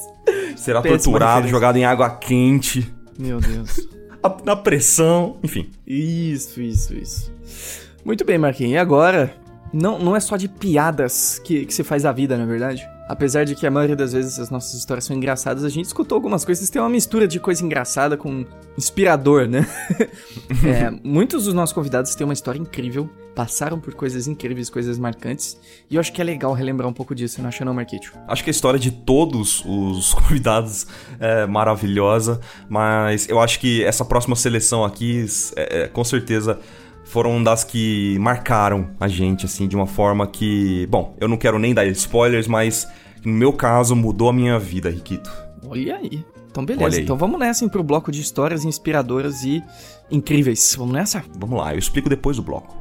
será 0.56 0.80
Péssima 0.80 0.98
torturado, 0.98 1.30
referência. 1.32 1.50
jogado 1.50 1.76
em 1.76 1.84
água 1.84 2.10
quente, 2.10 2.92
Meu 3.18 3.40
Deus. 3.40 3.88
na 4.44 4.56
pressão, 4.56 5.38
enfim. 5.42 5.70
Isso, 5.86 6.60
isso, 6.60 6.94
isso. 6.94 7.32
Muito 8.04 8.24
bem, 8.24 8.38
Marquinhos. 8.38 8.72
E 8.72 8.76
agora, 8.76 9.34
não, 9.72 9.98
não 9.98 10.16
é 10.16 10.20
só 10.20 10.36
de 10.36 10.48
piadas 10.48 11.38
que, 11.38 11.66
que 11.66 11.74
se 11.74 11.84
faz 11.84 12.04
a 12.04 12.12
vida, 12.12 12.36
na 12.36 12.44
verdade? 12.46 12.86
Apesar 13.10 13.42
de 13.42 13.56
que 13.56 13.66
a 13.66 13.70
maioria 13.72 13.96
das 13.96 14.12
vezes 14.12 14.38
as 14.38 14.50
nossas 14.50 14.72
histórias 14.74 15.04
são 15.04 15.16
engraçadas, 15.16 15.64
a 15.64 15.68
gente 15.68 15.86
escutou 15.86 16.14
algumas 16.14 16.44
coisas, 16.44 16.70
tem 16.70 16.80
uma 16.80 16.88
mistura 16.88 17.26
de 17.26 17.40
coisa 17.40 17.64
engraçada 17.64 18.16
com 18.16 18.46
inspirador, 18.78 19.48
né? 19.48 19.66
É, 20.64 20.90
muitos 21.02 21.44
dos 21.44 21.54
nossos 21.54 21.72
convidados 21.72 22.14
têm 22.14 22.24
uma 22.24 22.32
história 22.32 22.58
incrível, 22.58 23.08
passaram 23.34 23.80
por 23.80 23.94
coisas 23.94 24.28
incríveis, 24.28 24.68
coisas 24.68 24.98
marcantes, 24.98 25.58
e 25.88 25.94
eu 25.94 26.00
acho 26.00 26.12
que 26.12 26.20
é 26.20 26.24
legal 26.24 26.52
relembrar 26.52 26.88
um 26.88 26.92
pouco 26.92 27.14
disso, 27.14 27.40
não 27.40 27.48
acha 27.48 27.64
não, 27.64 27.72
Marquito? 27.72 28.12
Acho 28.28 28.44
que 28.44 28.50
a 28.50 28.52
história 28.52 28.78
de 28.78 28.90
todos 28.90 29.64
os 29.64 30.12
convidados 30.14 30.86
é 31.18 31.46
maravilhosa, 31.46 32.40
mas 32.68 33.28
eu 33.28 33.40
acho 33.40 33.58
que 33.58 33.82
essa 33.84 34.04
próxima 34.04 34.36
seleção 34.36 34.84
aqui, 34.84 35.24
é, 35.56 35.82
é, 35.82 35.88
com 35.88 36.04
certeza, 36.04 36.60
foram 37.10 37.42
das 37.42 37.64
que 37.64 38.16
marcaram 38.20 38.90
a 38.98 39.08
gente, 39.08 39.44
assim, 39.44 39.66
de 39.66 39.74
uma 39.74 39.86
forma 39.86 40.26
que. 40.26 40.86
Bom, 40.86 41.16
eu 41.20 41.28
não 41.28 41.36
quero 41.36 41.58
nem 41.58 41.74
dar 41.74 41.86
spoilers, 41.86 42.46
mas 42.46 42.88
no 43.24 43.32
meu 43.32 43.52
caso 43.52 43.96
mudou 43.96 44.28
a 44.28 44.32
minha 44.32 44.58
vida, 44.58 44.88
Riquito. 44.88 45.30
Olha 45.66 45.96
aí. 45.96 46.24
Então 46.50 46.64
beleza, 46.64 47.00
então 47.00 47.16
vamos 47.16 47.38
nessa 47.38 47.64
hein, 47.64 47.70
pro 47.70 47.82
bloco 47.82 48.10
de 48.10 48.20
histórias 48.20 48.64
inspiradoras 48.64 49.44
e 49.44 49.62
incríveis. 50.10 50.74
Vamos 50.76 50.94
nessa? 50.94 51.22
Vamos 51.38 51.58
lá, 51.58 51.72
eu 51.72 51.78
explico 51.78 52.08
depois 52.08 52.36
do 52.36 52.42
bloco. 52.42 52.79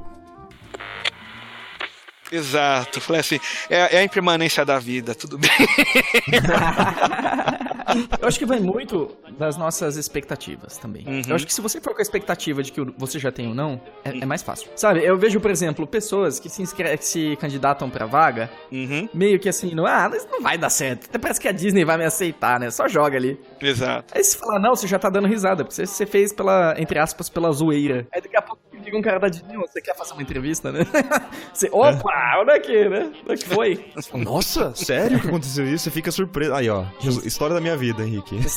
Exato. 2.31 3.01
Falei 3.01 3.21
assim, 3.21 3.39
é, 3.69 3.97
é 3.97 3.99
a 3.99 4.03
impermanência 4.03 4.65
da 4.65 4.77
vida, 4.79 5.13
tudo 5.15 5.37
bem. 5.37 5.49
Eu 8.21 8.27
acho 8.27 8.37
que 8.37 8.45
vai 8.45 8.59
muito 8.59 9.15
das 9.37 9.57
nossas 9.57 9.97
expectativas 9.97 10.77
também. 10.77 11.03
Uhum. 11.07 11.21
Eu 11.27 11.35
acho 11.35 11.45
que 11.47 11.53
se 11.53 11.61
você 11.61 11.81
for 11.81 11.93
com 11.93 11.99
a 11.99 12.01
expectativa 12.01 12.61
de 12.61 12.71
que 12.71 12.81
você 12.97 13.17
já 13.17 13.31
tem 13.31 13.47
ou 13.47 13.55
não, 13.55 13.81
é, 14.05 14.19
é 14.19 14.25
mais 14.25 14.43
fácil. 14.43 14.69
Sabe, 14.75 15.03
eu 15.03 15.17
vejo, 15.17 15.39
por 15.39 15.49
exemplo, 15.49 15.87
pessoas 15.87 16.39
que 16.39 16.49
se, 16.49 16.61
inscre- 16.61 16.97
que 16.97 17.05
se 17.05 17.35
candidatam 17.37 17.89
pra 17.89 18.05
vaga, 18.05 18.49
Uhum. 18.71 19.09
meio 19.13 19.39
que 19.39 19.49
assim, 19.49 19.73
não, 19.73 19.85
ah, 19.85 20.09
isso 20.13 20.27
não 20.31 20.41
vai 20.41 20.57
dar 20.57 20.69
certo. 20.69 21.05
Até 21.05 21.17
parece 21.17 21.39
que 21.41 21.47
a 21.47 21.51
Disney 21.51 21.83
vai 21.83 21.97
me 21.97 22.05
aceitar, 22.05 22.59
né? 22.59 22.69
Só 22.69 22.87
joga 22.87 23.17
ali. 23.17 23.39
Exato. 23.59 24.13
Aí 24.15 24.23
você 24.23 24.37
fala, 24.37 24.59
não, 24.59 24.75
você 24.75 24.87
já 24.87 24.99
tá 24.99 25.09
dando 25.09 25.27
risada, 25.27 25.63
porque 25.63 25.75
você, 25.75 25.85
você 25.85 26.05
fez 26.05 26.31
pela, 26.31 26.75
entre 26.77 26.99
aspas, 26.99 27.29
pela 27.29 27.51
zoeira. 27.51 28.07
Aí 28.13 28.21
daqui 28.21 28.37
a 28.37 28.41
pouco 28.41 28.59
Liga 28.81 28.97
um 28.97 29.01
cara 29.01 29.19
da 29.19 29.27
Disney, 29.27 29.57
você 29.57 29.81
quer 29.81 29.93
fazer 29.93 30.13
uma 30.13 30.21
entrevista, 30.21 30.71
né? 30.71 30.79
Você, 31.53 31.67
opa, 31.69 32.13
olha 32.39 32.55
aqui, 32.55 32.89
né? 32.89 33.11
Onde 33.23 33.33
é 33.33 33.37
que 33.37 33.45
foi? 33.45 33.85
Nossa, 34.13 34.73
sério 34.75 35.19
que 35.19 35.27
aconteceu 35.27 35.65
isso? 35.65 35.85
Você 35.85 35.91
fica 35.91 36.11
surpreso. 36.11 36.53
Aí, 36.53 36.69
ó. 36.69 36.85
História 37.23 37.55
da 37.55 37.61
minha 37.61 37.77
vida, 37.77 38.03
Henrique. 38.03 38.39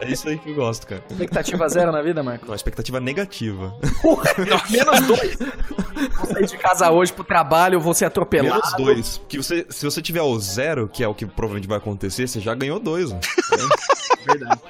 É 0.00 0.10
isso 0.10 0.28
aí 0.28 0.38
que 0.38 0.50
eu 0.50 0.54
gosto, 0.54 0.86
cara. 0.86 1.02
Expectativa 1.10 1.68
zero 1.68 1.90
na 1.92 2.00
vida, 2.02 2.22
Marco? 2.22 2.46
Não, 2.46 2.54
expectativa 2.54 3.00
negativa. 3.00 3.74
Menos 4.70 5.06
dois. 5.06 5.36
Vou 6.16 6.26
sair 6.26 6.46
de 6.46 6.56
casa 6.58 6.90
hoje 6.90 7.12
pro 7.12 7.24
trabalho, 7.24 7.80
vou 7.80 7.94
ser 7.94 8.06
atropelado. 8.06 8.54
Menos 8.54 8.74
dois. 8.76 9.20
Que 9.28 9.38
você, 9.38 9.66
se 9.68 9.84
você 9.84 10.00
tiver 10.00 10.22
o 10.22 10.38
zero, 10.38 10.88
que 10.88 11.02
é 11.02 11.08
o 11.08 11.14
que 11.14 11.26
provavelmente 11.26 11.68
vai 11.68 11.78
acontecer, 11.78 12.26
você 12.26 12.40
já 12.40 12.54
ganhou 12.54 12.78
dois. 12.78 13.12
Né? 13.12 13.20
Verdade. 14.26 14.60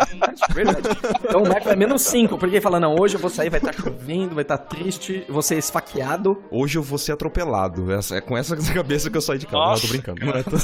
Verdade. 0.54 0.88
Então 1.24 1.42
o 1.42 1.48
Marco 1.48 1.68
é 1.68 1.76
menos 1.76 2.02
cinco, 2.02 2.38
porque 2.38 2.56
ele 2.56 2.60
fala, 2.62 2.78
não, 2.80 2.94
hoje 2.98 3.14
eu 3.16 3.20
vou 3.20 3.30
sair, 3.30 3.50
vai 3.50 3.58
estar 3.60 3.72
chovendo, 3.74 4.34
vai 4.34 4.42
estar 4.42 4.58
triste, 4.58 5.24
vou 5.28 5.42
ser 5.42 5.56
esfaqueado. 5.58 6.42
Hoje 6.50 6.78
eu 6.78 6.82
vou 6.82 6.98
ser 6.98 7.12
atropelado. 7.12 7.92
Essa- 7.92 8.16
É 8.16 8.20
com 8.20 8.36
essa 8.36 8.56
cabeça 8.72 9.10
que 9.10 9.16
eu 9.16 9.20
saí 9.20 9.38
de 9.38 9.46
casa. 9.46 9.56
Não, 9.64 9.74
eu 9.74 9.80
tô 9.80 9.86
brincando. 9.88 10.24
Não, 10.26 10.32
é 10.34 10.42
tô- 10.42 10.56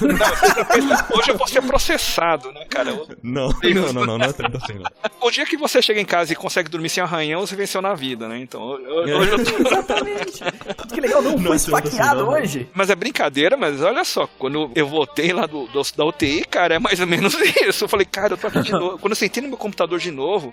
Hoje 1.18 1.30
eu 1.30 1.38
vou 1.38 1.46
ser 1.48 1.62
processado, 1.62 2.52
né, 2.52 2.64
cara? 2.68 2.90
Eu- 2.90 3.06
não, 3.22 3.48
não, 3.62 3.92
não, 3.92 4.06
não, 4.06 4.18
não 4.18 4.26
é 4.26 4.32
tanto 4.32 4.56
assim, 4.58 4.74
não. 4.74 4.90
O 5.20 5.30
dia 5.30 5.44
que 5.46 5.56
você 5.56 5.80
chega 5.82 6.00
em 6.00 6.04
casa 6.04 6.32
e 6.32 6.36
consegue 6.36 6.68
dormir 6.68 6.88
sem 6.88 7.02
arranhão, 7.02 7.40
você 7.46 7.54
venceu 7.56 7.80
na 7.82 7.94
vida, 7.94 8.28
né? 8.28 8.38
Então, 8.38 8.78
eu- 8.80 9.06
eu- 9.08 9.18
hoje 9.18 9.30
eu 9.32 9.44
tô... 9.44 9.68
Exatamente. 9.68 10.42
Que 10.92 11.00
legal, 11.00 11.22
não, 11.22 11.38
foi 11.38 11.56
esfaqueado 11.56 12.28
hoje. 12.28 12.68
Mas 12.74 12.90
é 12.90 12.94
brincadeira, 12.94 13.56
mas 13.56 13.80
olha 13.82 14.04
só, 14.04 14.26
quando 14.38 14.70
eu 14.74 14.86
voltei 14.86 15.32
lá 15.32 15.46
do, 15.46 15.66
do- 15.66 15.82
da 15.96 16.04
UTI, 16.04 16.44
cara, 16.44 16.74
é 16.74 16.78
mais 16.78 17.00
ou 17.00 17.06
menos 17.06 17.34
isso. 17.62 17.84
Eu 17.84 17.88
falei, 17.88 18.06
cara, 18.06 18.34
eu 18.34 18.36
tô 18.38 18.46
aqui 18.46 18.62
de 18.62 18.72
Quando 18.98 19.12
eu 19.12 19.16
sentei 19.16 19.42
no 19.42 19.48
meu 19.48 19.58
computador 19.58 19.98
de 19.98 20.10
novo, 20.10 20.52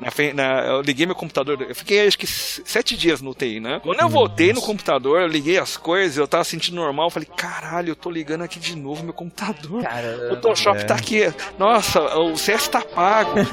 na, 0.00 0.08
na- 0.34 0.60
eu 0.66 0.80
liguei 0.82 1.06
meu 1.06 1.14
computador, 1.14 1.60
eu 1.68 1.74
fiquei 1.74 2.06
acho 2.06 2.18
que 2.18 2.26
sete 2.26 2.96
dias 2.96 3.20
no 3.20 3.30
UTI, 3.30 3.60
né? 3.60 3.80
Quando 3.82 4.00
eu 4.00 4.08
voltei 4.08 4.52
no 4.52 4.60
computador, 4.60 5.20
eu 5.22 5.26
liguei 5.28 5.58
as 5.58 5.76
coisas, 5.76 6.16
eu 6.16 6.26
tava 6.28 6.44
sentindo 6.44 6.76
normal, 6.76 7.06
eu 7.06 7.10
falei, 7.10 7.28
caralho, 7.36 7.90
eu 7.90 7.96
tô 7.96 8.10
ligando 8.10 8.42
aqui 8.42 8.58
de 8.58 8.76
novo 8.76 9.02
meu 9.04 9.12
computador. 9.12 9.82
o 9.82 10.28
Photoshop 10.30 10.80
é. 10.80 10.84
tá 10.84 10.94
aqui. 10.94 11.32
Nossa, 11.58 12.00
o 12.18 12.36
CS 12.36 12.68
tá 12.68 12.80
pago. 12.82 13.30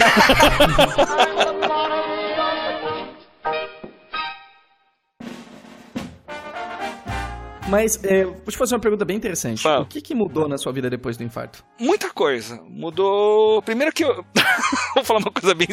Mas, 7.67 7.99
é, 8.03 8.23
vou 8.23 8.33
te 8.47 8.57
fazer 8.57 8.75
uma 8.75 8.79
pergunta 8.81 9.03
bem 9.03 9.17
interessante. 9.17 9.67
O 9.67 9.85
que, 9.85 10.01
que 10.01 10.15
mudou 10.15 10.47
na 10.47 10.57
sua 10.57 10.71
vida 10.71 10.89
depois 10.89 11.17
do 11.17 11.23
infarto? 11.23 11.63
Muita 11.77 12.09
coisa. 12.09 12.61
Mudou. 12.69 13.61
Primeiro 13.61 13.91
que 13.91 14.03
eu. 14.05 14.23
Vou 14.95 15.03
falar 15.03 15.19
uma 15.19 15.31
coisa 15.31 15.53
bem. 15.53 15.67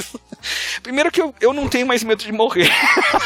Primeiro 0.82 1.10
que 1.10 1.20
eu, 1.20 1.34
eu 1.40 1.52
não 1.52 1.68
tenho 1.68 1.86
mais 1.86 2.02
medo 2.02 2.22
de 2.22 2.32
morrer. 2.32 2.68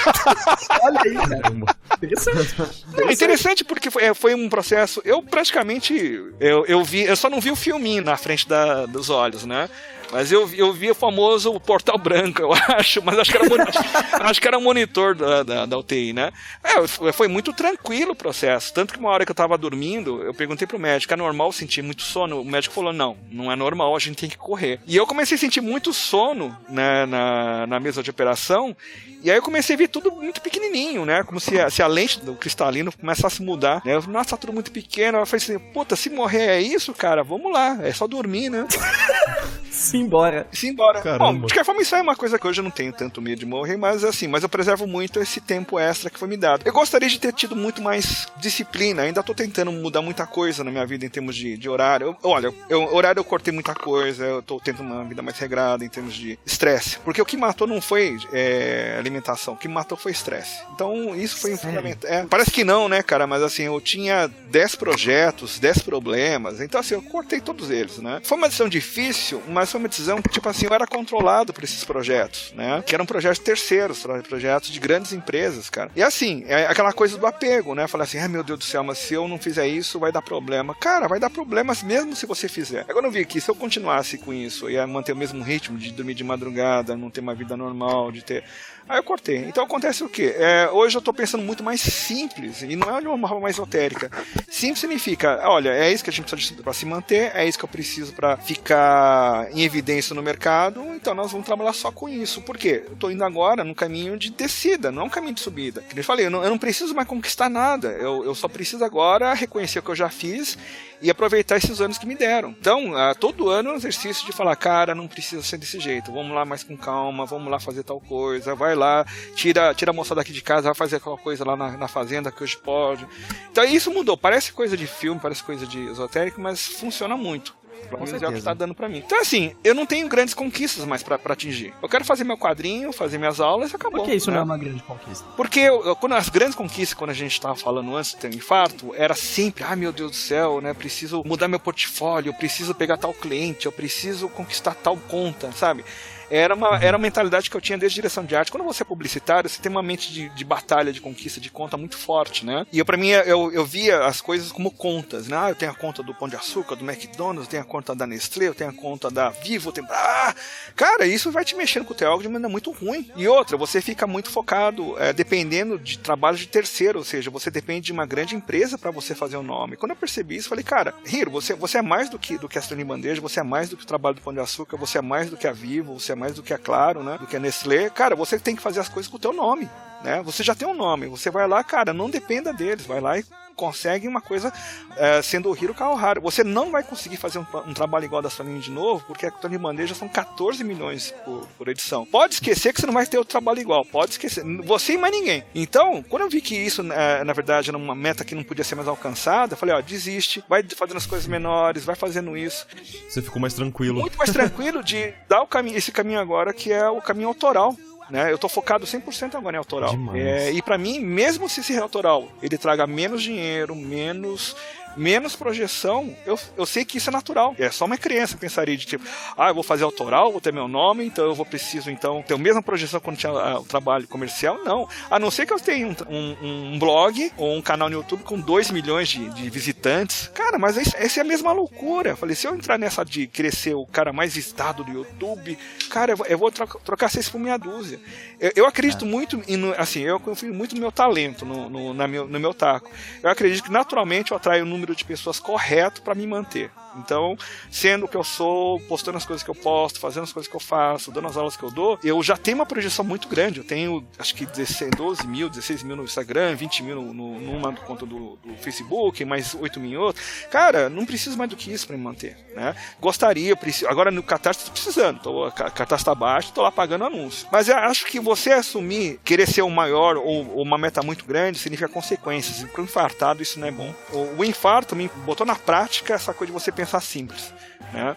Olha 0.82 1.00
aí, 1.04 1.14
cara. 1.14 1.52
Interessante. 1.96 2.54
Não, 2.96 3.10
interessante 3.10 3.64
porque 3.64 3.90
foi, 3.90 4.04
é, 4.04 4.14
foi 4.14 4.34
um 4.34 4.48
processo. 4.48 5.00
Eu 5.04 5.22
praticamente. 5.22 5.94
Eu, 6.38 6.64
eu 6.66 6.84
vi. 6.84 7.02
Eu 7.04 7.16
só 7.16 7.28
não 7.30 7.40
vi 7.40 7.50
o 7.50 7.56
filminho 7.56 8.04
na 8.04 8.16
frente 8.16 8.46
da- 8.48 8.86
dos 8.86 9.08
olhos, 9.10 9.44
né? 9.44 9.68
Mas 10.10 10.32
eu, 10.32 10.47
vi- 10.47 10.59
eu 10.59 10.72
vi 10.72 10.90
o 10.90 10.94
famoso 10.94 11.59
portal 11.60 11.98
branco, 11.98 12.40
eu 12.43 12.52
acho, 12.76 13.02
mas 13.05 13.18
acho 13.18 13.30
que 13.30 13.36
era, 13.36 13.47
acho 14.28 14.40
que 14.40 14.48
era 14.48 14.56
o 14.59 14.60
monitor 14.62 15.14
da, 15.14 15.43
da, 15.43 15.66
da 15.66 15.78
UTI, 15.78 16.12
né? 16.12 16.30
É, 16.64 16.86
foi, 16.86 17.12
foi 17.12 17.28
muito 17.28 17.52
tranquilo 17.52 18.12
o 18.12 18.16
processo. 18.16 18.72
Tanto 18.72 18.94
que 18.94 18.98
uma 19.01 19.10
hora 19.10 19.24
que 19.26 19.30
eu 19.30 19.35
tava 19.36 19.59
dormindo, 19.59 20.22
eu 20.22 20.32
perguntei 20.32 20.66
pro 20.66 20.78
médico, 20.78 21.12
é 21.12 21.16
normal 21.16 21.52
sentir 21.52 21.82
muito 21.82 22.02
sono? 22.02 22.40
O 22.40 22.44
médico 22.44 22.74
falou, 22.74 22.93
não, 22.93 23.16
não 23.30 23.52
é 23.52 23.56
normal, 23.56 23.94
a 23.94 23.98
gente 23.98 24.16
tem 24.16 24.28
que 24.30 24.36
correr. 24.39 24.80
E 24.86 24.97
eu 24.97 25.06
comecei 25.06 25.36
a 25.36 25.39
sentir 25.39 25.60
muito 25.60 25.93
sono 25.93 26.56
né, 26.68 27.05
na, 27.06 27.66
na 27.66 27.80
mesa 27.80 28.02
de 28.02 28.10
operação, 28.10 28.74
e 29.22 29.30
aí 29.30 29.36
eu 29.36 29.43
comecei 29.43 29.74
a 29.74 29.78
ver 29.78 29.89
tudo 29.89 30.10
muito 30.12 30.40
pequenininho, 30.40 31.05
né? 31.05 31.22
Como 31.24 31.40
se 31.40 31.60
a, 31.60 31.68
se 31.68 31.82
a 31.82 31.86
lente 31.86 32.20
do 32.20 32.35
cristalino 32.35 32.93
começasse 32.93 33.43
a 33.43 33.44
mudar. 33.44 33.82
Né? 33.85 33.94
Eu, 33.97 34.02
Nossa, 34.02 34.30
tá 34.30 34.36
tudo 34.36 34.52
muito 34.52 34.70
pequeno. 34.70 35.18
Eu 35.18 35.26
falei 35.26 35.43
assim, 35.44 35.59
puta, 35.72 35.97
se 35.97 36.09
morrer 36.09 36.47
é 36.51 36.60
isso, 36.60 36.94
cara, 36.94 37.22
vamos 37.24 37.52
lá, 37.52 37.78
é 37.82 37.93
só 37.93 38.06
dormir, 38.06 38.48
né? 38.48 38.64
Simbora. 39.78 40.46
Simbora. 40.52 41.00
Caramba. 41.00 41.24
Bom, 41.24 41.32
de 41.34 41.40
qualquer 41.52 41.64
forma, 41.64 41.80
isso 41.82 41.94
é 41.94 42.02
uma 42.02 42.16
coisa 42.16 42.38
que 42.38 42.46
hoje 42.46 42.60
eu 42.60 42.64
não 42.64 42.70
tenho 42.70 42.92
tanto 42.92 43.22
medo 43.22 43.38
de 43.38 43.46
morrer, 43.46 43.76
mas 43.76 44.02
assim, 44.05 44.26
mas 44.26 44.42
eu 44.42 44.48
preservo 44.48 44.86
muito 44.86 45.20
esse 45.20 45.40
tempo 45.40 45.78
extra 45.78 46.10
que 46.10 46.18
foi 46.18 46.28
me 46.28 46.36
dado. 46.36 46.62
Eu 46.64 46.72
gostaria 46.72 47.09
de 47.09 47.18
ter 47.18 47.32
tido 47.32 47.55
muito 47.55 47.80
mais 47.80 48.26
disciplina, 48.36 49.02
ainda 49.02 49.22
tô 49.22 49.34
tentando 49.34 49.70
mudar 49.70 50.02
muita 50.02 50.26
coisa 50.26 50.64
na 50.64 50.70
minha 50.70 50.84
vida 50.84 51.06
em 51.06 51.09
termos 51.09 51.36
de, 51.36 51.56
de 51.56 51.68
horário. 51.68 52.09
Eu- 52.09 52.16
olha, 52.30 52.52
eu, 52.68 52.94
horário 52.94 53.20
eu 53.20 53.24
cortei 53.24 53.52
muita 53.52 53.74
coisa, 53.74 54.24
eu 54.24 54.42
tô 54.42 54.59
tendo 54.60 54.82
uma 54.82 55.05
vida 55.05 55.22
mais 55.22 55.38
regrada 55.38 55.84
em 55.84 55.88
termos 55.88 56.14
de 56.14 56.38
estresse. 56.44 56.98
Porque 57.05 57.22
o 57.22 57.24
que 57.24 57.36
matou 57.36 57.66
não 57.66 57.80
foi 57.80 58.16
é, 58.32 58.96
alimentação, 58.98 59.55
o 59.55 59.56
que 59.56 59.68
matou 59.68 59.96
foi 59.96 60.12
estresse. 60.12 60.60
Então, 60.74 61.14
isso 61.14 61.38
foi 61.38 61.56
fundamental. 61.56 62.10
É, 62.10 62.24
parece 62.26 62.50
que 62.50 62.64
não, 62.64 62.88
né, 62.88 63.02
cara? 63.02 63.26
Mas 63.26 63.42
assim, 63.42 63.62
eu 63.64 63.80
tinha 63.80 64.28
10 64.50 64.74
projetos, 64.74 65.59
10 65.59 65.78
problemas. 65.80 66.60
Então, 66.60 66.80
assim, 66.80 66.94
eu 66.94 67.02
cortei 67.02 67.40
todos 67.40 67.70
eles, 67.70 67.98
né? 67.98 68.20
Foi 68.24 68.36
uma 68.36 68.48
decisão 68.48 68.68
difícil, 68.68 69.42
mas 69.48 69.67
foi 69.70 69.78
uma 69.80 69.88
decisão 69.88 70.20
que, 70.22 70.28
tipo 70.28 70.48
assim, 70.48 70.66
eu 70.66 70.74
era 70.74 70.86
controlado 70.86 71.52
por 71.52 71.64
esses 71.64 71.84
projetos, 71.84 72.52
né? 72.54 72.82
Que 72.86 72.94
eram 72.94 73.06
projetos 73.06 73.38
terceiros, 73.38 74.00
pro- 74.00 74.22
projetos 74.22 74.70
de 74.70 74.78
grandes 74.80 75.12
empresas, 75.12 75.68
cara. 75.70 75.90
E 75.94 76.02
assim, 76.02 76.44
é 76.46 76.66
aquela 76.66 76.92
coisa 76.92 77.16
do 77.18 77.26
apego, 77.26 77.74
né? 77.74 77.86
Falar 77.86 78.04
assim, 78.04 78.18
ai 78.18 78.28
meu 78.28 78.42
Deus 78.44 78.58
do 78.58 78.64
céu, 78.64 78.82
mas 78.82 78.98
se 78.98 79.14
eu 79.14 79.26
não 79.28 79.38
fizer 79.38 79.66
isso, 79.66 79.98
vai 79.98 80.10
dar 80.12 80.22
problema. 80.22 80.74
Cara, 80.74 81.06
vai 81.08 81.18
dar 81.20 81.30
problemas 81.30 81.82
mesmo 81.82 82.14
se 82.16 82.26
você 82.26 82.48
fizer. 82.48 82.84
Agora 82.88 83.06
eu 83.06 83.10
vi 83.10 83.24
que 83.24 83.40
se 83.40 83.50
eu 83.50 83.54
continuasse 83.54 84.18
com 84.18 84.32
isso, 84.32 84.68
ia 84.70 84.86
manter 84.86 85.12
o 85.12 85.16
mesmo 85.16 85.42
ritmo 85.42 85.78
de 85.78 85.90
dormir 85.92 86.14
de 86.14 86.24
madrugada, 86.24 86.96
não 86.96 87.10
ter 87.10 87.20
uma 87.20 87.34
vida 87.34 87.56
normal, 87.56 88.10
de 88.12 88.22
ter. 88.22 88.44
Aí 88.89 88.98
eu 88.98 89.02
cortei. 89.02 89.39
Então 89.39 89.65
acontece 89.65 90.02
o 90.02 90.09
quê? 90.09 90.35
É, 90.36 90.70
hoje 90.73 90.97
eu 90.97 91.02
tô 91.02 91.12
pensando 91.12 91.44
muito 91.44 91.62
mais 91.62 91.81
simples, 91.81 92.62
e 92.62 92.74
não 92.74 92.97
é 92.97 93.01
uma 93.01 93.28
forma 93.28 93.43
mais 93.43 93.56
esotérica. 93.56 94.10
Simples 94.48 94.78
significa, 94.78 95.40
olha, 95.44 95.70
é 95.70 95.93
isso 95.93 96.02
que 96.02 96.10
a 96.10 96.12
gente 96.12 96.31
precisa 96.31 96.62
para 96.62 96.73
se 96.73 96.86
manter, 96.86 97.31
é 97.35 97.47
isso 97.47 97.59
que 97.59 97.65
eu 97.65 97.69
preciso 97.69 98.12
para 98.15 98.36
ficar 98.39 99.48
em 99.52 99.62
evidência 99.62 100.15
no 100.15 100.23
mercado, 100.23 100.82
então 100.94 101.15
nós 101.15 101.31
vamos 101.31 101.47
trabalhar 101.47 101.73
só 101.73 101.93
com 101.93 102.09
isso. 102.09 102.40
Por 102.40 102.56
quê? 102.56 102.85
Eu 102.89 102.97
tô 102.97 103.10
indo 103.10 103.23
agora 103.24 103.62
num 103.62 103.74
caminho 103.74 104.16
de 104.16 104.31
descida, 104.31 104.90
não 104.90 105.02
é 105.02 105.05
um 105.05 105.10
caminho 105.10 105.35
de 105.35 105.40
subida. 105.40 105.82
Como 105.82 106.01
eu 106.01 106.05
falei, 106.05 106.27
eu 106.27 106.31
não, 106.31 106.43
eu 106.43 106.51
não 106.51 106.59
preciso 106.59 106.94
mais 106.94 107.06
conquistar 107.06 107.51
nada, 107.51 107.89
eu, 107.89 108.24
eu 108.24 108.35
só 108.35 108.48
preciso 108.48 108.85
agora 108.85 109.35
reconhecer 109.35 109.81
o 109.81 109.82
que 109.82 109.90
eu 109.90 109.97
já 109.97 110.09
fiz 110.09 110.56
e 111.01 111.10
aproveitar 111.10 111.56
esses 111.56 111.81
anos 111.81 111.98
que 111.98 112.06
me 112.06 112.15
deram. 112.15 112.51
Então, 112.51 112.97
ah, 112.97 113.15
todo 113.15 113.48
ano 113.48 113.70
é 113.70 113.73
um 113.73 113.77
exercício 113.77 114.27
de 114.27 114.32
falar, 114.32 114.56
cara, 114.56 114.94
não 114.94 115.06
precisa 115.06 115.43
ser 115.43 115.59
desse 115.59 115.78
jeito, 115.78 116.12
vamos 116.12 116.35
lá 116.35 116.44
mais 116.44 116.62
com 116.65 116.77
calma, 116.77 117.24
vamos 117.24 117.51
lá 117.51 117.60
fazer 117.60 117.82
tal 117.82 118.01
coisa, 118.01 118.55
vai 118.55 118.74
lá, 118.78 119.05
tira, 119.34 119.74
tira 119.74 119.90
a 119.90 119.94
moçada 119.94 120.20
daqui 120.20 120.32
de 120.32 120.40
casa, 120.42 120.62
vai 120.68 120.74
fazer 120.74 120.96
aquela 120.96 121.18
coisa 121.18 121.44
lá 121.44 121.56
na, 121.56 121.72
na 121.72 121.88
fazenda 121.88 122.32
que 122.32 122.42
hoje 122.42 122.56
pode. 122.56 123.06
Então 123.50 123.64
isso 123.64 123.90
mudou, 123.90 124.16
parece 124.16 124.52
coisa 124.52 124.76
de 124.76 124.86
filme, 124.86 125.20
parece 125.20 125.42
coisa 125.42 125.66
de 125.66 125.78
esotérico, 125.86 126.40
mas 126.40 126.66
funciona 126.66 127.16
muito. 127.16 127.59
Pelo 127.88 128.05
menos 128.05 128.20
é 128.22 128.26
o 128.26 128.32
que 128.32 128.38
está 128.38 128.52
dando 128.52 128.74
pra 128.74 128.88
mim. 128.88 129.02
Então, 129.06 129.20
assim, 129.20 129.55
eu 129.62 129.72
não 129.74 129.86
tenho 129.86 130.09
grandes 130.09 130.34
conquistas 130.34 130.84
mais 130.84 131.02
pra 131.02 131.16
pra 131.16 131.32
atingir. 131.32 131.72
Eu 131.80 131.88
quero 131.88 132.05
fazer 132.05 132.24
meu 132.24 132.36
quadrinho, 132.36 132.92
fazer 132.92 133.18
minhas 133.18 133.40
aulas 133.40 133.72
e 133.72 133.76
acabou. 133.76 134.00
Por 134.00 134.09
que 134.10 134.16
isso 134.16 134.30
né? 134.30 134.34
não 134.34 134.42
é 134.42 134.44
uma 134.44 134.59
grande 134.59 134.82
conquista? 134.82 135.24
Porque 135.36 135.60
eu- 135.60 135.94
quando 135.96 136.14
as 136.16 136.28
grandes 136.28 136.55
conquistas, 136.56 136.92
quando 136.98 137.10
a 137.10 137.14
gente 137.14 137.32
estava 137.32 137.55
falando 137.55 137.96
antes 137.96 138.10
de 138.10 138.16
ter 138.18 138.28
um 138.28 138.36
infarto, 138.36 138.92
era 138.94 139.14
sempre, 139.14 139.62
ai 139.64 139.76
meu 139.76 139.92
Deus 139.92 140.10
do 140.10 140.16
céu, 140.16 140.60
né? 140.60 140.74
Preciso 140.74 141.22
mudar 141.24 141.46
meu 141.48 141.60
portfólio, 141.60 142.30
eu 142.30 142.34
preciso 142.34 142.74
pegar 142.74 142.96
tal 142.98 143.14
cliente, 143.14 143.64
eu 143.66 143.72
preciso 143.72 144.28
conquistar 144.28 144.74
tal 144.74 144.96
conta, 144.96 145.50
sabe? 145.52 145.84
Era 146.30 146.55
uma, 146.55 146.76
era 146.82 146.96
uma 146.96 147.02
mentalidade 147.02 147.50
que 147.50 147.56
eu 147.56 147.60
tinha 147.60 147.78
desde 147.78 147.96
direção 147.96 148.24
de 148.24 148.36
arte. 148.36 148.50
Quando 148.50 148.64
você 148.64 148.82
é 148.82 148.86
publicitário, 148.86 149.48
você 149.48 149.60
tem 149.60 149.70
uma 149.70 149.82
mente 149.82 150.12
de, 150.12 150.28
de 150.30 150.44
batalha, 150.44 150.92
de 150.92 151.00
conquista, 151.00 151.40
de 151.40 151.50
conta 151.50 151.76
muito 151.76 151.96
forte, 151.96 152.44
né? 152.44 152.66
E 152.72 152.78
eu, 152.78 152.84
pra 152.84 152.96
mim, 152.96 153.09
eu, 153.09 153.52
eu 153.52 153.64
via 153.64 154.05
as 154.05 154.20
coisas 154.20 154.52
como 154.52 154.70
contas, 154.70 155.28
né? 155.28 155.36
Ah, 155.36 155.48
eu 155.50 155.55
tenho 155.55 155.70
a 155.70 155.74
conta 155.74 156.02
do 156.02 156.14
Pão 156.14 156.28
de 156.28 156.36
Açúcar, 156.36 156.76
do 156.76 156.84
McDonald's, 156.84 157.44
eu 157.44 157.50
tenho 157.50 157.62
a 157.62 157.66
conta 157.66 157.94
da 157.94 158.06
Nestlé, 158.06 158.48
eu 158.48 158.55
tenho 158.55 158.70
a 158.70 158.72
conta 158.72 159.10
da 159.10 159.30
Vivo, 159.30 159.68
eu 159.68 159.72
tenho... 159.72 159.86
Ah! 159.90 160.34
Cara, 160.76 161.06
isso 161.06 161.30
vai 161.30 161.44
te 161.44 161.55
mexendo 161.55 161.84
com 161.84 161.92
o 161.92 161.96
teu 161.96 162.09
algo 162.09 162.22
de 162.22 162.28
maneira 162.28 162.48
muito 162.48 162.70
ruim. 162.70 163.10
E 163.16 163.26
outra, 163.26 163.56
você 163.56 163.80
fica 163.80 164.06
muito 164.06 164.30
focado, 164.30 164.96
é, 164.98 165.12
dependendo 165.12 165.78
de 165.78 165.98
trabalho 165.98 166.36
de 166.36 166.46
terceiro, 166.46 166.98
ou 166.98 167.05
seja, 167.05 167.30
você 167.30 167.50
depende 167.50 167.86
de 167.86 167.92
uma 167.92 168.06
grande 168.06 168.34
empresa 168.34 168.76
para 168.78 168.90
você 168.90 169.14
fazer 169.14 169.36
o 169.36 169.42
nome. 169.42 169.76
Quando 169.76 169.90
eu 169.92 169.96
percebi 169.96 170.36
isso, 170.36 170.48
falei, 170.48 170.64
cara, 170.64 170.94
Hiro, 171.06 171.30
você, 171.30 171.55
você 171.55 171.78
é 171.78 171.82
mais 171.82 172.09
do 172.09 172.18
que, 172.18 172.38
do 172.38 172.48
que 172.48 172.59
a 172.59 172.60
Stanley 172.60 172.84
Bandeja, 172.84 173.20
você 173.20 173.40
é 173.40 173.42
mais 173.42 173.68
do 173.68 173.76
que 173.76 173.84
o 173.84 173.86
trabalho 173.86 174.16
do 174.16 174.22
Pão 174.22 174.32
de 174.32 174.40
Açúcar, 174.40 174.76
você 174.76 174.98
é 174.98 175.02
mais 175.02 175.30
do 175.30 175.36
que 175.36 175.46
a 175.46 175.52
Vivo, 175.52 175.98
você 175.98 176.12
é 176.12 176.14
mais 176.18 176.34
do 176.34 176.42
que 176.42 176.52
a 176.52 176.58
Claro, 176.58 177.02
né? 177.02 177.16
Do 177.18 177.26
que 177.26 177.36
a 177.36 177.40
Nestlé. 177.40 177.88
Cara, 177.88 178.14
você 178.14 178.38
tem 178.38 178.54
que 178.56 178.62
fazer 178.62 178.80
as 178.80 178.88
coisas 178.88 179.10
com 179.10 179.16
o 179.16 179.20
teu 179.20 179.32
nome, 179.32 179.70
né? 180.02 180.22
Você 180.22 180.42
já 180.42 180.54
tem 180.54 180.68
um 180.68 180.74
nome, 180.74 181.06
você 181.06 181.30
vai 181.30 181.46
lá, 181.48 181.64
cara, 181.64 181.94
não 181.94 182.10
dependa 182.10 182.52
deles, 182.52 182.84
vai 182.84 183.00
lá 183.00 183.18
e 183.18 183.24
consegue 183.59 184.06
uma 184.06 184.20
coisa 184.20 184.52
é, 184.97 185.20
sendo 185.20 185.51
o 185.51 185.56
Hiro 185.56 185.74
Kawahara. 185.74 186.20
Você 186.20 186.44
não 186.44 186.70
vai 186.70 186.85
conseguir 186.85 187.16
fazer 187.16 187.40
um, 187.40 187.47
um 187.66 187.74
trabalho 187.74 188.05
igual 188.05 188.22
da 188.22 188.28
Stanley 188.28 188.60
de 188.60 188.70
novo, 188.70 189.05
porque 189.05 189.26
a 189.26 189.30
Tony 189.32 189.59
Bandeja 189.59 189.94
são 189.94 190.09
14 190.09 190.62
milhões 190.62 191.12
por, 191.24 191.47
por 191.59 191.68
edição. 191.68 192.06
Pode 192.06 192.35
esquecer 192.35 192.72
que 192.72 192.80
você 192.80 192.86
não 192.86 192.94
vai 192.94 193.05
ter 193.05 193.18
outro 193.18 193.32
trabalho 193.32 193.60
igual, 193.60 193.85
pode 193.85 194.12
esquecer. 194.12 194.44
Você 194.64 194.93
e 194.93 194.98
mais 194.98 195.12
ninguém. 195.12 195.44
Então, 195.55 196.02
quando 196.09 196.22
eu 196.22 196.30
vi 196.30 196.40
que 196.40 196.56
isso, 196.56 196.80
é, 196.93 197.24
na 197.24 197.32
verdade, 197.32 197.70
era 197.70 197.76
uma 197.76 197.94
meta 197.94 198.24
que 198.24 198.35
não 198.35 198.44
podia 198.44 198.64
ser 198.64 198.76
mais 198.76 198.86
alcançada, 198.86 199.55
eu 199.55 199.59
falei, 199.59 199.74
ó, 199.74 199.80
desiste, 199.80 200.43
vai 200.48 200.62
fazendo 200.62 200.98
as 200.98 201.06
coisas 201.06 201.26
menores, 201.26 201.85
vai 201.85 201.97
fazendo 201.97 202.36
isso. 202.36 202.66
Você 203.09 203.20
ficou 203.20 203.43
mais 203.43 203.55
tranquilo. 203.55 204.01
Muito 204.01 204.16
mais 204.16 204.30
tranquilo 204.30 204.85
de 204.85 205.12
dar 205.28 205.43
o 205.43 205.47
caminho, 205.47 205.76
esse 205.76 205.90
caminho 205.90 206.20
agora, 206.20 206.52
que 206.52 206.72
é 206.72 206.89
o 206.89 207.01
caminho 207.01 207.28
autoral. 207.28 207.76
Né? 208.10 208.32
Eu 208.32 208.39
tô 208.39 208.48
focado 208.48 208.86
100% 208.86 209.35
agora 209.35 209.56
em 209.56 209.59
autoral. 209.59 209.94
É, 210.14 210.51
e 210.52 210.62
para 210.62 210.78
mim, 210.78 211.01
mesmo 211.01 211.48
se 211.48 211.60
esse 211.60 211.76
autoral 211.76 212.28
ele 212.43 212.56
traga 212.56 212.86
menos 212.86 213.22
dinheiro, 213.22 213.74
menos 213.74 214.56
menos 214.98 215.36
projeção, 215.36 216.14
eu, 216.26 216.38
eu 216.56 216.66
sei 216.66 216.84
que 216.84 216.98
isso 216.98 217.08
é 217.10 217.12
natural. 217.12 217.54
É 217.58 217.70
só 217.70 217.84
uma 217.84 217.96
criança 217.96 218.34
que 218.34 218.40
pensaria 218.40 218.76
de 218.76 218.86
tipo, 218.86 219.04
ah, 219.36 219.48
eu 219.48 219.54
vou 219.54 219.62
fazer 219.62 219.84
autoral, 219.84 220.30
vou 220.32 220.40
ter 220.40 220.52
meu 220.52 220.68
nome, 220.68 221.04
então 221.06 221.24
eu 221.24 221.34
vou 221.34 221.46
preciso 221.46 221.90
então 221.90 222.22
ter 222.22 222.34
a 222.34 222.38
mesma 222.38 222.62
projeção 222.62 223.00
quando 223.00 223.16
tinha 223.16 223.32
ah, 223.32 223.60
o 223.60 223.64
trabalho 223.64 224.06
comercial. 224.08 224.58
Não. 224.64 224.88
A 225.10 225.18
não 225.18 225.30
ser 225.30 225.46
que 225.46 225.52
eu 225.52 225.60
tenha 225.60 225.86
um, 225.86 225.94
um, 226.08 226.72
um 226.74 226.78
blog 226.78 227.32
ou 227.36 227.54
um 227.54 227.62
canal 227.62 227.88
no 227.88 227.96
YouTube 227.96 228.22
com 228.24 228.38
2 228.38 228.70
milhões 228.70 229.08
de, 229.08 229.28
de 229.30 229.48
visitantes. 229.50 230.28
Cara, 230.34 230.58
mas 230.58 230.76
isso- 230.76 230.96
essa 230.96 231.20
é 231.20 231.22
a 231.22 231.24
mesma 231.24 231.52
loucura. 231.52 232.10
Eu 232.10 232.16
falei, 232.16 232.34
se 232.34 232.46
eu 232.46 232.54
entrar 232.54 232.78
nessa 232.78 233.04
de 233.04 233.28
ser 233.52 233.74
o 233.74 233.86
cara 233.86 234.12
mais 234.12 234.34
visitado 234.34 234.84
do 234.84 234.90
YouTube, 234.92 235.58
cara, 235.88 236.12
eu 236.12 236.16
vou, 236.16 236.26
eu 236.26 236.38
vou 236.38 236.50
troca- 236.50 236.78
trocar 236.80 237.08
seis 237.08 237.28
por 237.28 237.38
meia 237.38 237.56
dúzia. 237.56 237.98
Eu, 238.40 238.52
eu 238.56 238.66
acredito 238.66 239.06
muito, 239.06 239.42
em, 239.48 239.72
assim, 239.76 240.00
eu 240.02 240.20
confio 240.20 240.52
muito 240.52 240.74
no 240.74 240.80
meu 240.80 240.92
talento, 240.92 241.44
no, 241.46 241.70
no, 241.70 241.94
na 241.94 242.06
meu, 242.06 242.26
no 242.26 242.38
meu 242.38 242.52
taco. 242.52 242.90
Eu 243.22 243.30
acredito 243.30 243.64
que 243.64 243.70
naturalmente 243.72 244.30
eu 244.32 244.36
atraio 244.36 244.64
o 244.64 244.66
número 244.66 244.88
de 244.94 245.05
pessoas 245.05 245.39
correto 245.40 246.02
para 246.02 246.15
me 246.15 246.27
manter. 246.27 246.70
Então, 246.98 247.36
sendo 247.70 248.06
o 248.06 248.08
que 248.08 248.16
eu 248.16 248.24
sou, 248.24 248.80
postando 248.80 249.16
as 249.16 249.24
coisas 249.24 249.42
que 249.42 249.50
eu 249.50 249.54
posto, 249.54 250.00
fazendo 250.00 250.24
as 250.24 250.32
coisas 250.32 250.48
que 250.48 250.56
eu 250.56 250.60
faço, 250.60 251.10
dando 251.10 251.28
as 251.28 251.36
aulas 251.36 251.56
que 251.56 251.62
eu 251.62 251.70
dou, 251.70 251.98
eu 252.02 252.22
já 252.22 252.36
tenho 252.36 252.58
uma 252.58 252.66
projeção 252.66 253.04
muito 253.04 253.28
grande. 253.28 253.58
Eu 253.58 253.64
tenho, 253.64 254.06
acho 254.18 254.34
que 254.34 254.46
16, 254.46 254.90
12 254.96 255.26
mil, 255.26 255.48
16 255.48 255.82
mil 255.82 255.96
no 255.96 256.04
Instagram, 256.04 256.54
20 256.54 256.82
mil 256.82 256.96
no, 256.96 257.14
no, 257.14 257.40
numa 257.40 257.72
conta 257.74 258.06
do, 258.06 258.36
do 258.36 258.54
Facebook, 258.60 259.24
mais 259.24 259.54
8 259.54 259.80
mil 259.80 259.92
em 259.92 259.96
outra. 259.96 260.22
Cara, 260.50 260.88
não 260.88 261.06
preciso 261.06 261.36
mais 261.36 261.50
do 261.50 261.56
que 261.56 261.72
isso 261.72 261.86
para 261.86 261.96
me 261.96 262.02
manter. 262.02 262.36
Né? 262.54 262.74
Gostaria, 263.00 263.56
preciso, 263.56 263.88
agora 263.88 264.10
no 264.10 264.22
Catarse 264.22 264.64
tô 264.64 264.72
precisando. 264.72 265.20
Tô, 265.20 265.50
Catarse 265.52 266.04
tá 266.04 266.14
baixo, 266.14 266.52
tô 266.52 266.62
lá 266.62 266.72
pagando 266.72 267.04
anúncio. 267.04 267.46
Mas 267.52 267.68
eu 267.68 267.76
acho 267.76 268.06
que 268.06 268.18
você 268.18 268.52
assumir, 268.52 269.20
querer 269.24 269.46
ser 269.46 269.62
o 269.62 269.70
maior 269.70 270.16
ou, 270.16 270.56
ou 270.56 270.62
uma 270.62 270.78
meta 270.78 271.02
muito 271.02 271.24
grande, 271.24 271.58
significa 271.58 271.88
consequências. 271.88 272.62
E 272.62 272.66
pro 272.66 272.82
infartado 272.82 273.42
isso 273.42 273.60
não 273.60 273.68
é 273.68 273.70
bom. 273.70 273.94
O, 274.12 274.40
o 274.40 274.44
infarto 274.44 274.96
me 274.96 275.10
botou 275.24 275.46
na 275.46 275.54
prática 275.54 276.14
essa 276.14 276.32
coisa 276.32 276.52
de 276.52 276.58
você 276.58 276.72
pensar 276.72 276.88
simples. 277.01 277.52
Né? 277.93 278.16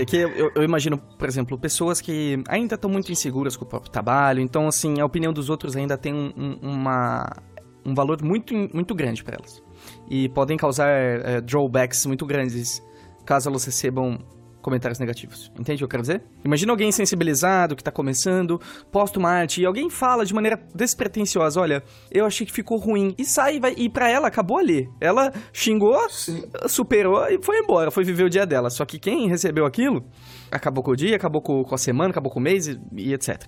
É 0.00 0.04
que 0.04 0.16
eu, 0.16 0.50
eu 0.54 0.62
imagino, 0.62 0.98
por 0.98 1.28
exemplo, 1.28 1.58
pessoas 1.58 2.00
que 2.00 2.42
ainda 2.48 2.74
estão 2.74 2.90
muito 2.90 3.12
inseguras 3.12 3.56
com 3.56 3.64
o 3.64 3.68
próprio 3.68 3.92
trabalho, 3.92 4.40
então, 4.40 4.66
assim, 4.66 5.00
a 5.00 5.04
opinião 5.04 5.32
dos 5.32 5.48
outros 5.50 5.76
ainda 5.76 5.96
tem 5.96 6.12
um, 6.14 6.32
um- 6.36 6.58
uma, 6.62 7.30
um 7.84 7.94
valor 7.94 8.20
muito, 8.22 8.54
muito 8.74 8.94
grande 8.94 9.22
para 9.22 9.36
elas. 9.36 9.62
E 10.08 10.28
podem 10.30 10.56
causar 10.56 10.88
eh, 10.88 11.40
drawbacks 11.40 12.06
muito 12.06 12.24
grandes 12.24 12.82
caso 13.24 13.48
elas 13.48 13.64
recebam 13.64 14.18
comentários 14.62 14.98
negativos. 14.98 15.52
Entende 15.58 15.74
o 15.74 15.78
que 15.78 15.84
eu 15.84 15.88
quero 15.88 16.02
dizer? 16.02 16.22
Imagina 16.44 16.72
alguém 16.72 16.90
sensibilizado 16.90 17.76
que 17.76 17.84
tá 17.84 17.90
começando, 17.90 18.60
posta 18.90 19.18
uma 19.18 19.28
arte 19.28 19.60
e 19.60 19.66
alguém 19.66 19.90
fala 19.90 20.24
de 20.24 20.32
maneira 20.32 20.58
despretensiosa, 20.74 21.60
olha, 21.60 21.82
eu 22.10 22.24
achei 22.24 22.46
que 22.46 22.52
ficou 22.52 22.78
ruim. 22.78 23.14
E 23.18 23.24
sai, 23.24 23.60
vai, 23.60 23.74
e 23.76 23.88
pra 23.88 24.08
ela 24.08 24.28
acabou 24.28 24.58
ali. 24.58 24.88
Ela 25.00 25.32
xingou, 25.52 25.98
superou 26.68 27.26
e 27.26 27.42
foi 27.42 27.58
embora, 27.58 27.90
foi 27.90 28.04
viver 28.04 28.24
o 28.24 28.30
dia 28.30 28.46
dela. 28.46 28.70
Só 28.70 28.84
que 28.86 28.98
quem 28.98 29.28
recebeu 29.28 29.66
aquilo, 29.66 30.04
acabou 30.50 30.82
com 30.82 30.92
o 30.92 30.96
dia, 30.96 31.16
acabou 31.16 31.42
com, 31.42 31.64
com 31.64 31.74
a 31.74 31.78
semana, 31.78 32.10
acabou 32.10 32.30
com 32.30 32.38
o 32.38 32.42
mês 32.42 32.68
e, 32.68 32.80
e 32.96 33.12
etc. 33.12 33.46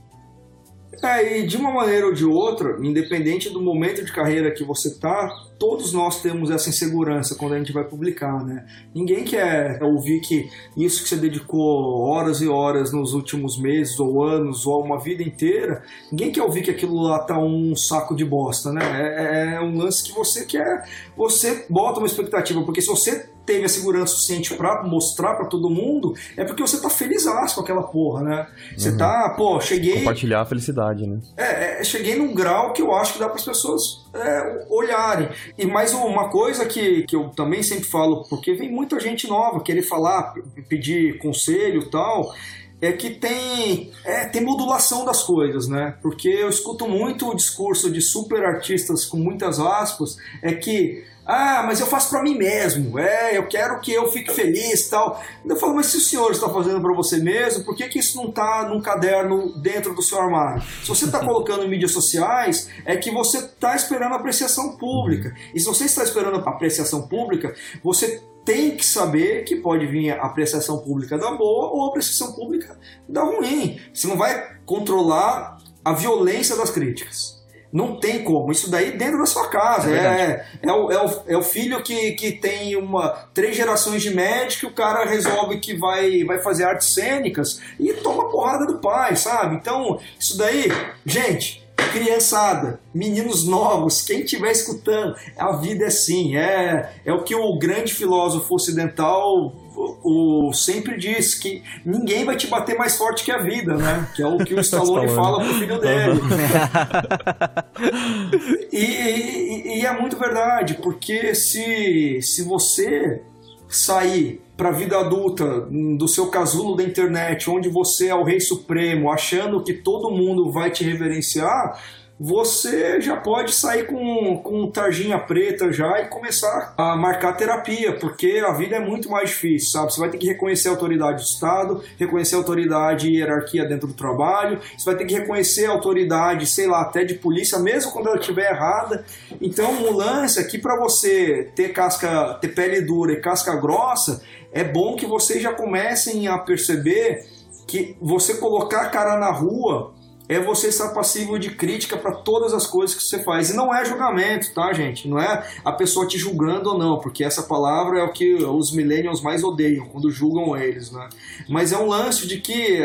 É, 1.03 1.39
e 1.39 1.47
de 1.47 1.57
uma 1.57 1.73
maneira 1.73 2.07
ou 2.07 2.13
de 2.13 2.25
outra, 2.25 2.77
independente 2.81 3.51
do 3.51 3.61
momento 3.61 4.05
de 4.05 4.13
carreira 4.13 4.51
que 4.51 4.65
você 4.65 4.99
tá, 4.99 5.29
todos 5.59 5.93
nós 5.93 6.21
temos 6.21 6.51
essa 6.51 6.69
insegurança 6.69 7.35
quando 7.35 7.55
a 7.55 7.59
gente 7.59 7.73
vai 7.73 7.85
publicar, 7.85 8.45
né? 8.45 8.67
Ninguém 8.95 9.25
quer 9.25 9.83
ouvir 9.83 10.21
que 10.21 10.49
isso 10.77 11.03
que 11.03 11.09
você 11.09 11.17
dedicou 11.17 12.01
horas 12.01 12.41
e 12.41 12.49
horas 12.49 12.93
nos 12.93 13.15
últimos 13.15 13.59
meses 13.59 13.99
ou 13.99 14.23
anos 14.23 14.67
ou 14.67 14.83
uma 14.83 14.99
vida 14.99 15.23
inteira, 15.23 15.83
ninguém 16.11 16.33
quer 16.33 16.43
ouvir 16.43 16.63
que 16.63 16.71
aquilo 16.71 17.01
lá 17.01 17.19
tá 17.21 17.39
um 17.39 17.75
saco 17.77 18.15
de 18.15 18.25
bosta, 18.25 18.73
né? 18.73 18.83
É, 18.83 19.55
é 19.55 19.61
um 19.61 19.77
lance 19.77 20.05
que 20.05 20.13
você 20.13 20.45
quer, 20.45 20.89
você 21.17 21.67
bota 21.69 21.99
uma 21.99 22.07
expectativa, 22.07 22.63
porque 22.63 22.81
se 22.81 22.89
você 22.89 23.34
teve 23.45 23.65
a 23.65 23.69
segurança 23.69 24.15
suficiente 24.15 24.55
pra 24.55 24.83
mostrar 24.83 25.35
pra 25.35 25.47
todo 25.47 25.69
mundo, 25.71 26.15
é 26.37 26.45
porque 26.45 26.63
você 26.63 26.81
tá 26.81 26.89
feliz 26.91 27.25
com 27.55 27.61
aquela 27.61 27.83
porra, 27.83 28.23
né? 28.23 28.47
Você 28.77 28.91
Uhum. 28.91 28.97
tá, 28.97 29.35
pô, 29.37 29.61
cheguei, 29.61 29.99
Compartilhar 29.99 30.43
a 30.43 30.47
felicidade, 30.47 31.07
né? 31.07 31.21
é, 31.37 31.81
é, 31.81 31.85
cheguei 31.85 32.17
num 32.17 32.35
grau 32.35 32.73
que 32.73 32.83
eu 32.83 32.95
acho 32.95 33.15
que 33.15 33.19
dá 33.19 33.27
para 33.27 33.37
as 33.37 33.45
pessoas 33.45 34.05
é, 34.15 34.67
olharem. 34.69 35.29
E 35.57 35.67
mais 35.67 35.93
uma 35.95 36.29
coisa 36.29 36.67
que, 36.67 37.03
que 37.05 37.17
eu 37.17 37.31
também 37.31 37.63
sempre 37.63 37.85
falo, 37.85 38.25
porque 38.29 38.55
vem 38.55 38.71
muita 38.71 39.01
gente 39.01 39.27
nova 39.27 39.63
querer 39.63 39.83
falar, 39.83 40.35
pedir 40.69 41.19
conselho 41.19 41.83
e 41.83 41.91
tal, 41.91 42.33
é 42.81 42.93
que 42.93 43.11
tem, 43.11 43.91
é, 44.05 44.27
tem 44.27 44.43
modulação 44.43 45.05
das 45.05 45.23
coisas, 45.23 45.67
né? 45.69 45.97
Porque 46.03 46.29
eu 46.29 46.49
escuto 46.49 46.87
muito 46.87 47.31
o 47.31 47.35
discurso 47.35 47.91
de 47.91 48.01
super 48.03 48.45
artistas 48.45 49.05
com 49.07 49.17
muitas 49.17 49.59
aspas, 49.59 50.17
é 50.43 50.53
que 50.53 51.03
ah, 51.27 51.63
mas 51.67 51.81
eu 51.81 51.87
faço 51.87 52.11
pra 52.11 52.23
mim 52.23 52.37
mesmo. 52.37 52.99
É, 52.99 53.37
eu 53.37 53.47
quero 53.47 53.81
que 53.81 53.93
eu 53.93 54.11
fique 54.11 54.33
feliz 54.33 54.89
tal. 54.89 55.23
Eu 55.45 55.57
falo, 55.57 55.75
mas 55.75 55.87
se 55.87 55.97
o 55.97 56.01
senhor 56.01 56.31
está 56.33 56.49
fazendo 56.49 56.81
pra 56.81 56.93
você 56.93 57.19
mesmo, 57.19 57.65
por 57.65 57.75
que, 57.75 57.89
que 57.89 57.99
isso 57.99 58.17
não 58.17 58.31
tá 58.31 58.69
num 58.69 58.81
caderno 58.81 59.57
dentro 59.59 59.95
do 59.95 60.03
seu 60.03 60.21
armário? 60.21 60.63
Se 60.83 60.89
você 60.89 61.07
está 61.07 61.21
colocando 61.21 61.65
em 61.65 61.69
mídias 61.69 61.93
sociais, 61.93 62.69
é 62.85 62.97
que 62.97 63.11
você 63.11 63.39
está 63.39 63.75
esperando 63.75 64.15
apreciação 64.15 64.77
pública. 64.77 65.35
E 65.55 65.61
se 65.61 65.67
você 65.67 65.85
está 65.85 66.03
esperando 66.03 66.37
apreciação 66.47 67.09
pública, 67.09 67.55
você 67.83 68.23
tem 68.45 68.77
que 68.77 68.85
saber 68.85 69.45
que 69.45 69.57
pode 69.57 69.87
vir 69.87 70.11
a 70.11 70.27
apreciação 70.27 70.79
pública 70.79 71.17
da 71.17 71.33
boa 71.33 71.71
ou 71.71 71.87
a 71.87 71.89
apreciação 71.89 72.33
pública 72.33 72.79
da 73.09 73.23
ruim. 73.23 73.81
Você 73.93 74.07
não 74.07 74.19
vai 74.19 74.59
controlar 74.67 75.57
a 75.83 75.93
violência 75.95 76.55
das 76.55 76.71
críticas. 76.71 77.34
Não 77.75 77.99
tem 77.99 78.23
como. 78.23 78.53
Isso 78.53 78.71
daí 78.71 78.97
dentro 78.97 79.19
da 79.19 79.27
sua 79.27 79.49
casa. 79.49 79.91
É 79.91 79.99
É, 79.99 80.01
verdade. 80.01 80.43
é, 80.63 80.73
o, 80.73 80.93
é, 80.93 81.05
o, 81.05 81.23
é 81.27 81.37
o 81.37 81.43
filho 81.43 81.83
que, 81.83 82.13
que 82.13 82.31
tem 82.31 82.77
uma 82.77 83.09
três 83.35 83.57
gerações 83.57 84.01
de 84.01 84.15
médico, 84.15 84.69
o 84.69 84.73
cara 84.73 85.05
resolve 85.05 85.59
que 85.59 85.77
vai, 85.77 86.23
vai 86.23 86.41
fazer 86.41 86.63
artes 86.63 86.95
cênicas 86.95 87.61
e 87.81 87.93
toma 87.95 88.31
porrada 88.31 88.65
do 88.65 88.79
pai, 88.79 89.17
sabe? 89.17 89.57
Então, 89.57 89.99
isso 90.21 90.39
daí, 90.39 90.69
gente, 91.05 91.67
criançada, 91.93 92.79
meninos 92.95 93.45
novos, 93.45 94.03
quem 94.03 94.21
estiver 94.21 94.53
escutando, 94.53 95.17
a 95.37 95.57
vida 95.57 95.85
é 95.85 95.89
assim, 95.89 96.37
é, 96.37 96.93
é 97.05 97.13
o 97.13 97.25
que 97.25 97.35
o 97.35 97.59
grande 97.59 97.93
filósofo 97.93 98.55
ocidental 98.55 99.53
o, 99.75 100.49
o- 100.49 100.53
sempre 100.53 100.97
diz, 100.99 101.35
que 101.35 101.63
ninguém 101.85 102.25
vai 102.25 102.37
te 102.37 102.47
bater 102.47 102.77
mais 102.77 102.97
forte 102.97 103.25
que 103.25 103.33
a 103.33 103.39
vida, 103.39 103.75
né? 103.77 104.09
Que 104.15 104.23
é 104.23 104.27
o 104.27 104.39
que 104.39 104.55
o 104.55 104.61
Stallone 104.61 105.09
fala 105.09 105.43
pro 105.45 105.55
filho 105.55 105.81
dele. 105.81 106.21
E, 108.73 108.85
e- 108.85 109.81
e 109.81 109.87
é 109.87 110.01
muito 110.01 110.17
verdade, 110.17 110.75
porque 110.83 111.35
se, 111.35 112.21
se 112.23 112.43
você 112.43 113.23
sair 113.69 114.41
para 114.57 114.69
a 114.69 114.73
vida 114.73 114.99
adulta 114.99 115.67
hum, 115.71 115.97
do 115.97 116.07
seu 116.09 116.29
casulo 116.29 116.77
da 116.77 116.83
internet, 116.83 117.51
onde 117.51 117.69
você 117.69 118.09
é 118.09 118.15
o 118.15 118.25
rei 118.25 118.41
supremo, 118.41 119.11
achando 119.11 119.63
que 119.63 119.73
todo 119.75 120.11
mundo 120.11 120.51
vai 120.51 120.71
te 120.71 120.85
reverenciar, 120.85 121.81
você 122.27 123.03
já 123.03 123.19
pode 123.19 123.53
sair 123.53 123.87
com, 123.87 124.39
com 124.39 124.71
tarjinha 124.71 125.19
preta 125.19 125.71
já 125.71 126.01
e 126.01 126.09
começar 126.09 126.73
a 126.75 126.97
marcar 126.97 127.35
terapia, 127.35 127.99
porque 127.99 128.43
a 128.43 128.51
vida 128.53 128.77
é 128.77 128.81
muito 128.81 129.11
mais 129.11 129.29
difícil, 129.29 129.73
sabe? 129.73 129.93
Você 129.93 130.01
vai 130.01 130.09
ter 130.09 130.17
que 130.17 130.29
reconhecer 130.29 130.69
a 130.69 130.71
autoridade 130.71 131.23
do 131.23 131.27
Estado, 131.27 131.85
reconhecer 131.99 132.37
a 132.37 132.39
autoridade 132.39 133.11
e 133.11 133.19
hierarquia 133.19 133.67
dentro 133.67 133.89
do 133.89 133.93
trabalho, 133.93 134.59
você 134.75 134.87
vai 134.87 134.97
ter 134.97 135.05
que 135.05 135.13
reconhecer 135.13 135.67
a 135.67 135.73
autoridade, 135.73 136.47
sei 136.47 136.67
lá, 136.67 136.81
até 136.81 137.05
de 137.05 137.13
polícia, 137.13 137.59
mesmo 137.59 137.93
quando 137.93 138.07
ela 138.07 138.17
estiver 138.17 138.51
errada. 138.51 139.05
Então, 139.39 139.83
o 139.83 139.93
lance 139.93 140.41
é 140.41 140.45
que 140.45 140.57
para 140.57 140.81
você 140.81 141.51
ter 141.55 141.75
casca, 141.75 142.39
ter 142.41 142.49
pele 142.49 142.81
dura 142.81 143.13
e 143.13 143.21
casca 143.21 143.55
grossa, 143.57 144.23
é 144.51 144.65
bom 144.65 144.97
que 144.97 145.05
vocês 145.05 145.43
já 145.43 145.53
comecem 145.53 146.27
a 146.27 146.39
perceber 146.39 147.27
que 147.67 147.99
você 148.01 148.37
colocar 148.37 148.81
a 148.81 148.89
cara 148.89 149.19
na 149.19 149.31
rua 149.31 149.93
é 150.29 150.41
você 150.41 150.69
estar 150.69 150.89
passivo 150.89 151.39
de 151.39 151.51
crítica 151.51 151.97
para 151.97 152.13
todas 152.13 152.55
as 152.55 152.67
coisas 152.67 152.97
que 152.97 153.03
você 153.03 153.23
faz. 153.23 153.51
E 153.51 153.57
não 153.57 153.75
é 153.75 153.85
julgamento, 153.85 154.53
tá, 154.55 154.73
gente? 154.73 155.07
Não 155.07 155.19
é 155.19 155.47
a 155.65 155.73
pessoa 155.73 156.07
te 156.07 156.19
julgando 156.19 156.71
ou 156.71 156.79
não, 156.79 156.99
porque 156.99 157.23
essa 157.23 157.43
palavra 157.43 157.99
é 157.99 158.03
o 158.03 158.13
que 158.13 158.35
os 158.35 158.73
millennials 158.73 159.21
mais 159.21 159.45
odeiam 159.45 159.87
quando 159.87 160.11
julgam 160.11 160.57
eles, 160.57 160.91
né? 160.91 161.09
Mas 161.49 161.73
é 161.73 161.79
um 161.79 161.89
lance 161.89 162.27
de 162.27 162.41
que 162.41 162.81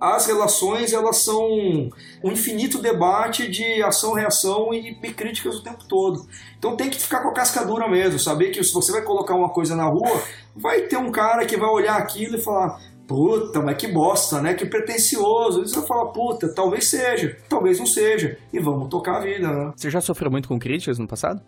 as 0.00 0.26
relações 0.26 0.92
elas 0.92 1.18
são 1.18 1.46
um 2.24 2.32
infinito 2.32 2.80
debate 2.80 3.48
de 3.48 3.82
ação-reação 3.82 4.72
e, 4.72 4.98
e 5.02 5.12
críticas 5.12 5.56
o 5.56 5.62
tempo 5.62 5.84
todo. 5.86 6.26
Então 6.58 6.74
tem 6.74 6.88
que 6.88 6.98
ficar 6.98 7.20
com 7.20 7.28
a 7.28 7.34
casca 7.34 7.64
dura 7.64 7.88
mesmo, 7.88 8.18
saber 8.18 8.50
que 8.50 8.64
se 8.64 8.72
você 8.72 8.92
vai 8.92 9.02
colocar 9.02 9.34
uma 9.34 9.50
coisa 9.50 9.76
na 9.76 9.84
rua, 9.84 10.22
vai 10.56 10.82
ter 10.82 10.96
um 10.96 11.12
cara 11.12 11.44
que 11.44 11.56
vai 11.56 11.68
olhar 11.68 11.96
aquilo 11.96 12.36
e 12.36 12.40
falar 12.40 12.80
Puta, 13.08 13.60
mas 13.62 13.76
que 13.78 13.88
bosta, 13.88 14.40
né? 14.42 14.52
Que 14.54 14.66
pretencioso. 14.66 15.62
E 15.62 15.68
você 15.68 15.78
vai 15.78 15.86
falar, 15.88 16.06
puta, 16.12 16.52
talvez 16.54 16.90
seja, 16.90 17.36
talvez 17.48 17.78
não 17.78 17.86
seja. 17.86 18.36
E 18.52 18.60
vamos 18.60 18.88
tocar 18.90 19.16
a 19.16 19.20
vida, 19.20 19.48
né? 19.48 19.72
Você 19.74 19.90
já 19.90 20.00
sofreu 20.00 20.30
muito 20.30 20.46
com 20.46 20.58
críticas 20.58 20.98
no 20.98 21.08
passado? 21.08 21.40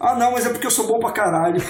Ah, 0.00 0.16
não, 0.16 0.32
mas 0.32 0.44
é 0.44 0.48
porque 0.50 0.66
eu 0.66 0.70
sou 0.72 0.88
bom 0.88 0.98
pra 0.98 1.12
caralho. 1.12 1.60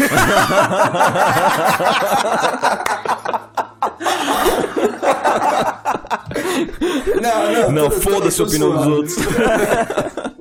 Não, 7.21 7.73
não, 7.73 7.89
tô- 7.89 8.01
foda-se 8.01 8.41
a 8.41 8.45
opinião 8.45 8.73
dos 8.77 8.87
outros. 8.87 9.17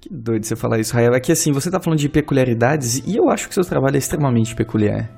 Que 0.00 0.08
doido 0.12 0.44
você 0.44 0.56
falar 0.56 0.80
isso, 0.80 0.92
Rael. 0.94 1.14
É 1.14 1.20
que 1.20 1.30
assim, 1.30 1.52
você 1.52 1.70
tá 1.70 1.78
falando 1.78 2.00
de 2.00 2.08
peculiaridades 2.08 2.98
e 3.06 3.16
eu 3.16 3.30
acho 3.30 3.46
que 3.48 3.54
seu 3.54 3.64
trabalho 3.64 3.94
é 3.94 3.98
extremamente 3.98 4.52
peculiar. 4.52 5.08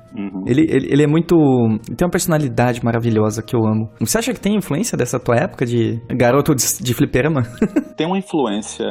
Ele, 0.45 0.61
ele, 0.69 0.87
ele 0.91 1.03
é 1.03 1.07
muito. 1.07 1.35
Ele 1.35 1.95
tem 1.95 2.05
uma 2.05 2.11
personalidade 2.11 2.83
maravilhosa 2.83 3.41
que 3.41 3.55
eu 3.55 3.65
amo. 3.65 3.89
Você 3.99 4.17
acha 4.17 4.33
que 4.33 4.39
tem 4.39 4.55
influência 4.55 4.97
dessa 4.97 5.19
tua 5.19 5.35
época 5.35 5.65
de 5.65 5.99
garoto 6.15 6.53
de, 6.53 6.63
de 6.81 6.93
fliperama? 6.93 7.41
Tem 7.97 8.05
uma 8.05 8.17
influência 8.17 8.85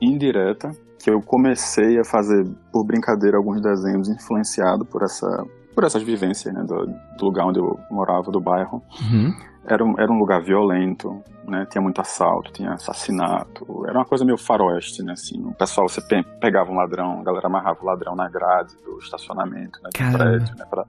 indireta 0.00 0.68
que 1.02 1.10
eu 1.10 1.20
comecei 1.20 1.98
a 1.98 2.04
fazer 2.04 2.44
por 2.70 2.86
brincadeira 2.86 3.38
alguns 3.38 3.60
desenhos 3.60 4.08
influenciado 4.08 4.84
por 4.84 5.02
essa 5.02 5.26
por 5.74 5.84
essas 5.84 6.02
vivências 6.02 6.52
né, 6.52 6.62
do, 6.66 6.86
do 7.16 7.24
lugar 7.24 7.46
onde 7.46 7.58
eu 7.58 7.78
morava, 7.90 8.30
do 8.30 8.40
bairro. 8.40 8.82
Era 9.66 9.84
um, 9.84 9.94
era 10.00 10.10
um 10.10 10.18
lugar 10.18 10.40
violento, 10.40 11.22
né? 11.46 11.66
Tinha 11.70 11.82
muito 11.82 12.00
assalto, 12.00 12.52
tinha 12.52 12.72
assassinato. 12.72 13.84
Era 13.86 13.98
uma 13.98 14.04
coisa 14.04 14.24
meio 14.24 14.38
faroeste, 14.38 15.02
né? 15.02 15.12
Assim, 15.12 15.40
o 15.44 15.52
pessoal, 15.52 15.88
você 15.88 16.00
pe- 16.00 16.22
pegava 16.40 16.70
um 16.70 16.76
ladrão, 16.76 17.20
a 17.20 17.22
galera 17.22 17.46
amarrava 17.46 17.78
o 17.82 17.84
ladrão 17.86 18.16
na 18.16 18.28
grade 18.28 18.74
do 18.84 18.98
estacionamento, 18.98 19.78
né? 19.82 19.90
Do 19.92 19.98
Caramba. 19.98 20.18
prédio, 20.18 20.56
né? 20.56 20.64
Pra, 20.68 20.84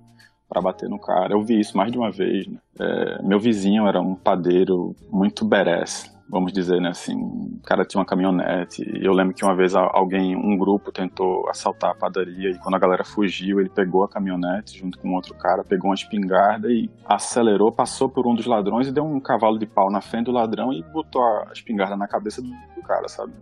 pra 0.50 0.62
bater 0.62 0.90
no 0.90 1.00
cara. 1.00 1.34
Eu 1.34 1.42
vi 1.44 1.60
isso 1.60 1.76
mais 1.78 1.92
de 1.92 1.98
uma 1.98 2.12
vez, 2.12 2.48
né? 2.48 2.58
É, 2.80 3.22
meu 3.22 3.40
vizinho 3.40 3.86
era 3.88 4.02
um 4.02 4.16
padeiro 4.16 4.96
muito 5.12 5.44
berés, 5.46 6.12
vamos 6.32 6.54
dizer, 6.54 6.80
né? 6.80 6.90
Assim, 6.90 7.14
o 7.14 7.60
cara 7.64 7.84
tinha 7.84 8.00
uma 8.00 8.06
caminhonete. 8.06 8.82
E 8.82 9.06
eu 9.06 9.12
lembro 9.12 9.34
que 9.34 9.44
uma 9.44 9.56
vez 9.56 9.76
alguém, 9.76 10.36
um 10.36 10.58
grupo 10.58 10.92
tentou 10.92 11.48
assaltar 11.50 11.92
a 11.92 11.96
padaria 11.96 12.52
e 12.52 12.58
quando 12.58 12.76
a 12.76 12.80
galera 12.80 13.04
fugiu, 13.04 13.60
ele 13.60 13.70
pegou 13.70 14.06
a 14.06 14.10
caminhonete 14.10 14.80
junto 14.80 14.98
com 14.98 15.14
outro 15.14 15.36
cara, 15.36 15.64
pegou 15.64 15.90
uma 15.90 15.96
espingarda 15.96 16.72
e 16.72 16.90
acelerou, 17.06 17.72
passou 17.72 18.08
por 18.08 18.26
um 18.26 18.34
dos 18.34 18.46
ladrões 18.46 18.88
e 18.88 18.94
deu 18.94 19.04
um 19.04 19.20
cavalo 19.20 19.60
de 19.60 19.66
pau 19.66 19.92
na 19.92 20.00
frente 20.00 20.26
do 20.26 20.32
ladrão 20.32 20.72
e 20.72 20.82
botou 20.82 21.22
a 21.22 21.52
espingarda 21.54 21.98
na 21.98 22.08
cabeça 22.08 22.42
do, 22.42 22.48
do 22.48 22.82
cara, 22.82 23.08
sabe? 23.10 23.34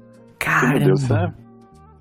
Meu 0.69 0.79
Deus, 0.79 1.11
é... 1.11 1.31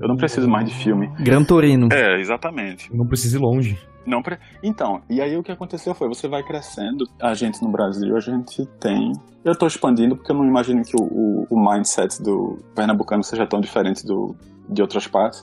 Eu 0.01 0.07
não 0.07 0.17
preciso 0.17 0.49
mais 0.49 0.65
de 0.65 0.75
filme. 0.77 1.11
Gran 1.19 1.43
Torino. 1.43 1.89
É, 1.93 2.21
exatamente. 2.21 2.95
Não 2.95 3.05
precisa 3.05 3.37
ir 3.37 3.41
longe. 3.41 3.77
Não 4.09 4.23
pre... 4.23 4.39
Então, 4.63 5.03
e 5.09 5.21
aí 5.21 5.37
o 5.37 5.43
que 5.43 5.53
aconteceu 5.53 5.95
foi, 5.95 6.09
você 6.09 6.27
vai 6.27 6.43
crescendo, 6.43 7.09
a 7.21 7.35
gente 7.35 7.63
no 7.63 7.71
Brasil, 7.71 8.17
a 8.17 8.21
gente 8.21 8.65
tem... 8.81 9.13
Eu 9.45 9.55
tô 9.55 9.67
expandindo 9.67 10.17
porque 10.17 10.33
eu 10.33 10.37
não 10.37 10.47
imagino 10.47 10.83
que 10.83 10.97
o, 10.97 11.03
o, 11.03 11.47
o 11.51 11.71
mindset 11.71 12.23
do 12.23 12.59
pernambucano 12.75 13.23
seja 13.23 13.47
tão 13.47 13.61
diferente 13.61 14.05
do, 14.07 14.35
de 14.69 14.83
outras 14.83 15.07
partes. 15.07 15.43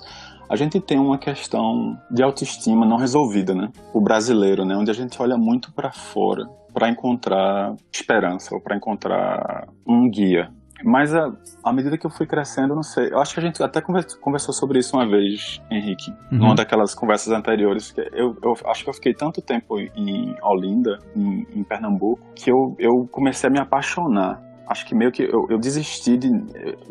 A 0.49 0.55
gente 0.55 0.79
tem 0.79 0.99
uma 0.99 1.17
questão 1.17 1.97
de 2.11 2.21
autoestima 2.21 2.85
não 2.85 2.97
resolvida, 2.97 3.55
né? 3.55 3.71
O 3.93 4.01
brasileiro, 4.01 4.63
né? 4.63 4.75
Onde 4.75 4.91
a 4.91 4.93
gente 4.93 5.19
olha 5.21 5.37
muito 5.37 5.71
pra 5.71 5.91
fora 5.91 6.47
para 6.71 6.89
encontrar 6.89 7.73
esperança 7.91 8.53
ou 8.53 8.59
para 8.59 8.75
encontrar 8.75 9.67
um 9.87 10.09
guia. 10.09 10.51
Mas 10.87 11.13
a, 11.15 11.31
à 11.63 11.73
medida 11.73 11.97
que 11.97 12.05
eu 12.05 12.11
fui 12.11 12.27
crescendo, 12.27 12.75
não 12.75 12.83
sei. 12.83 13.11
Eu 13.11 13.19
acho 13.19 13.33
que 13.33 13.39
a 13.39 13.43
gente 13.43 13.61
até 13.63 13.81
conver- 13.81 14.05
conversou 14.21 14.53
sobre 14.53 14.77
isso 14.77 14.95
uma 14.95 15.07
vez, 15.07 15.59
Henrique, 15.71 16.11
Uhum. 16.31 16.37
numa 16.37 16.55
daquelas 16.55 16.93
conversas 16.93 17.33
anteriores. 17.33 17.91
Que 17.91 18.01
eu, 18.13 18.37
eu 18.43 18.53
acho 18.67 18.83
que 18.83 18.89
eu 18.89 18.93
fiquei 18.93 19.13
tanto 19.13 19.41
tempo 19.41 19.79
em 19.79 20.35
Olinda, 20.43 20.99
em, 21.15 21.45
em 21.55 21.63
Pernambuco, 21.63 22.21
que 22.35 22.51
eu, 22.51 22.75
eu 22.77 23.07
comecei 23.11 23.49
a 23.49 23.51
me 23.51 23.59
apaixonar. 23.59 24.39
Acho 24.67 24.85
que 24.85 24.93
meio 24.93 25.11
que 25.11 25.23
eu, 25.23 25.47
eu 25.49 25.57
desisti 25.57 26.17
de. 26.17 26.27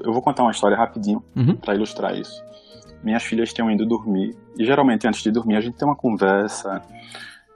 Eu 0.03 0.12
vou 0.12 0.21
contar 0.21 0.43
uma 0.43 0.51
história 0.51 0.77
rapidinho 0.77 1.23
Uhum. 1.37 1.55
para 1.57 1.75
ilustrar 1.77 2.15
isso. 2.16 2.43
Minhas 3.03 3.23
filhas 3.23 3.53
tinham 3.53 3.71
ido 3.71 3.87
dormir. 3.87 4.35
E 4.59 4.65
geralmente 4.65 5.07
antes 5.07 5.23
de 5.23 5.31
dormir 5.31 5.57
a 5.57 5.61
gente 5.61 5.77
tem 5.77 5.87
uma 5.87 5.97
conversa, 5.97 6.83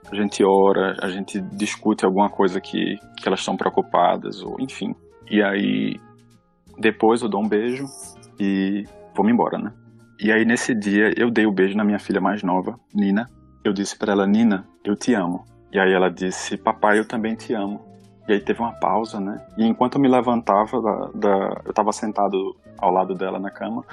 a 0.09 0.15
gente 0.15 0.43
ora, 0.43 0.95
a 1.01 1.09
gente 1.09 1.41
discute 1.41 2.05
alguma 2.05 2.29
coisa 2.29 2.61
que, 2.61 2.97
que 3.17 3.27
elas 3.27 3.39
estão 3.39 3.57
preocupadas, 3.57 4.41
ou 4.41 4.55
enfim. 4.59 4.95
E 5.29 5.41
aí 5.43 5.99
depois 6.79 7.21
eu 7.21 7.29
dou 7.29 7.41
um 7.43 7.47
beijo 7.47 7.85
e 8.39 8.85
vou-me 9.15 9.31
embora, 9.31 9.57
né? 9.57 9.71
E 10.19 10.31
aí 10.31 10.43
nesse 10.45 10.73
dia 10.75 11.13
eu 11.17 11.29
dei 11.31 11.45
o 11.45 11.51
beijo 11.51 11.77
na 11.77 11.83
minha 11.83 11.99
filha 11.99 12.19
mais 12.21 12.43
nova, 12.43 12.79
Nina. 12.93 13.29
Eu 13.63 13.73
disse 13.73 13.97
pra 13.97 14.11
ela, 14.13 14.25
Nina, 14.27 14.65
eu 14.83 14.95
te 14.95 15.13
amo. 15.13 15.45
E 15.71 15.79
aí 15.79 15.91
ela 15.93 16.09
disse, 16.09 16.57
papai, 16.57 16.99
eu 16.99 17.05
também 17.07 17.35
te 17.35 17.53
amo. 17.53 17.81
E 18.27 18.33
aí 18.33 18.39
teve 18.39 18.59
uma 18.59 18.73
pausa, 18.73 19.19
né? 19.19 19.43
E 19.57 19.65
enquanto 19.65 19.95
eu 19.95 20.01
me 20.01 20.07
levantava 20.07 20.81
da, 20.81 21.09
da- 21.15 21.61
eu 21.65 21.69
estava 21.71 21.91
sentado 21.91 22.55
ao 22.77 22.91
lado 22.91 23.15
dela 23.15 23.39
na 23.39 23.49
cama. 23.49 23.83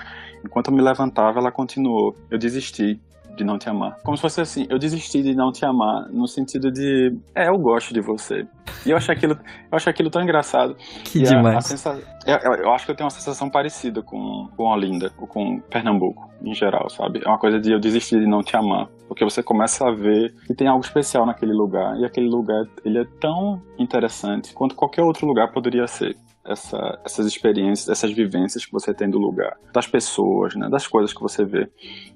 Enquanto 0.44 0.68
eu 0.68 0.74
me 0.74 0.82
levantava, 0.82 1.38
ela 1.38 1.50
continuou. 1.50 2.14
Eu 2.30 2.38
desisti 2.38 3.00
de 3.36 3.44
não 3.44 3.58
te 3.58 3.68
amar. 3.68 3.96
Como 4.02 4.16
se 4.16 4.20
fosse 4.22 4.40
assim, 4.40 4.66
eu 4.70 4.78
desisti 4.78 5.22
de 5.22 5.34
não 5.34 5.52
te 5.52 5.64
amar 5.64 6.08
no 6.10 6.26
sentido 6.26 6.70
de, 6.72 7.14
é, 7.34 7.48
eu 7.48 7.58
gosto 7.58 7.92
de 7.92 8.00
você. 8.00 8.46
E 8.84 8.90
eu 8.90 8.96
achei 8.96 9.14
aquilo, 9.14 9.34
eu 9.34 9.76
achei 9.76 9.90
aquilo 9.90 10.10
tão 10.10 10.22
engraçado. 10.22 10.74
Que 11.04 11.20
E 11.20 11.22
a- 11.22 11.28
demais. 11.30 11.56
a 11.56 11.60
sensa- 11.60 12.00
eu, 12.26 12.36
eu- 12.38 12.54
eu 12.64 12.72
acho 12.72 12.84
que 12.84 12.90
eu 12.90 12.96
tenho 12.96 13.04
uma 13.06 13.10
sensação 13.10 13.48
parecida 13.50 14.02
com, 14.02 14.48
com 14.56 14.64
Olinda, 14.64 15.12
ou 15.18 15.26
com 15.26 15.60
Pernambuco, 15.60 16.30
em 16.42 16.54
geral, 16.54 16.88
sabe? 16.90 17.20
É 17.24 17.28
uma 17.28 17.38
coisa 17.38 17.60
de 17.60 17.70
eu 17.72 17.78
desistir 17.78 18.18
de 18.20 18.26
não 18.26 18.42
te 18.42 18.56
amar. 18.56 18.88
Porque 19.08 19.24
você 19.24 19.42
começa 19.42 19.86
a 19.86 19.92
ver 19.92 20.34
que 20.46 20.54
tem 20.54 20.66
algo 20.66 20.84
especial 20.84 21.24
naquele 21.24 21.52
lugar. 21.52 21.96
E 22.00 22.04
aquele 22.04 22.28
lugar, 22.28 22.64
ele 22.84 22.98
é 22.98 23.04
tão 23.20 23.62
interessante 23.78 24.52
quanto 24.52 24.74
qualquer 24.74 25.02
outro 25.02 25.26
lugar 25.26 25.52
poderia 25.52 25.86
ser. 25.86 26.16
Essa, 26.48 27.01
essas 27.05 27.27
experiências, 27.27 27.89
essas 27.89 28.12
vivências 28.12 28.64
que 28.64 28.73
você 28.73 28.94
tem 28.94 29.10
do 29.10 29.18
lugar, 29.18 29.56
das 29.73 29.86
pessoas, 29.86 30.55
né, 30.55 30.68
das 30.68 30.86
coisas 30.86 31.12
que 31.12 31.20
você 31.20 31.44
vê. 31.44 31.68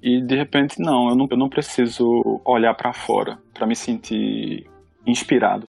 E 0.02 0.22
de 0.22 0.36
repente, 0.36 0.80
não, 0.80 1.08
eu 1.08 1.16
não, 1.16 1.26
eu 1.30 1.36
não 1.36 1.48
preciso 1.48 2.06
olhar 2.44 2.74
pra 2.74 2.92
fora 2.92 3.38
pra 3.52 3.66
me 3.66 3.74
sentir 3.74 4.68
inspirado. 5.06 5.64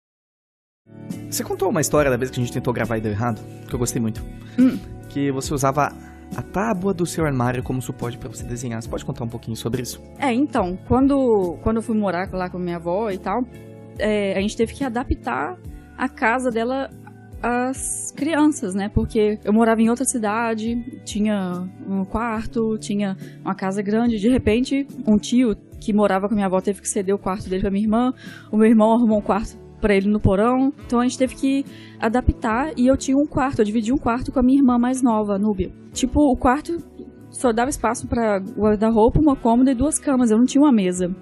Você 1.31 1.45
contou 1.45 1.71
uma 1.71 1.81
história 1.81 2.11
da 2.11 2.17
vez 2.17 2.31
que 2.31 2.41
a 2.41 2.43
gente 2.43 2.53
tentou 2.53 2.73
gravar 2.73 2.99
e 2.99 3.01
deu 3.01 3.13
errado, 3.13 3.41
que 3.67 3.75
eu 3.75 3.79
gostei 3.79 4.01
muito. 4.01 4.21
Hum. 4.59 4.79
Que 5.09 5.31
você 5.31 5.55
usava 5.55 5.93
a 6.37 6.43
tábua 6.43 6.93
do 6.93 7.07
seu 7.07 7.25
armário 7.25 7.63
como 7.63 7.81
suporte 7.81 8.19
pra 8.19 8.29
você 8.29 8.45
desenhar. 8.45 8.83
Você 8.83 8.89
pode 8.89 9.05
contar 9.05 9.25
um 9.25 9.29
pouquinho 9.29 9.57
sobre 9.57 9.83
isso? 9.83 10.03
É, 10.19 10.33
então, 10.33 10.79
quando, 10.89 11.57
quando 11.63 11.77
eu 11.77 11.83
fui 11.83 11.97
morar 11.97 12.29
lá 12.33 12.49
com 12.49 12.57
a 12.57 12.61
minha 12.61 12.77
avó 12.77 13.11
e 13.11 13.19
tal, 13.19 13.45
é, 13.99 14.37
a 14.37 14.41
gente 14.41 14.57
teve 14.57 14.75
que 14.75 14.85
adaptar 14.85 15.59
a 15.97 16.09
casa 16.09 16.51
dela 16.51 16.91
às 17.43 18.13
crianças, 18.17 18.75
né? 18.75 18.89
Porque 18.89 19.39
eu 19.45 19.53
morava 19.53 19.81
em 19.81 19.89
outra 19.89 20.05
cidade, 20.05 20.77
tinha 21.05 21.69
um 21.89 22.05
quarto, 22.05 22.77
tinha 22.79 23.17
uma 23.45 23.55
casa 23.55 23.83
grande. 23.83 24.19
De 24.19 24.29
repente, 24.29 24.87
um 25.07 25.17
tio 25.17 25.57
que 25.81 25.93
morava 25.93 26.29
com 26.29 26.35
a 26.35 26.37
minha 26.37 26.47
avó 26.47 26.61
teve 26.61 26.81
que 26.81 26.89
ceder 26.89 27.15
o 27.15 27.19
quarto 27.19 27.49
dele 27.49 27.63
pra 27.63 27.71
minha 27.71 27.85
irmã. 27.85 28.15
O 28.53 28.57
meu 28.57 28.69
irmão 28.69 28.93
arrumou 28.93 29.19
um 29.19 29.23
quarto 29.23 29.59
pra 29.81 29.95
ele 29.95 30.09
no 30.09 30.21
porão. 30.21 30.73
Então 30.87 31.01
a 31.01 31.05
gente 31.05 31.19
teve 31.19 31.35
que 31.35 31.65
adaptar 31.99 32.73
e 32.77 32.87
eu 32.87 32.97
tinha 32.97 33.17
um 33.17 33.27
quarto, 33.27 33.61
eu 33.61 33.65
dividi 33.65 33.93
um 33.93 33.99
quarto 33.99 34.31
com 34.31 34.39
a 34.39 34.43
minha 34.43 34.59
irmã 34.59 34.79
mais 34.79 35.03
nova, 35.03 35.39
Núbia. 35.39 35.73
Tipo, 35.93 36.21
o 36.31 36.37
quarto 36.37 36.79
só 37.31 37.53
dava 37.53 37.71
espaço 37.71 38.07
pra 38.07 38.39
guarda-roupa, 38.39 39.21
uma 39.21 39.37
cômoda 39.37 39.71
e 39.71 39.75
duas 39.75 39.99
camas. 39.99 40.31
Eu 40.31 40.39
não 40.39 40.45
tinha 40.45 40.63
uma 40.63 40.73
mesa. 40.73 41.15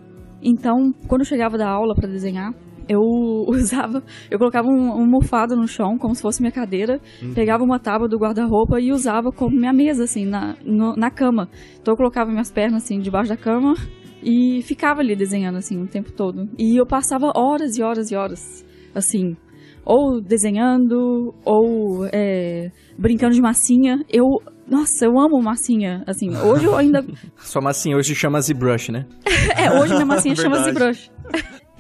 Então, 0.43 0.93
quando 1.07 1.23
eu 1.23 1.27
chegava 1.27 1.59
da 1.59 1.69
aula 1.69 1.95
pra 1.95 2.09
desenhar, 2.09 2.55
eu 2.89 3.01
usava, 3.49 4.03
eu 4.31 4.39
colocava 4.39 4.67
um, 4.69 5.01
um 5.01 5.07
mofado 5.07 5.55
no 5.57 5.67
chão, 5.69 5.99
como 5.99 6.15
se 6.15 6.23
fosse 6.23 6.41
minha 6.41 6.53
cadeira, 6.53 7.01
Uhum. 7.23 7.35
pegava 7.35 7.63
uma 7.63 7.79
tábua 7.79 8.09
do 8.09 8.17
guarda-roupa 8.19 8.81
e 8.81 8.91
usava 8.93 9.31
como 9.31 9.57
minha 9.57 9.73
mesa, 9.73 10.05
assim, 10.05 10.25
na, 10.25 10.57
no- 10.65 10.97
na 10.97 11.11
cama. 11.11 11.49
Então 11.81 11.93
eu 11.93 11.97
colocava 11.97 12.31
minhas 12.31 12.51
pernas, 12.51 12.85
assim, 12.85 12.99
debaixo 13.01 13.29
da 13.29 13.37
cama 13.37 13.75
e 14.23 14.63
ficava 14.63 15.01
ali 15.01 15.15
desenhando, 15.15 15.57
assim, 15.59 15.81
o 15.83 15.87
tempo 15.87 16.11
todo. 16.13 16.49
E 16.59 16.77
eu 16.81 16.87
passava 16.87 17.33
horas 17.37 17.77
e 17.77 17.83
horas 17.83 18.11
e 18.11 18.17
horas, 18.17 18.65
assim, 18.95 19.37
ou 19.85 20.21
desenhando, 20.21 21.35
ou 21.45 22.07
é, 22.13 22.71
brincando 22.99 23.35
de 23.35 23.41
massinha. 23.41 23.99
Eu, 24.13 24.25
nossa, 24.67 25.05
eu 25.07 25.19
amo 25.19 25.41
massinha, 25.43 26.03
assim, 26.07 26.29
hoje 26.37 26.67
eu 26.67 26.77
ainda 26.77 27.03
Sua 27.39 27.63
massinha 27.63 27.97
hoje 27.97 28.15
chama 28.15 28.41
ZBrush, 28.41 28.91
né? 28.93 29.07
é, 29.57 29.71
hoje 29.81 29.95
minha 29.95 30.07
massinha 30.07 30.35
chama. 30.37 30.59
ZBrush. 30.59 31.11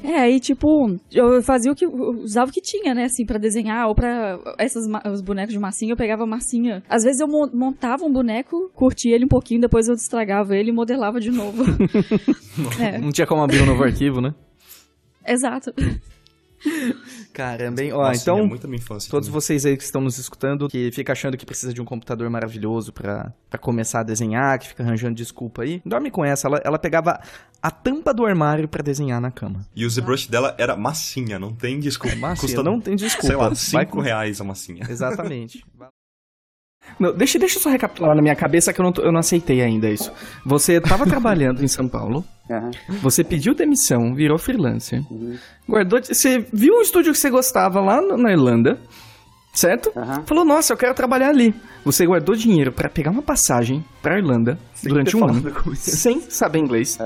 É, 0.03 0.15
aí 0.21 0.39
tipo, 0.39 0.97
eu 1.13 1.43
fazia 1.43 1.73
o 1.73 1.75
que. 1.75 1.85
usava 1.87 2.51
o 2.51 2.55
que 2.55 2.61
tinha, 2.61 2.95
né, 2.95 3.05
assim, 3.05 3.27
pra 3.27 3.37
desenhar, 3.39 3.89
ou 3.89 3.95
pra. 3.95 4.39
Esses 4.61 4.87
ma- 4.87 5.03
os 5.13 5.21
bonecos 5.21 5.53
de 5.53 5.59
massinha, 5.59 5.93
eu 5.93 5.97
pegava 5.97 6.23
a 6.23 6.27
massinha. 6.27 6.83
Às 6.89 7.03
vezes 7.03 7.21
eu 7.21 7.27
mon- 7.27 7.51
montava 7.53 8.05
um 8.05 8.13
boneco, 8.13 8.71
curtia 8.75 9.15
ele 9.15 9.25
um 9.25 9.29
pouquinho, 9.29 9.61
depois 9.61 9.89
eu 9.89 9.95
destragava 9.97 10.57
ele 10.57 10.71
e 10.71 10.73
modelava 10.73 11.19
de 11.21 11.31
novo. 11.31 11.65
É. 12.81 12.99
Não 12.99 13.11
tinha 13.13 13.27
como 13.27 13.43
abrir 13.43 13.63
um 13.63 13.67
novo 13.67 13.83
arquivo, 13.85 14.21
né? 14.21 14.35
Exato. 15.27 15.73
Caramba, 17.33 17.83
hein? 17.83 17.93
Ó, 17.93 17.99
Nossa, 18.03 18.21
então, 18.23 18.47
muito 18.47 18.67
a 18.67 18.69
minha 18.69 18.79
infância 18.81 19.11
todos 19.11 19.29
vocês 19.29 19.65
aí 19.65 19.77
que 19.77 19.83
estão 19.83 20.01
nos 20.01 20.19
escutando, 20.19 20.69
que 20.69 20.91
fica 20.93 21.13
achando 21.13 21.37
que 21.37 21.47
precisa 21.47 21.73
de 21.73 21.81
um 21.81 21.85
computador 21.85 22.29
maravilhoso 22.29 22.93
pra, 22.93 23.33
pra 23.49 23.59
começar 23.59 24.01
a 24.01 24.03
desenhar, 24.03 24.59
que 24.59 24.69
fica 24.69 24.83
arranjando 24.83 25.15
desculpa 25.15 25.63
aí, 25.63 25.81
dorme 25.85 26.11
com 26.11 26.25
essa. 26.25 26.49
Ela, 26.49 26.61
ela 26.65 26.79
pegava 26.79 27.21
a 27.63 27.71
tampa 27.71 28.13
do 28.13 28.25
armário 28.27 28.69
pra 28.69 28.83
desenhar 28.83 29.21
na 29.21 29.31
cama. 29.31 29.67
E 29.75 29.85
o 29.85 29.91
ZBrush 29.91 30.29
dela 30.29 30.55
era 30.59 30.77
massinha, 30.77 31.39
não 31.39 31.53
tem 31.55 31.79
desculpa. 31.79 32.17
Massinha, 32.17 32.63
não 32.63 32.81
tem 32.81 32.97
desculpa. 32.97 33.27
Sei 33.27 33.37
lá, 33.37 33.49
Vai 33.49 33.57
5 33.57 33.93
com- 33.93 34.01
reais 34.01 34.41
a 34.41 34.45
massinha. 34.45 34.85
Exatamente. 34.89 35.65
Não, 36.99 37.13
deixa, 37.13 37.39
deixa 37.39 37.59
eu 37.59 37.63
só 37.63 37.71
recapitular 37.71 38.15
na 38.15 38.23
minha 38.23 38.37
cabeça 38.37 38.73
que 38.73 38.81
eu 38.81 38.85
não, 38.85 38.93
eu 39.05 39.13
não 39.13 39.21
aceitei 39.21 39.63
ainda 39.63 39.89
isso. 39.91 40.13
Você 40.45 40.81
tava 40.81 41.05
trabalhando 41.09 41.63
em 41.63 41.69
São 41.69 41.89
Paulo, 41.89 42.25
você 43.03 43.23
pediu 43.23 43.55
demissão, 43.55 44.15
virou 44.15 44.39
freelancer, 44.39 45.03
guardou. 45.69 46.01
Você 46.03 46.45
viu 46.53 46.79
um 46.79 46.83
estúdio 46.83 47.13
que 47.13 47.19
você 47.19 47.31
gostava 47.31 47.81
lá 47.81 48.01
na 48.01 48.33
Irlanda, 48.33 48.79
certo? 49.59 49.93
Falou, 50.27 50.45
nossa, 50.45 50.73
eu 50.73 50.77
quero 50.77 50.95
trabalhar 50.95 51.29
ali. 51.31 51.55
Você 51.85 52.05
guardou 52.07 52.35
dinheiro 52.35 52.73
pra 52.73 52.89
pegar 52.89 53.11
uma 53.11 53.23
passagem 53.23 53.85
pra 54.03 54.19
Irlanda 54.19 54.59
durante 54.83 55.13
ter 55.13 55.17
um 55.17 55.25
ano, 55.25 55.53
sem 55.77 56.21
saber 56.31 56.59
inglês. 56.59 56.99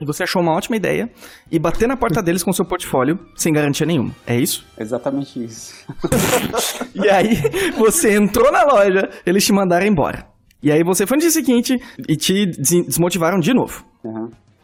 E 0.00 0.04
você 0.04 0.22
achou 0.22 0.40
uma 0.42 0.52
ótima 0.52 0.76
ideia 0.76 1.10
e 1.50 1.58
bater 1.58 1.86
na 1.86 1.96
porta 1.96 2.22
deles 2.22 2.42
com 2.42 2.52
seu 2.52 2.64
portfólio 2.64 3.18
sem 3.36 3.52
garantia 3.52 3.86
nenhuma. 3.86 4.10
É 4.26 4.36
isso? 4.36 4.64
Exatamente 4.78 5.42
isso. 5.44 5.74
E 6.94 7.08
aí, 7.08 7.36
você 7.78 8.14
entrou 8.16 8.50
na 8.50 8.62
loja, 8.64 9.08
eles 9.24 9.44
te 9.44 9.52
mandaram 9.52 9.86
embora. 9.86 10.26
E 10.62 10.70
aí 10.70 10.82
você 10.84 11.06
foi 11.06 11.16
no 11.16 11.20
dia 11.22 11.30
seguinte 11.30 11.76
e 12.08 12.16
te 12.16 12.46
des- 12.46 12.86
desmotivaram 12.86 13.38
de 13.38 13.54
novo. 13.54 13.84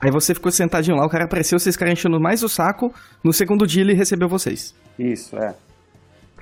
Aí 0.01 0.11
você 0.11 0.35
ficou 0.35 0.51
sentadinho 0.53 0.97
lá, 0.97 1.07
o 1.07 1.09
cara 1.09 1.25
apareceu, 1.25 1.59
vocês 1.59 1.75
ficaram 1.75 1.93
enchendo 1.93 2.21
mais 2.21 2.43
o 2.43 2.49
saco. 2.49 2.93
No 3.25 3.33
segundo 3.33 3.67
dia 3.67 3.83
ele 3.83 3.95
recebeu 3.95 4.29
vocês. 4.29 4.75
Isso, 4.99 5.37
é. 5.39 5.55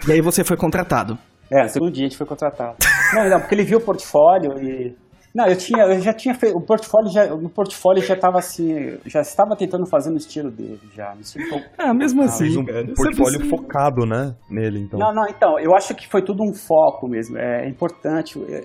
E 0.06 0.12
aí 0.12 0.20
você 0.20 0.44
foi 0.44 0.56
contratado. 0.56 1.16
É, 1.50 1.62
no 1.62 1.68
segundo 1.68 1.90
dia 1.92 2.06
a 2.06 2.08
gente 2.08 2.16
foi 2.18 2.26
contratado. 2.26 2.76
Não, 3.14 3.28
não, 3.28 3.40
porque 3.40 3.54
ele 3.54 3.64
viu 3.64 3.78
o 3.78 3.80
portfólio 3.80 4.58
e. 4.62 4.96
Não, 5.34 5.46
eu 5.48 5.56
tinha, 5.56 5.82
eu 5.84 6.00
já 6.00 6.12
tinha 6.12 6.32
feito. 6.34 6.56
O 6.56 6.60
portfólio 6.60 7.10
já, 7.10 7.26
no 7.26 7.48
portfólio 7.50 8.00
já 8.02 8.14
estava 8.14 8.38
assim, 8.38 8.98
já 9.04 9.20
estava 9.20 9.56
tentando 9.56 9.84
fazer 9.84 10.10
no 10.10 10.16
estilo 10.16 10.48
dele, 10.50 10.80
já. 10.94 11.12
No 11.14 11.20
estilo 11.22 11.44
eu- 11.52 11.60
Ah, 11.76 11.92
mesmo 11.92 12.22
assim. 12.22 12.44
Fez 12.44 12.56
um 12.56 12.64
cara, 12.64 12.86
portfólio 12.94 13.48
focado, 13.48 14.06
né? 14.06 14.34
Nele, 14.48 14.80
então. 14.80 14.98
Não, 14.98 15.12
não, 15.12 15.28
então, 15.28 15.58
eu 15.58 15.74
acho 15.74 15.92
que 15.94 16.08
foi 16.08 16.22
tudo 16.22 16.42
um 16.44 16.54
foco 16.54 17.08
mesmo. 17.08 17.36
É 17.36 17.68
importante. 17.68 18.40
é- 18.48 18.64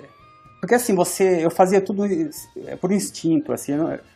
porque 0.59 0.75
assim, 0.75 0.93
você. 0.93 1.43
Eu 1.43 1.49
fazia 1.49 1.81
tudo 1.81 2.05
é, 2.05 2.75
por 2.75 2.91
instinto, 2.91 3.51
assim. 3.51 3.73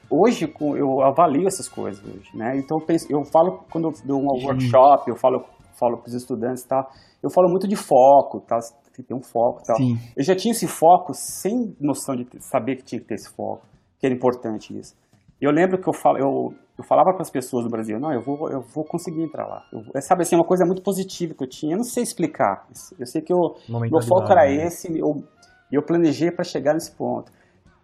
Hoje 0.09 0.53
eu 0.77 1.01
avalio 1.01 1.47
essas 1.47 1.67
coisas 1.67 2.03
hoje, 2.03 2.29
né? 2.35 2.55
Então 2.57 2.77
eu, 2.79 2.85
penso, 2.85 3.07
eu 3.09 3.23
falo 3.23 3.63
quando 3.71 3.87
eu 3.87 3.93
dou 4.05 4.21
um 4.21 4.27
workshop, 4.45 5.09
eu 5.09 5.15
falo, 5.15 5.43
falo 5.73 5.97
para 5.97 6.07
os 6.07 6.13
estudantes 6.13 6.63
tal, 6.63 6.89
eu 7.21 7.29
falo 7.29 7.49
muito 7.49 7.67
de 7.67 7.75
foco, 7.75 8.39
tá? 8.41 8.59
Tem 8.93 9.03
que 9.03 9.03
ter 9.03 9.13
um 9.13 9.21
foco 9.21 9.61
tal. 9.65 9.77
Sim. 9.77 9.97
Eu 10.15 10.23
já 10.23 10.35
tinha 10.35 10.51
esse 10.51 10.67
foco 10.67 11.13
sem 11.13 11.75
noção 11.79 12.15
de 12.15 12.27
saber 12.39 12.77
que 12.77 12.83
tinha 12.83 13.01
que 13.01 13.07
ter 13.07 13.15
esse 13.15 13.29
foco, 13.29 13.65
que 13.99 14.05
era 14.05 14.13
importante 14.13 14.77
isso. 14.77 14.95
Eu 15.41 15.51
lembro 15.51 15.77
que 15.77 15.89
eu, 15.89 15.93
falo, 15.93 16.17
eu, 16.17 16.53
eu 16.77 16.83
falava 16.83 17.11
para 17.11 17.21
as 17.21 17.29
pessoas 17.29 17.65
do 17.65 17.69
Brasil, 17.69 17.99
não, 17.99 18.13
eu 18.13 18.21
vou, 18.21 18.49
eu 18.49 18.61
vou 18.61 18.85
conseguir 18.85 19.23
entrar 19.23 19.45
lá. 19.45 19.63
Eu, 19.73 19.81
é, 19.95 20.01
sabe 20.01 20.21
assim, 20.21 20.35
uma 20.35 20.45
coisa 20.45 20.65
muito 20.65 20.81
positiva 20.81 21.33
que 21.33 21.43
eu 21.43 21.49
tinha. 21.49 21.73
Eu 21.73 21.77
não 21.77 21.83
sei 21.83 22.03
explicar. 22.03 22.67
Eu 22.97 23.05
sei 23.05 23.21
que 23.21 23.33
eu, 23.33 23.55
meu 23.67 24.01
foco 24.01 24.31
era 24.31 24.45
né? 24.45 24.65
esse 24.65 24.91
e 24.91 24.99
eu, 24.99 25.23
eu 25.71 25.83
planejei 25.83 26.31
para 26.31 26.43
chegar 26.43 26.73
nesse 26.73 26.95
ponto. 26.95 27.31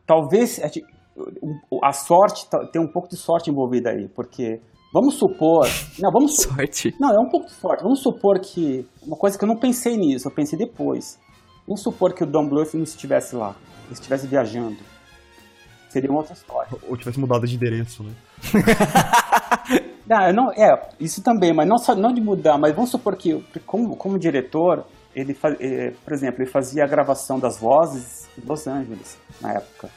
Talvez 0.06 0.60
a, 1.84 1.92
sorte, 1.92 2.50
tá- 2.50 2.66
tem 2.72 2.82
um 2.82 2.88
pouco 2.88 3.10
de 3.10 3.18
sorte 3.18 3.50
envolvida 3.50 3.90
aí, 3.90 4.08
porque 4.08 4.62
vamos 4.94 5.16
supor. 5.16 5.68
Não, 6.00 6.12
vamos 6.12 6.36
Sorte? 6.36 6.96
Não, 7.00 7.10
é 7.10 7.20
um 7.20 7.30
pouco 7.30 7.48
de 7.48 7.54
sorte. 7.54 7.84
Vamos 7.84 8.02
supor 8.02 8.40
que. 8.40 8.86
Uma 9.02 9.16
coisa 9.16 9.38
que 9.38 9.44
eu 9.44 9.48
não 9.48 9.58
pensei 9.58 9.98
nisso, 9.98 10.28
eu 10.28 10.32
pensei 10.32 10.58
depois. 10.58 11.20
Vamos 11.68 11.82
supor 11.82 12.14
que 12.14 12.24
o 12.24 12.28
Don 12.28 12.48
Bluth 12.48 12.74
não 12.74 12.84
estivesse 12.84 13.36
lá, 13.36 13.56
ele 13.86 13.94
estivesse 13.94 14.26
viajando. 14.26 14.78
Seria 15.90 16.10
uma 16.10 16.20
outra 16.20 16.34
história. 16.34 16.70
Ou 16.88 16.98
tivesse 16.98 17.20
mudado 17.20 17.48
de 17.48 17.56
endereço, 17.56 18.04
né? 18.04 18.14
Não, 20.10 20.26
eu 20.26 20.34
não, 20.34 20.52
é, 20.54 20.90
isso 21.00 21.22
também, 21.22 21.54
mas 21.54 21.68
não 21.68 21.78
só 21.78 21.94
não 21.94 22.12
de 22.12 22.20
mudar, 22.20 22.58
mas 22.58 22.74
vamos 22.74 22.90
supor 22.90 23.16
que, 23.16 23.46
como, 23.64 23.96
como 23.96 24.18
diretor, 24.18 24.84
ele, 25.16 25.36
eh, 25.60 25.94
por 26.04 26.14
exemplo, 26.14 26.42
ele 26.42 26.50
fazia 26.50 26.84
a 26.84 26.88
gravação 26.88 27.40
das 27.40 27.58
vozes 27.60 28.28
em 28.38 28.48
Los 28.48 28.68
Angeles, 28.68 29.18
na 29.42 29.54
época. 29.54 29.90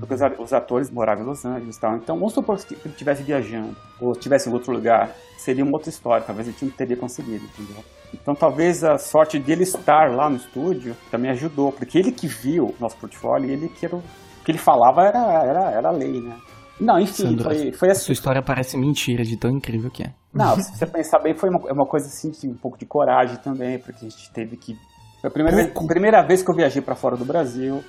Porque 0.00 0.14
os, 0.42 0.52
atores 0.52 0.90
moravam 0.90 1.24
em 1.24 1.26
Los 1.28 1.44
Angeles 1.44 1.76
e 1.76 1.80
tal. 1.80 1.96
Então, 1.96 2.16
vamos 2.16 2.32
supor 2.32 2.58
que 2.58 2.74
ele 2.74 2.80
estivesse 2.86 3.22
viajando, 3.22 3.76
ou 4.00 4.12
estivesse 4.12 4.48
em 4.48 4.52
outro 4.52 4.72
lugar, 4.72 5.14
seria 5.38 5.64
uma 5.64 5.74
outra 5.74 5.90
história, 5.90 6.24
talvez 6.24 6.48
ele 6.48 6.56
não 6.62 6.70
teria 6.70 6.96
conseguido, 6.96 7.44
entendeu? 7.44 7.84
Então, 8.12 8.34
talvez 8.34 8.82
a 8.82 8.98
sorte 8.98 9.38
dele 9.38 9.62
estar 9.62 10.10
lá 10.10 10.28
no 10.28 10.36
estúdio 10.36 10.96
também 11.10 11.30
ajudou, 11.30 11.70
porque 11.70 11.98
ele 11.98 12.10
que 12.10 12.26
viu 12.26 12.66
o 12.66 12.74
nosso 12.80 12.96
portfólio, 12.96 13.50
ele 13.50 13.68
que 13.68 13.86
era 13.86 13.94
o, 13.94 13.98
o 13.98 14.44
que 14.44 14.50
ele 14.50 14.58
falava 14.58 15.02
era, 15.02 15.18
era, 15.44 15.70
era 15.70 15.90
lei, 15.90 16.20
né? 16.20 16.36
Não, 16.80 16.98
enfim, 16.98 17.24
Sandro, 17.24 17.44
foi, 17.44 17.72
foi 17.72 17.90
assim. 17.90 18.04
Sua 18.04 18.12
história 18.12 18.42
parece 18.42 18.76
mentira 18.76 19.24
de 19.24 19.36
tão 19.36 19.50
incrível 19.50 19.90
que 19.90 20.04
é. 20.04 20.14
Não, 20.32 20.56
se 20.56 20.76
você 20.76 20.86
pensar 20.86 21.18
bem, 21.20 21.34
foi 21.34 21.48
uma, 21.50 21.68
é 21.68 21.72
uma 21.72 21.86
coisa 21.86 22.06
assim, 22.06 22.30
um 22.48 22.54
pouco 22.54 22.78
de 22.78 22.84
coragem 22.86 23.36
também, 23.38 23.78
porque 23.78 24.06
a 24.06 24.08
gente 24.08 24.30
teve 24.32 24.56
que. 24.56 24.74
Foi 25.20 25.28
a 25.28 25.32
primeira, 25.32 25.56
vez, 25.56 25.86
primeira 25.86 26.22
vez 26.22 26.42
que 26.42 26.50
eu 26.50 26.54
viajei 26.54 26.80
pra 26.82 26.94
fora 26.94 27.16
do 27.16 27.24
Brasil. 27.24 27.82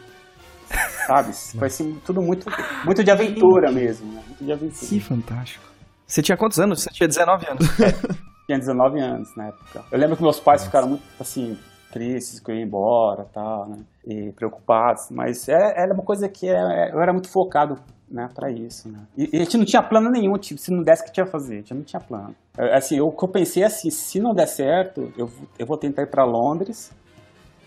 Sabe? 1.07 1.33
Foi 1.57 1.67
assim, 1.67 1.99
tudo 2.05 2.21
muito, 2.21 2.45
muito 2.85 3.03
de 3.03 3.09
aventura 3.11 3.71
mesmo, 3.71 4.11
né? 4.13 4.21
Muito 4.27 4.43
de 4.43 4.51
aventura. 4.51 4.85
Que 4.87 4.99
fantástico. 4.99 5.65
Você 6.05 6.21
tinha 6.21 6.37
quantos 6.37 6.59
anos? 6.59 6.81
Você 6.83 6.89
tinha 6.91 7.07
19 7.07 7.47
anos. 7.47 7.67
Tinha 8.49 8.57
19 8.57 8.99
anos 8.99 9.29
na 9.37 9.49
época. 9.49 9.83
Eu 9.91 9.99
lembro 9.99 10.17
que 10.17 10.23
meus 10.23 10.39
pais 10.39 10.63
ficaram 10.65 10.87
muito, 10.89 11.03
assim, 11.19 11.55
tristes 11.91 12.39
que 12.39 12.49
eu 12.49 12.55
ia 12.55 12.63
embora 12.63 13.27
e 13.29 13.31
tal, 13.31 13.69
né? 13.69 13.77
E 14.03 14.31
preocupados. 14.31 15.11
Mas 15.11 15.47
é, 15.47 15.53
era 15.83 15.93
uma 15.93 16.01
coisa 16.01 16.27
que 16.27 16.49
é- 16.49 16.89
eu 16.91 16.99
era 16.99 17.13
muito 17.13 17.29
focado, 17.29 17.75
né, 18.11 18.27
pra 18.33 18.51
isso, 18.51 18.89
né? 18.89 18.99
E, 19.17 19.29
e 19.33 19.37
a 19.37 19.43
gente 19.43 19.57
não 19.57 19.65
tinha 19.65 19.81
plano 19.83 20.09
nenhum, 20.09 20.33
tipo, 20.37 20.59
se 20.59 20.71
não 20.71 20.83
desse, 20.83 21.03
o 21.03 21.05
que 21.05 21.11
tinha 21.11 21.25
que 21.25 21.31
fazer? 21.31 21.53
A 21.55 21.57
gente 21.57 21.73
não 21.73 21.83
tinha 21.83 21.99
plano. 22.01 22.35
É, 22.57 22.75
Assim, 22.75 22.99
o 22.99 23.11
que 23.11 23.23
eu 23.23 23.29
pensei 23.29 23.63
é 23.63 23.67
assim, 23.67 23.89
se 23.89 24.19
não 24.19 24.33
der 24.33 24.47
certo, 24.47 25.11
eu, 25.17 25.29
eu 25.57 25.65
vou 25.65 25.77
tentar 25.77 26.03
ir 26.03 26.09
pra 26.09 26.23
Londres 26.25 26.91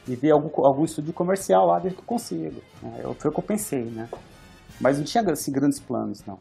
e 0.09 0.16
ver 0.16 0.32
algum, 0.32 0.51
algum 0.66 0.85
estúdio 0.85 1.12
comercial 1.12 1.66
lá, 1.66 1.78
desde 1.78 1.97
que 1.97 2.02
eu 2.02 2.06
consigo. 2.06 2.60
Né? 2.82 3.01
Eu- 3.05 3.14
Foi 3.14 3.31
o 3.31 3.35
que 3.35 3.40
eu 3.40 3.44
pensei, 3.44 3.85
né? 3.85 4.09
Mas 4.81 4.98
não 4.98 5.05
tinha, 5.05 5.23
assim, 5.31 5.52
grandes 5.52 5.78
planos, 5.81 6.24
não. 6.27 6.39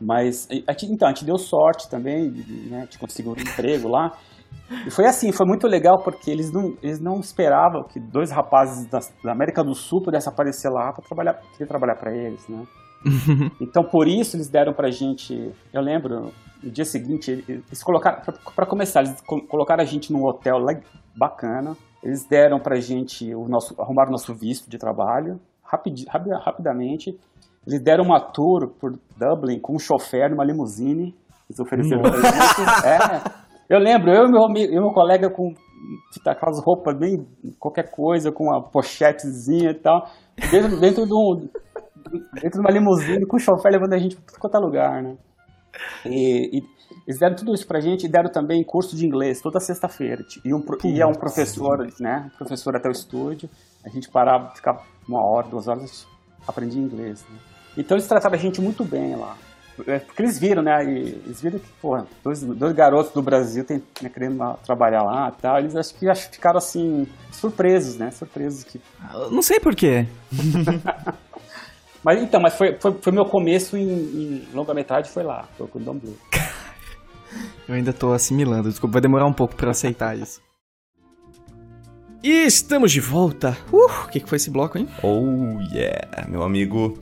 Mas, 0.00 0.46
a 0.68 0.72
gente- 0.72 0.92
então, 0.92 1.08
a 1.08 1.12
gente 1.12 1.24
deu 1.24 1.38
sorte 1.38 1.88
também, 1.88 2.30
né? 2.70 2.78
A 2.78 2.84
gente 2.84 2.98
conseguiu 2.98 3.32
um 3.32 3.40
emprego 3.40 3.88
lá. 3.88 4.12
E 4.86 4.90
foi 4.90 5.06
assim, 5.06 5.32
foi 5.32 5.46
muito 5.46 5.66
legal 5.66 6.02
porque 6.02 6.30
eles 6.30 6.52
não, 6.52 6.76
eles 6.82 7.00
não 7.00 7.20
esperavam 7.20 7.84
que 7.84 7.98
dois 8.00 8.30
rapazes 8.30 8.86
da, 8.88 8.98
da 9.24 9.32
América 9.32 9.62
do 9.64 9.74
Sul 9.74 10.02
pudessem 10.02 10.30
aparecer 10.32 10.68
lá 10.68 10.92
para 10.92 11.04
trabalhar, 11.04 11.40
trabalhar 11.68 11.94
para 11.96 12.14
eles, 12.14 12.46
né? 12.48 12.64
Então, 13.60 13.82
por 13.84 14.06
isso, 14.08 14.36
eles 14.36 14.48
deram 14.48 14.72
pra 14.72 14.90
gente. 14.90 15.50
Eu 15.72 15.80
lembro, 15.80 16.32
no 16.62 16.70
dia 16.70 16.84
seguinte, 16.84 17.44
eles 17.48 17.82
colocaram. 17.82 18.20
Pra, 18.22 18.34
pra 18.54 18.66
começar, 18.66 19.02
eles 19.04 19.20
co- 19.20 19.42
colocaram 19.42 19.82
a 19.82 19.86
gente 19.86 20.12
num 20.12 20.24
hotel 20.24 20.58
lá 20.58 20.74
bacana. 21.16 21.76
Eles 22.02 22.24
deram 22.24 22.60
pra 22.60 22.76
gente 22.80 23.34
o 23.34 23.48
nosso. 23.48 23.74
arrumaram 23.80 24.08
o 24.10 24.12
nosso 24.12 24.34
visto 24.34 24.68
de 24.70 24.78
trabalho 24.78 25.40
rapidi, 25.62 26.06
rapi- 26.08 26.30
rapidamente. 26.30 27.18
Eles 27.66 27.80
deram 27.80 28.04
uma 28.04 28.20
tour 28.20 28.68
por 28.78 28.96
Dublin 29.16 29.58
com 29.58 29.74
um 29.74 29.78
chofer 29.78 30.30
numa 30.30 30.44
limusine. 30.44 31.14
Eles 31.50 31.58
ofereceram 31.58 32.02
pra 32.02 32.12
gente. 32.12 32.86
É. 32.86 33.46
Eu 33.68 33.80
lembro, 33.80 34.12
eu 34.12 34.26
e 34.26 34.30
meu, 34.30 34.44
ami- 34.44 34.64
eu 34.66 34.72
e 34.74 34.80
meu 34.80 34.90
colega 34.92 35.28
com 35.28 35.52
aquelas 36.24 36.60
roupas 36.60 36.96
bem. 36.96 37.26
qualquer 37.58 37.90
coisa, 37.90 38.30
com 38.30 38.44
uma 38.44 38.62
pochetezinha 38.62 39.70
e 39.70 39.74
tal. 39.74 40.08
Dentro, 40.50 40.78
dentro 40.80 41.06
de 41.06 41.12
um 41.12 41.48
dentro 42.34 42.50
de 42.50 42.60
uma 42.60 42.70
limusine 42.70 43.26
com 43.26 43.36
o 43.36 43.40
chofer 43.40 43.72
levando 43.72 43.92
a 43.92 43.98
gente 43.98 44.16
para 44.16 44.38
qualquer 44.38 44.58
lugar, 44.58 45.02
né? 45.02 45.16
E, 46.04 46.58
e 46.58 46.76
eles 47.06 47.20
deram 47.20 47.36
tudo 47.36 47.54
isso 47.54 47.66
pra 47.66 47.80
gente 47.80 48.06
e 48.06 48.08
deram 48.08 48.30
também 48.30 48.64
curso 48.64 48.96
de 48.96 49.06
inglês 49.06 49.40
toda 49.40 49.60
sexta-feira. 49.60 50.24
E 50.44 50.52
um, 50.52 50.64
ia 50.84 51.06
um 51.06 51.12
professor, 51.12 51.86
né? 52.00 52.30
Um 52.34 52.38
professor 52.38 52.74
até 52.76 52.88
o 52.88 52.92
estúdio. 52.92 53.48
A 53.84 53.88
gente 53.88 54.08
parava, 54.10 54.50
ficava 54.54 54.82
uma 55.08 55.24
hora, 55.24 55.46
duas 55.46 55.68
horas, 55.68 56.06
aprendia 56.46 56.82
inglês. 56.82 57.24
Né? 57.30 57.38
Então 57.78 57.96
eles 57.96 58.08
tratavam 58.08 58.38
a 58.38 58.42
gente 58.42 58.60
muito 58.60 58.84
bem 58.84 59.14
lá. 59.14 59.36
É, 59.86 59.98
Porque 59.98 60.22
eles 60.22 60.38
viram, 60.38 60.62
né? 60.62 60.82
e 60.84 61.20
Eles 61.26 61.40
viram 61.40 61.58
que, 61.58 61.68
pô, 61.80 62.02
dois, 62.24 62.42
dois 62.42 62.72
garotos 62.72 63.12
do 63.12 63.20
Brasil 63.20 63.62
tem, 63.62 63.82
né, 64.00 64.08
querendo 64.08 64.54
trabalhar 64.64 65.02
lá 65.02 65.28
e 65.28 65.40
tal. 65.40 65.58
Eles 65.58 65.76
acho 65.76 65.94
que 65.94 66.06
ficaram 66.32 66.58
assim, 66.58 67.06
surpresos, 67.30 67.96
né? 67.96 68.10
Surpresos 68.10 68.64
que 68.64 68.80
Não 69.30 69.42
sei 69.42 69.60
porquê. 69.60 70.06
Mas 72.06 72.22
então, 72.22 72.40
mas 72.40 72.54
foi, 72.54 72.78
foi, 72.78 72.92
foi 73.02 73.12
meu 73.12 73.24
começo 73.24 73.76
em, 73.76 73.88
em 73.88 74.48
longa-metragem, 74.54 75.10
foi 75.10 75.24
lá, 75.24 75.48
foi 75.58 75.66
com 75.66 75.80
o 75.80 75.82
Don 75.82 75.98
Blue. 75.98 76.16
Eu 77.68 77.74
ainda 77.74 77.92
tô 77.92 78.12
assimilando, 78.12 78.68
desculpa, 78.68 78.92
vai 78.92 79.02
demorar 79.02 79.26
um 79.26 79.32
pouco 79.32 79.56
pra 79.56 79.66
eu 79.66 79.70
aceitar 79.72 80.16
isso. 80.16 80.40
E 82.22 82.46
estamos 82.46 82.92
de 82.92 83.00
volta. 83.00 83.58
Uh, 83.72 84.04
o 84.04 84.08
que, 84.08 84.20
que 84.20 84.28
foi 84.28 84.36
esse 84.36 84.50
bloco, 84.50 84.78
hein? 84.78 84.88
Oh 85.02 85.60
yeah, 85.74 86.28
meu 86.28 86.44
amigo. 86.44 86.96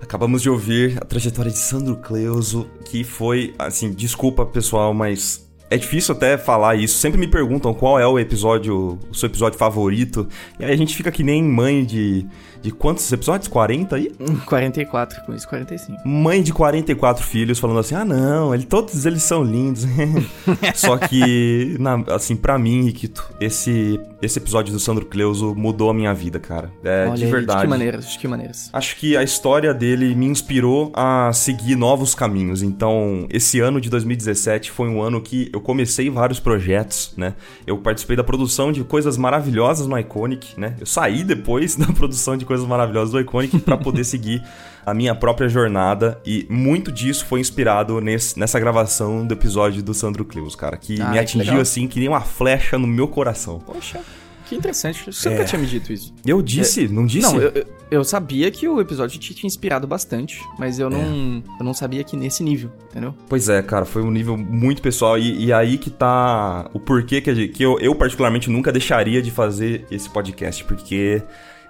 Acabamos 0.00 0.40
de 0.40 0.48
ouvir 0.48 0.96
a 1.02 1.04
trajetória 1.04 1.50
de 1.50 1.58
Sandro 1.58 1.96
Cleuso, 1.96 2.66
que 2.86 3.04
foi, 3.04 3.54
assim, 3.58 3.92
desculpa 3.92 4.46
pessoal, 4.46 4.94
mas 4.94 5.46
é 5.70 5.76
difícil 5.76 6.14
até 6.14 6.36
falar 6.38 6.76
isso. 6.76 6.98
Sempre 6.98 7.18
me 7.18 7.26
perguntam 7.26 7.72
qual 7.74 7.98
é 7.98 8.06
o 8.06 8.18
episódio, 8.18 8.98
o 9.10 9.14
seu 9.14 9.28
episódio 9.28 9.58
favorito. 9.58 10.28
E 10.58 10.64
aí 10.64 10.72
a 10.72 10.76
gente 10.76 10.94
fica 10.94 11.10
que 11.10 11.22
nem 11.22 11.42
mãe 11.42 11.84
de. 11.84 12.26
De 12.62 12.70
quantos 12.70 13.12
episódios? 13.12 13.46
40 13.46 13.94
aí? 13.94 14.10
44, 14.46 15.22
com 15.26 15.34
isso 15.34 15.46
45. 15.46 16.08
Mãe 16.08 16.42
de 16.42 16.50
44 16.50 17.22
filhos 17.22 17.58
falando 17.58 17.78
assim: 17.78 17.94
ah, 17.94 18.06
não, 18.06 18.54
ele, 18.54 18.64
todos 18.64 19.04
eles 19.04 19.22
são 19.22 19.42
lindos. 19.44 19.84
Só 20.74 20.96
que, 20.96 21.76
na- 21.78 22.02
assim, 22.14 22.34
pra 22.34 22.58
mim, 22.58 22.84
Riquito, 22.84 23.22
esse, 23.38 24.00
esse 24.22 24.38
episódio 24.38 24.72
do 24.72 24.80
Sandro 24.80 25.04
Cleuso 25.04 25.54
mudou 25.54 25.90
a 25.90 25.94
minha 25.94 26.14
vida, 26.14 26.38
cara. 26.40 26.70
É, 26.82 27.04
Olha 27.06 27.16
de 27.18 27.24
aí, 27.26 27.30
verdade. 27.30 27.58
De 27.58 27.64
que 27.64 27.68
maneiras, 27.70 28.08
de 28.12 28.18
que 28.18 28.28
maneiras. 28.28 28.70
Acho 28.72 28.96
que 28.96 29.14
a 29.14 29.22
história 29.22 29.74
dele 29.74 30.14
me 30.14 30.24
inspirou 30.24 30.90
a 30.94 31.32
seguir 31.34 31.76
novos 31.76 32.14
caminhos. 32.14 32.62
Então, 32.62 33.26
esse 33.28 33.60
ano 33.60 33.78
de 33.78 33.90
2017 33.90 34.70
foi 34.70 34.88
um 34.88 35.02
ano 35.02 35.20
que 35.20 35.50
eu 35.54 35.60
comecei 35.60 36.10
vários 36.10 36.40
projetos, 36.40 37.14
né? 37.16 37.34
Eu 37.66 37.78
participei 37.78 38.16
da 38.16 38.24
produção 38.24 38.72
de 38.72 38.82
coisas 38.82 39.16
maravilhosas 39.16 39.86
no 39.86 39.96
Iconic, 39.98 40.58
né? 40.58 40.74
Eu 40.80 40.86
saí 40.86 41.22
depois 41.22 41.76
da 41.76 41.86
produção 41.86 42.36
de 42.36 42.44
coisas 42.44 42.66
maravilhosas 42.66 43.12
do 43.12 43.20
Iconic 43.20 43.60
para 43.60 43.76
poder 43.76 44.04
seguir 44.04 44.42
a 44.84 44.92
minha 44.92 45.14
própria 45.14 45.48
jornada 45.48 46.20
e 46.26 46.46
muito 46.50 46.90
disso 46.92 47.24
foi 47.24 47.40
inspirado 47.40 48.00
nesse, 48.00 48.38
nessa 48.38 48.58
gravação 48.60 49.26
do 49.26 49.32
episódio 49.32 49.82
do 49.82 49.94
Sandro 49.94 50.24
Cleus, 50.24 50.54
cara, 50.56 50.76
que 50.76 51.00
Ah, 51.00 51.06
me 51.06 51.12
que 51.12 51.18
atingiu 51.20 51.44
legal. 51.52 51.62
assim 51.62 51.86
que 51.86 51.98
nem 52.00 52.08
uma 52.08 52.20
flecha 52.20 52.76
no 52.76 52.86
meu 52.86 53.06
coração. 53.08 53.60
Poxa, 53.60 54.00
que 54.44 54.54
interessante. 54.54 55.04
Você 55.06 55.28
É. 55.28 55.32
nunca 55.32 55.44
tinha 55.44 55.60
me 55.60 55.66
dito 55.66 55.92
isso. 55.92 56.14
Eu 56.26 56.40
disse, 56.42 56.86
não 56.88 57.06
disse? 57.06 57.32
Não, 57.32 57.40
eu, 57.40 57.66
eu- 57.90 58.04
sabia 58.04 58.50
que 58.50 58.68
o 58.68 58.80
episódio 58.80 59.18
te 59.18 59.34
tinha 59.34 59.46
inspirado 59.46 59.86
bastante, 59.86 60.40
mas 60.58 60.78
eu 60.78 60.90
não, 60.90 61.42
eu 61.58 61.64
não 61.64 61.72
sabia 61.74 62.02
que 62.04 62.16
nesse 62.16 62.42
nível, 62.42 62.70
entendeu? 62.90 63.14
Pois 63.28 63.48
é, 63.48 63.62
cara, 63.62 63.84
foi 63.84 64.02
um 64.02 64.10
nível 64.10 64.36
muito 64.36 64.82
pessoal 64.82 65.16
e, 65.18 65.46
e 65.46 65.52
aí 65.52 65.78
que 65.78 65.90
tá 65.90 66.68
o 66.74 66.80
porquê 66.80 67.20
que, 67.20 67.48
que 67.48 67.62
eu, 67.62 67.78
eu 67.80 67.94
particularmente 67.94 68.50
nunca 68.50 68.70
deixaria 68.72 69.22
de 69.22 69.30
fazer 69.30 69.86
esse 69.90 70.10
podcast, 70.10 70.64
porque 70.64 71.22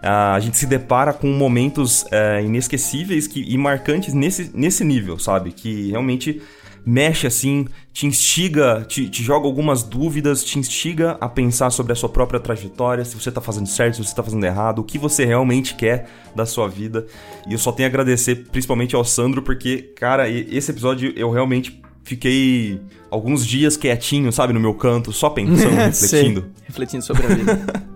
ah, 0.02 0.34
a 0.34 0.40
gente 0.40 0.56
se 0.56 0.66
depara 0.66 1.12
com 1.12 1.28
momentos 1.28 2.05
é, 2.10 2.42
inesquecíveis 2.42 3.26
que, 3.26 3.40
e 3.42 3.56
marcantes 3.56 4.12
nesse, 4.14 4.51
nesse 4.55 4.84
nível, 4.84 5.18
sabe? 5.18 5.51
Que 5.52 5.90
realmente 5.90 6.40
mexe 6.85 7.27
assim, 7.27 7.66
te 7.93 8.06
instiga, 8.06 8.85
te, 8.86 9.09
te 9.09 9.23
joga 9.23 9.47
algumas 9.47 9.82
dúvidas, 9.82 10.44
te 10.44 10.59
instiga 10.59 11.16
a 11.20 11.28
pensar 11.28 11.70
sobre 11.70 11.93
a 11.93 11.97
sua 11.97 12.09
própria 12.09 12.39
trajetória, 12.39 13.05
se 13.05 13.15
você 13.15 13.31
tá 13.31 13.40
fazendo 13.40 13.66
certo, 13.66 13.97
se 13.97 14.05
você 14.05 14.15
tá 14.15 14.23
fazendo 14.23 14.44
errado, 14.44 14.81
o 14.81 14.85
que 14.85 14.98
você 14.98 15.24
realmente 15.24 15.74
quer 15.74 16.09
da 16.35 16.44
sua 16.44 16.69
vida. 16.69 17.06
E 17.48 17.52
eu 17.52 17.59
só 17.59 17.73
tenho 17.73 17.89
a 17.89 17.90
agradecer 17.90 18.47
principalmente 18.51 18.94
ao 18.94 19.05
Sandro, 19.05 19.43
porque, 19.43 19.93
cara, 19.97 20.28
esse 20.28 20.70
episódio 20.70 21.12
eu 21.16 21.31
realmente 21.31 21.82
fiquei 22.02 22.81
alguns 23.11 23.47
dias 23.47 23.77
quietinho, 23.77 24.31
sabe, 24.31 24.52
no 24.52 24.61
meu 24.61 24.74
canto, 24.74 25.12
só 25.12 25.31
pensando, 25.31 25.74
refletindo. 25.77 26.47
Refletindo 26.66 27.05
sobre 27.05 27.27
a 27.27 27.28
vida. 27.28 27.85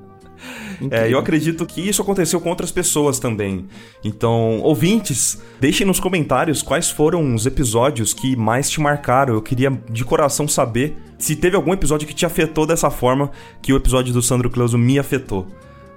É, 0.91 1.13
eu 1.13 1.19
acredito 1.19 1.67
que 1.67 1.81
isso 1.81 2.03
aconteceu 2.03 2.41
com 2.41 2.49
outras 2.51 2.71
pessoas 2.71 3.19
também. 3.19 3.67
Então, 4.05 4.61
ouvintes, 4.61 5.43
deixem 5.61 5.87
nos 5.87 5.99
comentários 5.99 6.63
quais 6.63 6.91
foram 6.91 7.35
os 7.35 7.47
episódios 7.47 8.15
que 8.15 8.37
mais 8.37 8.71
te 8.71 8.81
marcaram. 8.81 9.35
Eu 9.35 9.43
queria 9.43 9.71
de 9.91 10.05
coração 10.05 10.47
saber 10.47 10.97
se 11.19 11.35
teve 11.35 11.57
algum 11.57 11.73
episódio 11.73 12.07
que 12.07 12.15
te 12.15 12.25
afetou 12.25 12.65
dessa 12.65 12.91
forma 12.91 13.31
que 13.61 13.73
o 13.73 13.77
episódio 13.77 14.13
do 14.13 14.23
Sandro 14.23 14.49
Cleuso 14.51 14.79
me 14.79 14.99
afetou. 14.99 15.47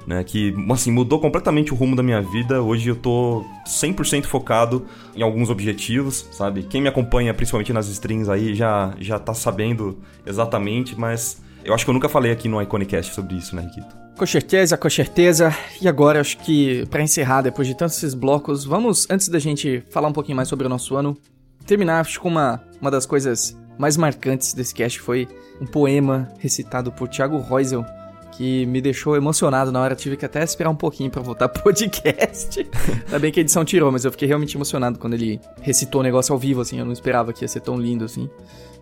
Né, 0.07 0.23
que, 0.23 0.51
assim, 0.71 0.91
mudou 0.91 1.19
completamente 1.19 1.71
o 1.71 1.75
rumo 1.75 1.95
da 1.95 2.01
minha 2.01 2.19
vida. 2.23 2.59
Hoje 2.59 2.89
eu 2.89 2.95
tô 2.95 3.45
100% 3.67 4.25
focado 4.25 4.87
em 5.15 5.21
alguns 5.21 5.51
objetivos, 5.51 6.27
sabe? 6.31 6.63
Quem 6.63 6.81
me 6.81 6.87
acompanha, 6.87 7.31
principalmente 7.35 7.71
nas 7.71 7.87
strings 7.87 8.27
aí, 8.27 8.55
já, 8.55 8.95
já 8.99 9.19
tá 9.19 9.35
sabendo 9.35 9.99
exatamente, 10.25 10.99
mas 10.99 11.39
eu 11.63 11.71
acho 11.75 11.85
que 11.85 11.91
eu 11.91 11.93
nunca 11.93 12.09
falei 12.09 12.31
aqui 12.31 12.49
no 12.49 12.59
Iconicast 12.59 13.13
sobre 13.13 13.35
isso, 13.35 13.55
né, 13.55 13.61
Riquito? 13.61 14.00
Com 14.17 14.25
certeza, 14.25 14.77
com 14.77 14.89
certeza. 14.89 15.55
E 15.81 15.87
agora, 15.87 16.21
acho 16.21 16.37
que 16.37 16.85
pra 16.87 17.01
encerrar, 17.01 17.41
depois 17.41 17.67
de 17.67 17.75
tantos 17.75 17.97
esses 17.97 18.13
blocos, 18.13 18.63
vamos, 18.63 19.07
antes 19.09 19.27
da 19.29 19.39
gente 19.39 19.83
falar 19.89 20.07
um 20.07 20.13
pouquinho 20.13 20.35
mais 20.35 20.47
sobre 20.47 20.65
o 20.65 20.69
nosso 20.69 20.95
ano, 20.95 21.17
terminar, 21.65 22.01
acho 22.01 22.19
que 22.19 22.27
uma, 22.27 22.61
uma 22.79 22.91
das 22.91 23.05
coisas 23.05 23.57
mais 23.77 23.97
marcantes 23.97 24.53
desse 24.53 24.75
cast 24.75 24.99
foi 24.99 25.27
um 25.59 25.65
poema 25.65 26.27
recitado 26.37 26.91
por 26.91 27.07
Thiago 27.07 27.39
Reusel, 27.39 27.83
que 28.31 28.65
me 28.65 28.81
deixou 28.81 29.15
emocionado 29.15 29.71
na 29.71 29.81
hora. 29.81 29.95
Tive 29.95 30.17
que 30.17 30.25
até 30.25 30.43
esperar 30.43 30.69
um 30.69 30.75
pouquinho 30.75 31.09
pra 31.09 31.21
voltar 31.21 31.49
pro 31.49 31.63
podcast. 31.63 32.67
Ainda 33.05 33.19
bem 33.19 33.31
que 33.31 33.39
a 33.39 33.41
edição 33.41 33.65
tirou, 33.65 33.91
mas 33.91 34.05
eu 34.05 34.11
fiquei 34.11 34.27
realmente 34.27 34.55
emocionado 34.55 34.99
quando 34.99 35.13
ele 35.13 35.39
recitou 35.61 36.01
o 36.01 36.03
negócio 36.03 36.33
ao 36.33 36.39
vivo, 36.39 36.61
assim. 36.61 36.79
Eu 36.79 36.85
não 36.85 36.93
esperava 36.93 37.33
que 37.33 37.43
ia 37.43 37.47
ser 37.47 37.61
tão 37.61 37.77
lindo 37.77 38.05
assim. 38.05 38.29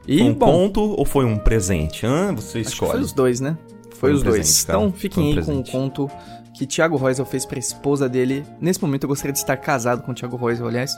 E, 0.08 0.22
um 0.22 0.34
bom, 0.34 0.46
conto 0.46 0.82
ou 0.82 1.06
foi 1.06 1.26
um 1.26 1.38
presente? 1.38 2.06
Hã? 2.06 2.34
Você 2.34 2.60
escolhe. 2.62 2.92
foi 2.92 3.02
os 3.02 3.14
dois, 3.14 3.40
né? 3.40 3.58
Foi, 4.00 4.10
Foi 4.10 4.12
um 4.12 4.16
os 4.16 4.24
dois. 4.24 4.36
presente, 4.38 4.66
cara. 4.66 4.80
Então 4.80 4.92
Foi 4.92 5.00
fiquem 5.00 5.24
um 5.24 5.28
aí 5.28 5.34
com 5.36 5.42
o 5.42 5.46
presente. 5.46 5.72
conto 5.72 6.12
que 6.54 6.66
Thiago 6.66 6.98
Reusel 6.98 7.26
fez 7.26 7.46
pra 7.46 7.60
esposa 7.60 8.08
dele. 8.10 8.46
Nesse 8.60 8.82
momento 8.82 9.04
eu 9.04 9.10
gostaria 9.10 9.34
de 9.34 9.40
estar 9.40 9.58
casado 9.58 10.02
com 10.04 10.12
o 10.12 10.16
Thiago 10.16 10.38
Reusel, 10.38 10.68
aliás. 10.68 10.94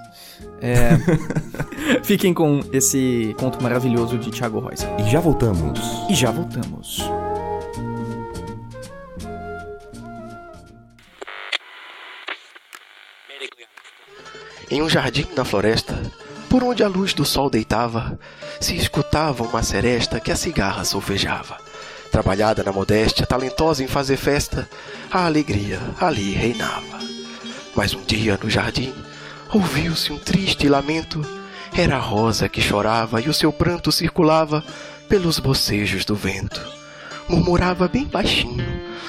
É... 0.61 0.91
fiquem 2.03 2.33
com 2.33 2.61
esse 2.71 3.35
conto 3.39 3.61
maravilhoso 3.61 4.17
de 4.17 4.29
Thiago 4.31 4.59
Reusel. 4.59 4.95
E 4.99 5.09
já 5.09 5.19
voltamos. 5.19 5.79
E 6.09 6.13
já 6.13 6.31
voltamos. 6.31 7.01
Em 14.69 14.81
um 14.81 14.89
jardim 14.89 15.27
na 15.35 15.43
floresta, 15.43 15.99
por 16.49 16.63
onde 16.63 16.83
a 16.83 16.87
luz 16.87 17.13
do 17.13 17.25
sol 17.25 17.49
deitava, 17.49 18.17
se 18.59 18.75
escutava 18.75 19.43
uma 19.43 19.61
seresta 19.63 20.19
que 20.19 20.31
a 20.31 20.35
cigarra 20.35 20.85
solfejava. 20.85 21.57
Trabalhada 22.11 22.61
na 22.61 22.73
modéstia, 22.73 23.25
talentosa 23.25 23.81
em 23.81 23.87
fazer 23.87 24.17
festa, 24.17 24.69
a 25.09 25.25
alegria 25.25 25.79
ali 25.97 26.33
reinava. 26.33 26.99
Mas 27.73 27.93
um 27.93 28.03
dia 28.03 28.37
no 28.43 28.49
jardim, 28.49 28.93
ouviu-se 29.49 30.11
um 30.11 30.17
triste 30.17 30.67
lamento. 30.67 31.21
Era 31.73 31.95
a 31.95 31.99
rosa 31.99 32.49
que 32.49 32.61
chorava 32.61 33.21
e 33.21 33.29
o 33.29 33.33
seu 33.33 33.53
pranto 33.53 33.93
circulava 33.93 34.61
pelos 35.07 35.39
bocejos 35.39 36.03
do 36.03 36.13
vento. 36.13 36.61
Murmurava 37.29 37.87
bem 37.87 38.03
baixinho: 38.03 38.65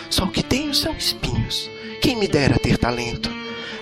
Só 0.08 0.22
o 0.22 0.30
que 0.30 0.44
tenho 0.44 0.72
são 0.72 0.94
espinhos. 0.94 1.68
Quem 2.00 2.14
me 2.14 2.28
dera 2.28 2.56
ter 2.56 2.78
talento? 2.78 3.28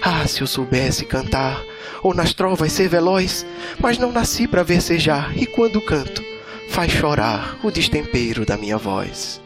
Ah, 0.01 0.27
se 0.27 0.41
eu 0.41 0.47
soubesse 0.47 1.05
cantar, 1.05 1.63
ou 2.03 2.15
nas 2.15 2.33
trovas 2.33 2.73
ser 2.73 2.89
veloz, 2.89 3.45
mas 3.79 3.99
não 3.99 4.11
nasci 4.11 4.49
para 4.49 4.63
versejar, 4.63 5.37
e 5.37 5.45
quando 5.45 5.81
canto, 5.83 6.25
faz 6.71 6.93
chorar 6.93 7.57
o 7.65 7.71
destempero 7.71 8.47
da 8.47 8.57
minha 8.57 8.79
voz. 8.79 9.41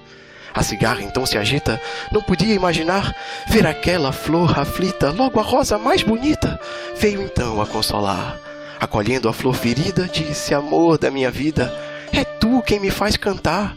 A 0.53 0.63
cigarra 0.63 1.03
então 1.03 1.27
se 1.27 1.37
agita, 1.37 1.81
não 2.13 2.23
podia 2.23 2.55
imaginar 2.55 3.13
ver 3.49 3.67
aquela 3.67 4.13
flor 4.13 4.57
aflita, 4.57 5.11
logo 5.11 5.41
a 5.41 5.43
rosa 5.43 5.79
mais 5.79 6.03
bonita, 6.03 6.61
veio 6.97 7.23
então 7.23 7.61
a 7.61 7.67
consolar. 7.67 8.39
Acolhendo 8.79 9.29
a 9.29 9.33
flor 9.33 9.55
ferida, 9.55 10.07
disse: 10.07 10.55
Amor 10.55 10.99
da 10.99 11.11
minha 11.11 11.31
vida, 11.31 11.75
é 12.13 12.23
tu 12.25 12.63
quem 12.63 12.79
me 12.79 12.91
faz 12.91 13.17
cantar. 13.17 13.75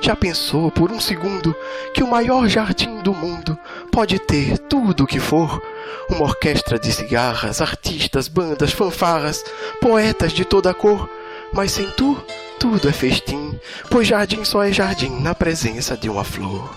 Já 0.00 0.16
pensou 0.16 0.70
por 0.70 0.90
um 0.90 1.00
segundo 1.00 1.54
que 1.94 2.02
o 2.02 2.08
maior 2.08 2.48
jardim 2.48 2.98
do 3.02 3.14
mundo 3.14 3.58
pode 3.92 4.18
ter 4.18 4.58
tudo 4.58 5.04
o 5.04 5.06
que 5.06 5.20
for? 5.20 5.62
Uma 6.08 6.22
orquestra 6.22 6.78
de 6.78 6.92
cigarras, 6.92 7.60
artistas, 7.60 8.26
bandas, 8.28 8.72
fanfarras, 8.72 9.44
poetas 9.80 10.32
de 10.32 10.44
toda 10.44 10.74
cor, 10.74 11.08
mas 11.52 11.72
sem 11.72 11.90
tu, 11.92 12.22
tudo 12.58 12.88
é 12.88 12.92
festim, 12.92 13.58
pois 13.90 14.08
jardim 14.08 14.44
só 14.44 14.62
é 14.62 14.72
jardim 14.72 15.20
na 15.20 15.34
presença 15.34 15.96
de 15.96 16.08
uma 16.08 16.24
flor. 16.24 16.76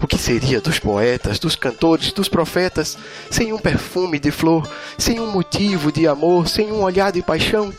O 0.00 0.06
que 0.06 0.18
seria 0.18 0.60
dos 0.60 0.78
poetas, 0.78 1.38
dos 1.38 1.56
cantores, 1.56 2.12
dos 2.12 2.28
profetas, 2.28 2.98
sem 3.30 3.52
um 3.52 3.58
perfume 3.58 4.18
de 4.18 4.30
flor, 4.30 4.68
sem 4.98 5.20
um 5.20 5.30
motivo 5.30 5.90
de 5.90 6.06
amor, 6.06 6.48
sem 6.48 6.70
um 6.70 6.82
olhar 6.82 7.10
de 7.10 7.22
paixão? 7.22 7.72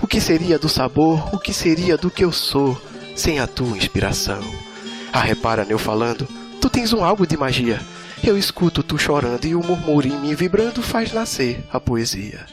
O 0.00 0.06
que 0.06 0.20
seria 0.20 0.58
do 0.58 0.68
sabor, 0.68 1.34
o 1.34 1.38
que 1.38 1.52
seria 1.52 1.96
do 1.96 2.10
que 2.10 2.24
eu 2.24 2.32
sou, 2.32 2.80
sem 3.16 3.40
a 3.40 3.46
tua 3.46 3.76
inspiração? 3.76 4.42
Ah, 5.12 5.20
repara, 5.20 5.66
eu 5.68 5.78
falando, 5.78 6.26
tu 6.60 6.70
tens 6.70 6.92
um 6.92 7.04
algo 7.04 7.26
de 7.26 7.36
magia. 7.36 7.80
Eu 8.22 8.38
escuto 8.38 8.82
tu 8.82 8.96
chorando 8.96 9.44
e 9.44 9.54
o 9.54 9.64
murmúrio 9.64 10.12
em 10.12 10.18
mim 10.18 10.34
vibrando 10.34 10.80
faz 10.82 11.12
nascer 11.12 11.64
a 11.72 11.80
poesia. 11.80 12.46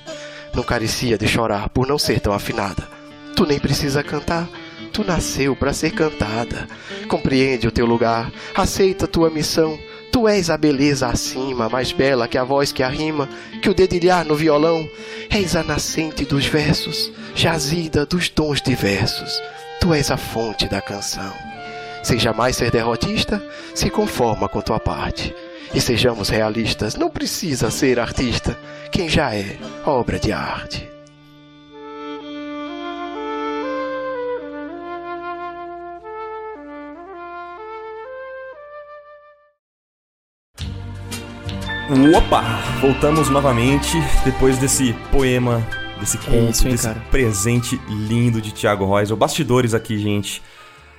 Não 0.53 0.63
carecia 0.63 1.17
de 1.17 1.27
chorar 1.27 1.69
por 1.69 1.85
não 1.87 1.99
ser 1.99 2.19
tão 2.19 2.33
afinada. 2.33 2.98
Tu 3.39 3.45
nem 3.45 3.57
precisa 3.57 4.03
cantar, 4.03 4.49
tu 4.91 5.01
nasceu 5.01 5.55
para 5.55 5.71
ser 5.71 5.91
cantada. 5.91 6.67
Compreende 7.07 7.69
o 7.69 7.71
teu 7.71 7.85
lugar, 7.85 8.29
aceita 8.53 9.07
tua 9.07 9.29
missão. 9.29 9.79
Tu 10.11 10.27
és 10.27 10.49
a 10.49 10.57
beleza 10.57 11.07
acima, 11.07 11.69
mais 11.69 11.93
bela 11.93 12.27
que 12.27 12.37
a 12.37 12.43
voz 12.43 12.73
que 12.73 12.83
arrima, 12.83 13.29
que 13.61 13.69
o 13.69 13.73
dedilhar 13.73 14.25
no 14.25 14.35
violão. 14.35 14.85
És 15.29 15.55
a 15.55 15.63
nascente 15.63 16.25
dos 16.25 16.47
versos, 16.47 17.13
jazida 17.33 18.05
dos 18.05 18.27
dons 18.27 18.61
diversos. 18.61 19.41
Tu 19.79 19.93
és 19.93 20.11
a 20.11 20.17
fonte 20.17 20.67
da 20.67 20.81
canção. 20.81 21.33
Sem 22.03 22.19
jamais 22.19 22.57
ser 22.57 22.69
derrotista, 22.71 23.41
se 23.73 23.89
conforma 23.89 24.49
com 24.49 24.59
tua 24.59 24.81
parte. 24.81 25.33
E 25.73 25.79
sejamos 25.79 26.27
realistas, 26.27 26.95
não 26.95 27.09
precisa 27.09 27.71
ser 27.71 28.01
artista, 28.01 28.59
quem 28.91 29.07
já 29.07 29.33
é 29.33 29.55
obra 29.85 30.19
de 30.19 30.33
arte. 30.33 30.98
Opa! 41.89 42.43
Voltamos 42.79 43.29
novamente 43.31 43.97
depois 44.23 44.59
desse 44.59 44.93
poema, 45.11 45.67
desse 45.99 46.19
conto, 46.19 46.51
isso, 46.51 46.65
hein, 46.67 46.71
desse 46.73 46.87
cara? 46.87 46.99
presente 47.09 47.81
lindo 47.87 48.39
de 48.39 48.53
Thiago 48.53 48.85
Reusel. 48.85 49.17
Bastidores 49.17 49.73
aqui, 49.73 49.97
gente. 49.97 50.39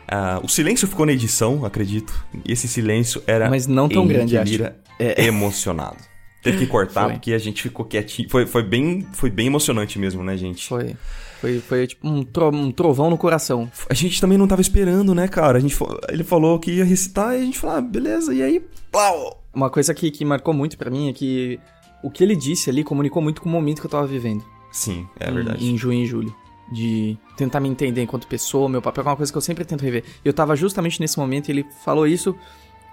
Ah, 0.09 0.41
o 0.43 0.49
silêncio 0.49 0.89
ficou 0.89 1.07
na 1.07 1.12
edição, 1.12 1.65
acredito. 1.65 2.12
E 2.45 2.53
esse 2.53 2.67
silêncio 2.67 3.23
era. 3.25 3.49
Mas 3.49 3.69
não 3.69 3.89
tão 3.89 4.05
grande, 4.05 4.37
acho. 4.37 4.65
É. 4.99 5.27
emocionado. 5.27 5.97
Teve 6.43 6.59
que 6.59 6.67
cortar 6.67 7.05
Foi. 7.05 7.12
porque 7.12 7.33
a 7.35 7.39
gente 7.39 7.62
ficou 7.62 7.85
quietinho. 7.85 8.29
Foi, 8.29 8.45
foi, 8.45 8.62
bem, 8.65 9.07
foi 9.12 9.31
bem 9.31 9.47
emocionante 9.47 9.97
mesmo, 9.97 10.25
né, 10.25 10.37
gente? 10.37 10.67
Foi. 10.67 10.97
Foi, 11.41 11.59
foi 11.59 11.87
tipo 11.87 12.07
um, 12.07 12.23
tro- 12.23 12.55
um 12.55 12.71
trovão 12.71 13.09
no 13.11 13.17
coração. 13.17 13.71
A 13.89 13.95
gente 13.95 14.21
também 14.21 14.37
não 14.37 14.47
tava 14.47 14.61
esperando, 14.61 15.15
né, 15.15 15.27
cara? 15.27 15.59
A 15.59 15.61
gente, 15.61 15.77
ele 16.09 16.23
falou 16.25 16.59
que 16.59 16.71
ia 16.73 16.85
recitar 16.85 17.35
e 17.35 17.43
a 17.43 17.45
gente 17.45 17.59
falou, 17.59 17.77
ah, 17.77 17.81
beleza, 17.81 18.35
e 18.35 18.43
aí, 18.43 18.62
plau! 18.93 19.43
Uma 19.55 19.71
coisa 19.71 19.95
que, 19.95 20.11
que 20.11 20.25
marcou 20.25 20.53
muito 20.55 20.77
pra 20.77 20.91
mim 20.91 21.09
é 21.09 21.12
que 21.12 21.59
o 22.03 22.11
que 22.11 22.23
ele 22.23 22.37
disse 22.37 22.69
ali 22.71 22.85
comunicou 22.85 23.23
muito 23.23 23.41
com 23.41 23.49
o 23.49 23.53
momento 23.53 23.81
que 23.81 23.87
eu 23.87 23.91
tava 23.91 24.07
vivendo. 24.07 24.45
Sim, 24.71 25.07
é 25.19 25.31
Em- 25.31 25.35
verdade. 25.35 25.65
Em 25.67 25.77
junho 25.79 26.05
e 26.05 26.07
julho. 26.07 26.35
De 26.73 27.19
tentar 27.37 27.59
me 27.59 27.69
entender 27.69 28.01
enquanto 28.03 28.29
pessoa, 28.29 28.69
meu 28.69 28.81
papel 28.81 29.03
é 29.03 29.07
uma 29.09 29.17
coisa 29.17 29.33
que 29.33 29.37
eu 29.37 29.43
sempre 29.43 29.65
tento 29.65 29.83
rever. 29.83 30.05
Eu 30.25 30.33
tava 30.33 30.55
justamente 30.55 31.01
nesse 31.01 31.19
momento 31.19 31.49
e 31.49 31.53
ele 31.53 31.67
falou 31.85 32.07
isso. 32.07 32.37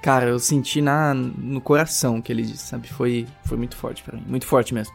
Cara, 0.01 0.29
eu 0.29 0.39
senti 0.39 0.81
na, 0.81 1.13
no 1.13 1.59
coração 1.61 2.19
que 2.21 2.31
ele 2.31 2.41
disse, 2.43 2.65
sabe? 2.67 2.87
Foi, 2.87 3.27
foi 3.45 3.57
muito 3.57 3.75
forte 3.75 4.01
pra 4.03 4.15
mim. 4.17 4.23
Muito 4.27 4.47
forte 4.47 4.73
mesmo. 4.73 4.93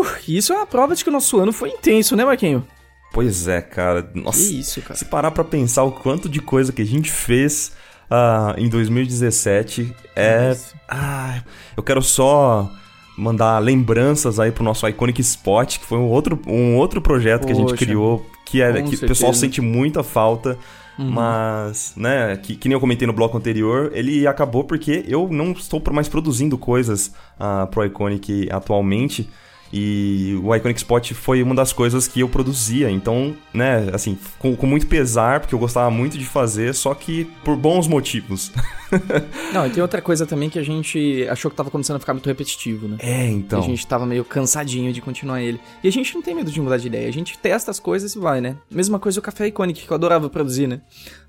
Uh, 0.00 0.06
isso 0.26 0.52
é 0.52 0.56
uma 0.56 0.66
prova 0.66 0.94
de 0.94 1.02
que 1.02 1.10
o 1.10 1.12
nosso 1.12 1.38
ano 1.38 1.52
foi 1.52 1.70
intenso, 1.70 2.16
né, 2.16 2.24
Marquinho? 2.24 2.66
Pois 3.12 3.46
é, 3.46 3.60
cara. 3.60 4.10
Nossa, 4.14 4.38
Que 4.38 4.60
isso, 4.60 4.80
cara. 4.80 4.94
Se 4.94 5.04
parar 5.04 5.30
pra 5.30 5.44
pensar 5.44 5.82
o 5.84 5.92
quanto 5.92 6.28
de 6.28 6.40
coisa 6.40 6.72
que 6.72 6.80
a 6.80 6.86
gente 6.86 7.10
fez 7.10 7.72
ah, 8.10 8.54
em 8.56 8.68
2017, 8.68 9.94
é. 10.16 10.56
Ah, 10.88 11.42
eu 11.76 11.82
quero 11.82 12.00
só 12.02 12.70
mandar 13.16 13.58
lembranças 13.58 14.40
aí 14.40 14.50
pro 14.50 14.64
nosso 14.64 14.88
Iconic 14.88 15.20
Spot, 15.20 15.78
que 15.78 15.84
foi 15.84 15.98
um 15.98 16.08
outro, 16.08 16.40
um 16.46 16.76
outro 16.76 17.02
projeto 17.02 17.46
que 17.46 17.52
a 17.52 17.54
gente 17.54 17.70
Poxa, 17.70 17.84
criou, 17.84 18.26
que, 18.46 18.62
é, 18.62 18.82
que 18.82 18.94
o 18.94 19.00
pessoal 19.00 19.34
sente 19.34 19.60
muita 19.60 20.02
falta. 20.02 20.58
Uhum. 20.98 21.10
Mas, 21.10 21.94
né, 21.96 22.36
que, 22.36 22.54
que 22.54 22.68
nem 22.68 22.74
eu 22.74 22.80
comentei 22.80 23.06
no 23.06 23.14
bloco 23.14 23.36
anterior, 23.36 23.90
ele 23.94 24.26
acabou 24.26 24.64
porque 24.64 25.04
eu 25.08 25.28
não 25.30 25.52
estou 25.52 25.82
mais 25.90 26.08
produzindo 26.08 26.58
coisas 26.58 27.14
ah, 27.38 27.66
pro 27.70 27.84
Iconic 27.84 28.48
atualmente. 28.50 29.28
E 29.72 30.38
o 30.42 30.54
Iconic 30.54 30.78
Spot 30.80 31.12
foi 31.14 31.42
uma 31.42 31.54
das 31.54 31.72
coisas 31.72 32.06
que 32.06 32.20
eu 32.20 32.28
produzia. 32.28 32.90
Então, 32.90 33.34
né, 33.54 33.88
assim, 33.92 34.18
com, 34.38 34.54
com 34.54 34.66
muito 34.66 34.86
pesar, 34.86 35.40
porque 35.40 35.54
eu 35.54 35.58
gostava 35.58 35.90
muito 35.90 36.18
de 36.18 36.26
fazer, 36.26 36.74
só 36.74 36.94
que 36.94 37.24
por 37.42 37.56
bons 37.56 37.88
motivos. 37.88 38.52
Não, 39.52 39.66
e 39.66 39.70
tem 39.70 39.82
outra 39.82 40.02
coisa 40.02 40.26
também 40.26 40.50
que 40.50 40.58
a 40.58 40.62
gente 40.62 41.26
achou 41.30 41.50
que 41.50 41.56
tava 41.56 41.70
começando 41.70 41.96
a 41.96 42.00
ficar 42.00 42.12
muito 42.12 42.26
repetitivo, 42.26 42.86
né? 42.86 42.96
É, 42.98 43.26
então. 43.28 43.60
E 43.60 43.64
a 43.64 43.66
gente 43.66 43.86
tava 43.86 44.04
meio 44.04 44.24
cansadinho 44.24 44.92
de 44.92 45.00
continuar 45.00 45.40
ele. 45.40 45.58
E 45.82 45.88
a 45.88 45.92
gente 45.92 46.14
não 46.14 46.20
tem 46.20 46.34
medo 46.34 46.50
de 46.50 46.60
mudar 46.60 46.76
de 46.76 46.86
ideia, 46.86 47.08
a 47.08 47.12
gente 47.12 47.38
testa 47.38 47.70
as 47.70 47.80
coisas 47.80 48.14
e 48.14 48.18
vai, 48.18 48.40
né? 48.40 48.56
Mesma 48.70 48.98
coisa 48.98 49.18
o 49.18 49.22
Café 49.22 49.46
Iconic, 49.46 49.86
que 49.86 49.90
eu 49.90 49.94
adorava 49.94 50.28
produzir, 50.28 50.66
né? 50.66 50.80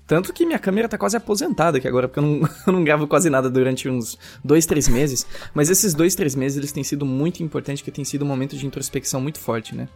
Tanto 0.06 0.32
que 0.32 0.44
minha 0.44 0.58
câmera 0.58 0.88
tá 0.88 0.98
quase 0.98 1.16
aposentada 1.16 1.78
aqui 1.78 1.88
agora, 1.88 2.08
porque 2.08 2.18
eu 2.18 2.22
não, 2.22 2.48
eu 2.66 2.72
não 2.72 2.84
gravo 2.84 3.06
quase 3.06 3.30
nada 3.30 3.48
durante 3.48 3.88
uns 3.88 4.18
dois, 4.44 4.66
três 4.66 4.88
meses. 4.88 5.26
Mas 5.54 5.70
esses 5.70 5.94
dois, 5.94 6.14
três 6.14 6.34
meses, 6.34 6.58
eles 6.58 6.72
têm 6.72 6.84
sido 6.84 7.06
muito 7.06 7.42
importantes, 7.42 7.80
porque 7.80 7.90
tem 7.90 8.04
sido 8.04 8.24
um 8.24 8.28
momento 8.28 8.56
de 8.56 8.66
introspecção 8.66 9.20
muito 9.20 9.38
forte, 9.38 9.74
né? 9.74 9.88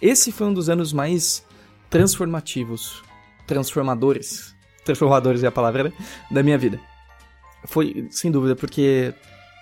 Esse 0.00 0.30
foi 0.30 0.46
um 0.46 0.52
dos 0.52 0.68
anos 0.68 0.92
mais 0.92 1.44
transformativos, 1.88 3.02
transformadores, 3.46 4.54
transformadores 4.84 5.42
é 5.42 5.46
a 5.46 5.52
palavra, 5.52 5.84
né? 5.84 5.92
Da 6.30 6.42
minha 6.42 6.58
vida. 6.58 6.78
Foi, 7.66 8.06
sem 8.10 8.30
dúvida, 8.30 8.54
porque 8.54 9.14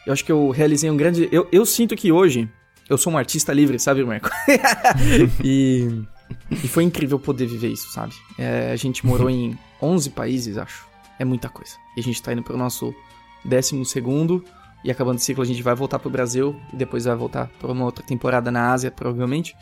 eu 0.07 0.13
acho 0.13 0.25
que 0.25 0.33
eu 0.33 0.51
realizei 0.51 0.91
um 0.91 0.97
grande. 0.97 1.29
Eu, 1.31 1.47
eu 1.53 1.65
sinto 1.65 1.95
que 1.95 2.11
hoje 2.11 2.49
eu 2.89 2.99
sou 2.99 3.13
um 3.13 3.19
artista 3.19 3.53
livre, 3.53 3.79
sabe, 3.79 4.05
Marco? 4.05 4.29
e, 5.45 6.03
e 6.51 6.69
foi 6.69 6.85
incrível 6.85 7.19
poder 7.19 7.47
viver 7.47 7.69
isso, 7.69 7.91
sabe? 7.93 8.15
É, 8.39 8.73
a 8.73 8.77
gente 8.77 9.05
morou 9.07 9.29
em 9.29 9.59
11 9.81 10.11
países, 10.11 10.57
acho. 10.57 10.87
É 11.19 11.25
muita 11.25 11.49
coisa. 11.49 11.73
E 11.97 12.01
a 12.01 12.03
gente 12.03 12.23
tá 12.23 12.33
indo 12.33 12.43
pro 12.43 12.57
nosso 12.57 12.95
12 13.45 13.85
segundo. 13.85 14.45
E 14.85 14.91
acabando 14.91 15.19
o 15.19 15.21
ciclo, 15.21 15.43
a 15.43 15.47
gente 15.47 15.63
vai 15.63 15.75
voltar 15.75 15.99
pro 15.99 16.11
Brasil. 16.11 16.57
E 16.73 16.77
depois 16.77 17.05
vai 17.05 17.15
voltar 17.15 17.49
pra 17.59 17.71
uma 17.71 17.85
outra 17.85 18.05
temporada 18.05 18.51
na 18.51 18.73
Ásia, 18.73 18.91
provavelmente. 18.91 19.55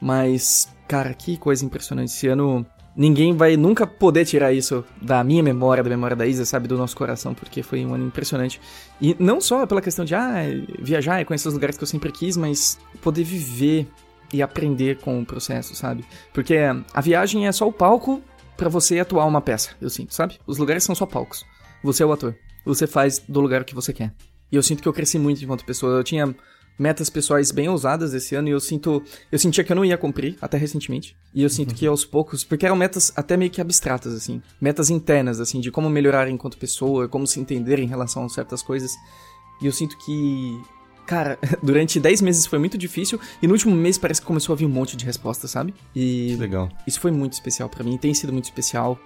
Mas, 0.00 0.68
cara, 0.86 1.12
que 1.12 1.36
coisa 1.36 1.64
impressionante. 1.64 2.10
Esse 2.10 2.28
ano 2.28 2.64
ninguém 2.94 3.34
vai 3.34 3.56
nunca 3.56 3.86
poder 3.86 4.24
tirar 4.24 4.52
isso 4.52 4.84
da 5.00 5.22
minha 5.24 5.42
memória, 5.42 5.82
da 5.82 5.90
memória 5.90 6.16
da 6.16 6.26
Isa, 6.26 6.44
sabe, 6.44 6.68
do 6.68 6.76
nosso 6.76 6.96
coração, 6.96 7.34
porque 7.34 7.62
foi 7.62 7.84
um 7.84 7.94
ano 7.94 8.06
impressionante. 8.06 8.60
E 9.00 9.16
não 9.18 9.40
só 9.40 9.66
pela 9.66 9.80
questão 9.80 10.04
de 10.04 10.14
ah, 10.14 10.42
viajar 10.80 11.20
e 11.20 11.24
conhecer 11.24 11.48
os 11.48 11.54
lugares 11.54 11.76
que 11.76 11.82
eu 11.82 11.88
sempre 11.88 12.12
quis, 12.12 12.36
mas 12.36 12.78
poder 13.00 13.24
viver 13.24 13.88
e 14.32 14.42
aprender 14.42 14.98
com 14.98 15.20
o 15.20 15.26
processo, 15.26 15.74
sabe? 15.74 16.04
Porque 16.32 16.56
a 16.92 17.00
viagem 17.00 17.46
é 17.46 17.52
só 17.52 17.66
o 17.66 17.72
palco 17.72 18.22
pra 18.56 18.68
você 18.68 18.98
atuar 18.98 19.26
uma 19.26 19.40
peça, 19.40 19.70
eu 19.80 19.88
sinto, 19.88 20.14
sabe? 20.14 20.38
Os 20.46 20.58
lugares 20.58 20.84
são 20.84 20.94
só 20.94 21.06
palcos. 21.06 21.44
Você 21.82 22.02
é 22.02 22.06
o 22.06 22.12
ator. 22.12 22.34
Você 22.64 22.86
faz 22.86 23.18
do 23.18 23.40
lugar 23.40 23.62
o 23.62 23.64
que 23.64 23.74
você 23.74 23.92
quer. 23.92 24.12
E 24.52 24.56
eu 24.56 24.62
sinto 24.62 24.82
que 24.82 24.88
eu 24.88 24.92
cresci 24.92 25.18
muito 25.18 25.42
enquanto 25.42 25.64
pessoa. 25.64 25.96
Eu 25.96 26.04
tinha 26.04 26.34
metas 26.78 27.10
pessoais 27.10 27.50
bem 27.50 27.68
ousadas 27.68 28.14
esse 28.14 28.34
ano 28.34 28.48
e 28.48 28.50
eu 28.50 28.60
sinto. 28.60 29.02
Eu 29.30 29.38
sentia 29.38 29.62
que 29.62 29.70
eu 29.70 29.76
não 29.76 29.84
ia 29.84 29.96
cumprir, 29.96 30.36
até 30.40 30.56
recentemente. 30.56 31.16
E 31.34 31.42
eu 31.42 31.48
sinto 31.48 31.74
que 31.74 31.86
aos 31.86 32.04
poucos. 32.04 32.42
Porque 32.42 32.66
eram 32.66 32.76
metas 32.76 33.12
até 33.16 33.36
meio 33.36 33.50
que 33.50 33.60
abstratas, 33.60 34.12
assim. 34.12 34.42
Metas 34.60 34.90
internas, 34.90 35.40
assim, 35.40 35.60
de 35.60 35.70
como 35.70 35.88
melhorar 35.88 36.28
enquanto 36.28 36.58
pessoa, 36.58 37.08
como 37.08 37.26
se 37.26 37.40
entender 37.40 37.78
em 37.78 37.86
relação 37.86 38.24
a 38.24 38.28
certas 38.28 38.62
coisas. 38.62 38.90
E 39.62 39.66
eu 39.66 39.72
sinto 39.72 39.96
que. 39.98 40.60
Cara, 41.10 41.36
durante 41.60 41.98
10 41.98 42.22
meses 42.22 42.46
foi 42.46 42.60
muito 42.60 42.78
difícil 42.78 43.18
e 43.42 43.46
no 43.48 43.52
último 43.52 43.74
mês 43.74 43.98
parece 43.98 44.20
que 44.20 44.26
começou 44.28 44.52
a 44.52 44.56
vir 44.56 44.64
um 44.64 44.68
monte 44.68 44.96
de 44.96 45.04
respostas, 45.04 45.50
sabe? 45.50 45.74
E. 45.94 46.36
Legal. 46.38 46.68
Isso 46.86 47.00
foi 47.00 47.10
muito 47.10 47.32
especial 47.32 47.68
pra 47.68 47.82
mim, 47.82 47.98
tem 47.98 48.14
sido 48.14 48.32
muito 48.32 48.44
especial. 48.44 48.96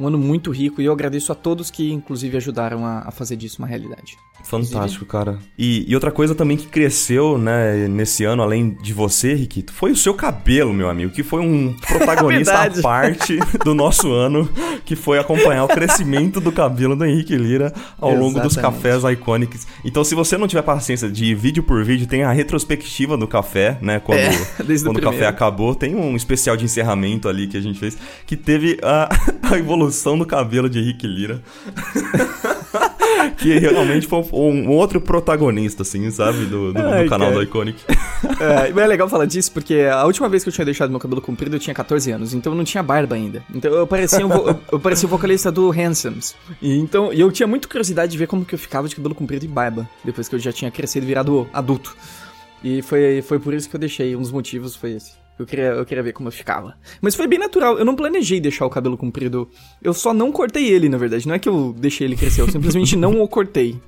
Um 0.00 0.06
ano 0.06 0.16
muito 0.18 0.50
rico 0.50 0.80
e 0.80 0.86
eu 0.86 0.92
agradeço 0.92 1.30
a 1.30 1.34
todos 1.34 1.70
que, 1.70 1.92
inclusive, 1.92 2.34
ajudaram 2.38 2.84
a, 2.86 3.00
a 3.00 3.10
fazer 3.10 3.36
disso 3.36 3.58
uma 3.58 3.68
realidade. 3.68 4.16
Fantástico, 4.44 5.06
cara. 5.06 5.38
E, 5.58 5.84
e 5.88 5.94
outra 5.94 6.10
coisa 6.10 6.34
também 6.34 6.56
que 6.56 6.66
cresceu, 6.66 7.38
né, 7.38 7.88
nesse 7.88 8.24
ano, 8.24 8.42
além 8.42 8.76
de 8.82 8.92
você, 8.92 9.34
Riquito, 9.34 9.72
foi 9.72 9.90
o 9.90 9.96
seu 9.96 10.14
cabelo, 10.14 10.72
meu 10.72 10.88
amigo, 10.88 11.12
que 11.12 11.22
foi 11.22 11.40
um 11.40 11.74
protagonista 11.86 12.62
à 12.62 12.82
parte 12.82 13.38
do 13.64 13.74
nosso 13.74 14.12
ano, 14.12 14.48
que 14.84 14.94
foi 14.94 15.18
acompanhar 15.18 15.64
o 15.64 15.68
crescimento 15.68 16.40
do 16.40 16.52
cabelo 16.52 16.94
do 16.94 17.04
Henrique 17.04 17.36
Lira 17.36 17.72
ao 17.98 18.14
longo 18.14 18.38
dos 18.40 18.52
Exatamente. 18.52 18.82
cafés 18.82 19.04
icônicos. 19.04 19.66
Então, 19.84 20.04
se 20.04 20.14
você 20.14 20.36
não 20.36 20.46
tiver 20.46 20.62
paciência 20.62 21.10
de 21.10 21.24
ir 21.24 21.34
vídeo 21.34 21.62
por 21.62 21.82
vídeo, 21.82 22.06
tem 22.06 22.22
a 22.22 22.32
retrospectiva 22.32 23.16
do 23.16 23.26
café, 23.26 23.78
né, 23.80 23.98
quando, 23.98 24.18
É, 24.18 24.30
desde 24.64 24.86
o 24.86 24.90
quando 24.90 24.98
o 24.98 25.02
café 25.02 25.26
acabou, 25.26 25.74
tem 25.74 25.94
um 25.94 26.14
especial 26.14 26.56
de 26.56 26.64
encerramento 26.64 27.28
ali 27.28 27.46
que 27.46 27.56
a 27.56 27.60
gente 27.60 27.78
fez, 27.78 27.96
que 28.26 28.36
teve 28.36 28.78
a, 28.82 29.08
a 29.50 29.58
evolução 29.58 30.18
do 30.18 30.26
cabelo 30.26 30.68
de 30.68 30.78
Henrique 30.78 31.06
Lira. 31.06 31.42
que 33.38 33.58
realmente 33.58 34.06
foi 34.06 34.24
um 34.32 34.68
outro 34.70 35.00
protagonista, 35.00 35.82
assim, 35.82 36.10
sabe? 36.10 36.44
Do, 36.46 36.72
do- 36.72 36.74
do 36.74 36.88
Ai, 36.88 37.08
canal 37.08 37.28
cara. 37.28 37.40
do 37.40 37.42
Iconic. 37.42 37.78
É, 38.40 38.72
mas 38.72 38.84
é 38.84 38.86
legal 38.86 39.08
falar 39.08 39.26
disso 39.26 39.52
porque 39.52 39.74
a 39.90 40.04
última 40.04 40.28
vez 40.28 40.42
que 40.42 40.48
eu 40.48 40.52
tinha 40.52 40.64
deixado 40.64 40.90
meu 40.90 40.98
cabelo 41.00 41.20
comprido 41.20 41.56
eu 41.56 41.60
tinha 41.60 41.74
14 41.74 42.10
anos, 42.10 42.34
então 42.34 42.52
eu 42.52 42.56
não 42.56 42.64
tinha 42.64 42.82
barba 42.82 43.14
ainda. 43.14 43.42
Então 43.54 43.72
eu 43.72 43.86
parecia, 43.86 44.24
um 44.26 44.28
vo- 44.28 44.58
eu, 44.72 44.80
parecia 44.80 45.06
o 45.06 45.10
vocalista 45.10 45.50
do 45.52 45.70
Handsomes. 45.70 46.34
E 46.60 46.78
então 46.78 47.12
eu 47.12 47.30
tinha 47.30 47.46
muita 47.46 47.68
curiosidade 47.68 48.12
de 48.12 48.18
ver 48.18 48.26
como 48.26 48.44
que 48.44 48.54
eu 48.54 48.58
ficava 48.58 48.88
de 48.88 48.96
cabelo 48.96 49.14
comprido 49.14 49.44
e 49.44 49.48
barba, 49.48 49.88
depois 50.04 50.28
que 50.28 50.34
eu 50.34 50.38
já 50.38 50.52
tinha 50.52 50.70
crescido 50.70 51.04
e 51.04 51.08
virado 51.08 51.48
adulto. 51.52 51.96
E 52.62 52.80
foi, 52.82 53.20
foi 53.22 53.38
por 53.38 53.52
isso 53.52 53.68
que 53.68 53.76
eu 53.76 53.80
deixei, 53.80 54.16
um 54.16 54.20
dos 54.22 54.32
motivos 54.32 54.74
foi 54.74 54.92
esse. 54.92 55.12
Eu 55.36 55.44
queria, 55.44 55.64
eu 55.64 55.84
queria 55.84 56.02
ver 56.02 56.12
como 56.12 56.28
eu 56.28 56.32
ficava. 56.32 56.76
Mas 57.00 57.16
foi 57.16 57.26
bem 57.26 57.38
natural, 57.38 57.76
eu 57.76 57.84
não 57.84 57.96
planejei 57.96 58.40
deixar 58.40 58.66
o 58.66 58.70
cabelo 58.70 58.96
comprido. 58.96 59.48
Eu 59.82 59.92
só 59.92 60.14
não 60.14 60.30
cortei 60.30 60.68
ele, 60.68 60.88
na 60.88 60.96
verdade. 60.96 61.26
Não 61.26 61.34
é 61.34 61.38
que 61.38 61.48
eu 61.48 61.74
deixei 61.76 62.06
ele 62.06 62.16
crescer, 62.16 62.40
eu 62.42 62.50
simplesmente 62.50 62.94
não 62.96 63.20
o 63.20 63.26
cortei. 63.26 63.80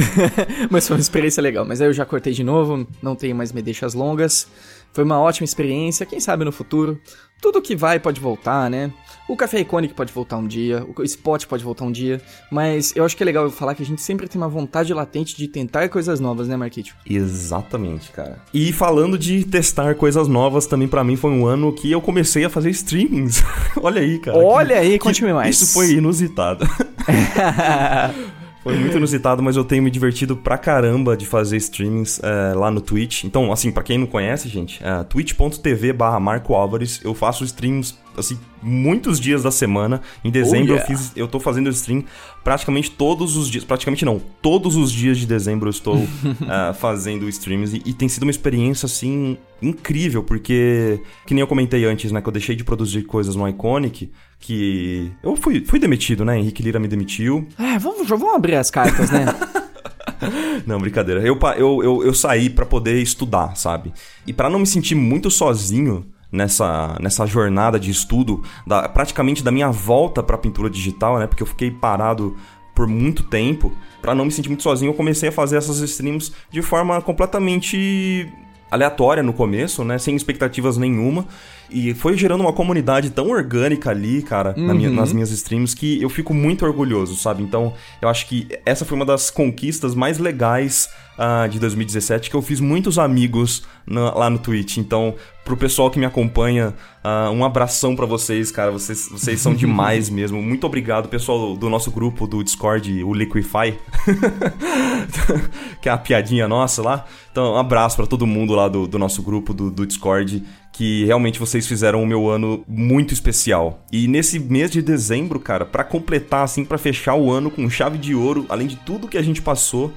Mas 0.70 0.88
foi 0.88 0.96
uma 0.96 1.00
experiência 1.00 1.42
legal. 1.42 1.64
Mas 1.66 1.82
aí 1.82 1.88
eu 1.88 1.92
já 1.92 2.06
cortei 2.06 2.32
de 2.32 2.42
novo, 2.42 2.86
não 3.02 3.14
tenho 3.14 3.36
mais 3.36 3.52
medeixas 3.52 3.92
longas. 3.92 4.48
Foi 4.92 5.04
uma 5.04 5.20
ótima 5.20 5.44
experiência, 5.44 6.06
quem 6.06 6.20
sabe 6.20 6.44
no 6.44 6.52
futuro. 6.52 6.98
Tudo 7.40 7.60
que 7.60 7.76
vai 7.76 8.00
pode 8.00 8.20
voltar, 8.20 8.70
né? 8.70 8.90
O 9.28 9.36
Café 9.36 9.60
Iconic 9.60 9.92
pode 9.92 10.10
voltar 10.10 10.38
um 10.38 10.46
dia, 10.46 10.86
o 10.96 11.02
Spot 11.02 11.44
pode 11.46 11.62
voltar 11.62 11.84
um 11.84 11.92
dia, 11.92 12.18
mas 12.50 12.96
eu 12.96 13.04
acho 13.04 13.14
que 13.14 13.22
é 13.22 13.26
legal 13.26 13.44
eu 13.44 13.50
falar 13.50 13.74
que 13.74 13.82
a 13.82 13.86
gente 13.86 14.00
sempre 14.00 14.26
tem 14.26 14.40
uma 14.40 14.48
vontade 14.48 14.92
latente 14.94 15.36
de 15.36 15.46
tentar 15.46 15.88
coisas 15.90 16.18
novas, 16.18 16.48
né, 16.48 16.56
Marquito? 16.56 16.94
Exatamente, 17.08 18.10
cara. 18.10 18.38
E 18.54 18.72
falando 18.72 19.18
de 19.18 19.44
testar 19.44 19.94
coisas 19.96 20.26
novas, 20.28 20.66
também 20.66 20.88
pra 20.88 21.04
mim 21.04 21.14
foi 21.14 21.30
um 21.30 21.46
ano 21.46 21.72
que 21.74 21.92
eu 21.92 22.00
comecei 22.00 22.42
a 22.44 22.48
fazer 22.50 22.70
streamings. 22.70 23.42
Olha 23.76 24.00
aí, 24.00 24.18
cara. 24.18 24.38
Olha 24.38 24.76
que- 24.76 24.80
aí, 24.80 24.98
conte-me 24.98 25.32
mais. 25.34 25.60
Isso 25.60 25.74
foi 25.74 25.90
inusitado. 25.92 26.66
Foi 28.68 28.78
muito 28.78 28.98
inusitado, 28.98 29.42
mas 29.42 29.56
eu 29.56 29.64
tenho 29.64 29.82
me 29.82 29.90
divertido 29.90 30.36
pra 30.36 30.58
caramba 30.58 31.16
de 31.16 31.24
fazer 31.24 31.56
streamings 31.56 32.20
é, 32.22 32.52
lá 32.54 32.70
no 32.70 32.82
Twitch. 32.82 33.24
Então, 33.24 33.50
assim, 33.50 33.72
pra 33.72 33.82
quem 33.82 33.96
não 33.96 34.06
conhece, 34.06 34.46
gente, 34.46 34.78
é, 34.84 35.02
twitch.tv 35.04 35.94
barra 35.94 36.20
Marco 36.20 36.54
Álvares, 36.54 37.00
eu 37.02 37.14
faço 37.14 37.44
streams, 37.44 37.94
assim, 38.14 38.38
muitos 38.62 39.18
dias 39.18 39.42
da 39.42 39.50
semana. 39.50 40.02
Em 40.22 40.30
dezembro 40.30 40.74
Oh, 40.74 40.76
yeah. 40.76 40.82
eu 40.82 40.86
fiz, 40.86 41.12
eu 41.16 41.26
tô 41.26 41.40
fazendo 41.40 41.70
stream 41.70 42.04
praticamente 42.44 42.90
todos 42.90 43.36
os 43.38 43.48
dias, 43.48 43.64
praticamente 43.64 44.04
não, 44.04 44.20
todos 44.42 44.76
os 44.76 44.92
dias 44.92 45.16
de 45.16 45.26
dezembro 45.26 45.68
eu 45.68 45.70
estou 45.70 45.96
é, 46.46 46.74
fazendo 46.74 47.26
streams 47.28 47.74
e, 47.74 47.82
e 47.86 47.94
tem 47.94 48.06
sido 48.06 48.24
uma 48.24 48.30
experiência, 48.30 48.84
assim, 48.84 49.38
incrível, 49.62 50.22
porque, 50.22 51.00
que 51.26 51.32
nem 51.32 51.40
eu 51.40 51.46
comentei 51.46 51.86
antes, 51.86 52.12
né, 52.12 52.20
que 52.20 52.28
eu 52.28 52.32
deixei 52.32 52.54
de 52.54 52.64
produzir 52.64 53.04
coisas 53.04 53.34
no 53.34 53.48
Iconic, 53.48 54.10
que 54.38 55.12
eu 55.22 55.36
fui, 55.36 55.64
fui 55.64 55.78
demitido, 55.78 56.24
né, 56.24 56.38
Henrique 56.38 56.62
Lira 56.62 56.78
me 56.78 56.88
demitiu, 56.88 57.46
É, 57.58 57.78
vamos, 57.78 58.08
vamos 58.08 58.34
abrir 58.34 58.54
as 58.56 58.70
cartas, 58.70 59.10
né? 59.10 59.26
Não, 60.66 60.78
brincadeira. 60.80 61.20
Eu, 61.20 61.38
eu, 61.56 61.82
eu, 61.82 62.02
eu 62.04 62.14
saí 62.14 62.50
pra 62.50 62.66
poder 62.66 63.00
estudar, 63.00 63.56
sabe? 63.56 63.92
E 64.26 64.32
pra 64.32 64.50
não 64.50 64.58
me 64.58 64.66
sentir 64.66 64.94
muito 64.94 65.30
sozinho 65.30 66.06
nessa, 66.30 66.96
nessa 67.00 67.26
jornada 67.26 67.78
de 67.78 67.90
estudo, 67.90 68.42
da, 68.66 68.88
praticamente 68.88 69.42
da 69.42 69.50
minha 69.50 69.70
volta 69.70 70.22
pra 70.22 70.36
pintura 70.36 70.68
digital, 70.68 71.18
né? 71.18 71.26
Porque 71.26 71.42
eu 71.42 71.46
fiquei 71.46 71.70
parado 71.70 72.36
por 72.74 72.86
muito 72.86 73.22
tempo. 73.24 73.72
Pra 74.00 74.14
não 74.14 74.24
me 74.24 74.30
sentir 74.30 74.48
muito 74.48 74.62
sozinho, 74.62 74.90
eu 74.90 74.94
comecei 74.94 75.28
a 75.28 75.32
fazer 75.32 75.56
essas 75.56 75.78
streams 75.78 76.32
de 76.50 76.62
forma 76.62 77.00
completamente 77.00 78.30
aleatória 78.70 79.22
no 79.22 79.32
começo, 79.32 79.84
né? 79.84 79.98
Sem 79.98 80.14
expectativas 80.14 80.76
nenhuma. 80.76 81.26
E 81.70 81.92
foi 81.94 82.16
gerando 82.16 82.40
uma 82.40 82.52
comunidade 82.52 83.10
tão 83.10 83.28
orgânica 83.30 83.90
ali, 83.90 84.22
cara, 84.22 84.54
na 84.56 84.72
minha- 84.72 84.88
Uhum. 84.88 84.94
nas 84.96 85.12
minhas 85.12 85.30
streams, 85.30 85.76
que 85.76 86.00
eu 86.02 86.08
fico 86.08 86.32
muito 86.32 86.64
orgulhoso, 86.64 87.14
sabe? 87.16 87.42
Então, 87.42 87.74
eu 88.00 88.08
acho 88.08 88.26
que 88.26 88.48
essa 88.64 88.84
foi 88.84 88.96
uma 88.96 89.04
das 89.04 89.30
conquistas 89.30 89.94
mais 89.94 90.18
legais 90.18 90.88
ah, 91.20 91.48
de 91.48 91.58
2017, 91.58 92.30
que 92.30 92.36
eu 92.36 92.40
fiz 92.40 92.60
muitos 92.60 92.96
amigos 92.96 93.64
na- 93.84 94.14
lá 94.14 94.30
no 94.30 94.38
Twitch. 94.38 94.76
Então, 94.76 95.16
pro 95.44 95.56
pessoal 95.56 95.90
que 95.90 95.98
me 95.98 96.06
acompanha, 96.06 96.72
ah, 97.02 97.28
um 97.32 97.44
abração 97.44 97.96
pra 97.96 98.06
vocês, 98.06 98.52
cara. 98.52 98.70
Vocês, 98.70 99.08
vocês 99.10 99.40
são 99.40 99.52
demais 99.56 100.08
mesmo. 100.08 100.40
Muito 100.40 100.64
obrigado, 100.64 101.08
pessoal 101.08 101.56
do 101.56 101.68
nosso 101.68 101.90
grupo 101.90 102.24
do 102.24 102.44
Discord, 102.44 103.02
o 103.02 103.12
Liquify. 103.12 103.76
que 105.82 105.88
é 105.88 105.92
a 105.92 105.98
piadinha 105.98 106.46
nossa 106.48 106.82
lá. 106.82 107.04
Então, 107.32 107.54
um 107.54 107.56
abraço 107.58 107.96
pra 107.96 108.06
todo 108.06 108.26
mundo 108.26 108.54
lá 108.54 108.68
do, 108.68 108.86
do 108.86 108.98
nosso 108.98 109.22
grupo 109.22 109.52
do, 109.52 109.70
do 109.70 109.86
Discord, 109.86 110.42
que 110.78 111.04
realmente 111.06 111.40
vocês 111.40 111.66
fizeram 111.66 112.00
o 112.00 112.06
meu 112.06 112.28
ano 112.28 112.62
muito 112.68 113.12
especial. 113.12 113.84
E 113.90 114.06
nesse 114.06 114.38
mês 114.38 114.70
de 114.70 114.80
dezembro, 114.80 115.40
cara, 115.40 115.64
pra 115.64 115.82
completar 115.82 116.44
assim, 116.44 116.64
pra 116.64 116.78
fechar 116.78 117.16
o 117.16 117.32
ano 117.32 117.50
com 117.50 117.68
chave 117.68 117.98
de 117.98 118.14
ouro, 118.14 118.46
além 118.48 118.68
de 118.68 118.76
tudo 118.76 119.08
que 119.08 119.18
a 119.18 119.22
gente 119.22 119.42
passou, 119.42 119.92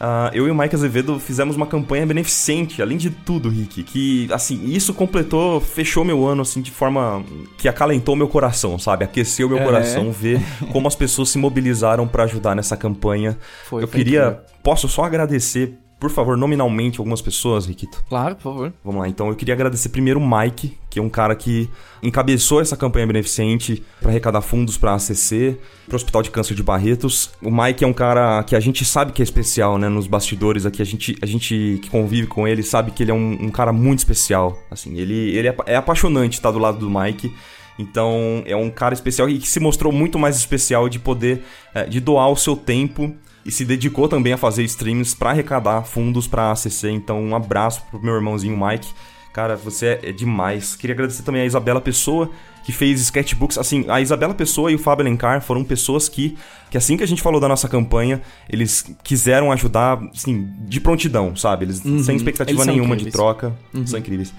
ah, 0.00 0.28
eu 0.34 0.48
e 0.48 0.50
o 0.50 0.54
Mike 0.54 0.74
Azevedo 0.74 1.20
fizemos 1.20 1.54
uma 1.54 1.64
campanha 1.64 2.04
beneficente, 2.04 2.82
além 2.82 2.98
de 2.98 3.08
tudo, 3.08 3.48
Rick, 3.48 3.84
que, 3.84 4.26
assim, 4.32 4.60
isso 4.66 4.92
completou, 4.92 5.60
fechou 5.60 6.04
meu 6.04 6.26
ano, 6.26 6.42
assim, 6.42 6.60
de 6.60 6.72
forma 6.72 7.24
que 7.56 7.68
acalentou 7.68 8.16
meu 8.16 8.26
coração, 8.26 8.80
sabe? 8.80 9.04
Aqueceu 9.04 9.48
meu 9.48 9.58
É. 9.58 9.64
coração 9.64 10.10
ver 10.10 10.40
como 10.72 10.88
as 10.88 10.96
pessoas 10.96 11.28
se 11.28 11.38
mobilizaram 11.38 12.06
pra 12.08 12.24
ajudar 12.24 12.56
nessa 12.56 12.76
campanha. 12.76 13.38
Foi, 13.64 13.84
eu 13.84 13.86
foi 13.88 14.00
queria, 14.00 14.22
incrível. 14.26 14.40
posso 14.60 14.88
só 14.88 15.04
agradecer, 15.04 15.78
por 15.98 16.10
favor, 16.10 16.36
nominalmente 16.36 16.98
algumas 16.98 17.22
pessoas, 17.22 17.64
Riquito? 17.64 18.04
Claro, 18.08 18.36
por 18.36 18.42
favor. 18.42 18.72
Vamos 18.84 19.00
lá, 19.00 19.08
então 19.08 19.28
eu 19.28 19.34
queria 19.34 19.54
agradecer 19.54 19.88
primeiro 19.88 20.20
o 20.20 20.38
Mike, 20.38 20.76
que 20.90 20.98
é 20.98 21.02
um 21.02 21.08
cara 21.08 21.34
que 21.34 21.70
encabeçou 22.02 22.60
essa 22.60 22.76
campanha 22.76 23.06
beneficente 23.06 23.82
para 24.00 24.10
arrecadar 24.10 24.42
fundos 24.42 24.76
para 24.76 24.92
a 24.92 24.94
ACC, 24.96 25.56
para 25.86 25.94
o 25.94 25.96
Hospital 25.96 26.22
de 26.22 26.30
Câncer 26.30 26.54
de 26.54 26.62
Barretos. 26.62 27.30
O 27.42 27.50
Mike 27.50 27.82
é 27.82 27.86
um 27.86 27.94
cara 27.94 28.42
que 28.44 28.54
a 28.54 28.60
gente 28.60 28.84
sabe 28.84 29.12
que 29.12 29.22
é 29.22 29.24
especial, 29.24 29.78
né? 29.78 29.88
Nos 29.88 30.06
bastidores 30.06 30.66
aqui, 30.66 30.82
a 30.82 30.84
gente, 30.84 31.16
a 31.22 31.26
gente 31.26 31.80
que 31.82 31.88
convive 31.88 32.26
com 32.26 32.46
ele 32.46 32.62
sabe 32.62 32.90
que 32.90 33.02
ele 33.02 33.10
é 33.10 33.14
um, 33.14 33.46
um 33.46 33.50
cara 33.50 33.72
muito 33.72 34.00
especial. 34.00 34.58
Assim, 34.70 34.98
ele, 34.98 35.14
ele 35.36 35.48
é, 35.48 35.56
é 35.66 35.76
apaixonante 35.76 36.34
estar 36.34 36.50
do 36.50 36.58
lado 36.58 36.78
do 36.78 36.90
Mike. 36.90 37.32
Então, 37.78 38.42
é 38.46 38.56
um 38.56 38.70
cara 38.70 38.94
especial 38.94 39.28
e 39.28 39.38
que 39.38 39.48
se 39.48 39.60
mostrou 39.60 39.92
muito 39.92 40.18
mais 40.18 40.36
especial 40.36 40.88
de 40.88 40.98
poder, 40.98 41.42
eh, 41.74 41.84
de 41.84 42.00
doar 42.00 42.30
o 42.30 42.36
seu 42.36 42.56
tempo 42.56 43.14
e 43.46 43.52
se 43.52 43.64
dedicou 43.64 44.08
também 44.08 44.32
a 44.32 44.36
fazer 44.36 44.64
streams 44.64 45.14
para 45.14 45.30
arrecadar 45.30 45.82
fundos 45.84 46.26
para 46.26 46.42
a 46.42 46.52
ACC. 46.52 46.88
Então, 46.90 47.22
um 47.22 47.34
abraço 47.34 47.82
pro 47.90 48.02
meu 48.02 48.14
irmãozinho 48.14 48.58
Mike. 48.58 48.88
Cara, 49.32 49.54
você 49.54 50.00
é, 50.02 50.12
demais. 50.12 50.74
Queria 50.74 50.94
agradecer 50.94 51.22
também 51.22 51.42
a 51.42 51.44
Isabela 51.44 51.80
Pessoa, 51.80 52.30
que 52.64 52.72
fez 52.72 53.00
sketchbooks. 53.02 53.58
Assim, 53.58 53.84
a 53.86 54.00
Isabela 54.00 54.34
Pessoa 54.34 54.72
e 54.72 54.74
o 54.74 54.78
Fábio 54.78 55.06
Alencar 55.06 55.40
foram 55.42 55.62
pessoas 55.62 56.08
que, 56.08 56.36
que 56.70 56.76
assim 56.76 56.96
que 56.96 57.04
a 57.04 57.06
gente 57.06 57.22
falou 57.22 57.40
da 57.40 57.46
nossa 57.46 57.68
campanha, 57.68 58.20
eles 58.48 58.84
quiseram 59.04 59.52
ajudar, 59.52 60.00
assim, 60.12 60.48
de 60.60 60.80
prontidão, 60.80 61.36
sabe? 61.36 61.66
Eles 61.66 61.84
Uhum. 61.84 62.02
sem 62.02 62.16
expectativa 62.16 62.62
Eles 62.62 62.66
nenhuma 62.66 62.96
de 62.96 63.10
troca. 63.12 63.54
Uhum. 63.72 63.86
São 63.86 64.00
incríveis. 64.00 64.34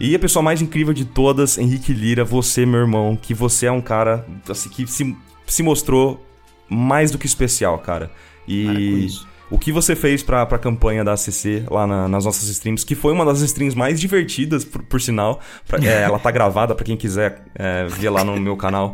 E 0.00 0.14
a 0.14 0.18
pessoa 0.18 0.42
mais 0.42 0.62
incrível 0.62 0.94
de 0.94 1.04
todas, 1.04 1.58
Henrique 1.58 1.92
Lira, 1.92 2.24
você, 2.24 2.64
meu 2.64 2.80
irmão, 2.80 3.16
que 3.20 3.34
você 3.34 3.66
é 3.66 3.72
um 3.72 3.80
cara 3.80 4.26
assim, 4.48 4.68
que 4.68 4.86
se, 4.86 5.16
se 5.46 5.62
mostrou 5.62 6.24
mais 6.68 7.10
do 7.10 7.18
que 7.18 7.26
especial, 7.26 7.78
cara. 7.78 8.10
E 8.48 9.06
o 9.50 9.58
que 9.58 9.70
você 9.72 9.94
fez 9.96 10.22
pra, 10.22 10.44
pra 10.46 10.58
campanha 10.58 11.02
da 11.04 11.12
ACC 11.14 11.64
lá 11.70 11.86
na- 11.86 12.08
nas 12.08 12.24
nossas 12.24 12.48
streams, 12.48 12.84
que 12.84 12.94
foi 12.94 13.12
uma 13.12 13.24
das 13.24 13.40
streams 13.40 13.76
mais 13.76 14.00
divertidas, 14.00 14.64
por, 14.64 14.82
por 14.82 15.00
sinal. 15.00 15.40
Pra- 15.66 15.78
é, 15.84 16.02
ela 16.08 16.18
tá 16.18 16.30
gravada 16.30 16.74
pra 16.74 16.84
quem 16.84 16.96
quiser 16.96 17.42
é, 17.54 17.86
ver 17.86 18.10
lá 18.10 18.24
no 18.24 18.38
meu 18.38 18.56
canal. 18.56 18.92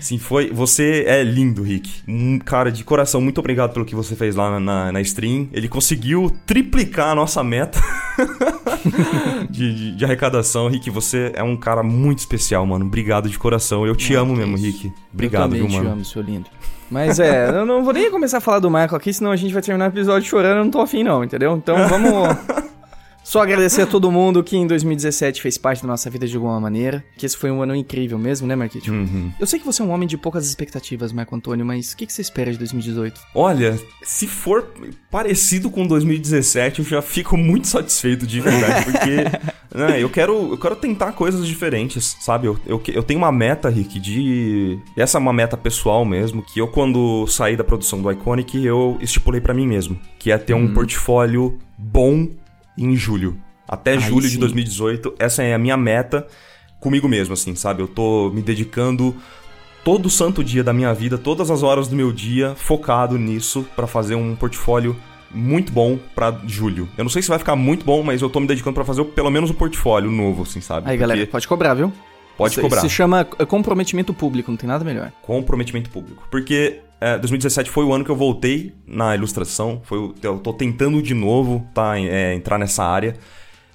Sim, 0.00 0.18
foi. 0.18 0.50
Você 0.50 1.04
é 1.06 1.22
lindo, 1.22 1.62
Rick. 1.62 2.02
Um 2.08 2.38
cara 2.40 2.70
de 2.72 2.82
coração, 2.82 3.20
muito 3.20 3.38
obrigado 3.38 3.72
pelo 3.72 3.84
que 3.84 3.94
você 3.94 4.16
fez 4.16 4.34
lá 4.34 4.50
na, 4.50 4.58
na, 4.60 4.92
na 4.92 5.00
stream. 5.02 5.48
Ele 5.52 5.68
conseguiu 5.68 6.32
triplicar 6.44 7.10
a 7.10 7.14
nossa 7.14 7.44
meta 7.44 7.80
de, 9.48 9.74
de- 9.74 9.96
de 9.96 10.04
arrecadação. 10.04 10.68
Rick, 10.68 10.90
você 10.90 11.30
é 11.34 11.42
um 11.42 11.56
cara 11.56 11.82
muito 11.82 12.18
especial, 12.18 12.66
mano. 12.66 12.86
Obrigado 12.86 13.28
de 13.28 13.38
coração. 13.38 13.86
Eu 13.86 13.94
te 13.94 14.16
Ah, 14.16 14.20
amo 14.20 14.34
mesmo. 14.34 14.56
Rick. 14.56 14.92
Obrigado, 15.12 15.54
eu 15.54 15.60
viu, 15.60 15.68
te 15.68 15.76
mano? 15.76 15.90
amo, 15.92 16.04
seu 16.04 16.22
lindo. 16.22 16.46
Mas 16.90 17.18
é, 17.20 17.48
eu 17.56 17.66
não 17.66 17.84
vou 17.84 17.92
nem 17.92 18.10
começar 18.10 18.38
a 18.38 18.40
falar 18.40 18.58
do 18.58 18.70
Michael 18.70 18.96
aqui, 18.96 19.12
senão 19.12 19.30
a 19.30 19.36
gente 19.36 19.52
vai 19.52 19.62
terminar 19.62 19.86
o 19.86 19.88
episódio 19.88 20.28
chorando, 20.28 20.58
eu 20.58 20.64
não 20.64 20.70
tô 20.70 20.80
afim 20.80 21.02
não, 21.02 21.22
entendeu? 21.22 21.56
Então 21.56 21.76
vamos 21.88 22.36
só 23.24 23.42
agradecer 23.42 23.82
a 23.82 23.86
todo 23.86 24.10
mundo 24.10 24.42
que 24.42 24.56
em 24.56 24.66
2017 24.66 25.42
fez 25.42 25.58
parte 25.58 25.82
da 25.82 25.88
nossa 25.88 26.08
vida 26.08 26.26
de 26.26 26.34
alguma 26.36 26.58
maneira, 26.58 27.04
que 27.16 27.26
esse 27.26 27.36
foi 27.36 27.50
um 27.50 27.62
ano 27.62 27.74
incrível 27.74 28.18
mesmo, 28.18 28.46
né, 28.46 28.56
Marquinhos? 28.56 28.88
Uhum. 28.88 29.30
Eu 29.38 29.46
sei 29.46 29.58
que 29.58 29.66
você 29.66 29.82
é 29.82 29.84
um 29.84 29.90
homem 29.90 30.08
de 30.08 30.16
poucas 30.16 30.46
expectativas, 30.46 31.12
Marco 31.12 31.34
Antônio, 31.36 31.64
mas 31.64 31.92
o 31.92 31.96
que, 31.96 32.06
que 32.06 32.12
você 32.12 32.22
espera 32.22 32.50
de 32.50 32.58
2018? 32.58 33.20
Olha, 33.34 33.78
se 34.02 34.26
for 34.26 34.66
parecido 35.10 35.70
com 35.70 35.86
2017, 35.86 36.78
eu 36.80 36.84
já 36.84 37.02
fico 37.02 37.36
muito 37.36 37.66
satisfeito 37.66 38.26
de 38.26 38.40
verdade, 38.40 38.84
porque 38.84 39.16
né, 39.76 40.02
eu, 40.02 40.08
quero, 40.08 40.52
eu 40.52 40.58
quero 40.58 40.76
tentar 40.76 41.12
coisas 41.12 41.46
diferentes, 41.46 42.16
sabe? 42.20 42.46
Eu, 42.46 42.58
eu, 42.66 42.80
eu 42.88 43.02
tenho 43.02 43.18
uma 43.18 43.32
meta, 43.32 43.68
Rick, 43.68 43.98
de. 44.00 44.78
Essa 44.96 45.18
é 45.18 45.20
uma 45.20 45.32
meta 45.32 45.56
pessoal 45.56 46.04
mesmo, 46.04 46.42
que 46.42 46.60
eu, 46.60 46.68
quando 46.68 47.26
saí 47.26 47.56
da 47.56 47.64
produção 47.64 48.00
do 48.00 48.10
Iconic, 48.10 48.64
eu 48.64 48.96
estipulei 49.00 49.40
pra 49.40 49.52
mim 49.52 49.66
mesmo, 49.66 49.98
que 50.18 50.30
é 50.30 50.38
ter 50.38 50.54
um 50.54 50.68
Uhum. 50.68 50.74
portfólio 50.74 51.58
bom 51.76 52.28
em 52.78 52.94
julho. 52.96 53.36
Até 53.68 53.92
Aí 53.92 54.00
julho 54.00 54.26
de 54.26 54.34
sim. 54.34 54.38
2018, 54.40 55.14
essa 55.18 55.42
é 55.42 55.52
a 55.54 55.58
minha 55.58 55.76
meta 55.76 56.26
comigo 56.80 57.08
mesmo, 57.08 57.34
assim, 57.34 57.54
sabe? 57.54 57.82
Eu 57.82 57.88
tô 57.88 58.30
me 58.30 58.40
dedicando 58.40 59.14
todo 59.84 60.08
santo 60.08 60.42
dia 60.44 60.62
da 60.64 60.72
minha 60.72 60.92
vida, 60.94 61.18
todas 61.18 61.50
as 61.50 61.62
horas 61.62 61.88
do 61.88 61.96
meu 61.96 62.12
dia, 62.12 62.54
focado 62.56 63.18
nisso 63.18 63.66
pra 63.76 63.86
fazer 63.86 64.14
um 64.14 64.34
portfólio 64.36 64.96
muito 65.30 65.70
bom 65.72 65.98
pra 66.14 66.40
julho. 66.46 66.88
Eu 66.96 67.04
não 67.04 67.10
sei 67.10 67.20
se 67.20 67.28
vai 67.28 67.38
ficar 67.38 67.56
muito 67.56 67.84
bom, 67.84 68.02
mas 68.02 68.22
eu 68.22 68.30
tô 68.30 68.40
me 68.40 68.46
dedicando 68.46 68.74
pra 68.74 68.84
fazer 68.84 69.04
pelo 69.06 69.30
menos 69.30 69.50
um 69.50 69.54
portfólio 69.54 70.10
novo, 70.10 70.44
assim, 70.44 70.60
sabe? 70.60 70.88
Aí, 70.90 70.96
galera, 70.96 71.20
Porque- 71.20 71.32
pode 71.32 71.46
cobrar, 71.48 71.74
viu? 71.74 71.92
Pode 72.36 72.52
Isso- 72.52 72.60
cobrar. 72.62 72.80
Se 72.80 72.88
chama 72.88 73.24
comprometimento 73.24 74.14
público, 74.14 74.50
não 74.50 74.56
tem 74.56 74.68
nada 74.68 74.84
melhor. 74.84 75.12
Comprometimento 75.22 75.90
público. 75.90 76.26
Porque 76.30 76.80
é, 77.00 77.18
2017 77.18 77.70
foi 77.70 77.84
o 77.84 77.92
ano 77.92 78.04
que 78.04 78.10
eu 78.10 78.16
voltei 78.16 78.74
na 78.86 79.14
ilustração. 79.14 79.80
Foi, 79.84 80.12
eu 80.22 80.38
tô 80.38 80.52
tentando 80.52 81.00
de 81.02 81.14
novo 81.14 81.66
tá, 81.74 81.98
é, 81.98 82.34
entrar 82.34 82.58
nessa 82.58 82.84
área. 82.84 83.16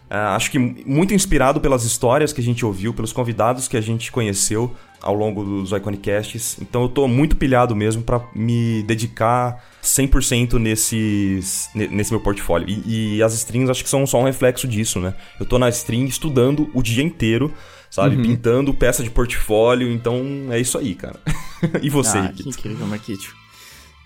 É, 0.10 0.16
acho 0.16 0.52
que 0.52 0.60
muito 0.60 1.14
inspirado 1.14 1.60
pelas 1.60 1.84
histórias 1.84 2.32
que 2.34 2.42
a 2.42 2.44
gente 2.44 2.66
ouviu, 2.66 2.94
pelos 2.94 3.12
convidados 3.14 3.68
que 3.68 3.78
a 3.78 3.82
gente 3.82 4.12
conheceu 4.12 4.76
ao 5.02 5.16
longo 5.16 5.44
dos 5.44 5.72
Iconicasts. 5.72 6.58
Então 6.62 6.84
eu 6.84 6.90
tô 6.90 7.08
muito 7.08 7.36
pilhado 7.36 7.76
mesmo 7.76 8.04
pra 8.04 8.22
me 8.36 8.84
dedicar 8.84 9.64
100% 9.82 10.54
nesses, 10.60 11.70
ne- 11.76 11.88
nesse 11.88 12.12
meu 12.12 12.22
portfólio. 12.22 12.68
E, 12.70 13.18
e 13.18 13.24
as 13.24 13.34
streams 13.34 13.70
acho 13.70 13.84
que 13.84 13.90
são 13.90 14.06
só 14.06 14.20
um 14.20 14.24
reflexo 14.24 14.68
disso, 14.68 15.00
né? 15.00 15.14
Eu 15.40 15.46
tô 15.46 15.58
na 15.58 15.68
stream 15.70 16.06
estudando 16.06 16.70
o 16.74 16.82
dia 16.82 17.04
inteiro, 17.04 17.54
sabe? 17.94 18.16
Uhum. 18.16 18.24
Pintando 18.24 18.74
peça 18.74 19.04
de 19.04 19.12
portfólio. 19.12 19.92
Então 19.92 20.48
é 20.50 20.60
isso 20.60 20.80
aí, 20.80 20.96
cara. 20.96 21.20
e 21.80 21.92
você, 21.92 22.18
ah, 22.18 22.34
que 22.36 22.50
incrível, 22.50 22.88
Marquito. 22.88 23.36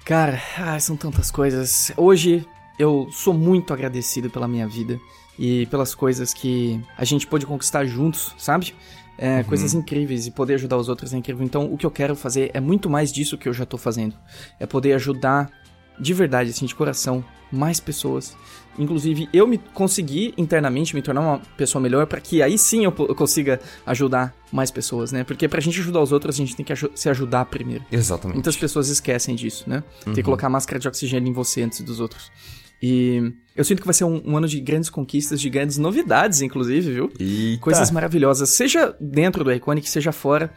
Cara, 0.04 0.42
ah, 0.58 0.78
são 0.78 0.98
tantas 0.98 1.32
coisas. 1.32 1.94
Hoje 1.96 2.46
eu 2.78 3.08
sou 3.12 3.34
muito 3.34 3.74
agradecido 3.74 4.30
pela 4.30 4.46
minha 4.46 4.68
vida 4.68 5.00
e 5.40 5.66
pelas 5.68 5.96
coisas 5.96 6.34
que 6.34 6.82
a 6.98 7.06
gente 7.06 7.26
pôde 7.26 7.46
conquistar 7.46 7.86
juntos, 7.86 8.36
sabe? 8.38 8.76
É, 9.18 9.38
Uhum. 9.38 9.44
Coisas 9.46 9.74
incríveis 9.74 10.28
e 10.28 10.32
poder 10.32 10.56
ajudar 10.56 10.78
os 10.78 10.90
outros 10.90 11.14
é 11.14 11.18
incrível. 11.18 11.46
Então, 11.46 11.74
o 11.74 11.78
que 11.78 11.86
eu 11.86 11.92
quero 11.92 12.14
fazer 12.14 12.52
é 12.54 12.60
muito 12.60 12.90
mais 12.90 13.12
disso 13.12 13.38
que 13.38 13.48
eu 13.48 13.54
já 13.54 13.66
tô 13.66 13.78
fazendo. 13.78 14.14
É 14.60 14.66
poder 14.66 14.94
ajudar 14.94 15.50
de 15.98 16.14
verdade, 16.14 16.50
assim, 16.50 16.66
de 16.66 16.76
coração, 16.76 17.24
mais 17.52 17.80
pessoas. 17.80 18.36
Inclusive, 18.78 19.28
eu 19.34 19.48
me 19.48 19.58
consegui 19.58 20.34
internamente 20.38 20.96
me 20.96 21.02
tornar 21.02 21.22
uma 21.22 21.40
pessoa 21.58 21.82
melhor 21.82 22.06
para 22.06 22.22
que 22.22 22.42
aí 22.42 22.58
sim 22.58 22.86
eu, 22.86 22.94
eu 23.00 23.16
consiga 23.16 23.60
ajudar 23.86 24.36
mais 24.52 24.70
pessoas, 24.72 25.12
né? 25.12 25.24
Porque 25.24 25.48
pra 25.48 25.60
gente 25.60 25.80
ajudar 25.80 26.02
os 26.02 26.12
outros, 26.12 26.36
a 26.36 26.38
gente 26.38 26.56
tem 26.56 26.66
que 26.66 26.72
aju- 26.74 26.92
se 26.96 27.10
ajudar 27.10 27.46
primeiro. 27.46 27.84
Exatamente. 27.92 28.36
Muitas 28.36 28.56
pessoas 28.56 28.88
esquecem 28.90 29.36
disso, 29.36 29.64
né? 29.68 29.84
Tem 30.04 30.14
que 30.14 30.20
Uhum. 30.20 30.26
colocar 30.26 30.50
máscara 30.50 30.80
de 30.80 30.88
oxigênio 30.88 31.30
em 31.30 31.34
você 31.34 31.62
antes 31.64 31.82
dos 31.82 32.00
outros. 32.00 32.32
E 32.82 33.34
eu 33.56 33.64
sinto 33.64 33.80
que 33.82 33.88
vai 33.88 33.94
ser 33.94 34.04
um, 34.04 34.22
um 34.24 34.38
ano 34.38 34.48
de 34.48 34.60
grandes 34.62 34.90
conquistas, 34.90 35.42
de 35.42 35.50
grandes 35.50 35.80
novidades, 35.80 36.42
inclusive, 36.42 36.94
viu? 36.94 37.12
Eita. 37.20 37.60
Coisas 37.62 37.90
maravilhosas, 37.90 38.50
seja 38.52 38.96
dentro 39.02 39.44
do 39.44 39.52
Iconic, 39.52 39.90
seja 39.90 40.12
fora. 40.12 40.52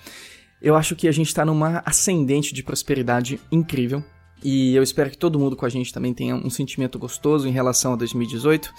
Eu 0.60 0.76
acho 0.76 0.94
que 0.94 1.08
a 1.08 1.12
gente 1.12 1.34
tá 1.34 1.42
numa 1.42 1.82
ascendente 1.86 2.52
de 2.52 2.62
prosperidade 2.62 3.40
incrível. 3.50 4.04
E 4.42 4.74
eu 4.74 4.82
espero 4.82 5.10
que 5.10 5.18
todo 5.18 5.38
mundo 5.38 5.56
com 5.56 5.66
a 5.66 5.68
gente 5.68 5.92
também 5.92 6.14
tenha 6.14 6.34
um 6.34 6.48
sentimento 6.48 6.98
gostoso 6.98 7.46
em 7.46 7.50
relação 7.50 7.92
a 7.92 7.96
2018. 7.96 8.72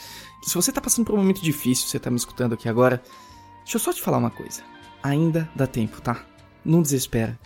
Se 0.43 0.55
você 0.55 0.71
tá 0.71 0.81
passando 0.81 1.05
por 1.05 1.15
um 1.15 1.19
momento 1.19 1.41
difícil, 1.41 1.87
você 1.87 1.99
tá 1.99 2.09
me 2.09 2.17
escutando 2.17 2.53
aqui 2.53 2.67
agora, 2.67 3.01
deixa 3.59 3.77
eu 3.77 3.79
só 3.79 3.93
te 3.93 4.01
falar 4.01 4.17
uma 4.17 4.31
coisa. 4.31 4.63
Ainda 5.03 5.49
dá 5.55 5.67
tempo, 5.67 6.01
tá? 6.01 6.25
Não 6.65 6.81
desespera. 6.81 7.39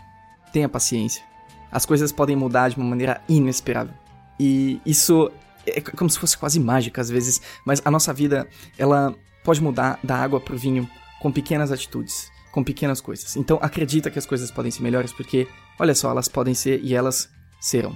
Tenha 0.53 0.69
paciência. 0.69 1.23
As 1.71 1.85
coisas 1.85 2.11
podem 2.11 2.35
mudar 2.35 2.69
de 2.69 2.77
uma 2.77 2.85
maneira 2.85 3.21
inesperável. 3.27 3.93
E 4.39 4.79
isso 4.85 5.31
é 5.65 5.81
como 5.81 6.09
se 6.09 6.19
fosse 6.19 6.37
quase 6.37 6.59
mágica 6.59 7.01
às 7.01 7.09
vezes, 7.09 7.41
mas 7.65 7.81
a 7.83 7.91
nossa 7.91 8.13
vida, 8.13 8.47
ela 8.77 9.15
pode 9.43 9.61
mudar 9.61 9.99
da 10.03 10.15
água 10.15 10.39
pro 10.39 10.57
vinho 10.57 10.89
com 11.21 11.31
pequenas 11.31 11.71
atitudes, 11.71 12.29
com 12.51 12.63
pequenas 12.63 13.01
coisas. 13.01 13.35
Então 13.35 13.57
acredita 13.61 14.09
que 14.09 14.19
as 14.19 14.25
coisas 14.25 14.51
podem 14.51 14.71
ser 14.71 14.83
melhores 14.83 15.11
porque, 15.11 15.47
olha 15.79 15.95
só, 15.95 16.11
elas 16.11 16.27
podem 16.27 16.53
ser 16.53 16.81
e 16.83 16.93
elas 16.93 17.29
serão. 17.65 17.95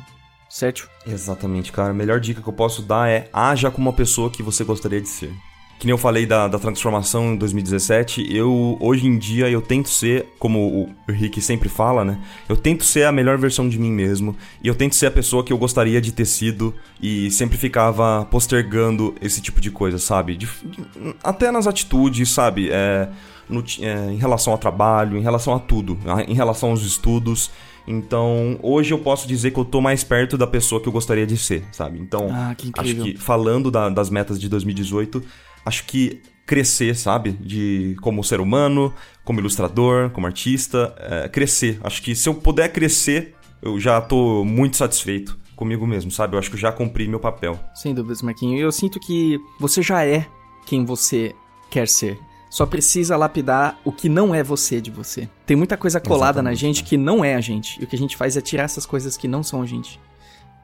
Certo? 0.50 0.90
Exatamente, 1.06 1.72
cara. 1.72 1.92
A 1.92 1.94
melhor 1.94 2.20
dica 2.20 2.42
que 2.42 2.50
eu 2.50 2.54
posso 2.54 2.82
dar 2.82 3.08
é 3.08 3.30
haja 3.32 3.70
como 3.70 3.88
uma 3.90 3.96
pessoa 3.96 4.30
que 4.32 4.42
você 4.42 4.64
gostaria 4.64 5.00
de 5.00 5.08
ser. 5.08 5.32
Que 5.80 5.86
nem 5.86 5.92
eu 5.92 5.98
falei 5.98 6.26
da, 6.26 6.48
da 6.48 6.60
transformação 6.60 7.34
em 7.34 7.38
2017, 7.38 8.36
eu 8.36 8.78
hoje 8.82 9.08
em 9.08 9.18
dia 9.18 9.50
eu 9.50 9.62
tento 9.62 9.88
ser, 9.88 10.28
como 10.38 10.60
o 11.08 11.12
Rick 11.12 11.40
sempre 11.40 11.70
fala, 11.70 12.04
né? 12.04 12.20
Eu 12.50 12.58
tento 12.58 12.84
ser 12.84 13.06
a 13.06 13.12
melhor 13.14 13.38
versão 13.38 13.70
de 13.70 13.80
mim 13.80 13.92
mesmo. 13.92 14.36
E 14.62 14.68
eu 14.68 14.76
tento 14.76 14.96
ser 14.96 15.06
a 15.06 15.12
pessoa 15.12 15.42
que 15.44 15.54
eu 15.54 15.58
gostaria 15.58 16.02
de 16.02 16.12
ter 16.12 16.26
sido 16.26 16.76
e 17.02 17.32
sempre 17.32 17.58
ficava 17.58 18.26
postergando 18.30 19.16
esse 19.22 19.40
tipo 19.40 19.62
de 19.62 19.72
coisa, 19.72 19.98
sabe? 20.00 20.36
De- 20.36 20.48
de- 20.48 21.16
até 21.24 21.50
nas 21.52 21.66
atitudes, 21.68 22.28
sabe? 22.30 22.70
É, 22.72 23.08
no 23.48 23.64
é, 23.80 24.12
em 24.12 24.18
relação 24.18 24.52
ao 24.52 24.60
trabalho, 24.60 25.16
em 25.18 25.22
relação 25.22 25.54
a 25.56 25.60
tudo, 25.60 25.98
em 26.28 26.34
relação 26.34 26.72
aos 26.72 26.82
estudos. 26.84 27.52
Então, 27.88 28.60
hoje 28.62 28.94
eu 28.94 29.00
posso 29.00 29.28
dizer 29.28 29.52
que 29.52 29.60
eu 29.60 29.66
tô 29.66 29.82
mais 29.82 30.04
perto 30.04 30.38
da 30.38 30.46
pessoa 30.48 30.82
que 30.82 30.88
eu 30.88 30.92
gostaria 30.94 31.26
de 31.26 31.38
ser, 31.38 31.64
sabe? 31.72 32.00
Então, 32.00 32.28
Ah, 32.32 32.54
que 32.56 32.72
acho 32.78 32.96
que 32.96 33.18
falando 33.18 33.72
da- 33.72 33.90
das 33.90 34.10
metas 34.10 34.40
de 34.40 34.48
2018, 34.50 35.24
acho 35.66 35.86
que 35.86 36.22
crescer, 36.46 36.96
sabe? 36.96 37.32
De 37.34 37.96
como 38.02 38.24
ser 38.24 38.40
humano, 38.42 38.94
como 39.24 39.40
ilustrador, 39.40 40.10
como 40.12 40.26
artista, 40.28 40.96
é, 40.98 41.30
crescer. 41.30 41.80
Acho 41.84 42.02
que 42.02 42.16
se 42.16 42.28
eu 42.28 42.34
puder 42.36 42.72
crescer, 42.72 43.36
eu 43.62 43.80
já 43.80 44.00
tô 44.02 44.44
muito 44.44 44.78
satisfeito 44.78 45.38
comigo 45.56 45.86
mesmo, 45.86 46.10
sabe? 46.10 46.36
Eu 46.36 46.40
acho 46.40 46.50
que 46.50 46.56
eu 46.56 46.60
já 46.60 46.72
cumpri 46.72 47.08
meu 47.08 47.20
papel. 47.20 47.60
Sem 47.76 47.94
dúvidas, 47.94 48.22
Marquinho. 48.22 48.58
E 48.58 48.62
eu 48.62 48.72
sinto 48.72 49.00
que 49.00 49.38
você 49.60 49.82
já 49.82 50.06
é 50.06 50.26
quem 50.66 50.86
você 50.86 51.34
quer 51.70 51.88
ser. 51.88 52.18
Só 52.50 52.66
precisa 52.66 53.16
lapidar 53.16 53.80
o 53.86 53.92
que 53.92 54.10
não 54.10 54.34
é 54.34 54.42
você 54.44 54.82
de 54.82 54.90
você. 54.90 55.30
Tem 55.46 55.56
muita 55.56 55.78
coisa 55.78 56.00
colada 56.00 56.42
na 56.42 56.54
gente 56.56 56.84
que 56.84 56.98
não 56.98 57.24
é 57.24 57.36
a 57.36 57.42
gente. 57.42 57.80
E 57.80 57.84
o 57.84 57.88
que 57.88 57.96
a 57.96 58.00
gente 58.00 58.18
faz 58.18 58.36
é 58.36 58.42
tirar 58.42 58.64
essas 58.64 58.86
coisas 58.86 59.16
que 59.16 59.28
não 59.28 59.44
são 59.44 59.62
a 59.62 59.66
gente. 59.66 60.00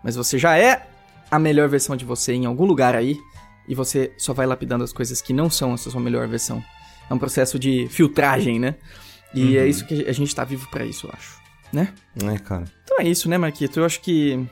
Mas 0.03 0.15
você 0.15 0.37
já 0.39 0.57
é 0.57 0.87
a 1.29 1.37
melhor 1.37 1.69
versão 1.69 1.95
de 1.95 2.03
você 2.05 2.33
em 2.33 2.45
algum 2.45 2.65
lugar 2.65 2.95
aí. 2.95 3.19
E 3.67 3.75
você 3.75 4.11
só 4.17 4.33
vai 4.33 4.45
lapidando 4.45 4.83
as 4.83 4.91
coisas 4.93 5.21
que 5.21 5.31
não 5.33 5.49
são 5.49 5.73
essa 5.73 5.89
sua 5.91 6.01
melhor 6.01 6.27
versão. 6.27 6.63
É 7.09 7.13
um 7.13 7.19
processo 7.19 7.57
de 7.59 7.87
filtragem, 7.89 8.59
né? 8.59 8.75
E 9.33 9.57
é 9.57 9.61
Uhum. 9.61 9.67
isso 9.67 9.85
que 9.85 10.07
a 10.07 10.11
gente 10.11 10.33
tá 10.33 10.43
vivo 10.43 10.67
pra 10.71 10.85
isso, 10.85 11.05
eu 11.07 11.11
acho. 11.13 11.39
Né? 11.73 11.93
É, 12.33 12.37
cara. 12.39 12.63
Então 12.83 12.97
é 12.99 13.03
isso, 13.07 13.27
né, 13.29 13.37
Marquito? 13.37 13.79
Eu 13.79 13.85
acho 13.85 13.99
que. 14.01 14.43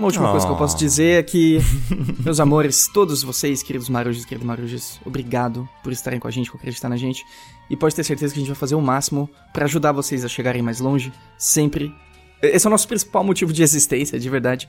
Uma 0.00 0.06
última 0.06 0.30
coisa 0.30 0.46
que 0.46 0.50
eu 0.52 0.56
Ah. 0.56 0.58
posso 0.58 0.78
dizer 0.78 1.18
é 1.18 1.22
que, 1.22 1.58
meus 2.24 2.40
amores, 2.40 2.88
todos 2.88 3.22
vocês, 3.22 3.62
queridos 3.62 3.90
marujos, 3.90 4.24
queridos 4.24 4.46
marujos, 4.46 4.98
obrigado 5.04 5.68
por 5.82 5.92
estarem 5.92 6.18
com 6.18 6.26
a 6.26 6.30
gente, 6.30 6.50
por 6.50 6.56
acreditar 6.56 6.88
na 6.88 6.96
gente. 6.96 7.22
E 7.68 7.76
pode 7.76 7.94
ter 7.94 8.02
certeza 8.02 8.32
que 8.32 8.38
a 8.38 8.40
gente 8.40 8.48
vai 8.48 8.56
fazer 8.58 8.74
o 8.74 8.80
máximo 8.80 9.28
pra 9.52 9.66
ajudar 9.66 9.92
vocês 9.92 10.24
a 10.24 10.28
chegarem 10.28 10.62
mais 10.62 10.80
longe, 10.80 11.12
sempre. 11.36 11.94
Esse 12.42 12.66
é 12.66 12.68
o 12.68 12.70
nosso 12.70 12.88
principal 12.88 13.22
motivo 13.22 13.52
de 13.52 13.62
existência, 13.62 14.18
de 14.18 14.30
verdade. 14.30 14.66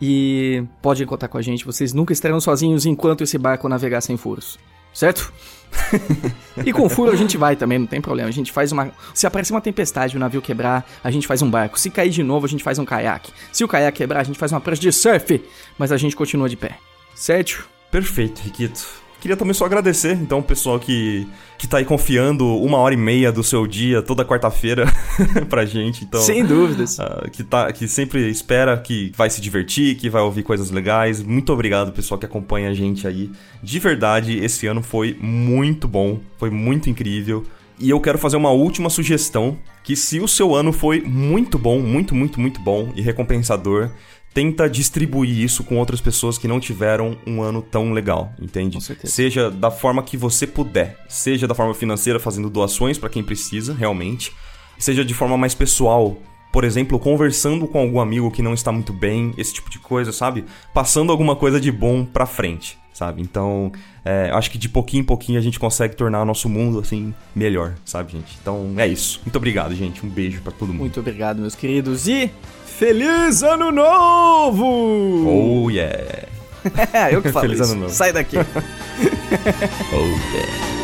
E 0.00 0.62
podem 0.80 1.04
contar 1.08 1.26
com 1.26 1.38
a 1.38 1.42
gente, 1.42 1.64
vocês 1.64 1.92
nunca 1.92 2.12
estarão 2.12 2.40
sozinhos 2.40 2.86
enquanto 2.86 3.24
esse 3.24 3.36
barco 3.36 3.68
navegar 3.68 4.00
sem 4.00 4.16
furos. 4.16 4.60
Certo? 4.94 5.32
e 6.64 6.72
com 6.72 6.88
furo 6.88 7.12
a 7.12 7.16
gente 7.16 7.36
vai 7.36 7.56
também, 7.56 7.78
não 7.78 7.86
tem 7.86 8.00
problema. 8.00 8.28
A 8.28 8.32
gente 8.32 8.52
faz 8.52 8.72
uma. 8.72 8.90
Se 9.14 9.26
aparecer 9.26 9.52
uma 9.52 9.60
tempestade 9.60 10.14
e 10.14 10.16
o 10.16 10.20
navio 10.20 10.42
quebrar, 10.42 10.86
a 11.02 11.10
gente 11.10 11.26
faz 11.26 11.42
um 11.42 11.50
barco. 11.50 11.78
Se 11.78 11.90
cair 11.90 12.10
de 12.10 12.22
novo, 12.22 12.46
a 12.46 12.48
gente 12.48 12.62
faz 12.62 12.78
um 12.78 12.84
caiaque. 12.84 13.32
Se 13.52 13.64
o 13.64 13.68
caiaque 13.68 13.98
quebrar, 13.98 14.20
a 14.20 14.24
gente 14.24 14.38
faz 14.38 14.52
uma 14.52 14.60
prancha 14.60 14.82
de 14.82 14.92
surf. 14.92 15.42
Mas 15.78 15.92
a 15.92 15.96
gente 15.96 16.14
continua 16.14 16.48
de 16.48 16.56
pé. 16.56 16.78
Certo? 17.14 17.68
Perfeito, 17.90 18.40
Riquito. 18.40 19.01
Queria 19.22 19.36
também 19.36 19.54
só 19.54 19.66
agradecer, 19.66 20.18
então, 20.20 20.40
o 20.40 20.42
pessoal 20.42 20.80
que, 20.80 21.28
que 21.56 21.68
tá 21.68 21.78
aí 21.78 21.84
confiando 21.84 22.44
uma 22.44 22.78
hora 22.78 22.92
e 22.92 22.96
meia 22.96 23.30
do 23.30 23.44
seu 23.44 23.68
dia, 23.68 24.02
toda 24.02 24.24
quarta-feira, 24.24 24.84
pra 25.48 25.64
gente. 25.64 26.02
Então, 26.02 26.20
Sem 26.20 26.44
dúvidas. 26.44 26.98
ah, 26.98 27.28
que, 27.30 27.44
tá, 27.44 27.72
que 27.72 27.86
sempre 27.86 28.28
espera 28.28 28.76
que 28.76 29.12
vai 29.16 29.30
se 29.30 29.40
divertir, 29.40 29.94
que 29.94 30.10
vai 30.10 30.22
ouvir 30.22 30.42
coisas 30.42 30.72
legais. 30.72 31.22
Muito 31.22 31.52
obrigado, 31.52 31.92
pessoal, 31.92 32.18
que 32.18 32.26
acompanha 32.26 32.70
a 32.70 32.74
gente 32.74 33.06
aí. 33.06 33.30
De 33.62 33.78
verdade, 33.78 34.36
esse 34.44 34.66
ano 34.66 34.82
foi 34.82 35.16
muito 35.20 35.86
bom, 35.86 36.18
foi 36.36 36.50
muito 36.50 36.90
incrível. 36.90 37.44
E 37.78 37.90
eu 37.90 38.00
quero 38.00 38.18
fazer 38.18 38.36
uma 38.36 38.50
última 38.50 38.90
sugestão, 38.90 39.56
que 39.84 39.94
se 39.94 40.18
o 40.18 40.26
seu 40.26 40.52
ano 40.52 40.72
foi 40.72 41.00
muito 41.00 41.60
bom, 41.60 41.78
muito, 41.78 42.12
muito, 42.12 42.40
muito 42.40 42.60
bom 42.60 42.92
e 42.96 43.00
recompensador, 43.00 43.88
tenta 44.34 44.68
distribuir 44.68 45.38
isso 45.38 45.62
com 45.62 45.76
outras 45.78 46.00
pessoas 46.00 46.38
que 46.38 46.48
não 46.48 46.58
tiveram 46.58 47.16
um 47.26 47.42
ano 47.42 47.62
tão 47.62 47.92
legal, 47.92 48.32
entende? 48.40 48.78
Seja 49.04 49.50
da 49.50 49.70
forma 49.70 50.02
que 50.02 50.16
você 50.16 50.46
puder, 50.46 50.98
seja 51.08 51.46
da 51.46 51.54
forma 51.54 51.74
financeira 51.74 52.18
fazendo 52.18 52.48
doações 52.48 52.98
para 52.98 53.10
quem 53.10 53.22
precisa, 53.22 53.74
realmente, 53.74 54.32
seja 54.78 55.04
de 55.04 55.14
forma 55.14 55.36
mais 55.36 55.54
pessoal, 55.54 56.16
por 56.52 56.64
exemplo, 56.64 56.98
conversando 56.98 57.66
com 57.66 57.78
algum 57.78 58.00
amigo 58.00 58.30
que 58.30 58.42
não 58.42 58.54
está 58.54 58.72
muito 58.72 58.92
bem, 58.92 59.32
esse 59.36 59.54
tipo 59.54 59.70
de 59.70 59.78
coisa, 59.78 60.12
sabe? 60.12 60.44
Passando 60.74 61.12
alguma 61.12 61.36
coisa 61.36 61.60
de 61.60 61.72
bom 61.72 62.04
pra 62.04 62.26
frente, 62.26 62.78
sabe? 62.92 63.22
Então, 63.22 63.72
é, 64.04 64.30
acho 64.32 64.50
que 64.50 64.58
de 64.58 64.68
pouquinho 64.68 65.00
em 65.02 65.04
pouquinho 65.04 65.38
a 65.38 65.42
gente 65.42 65.58
consegue 65.58 65.96
tornar 65.96 66.22
o 66.22 66.24
nosso 66.24 66.48
mundo, 66.48 66.78
assim, 66.78 67.14
melhor, 67.34 67.74
sabe, 67.84 68.12
gente? 68.12 68.36
Então, 68.40 68.74
é 68.76 68.86
isso. 68.86 69.20
Muito 69.24 69.36
obrigado, 69.36 69.74
gente. 69.74 70.04
Um 70.04 70.08
beijo 70.08 70.40
pra 70.42 70.52
todo 70.52 70.68
mundo. 70.68 70.80
Muito 70.80 71.00
obrigado, 71.00 71.38
meus 71.40 71.54
queridos. 71.54 72.06
E. 72.06 72.30
Feliz 72.82 73.44
Ano 73.44 73.70
Novo! 73.70 74.66
Oh, 74.66 75.70
yeah! 75.70 76.26
eu 77.12 77.22
que 77.22 77.30
falo 77.30 77.46
Feliz 77.46 77.60
isso. 77.60 77.70
ano 77.70 77.82
novo. 77.82 77.94
Sai 77.94 78.12
daqui. 78.12 78.36
oh, 79.94 80.34
yeah. 80.34 80.81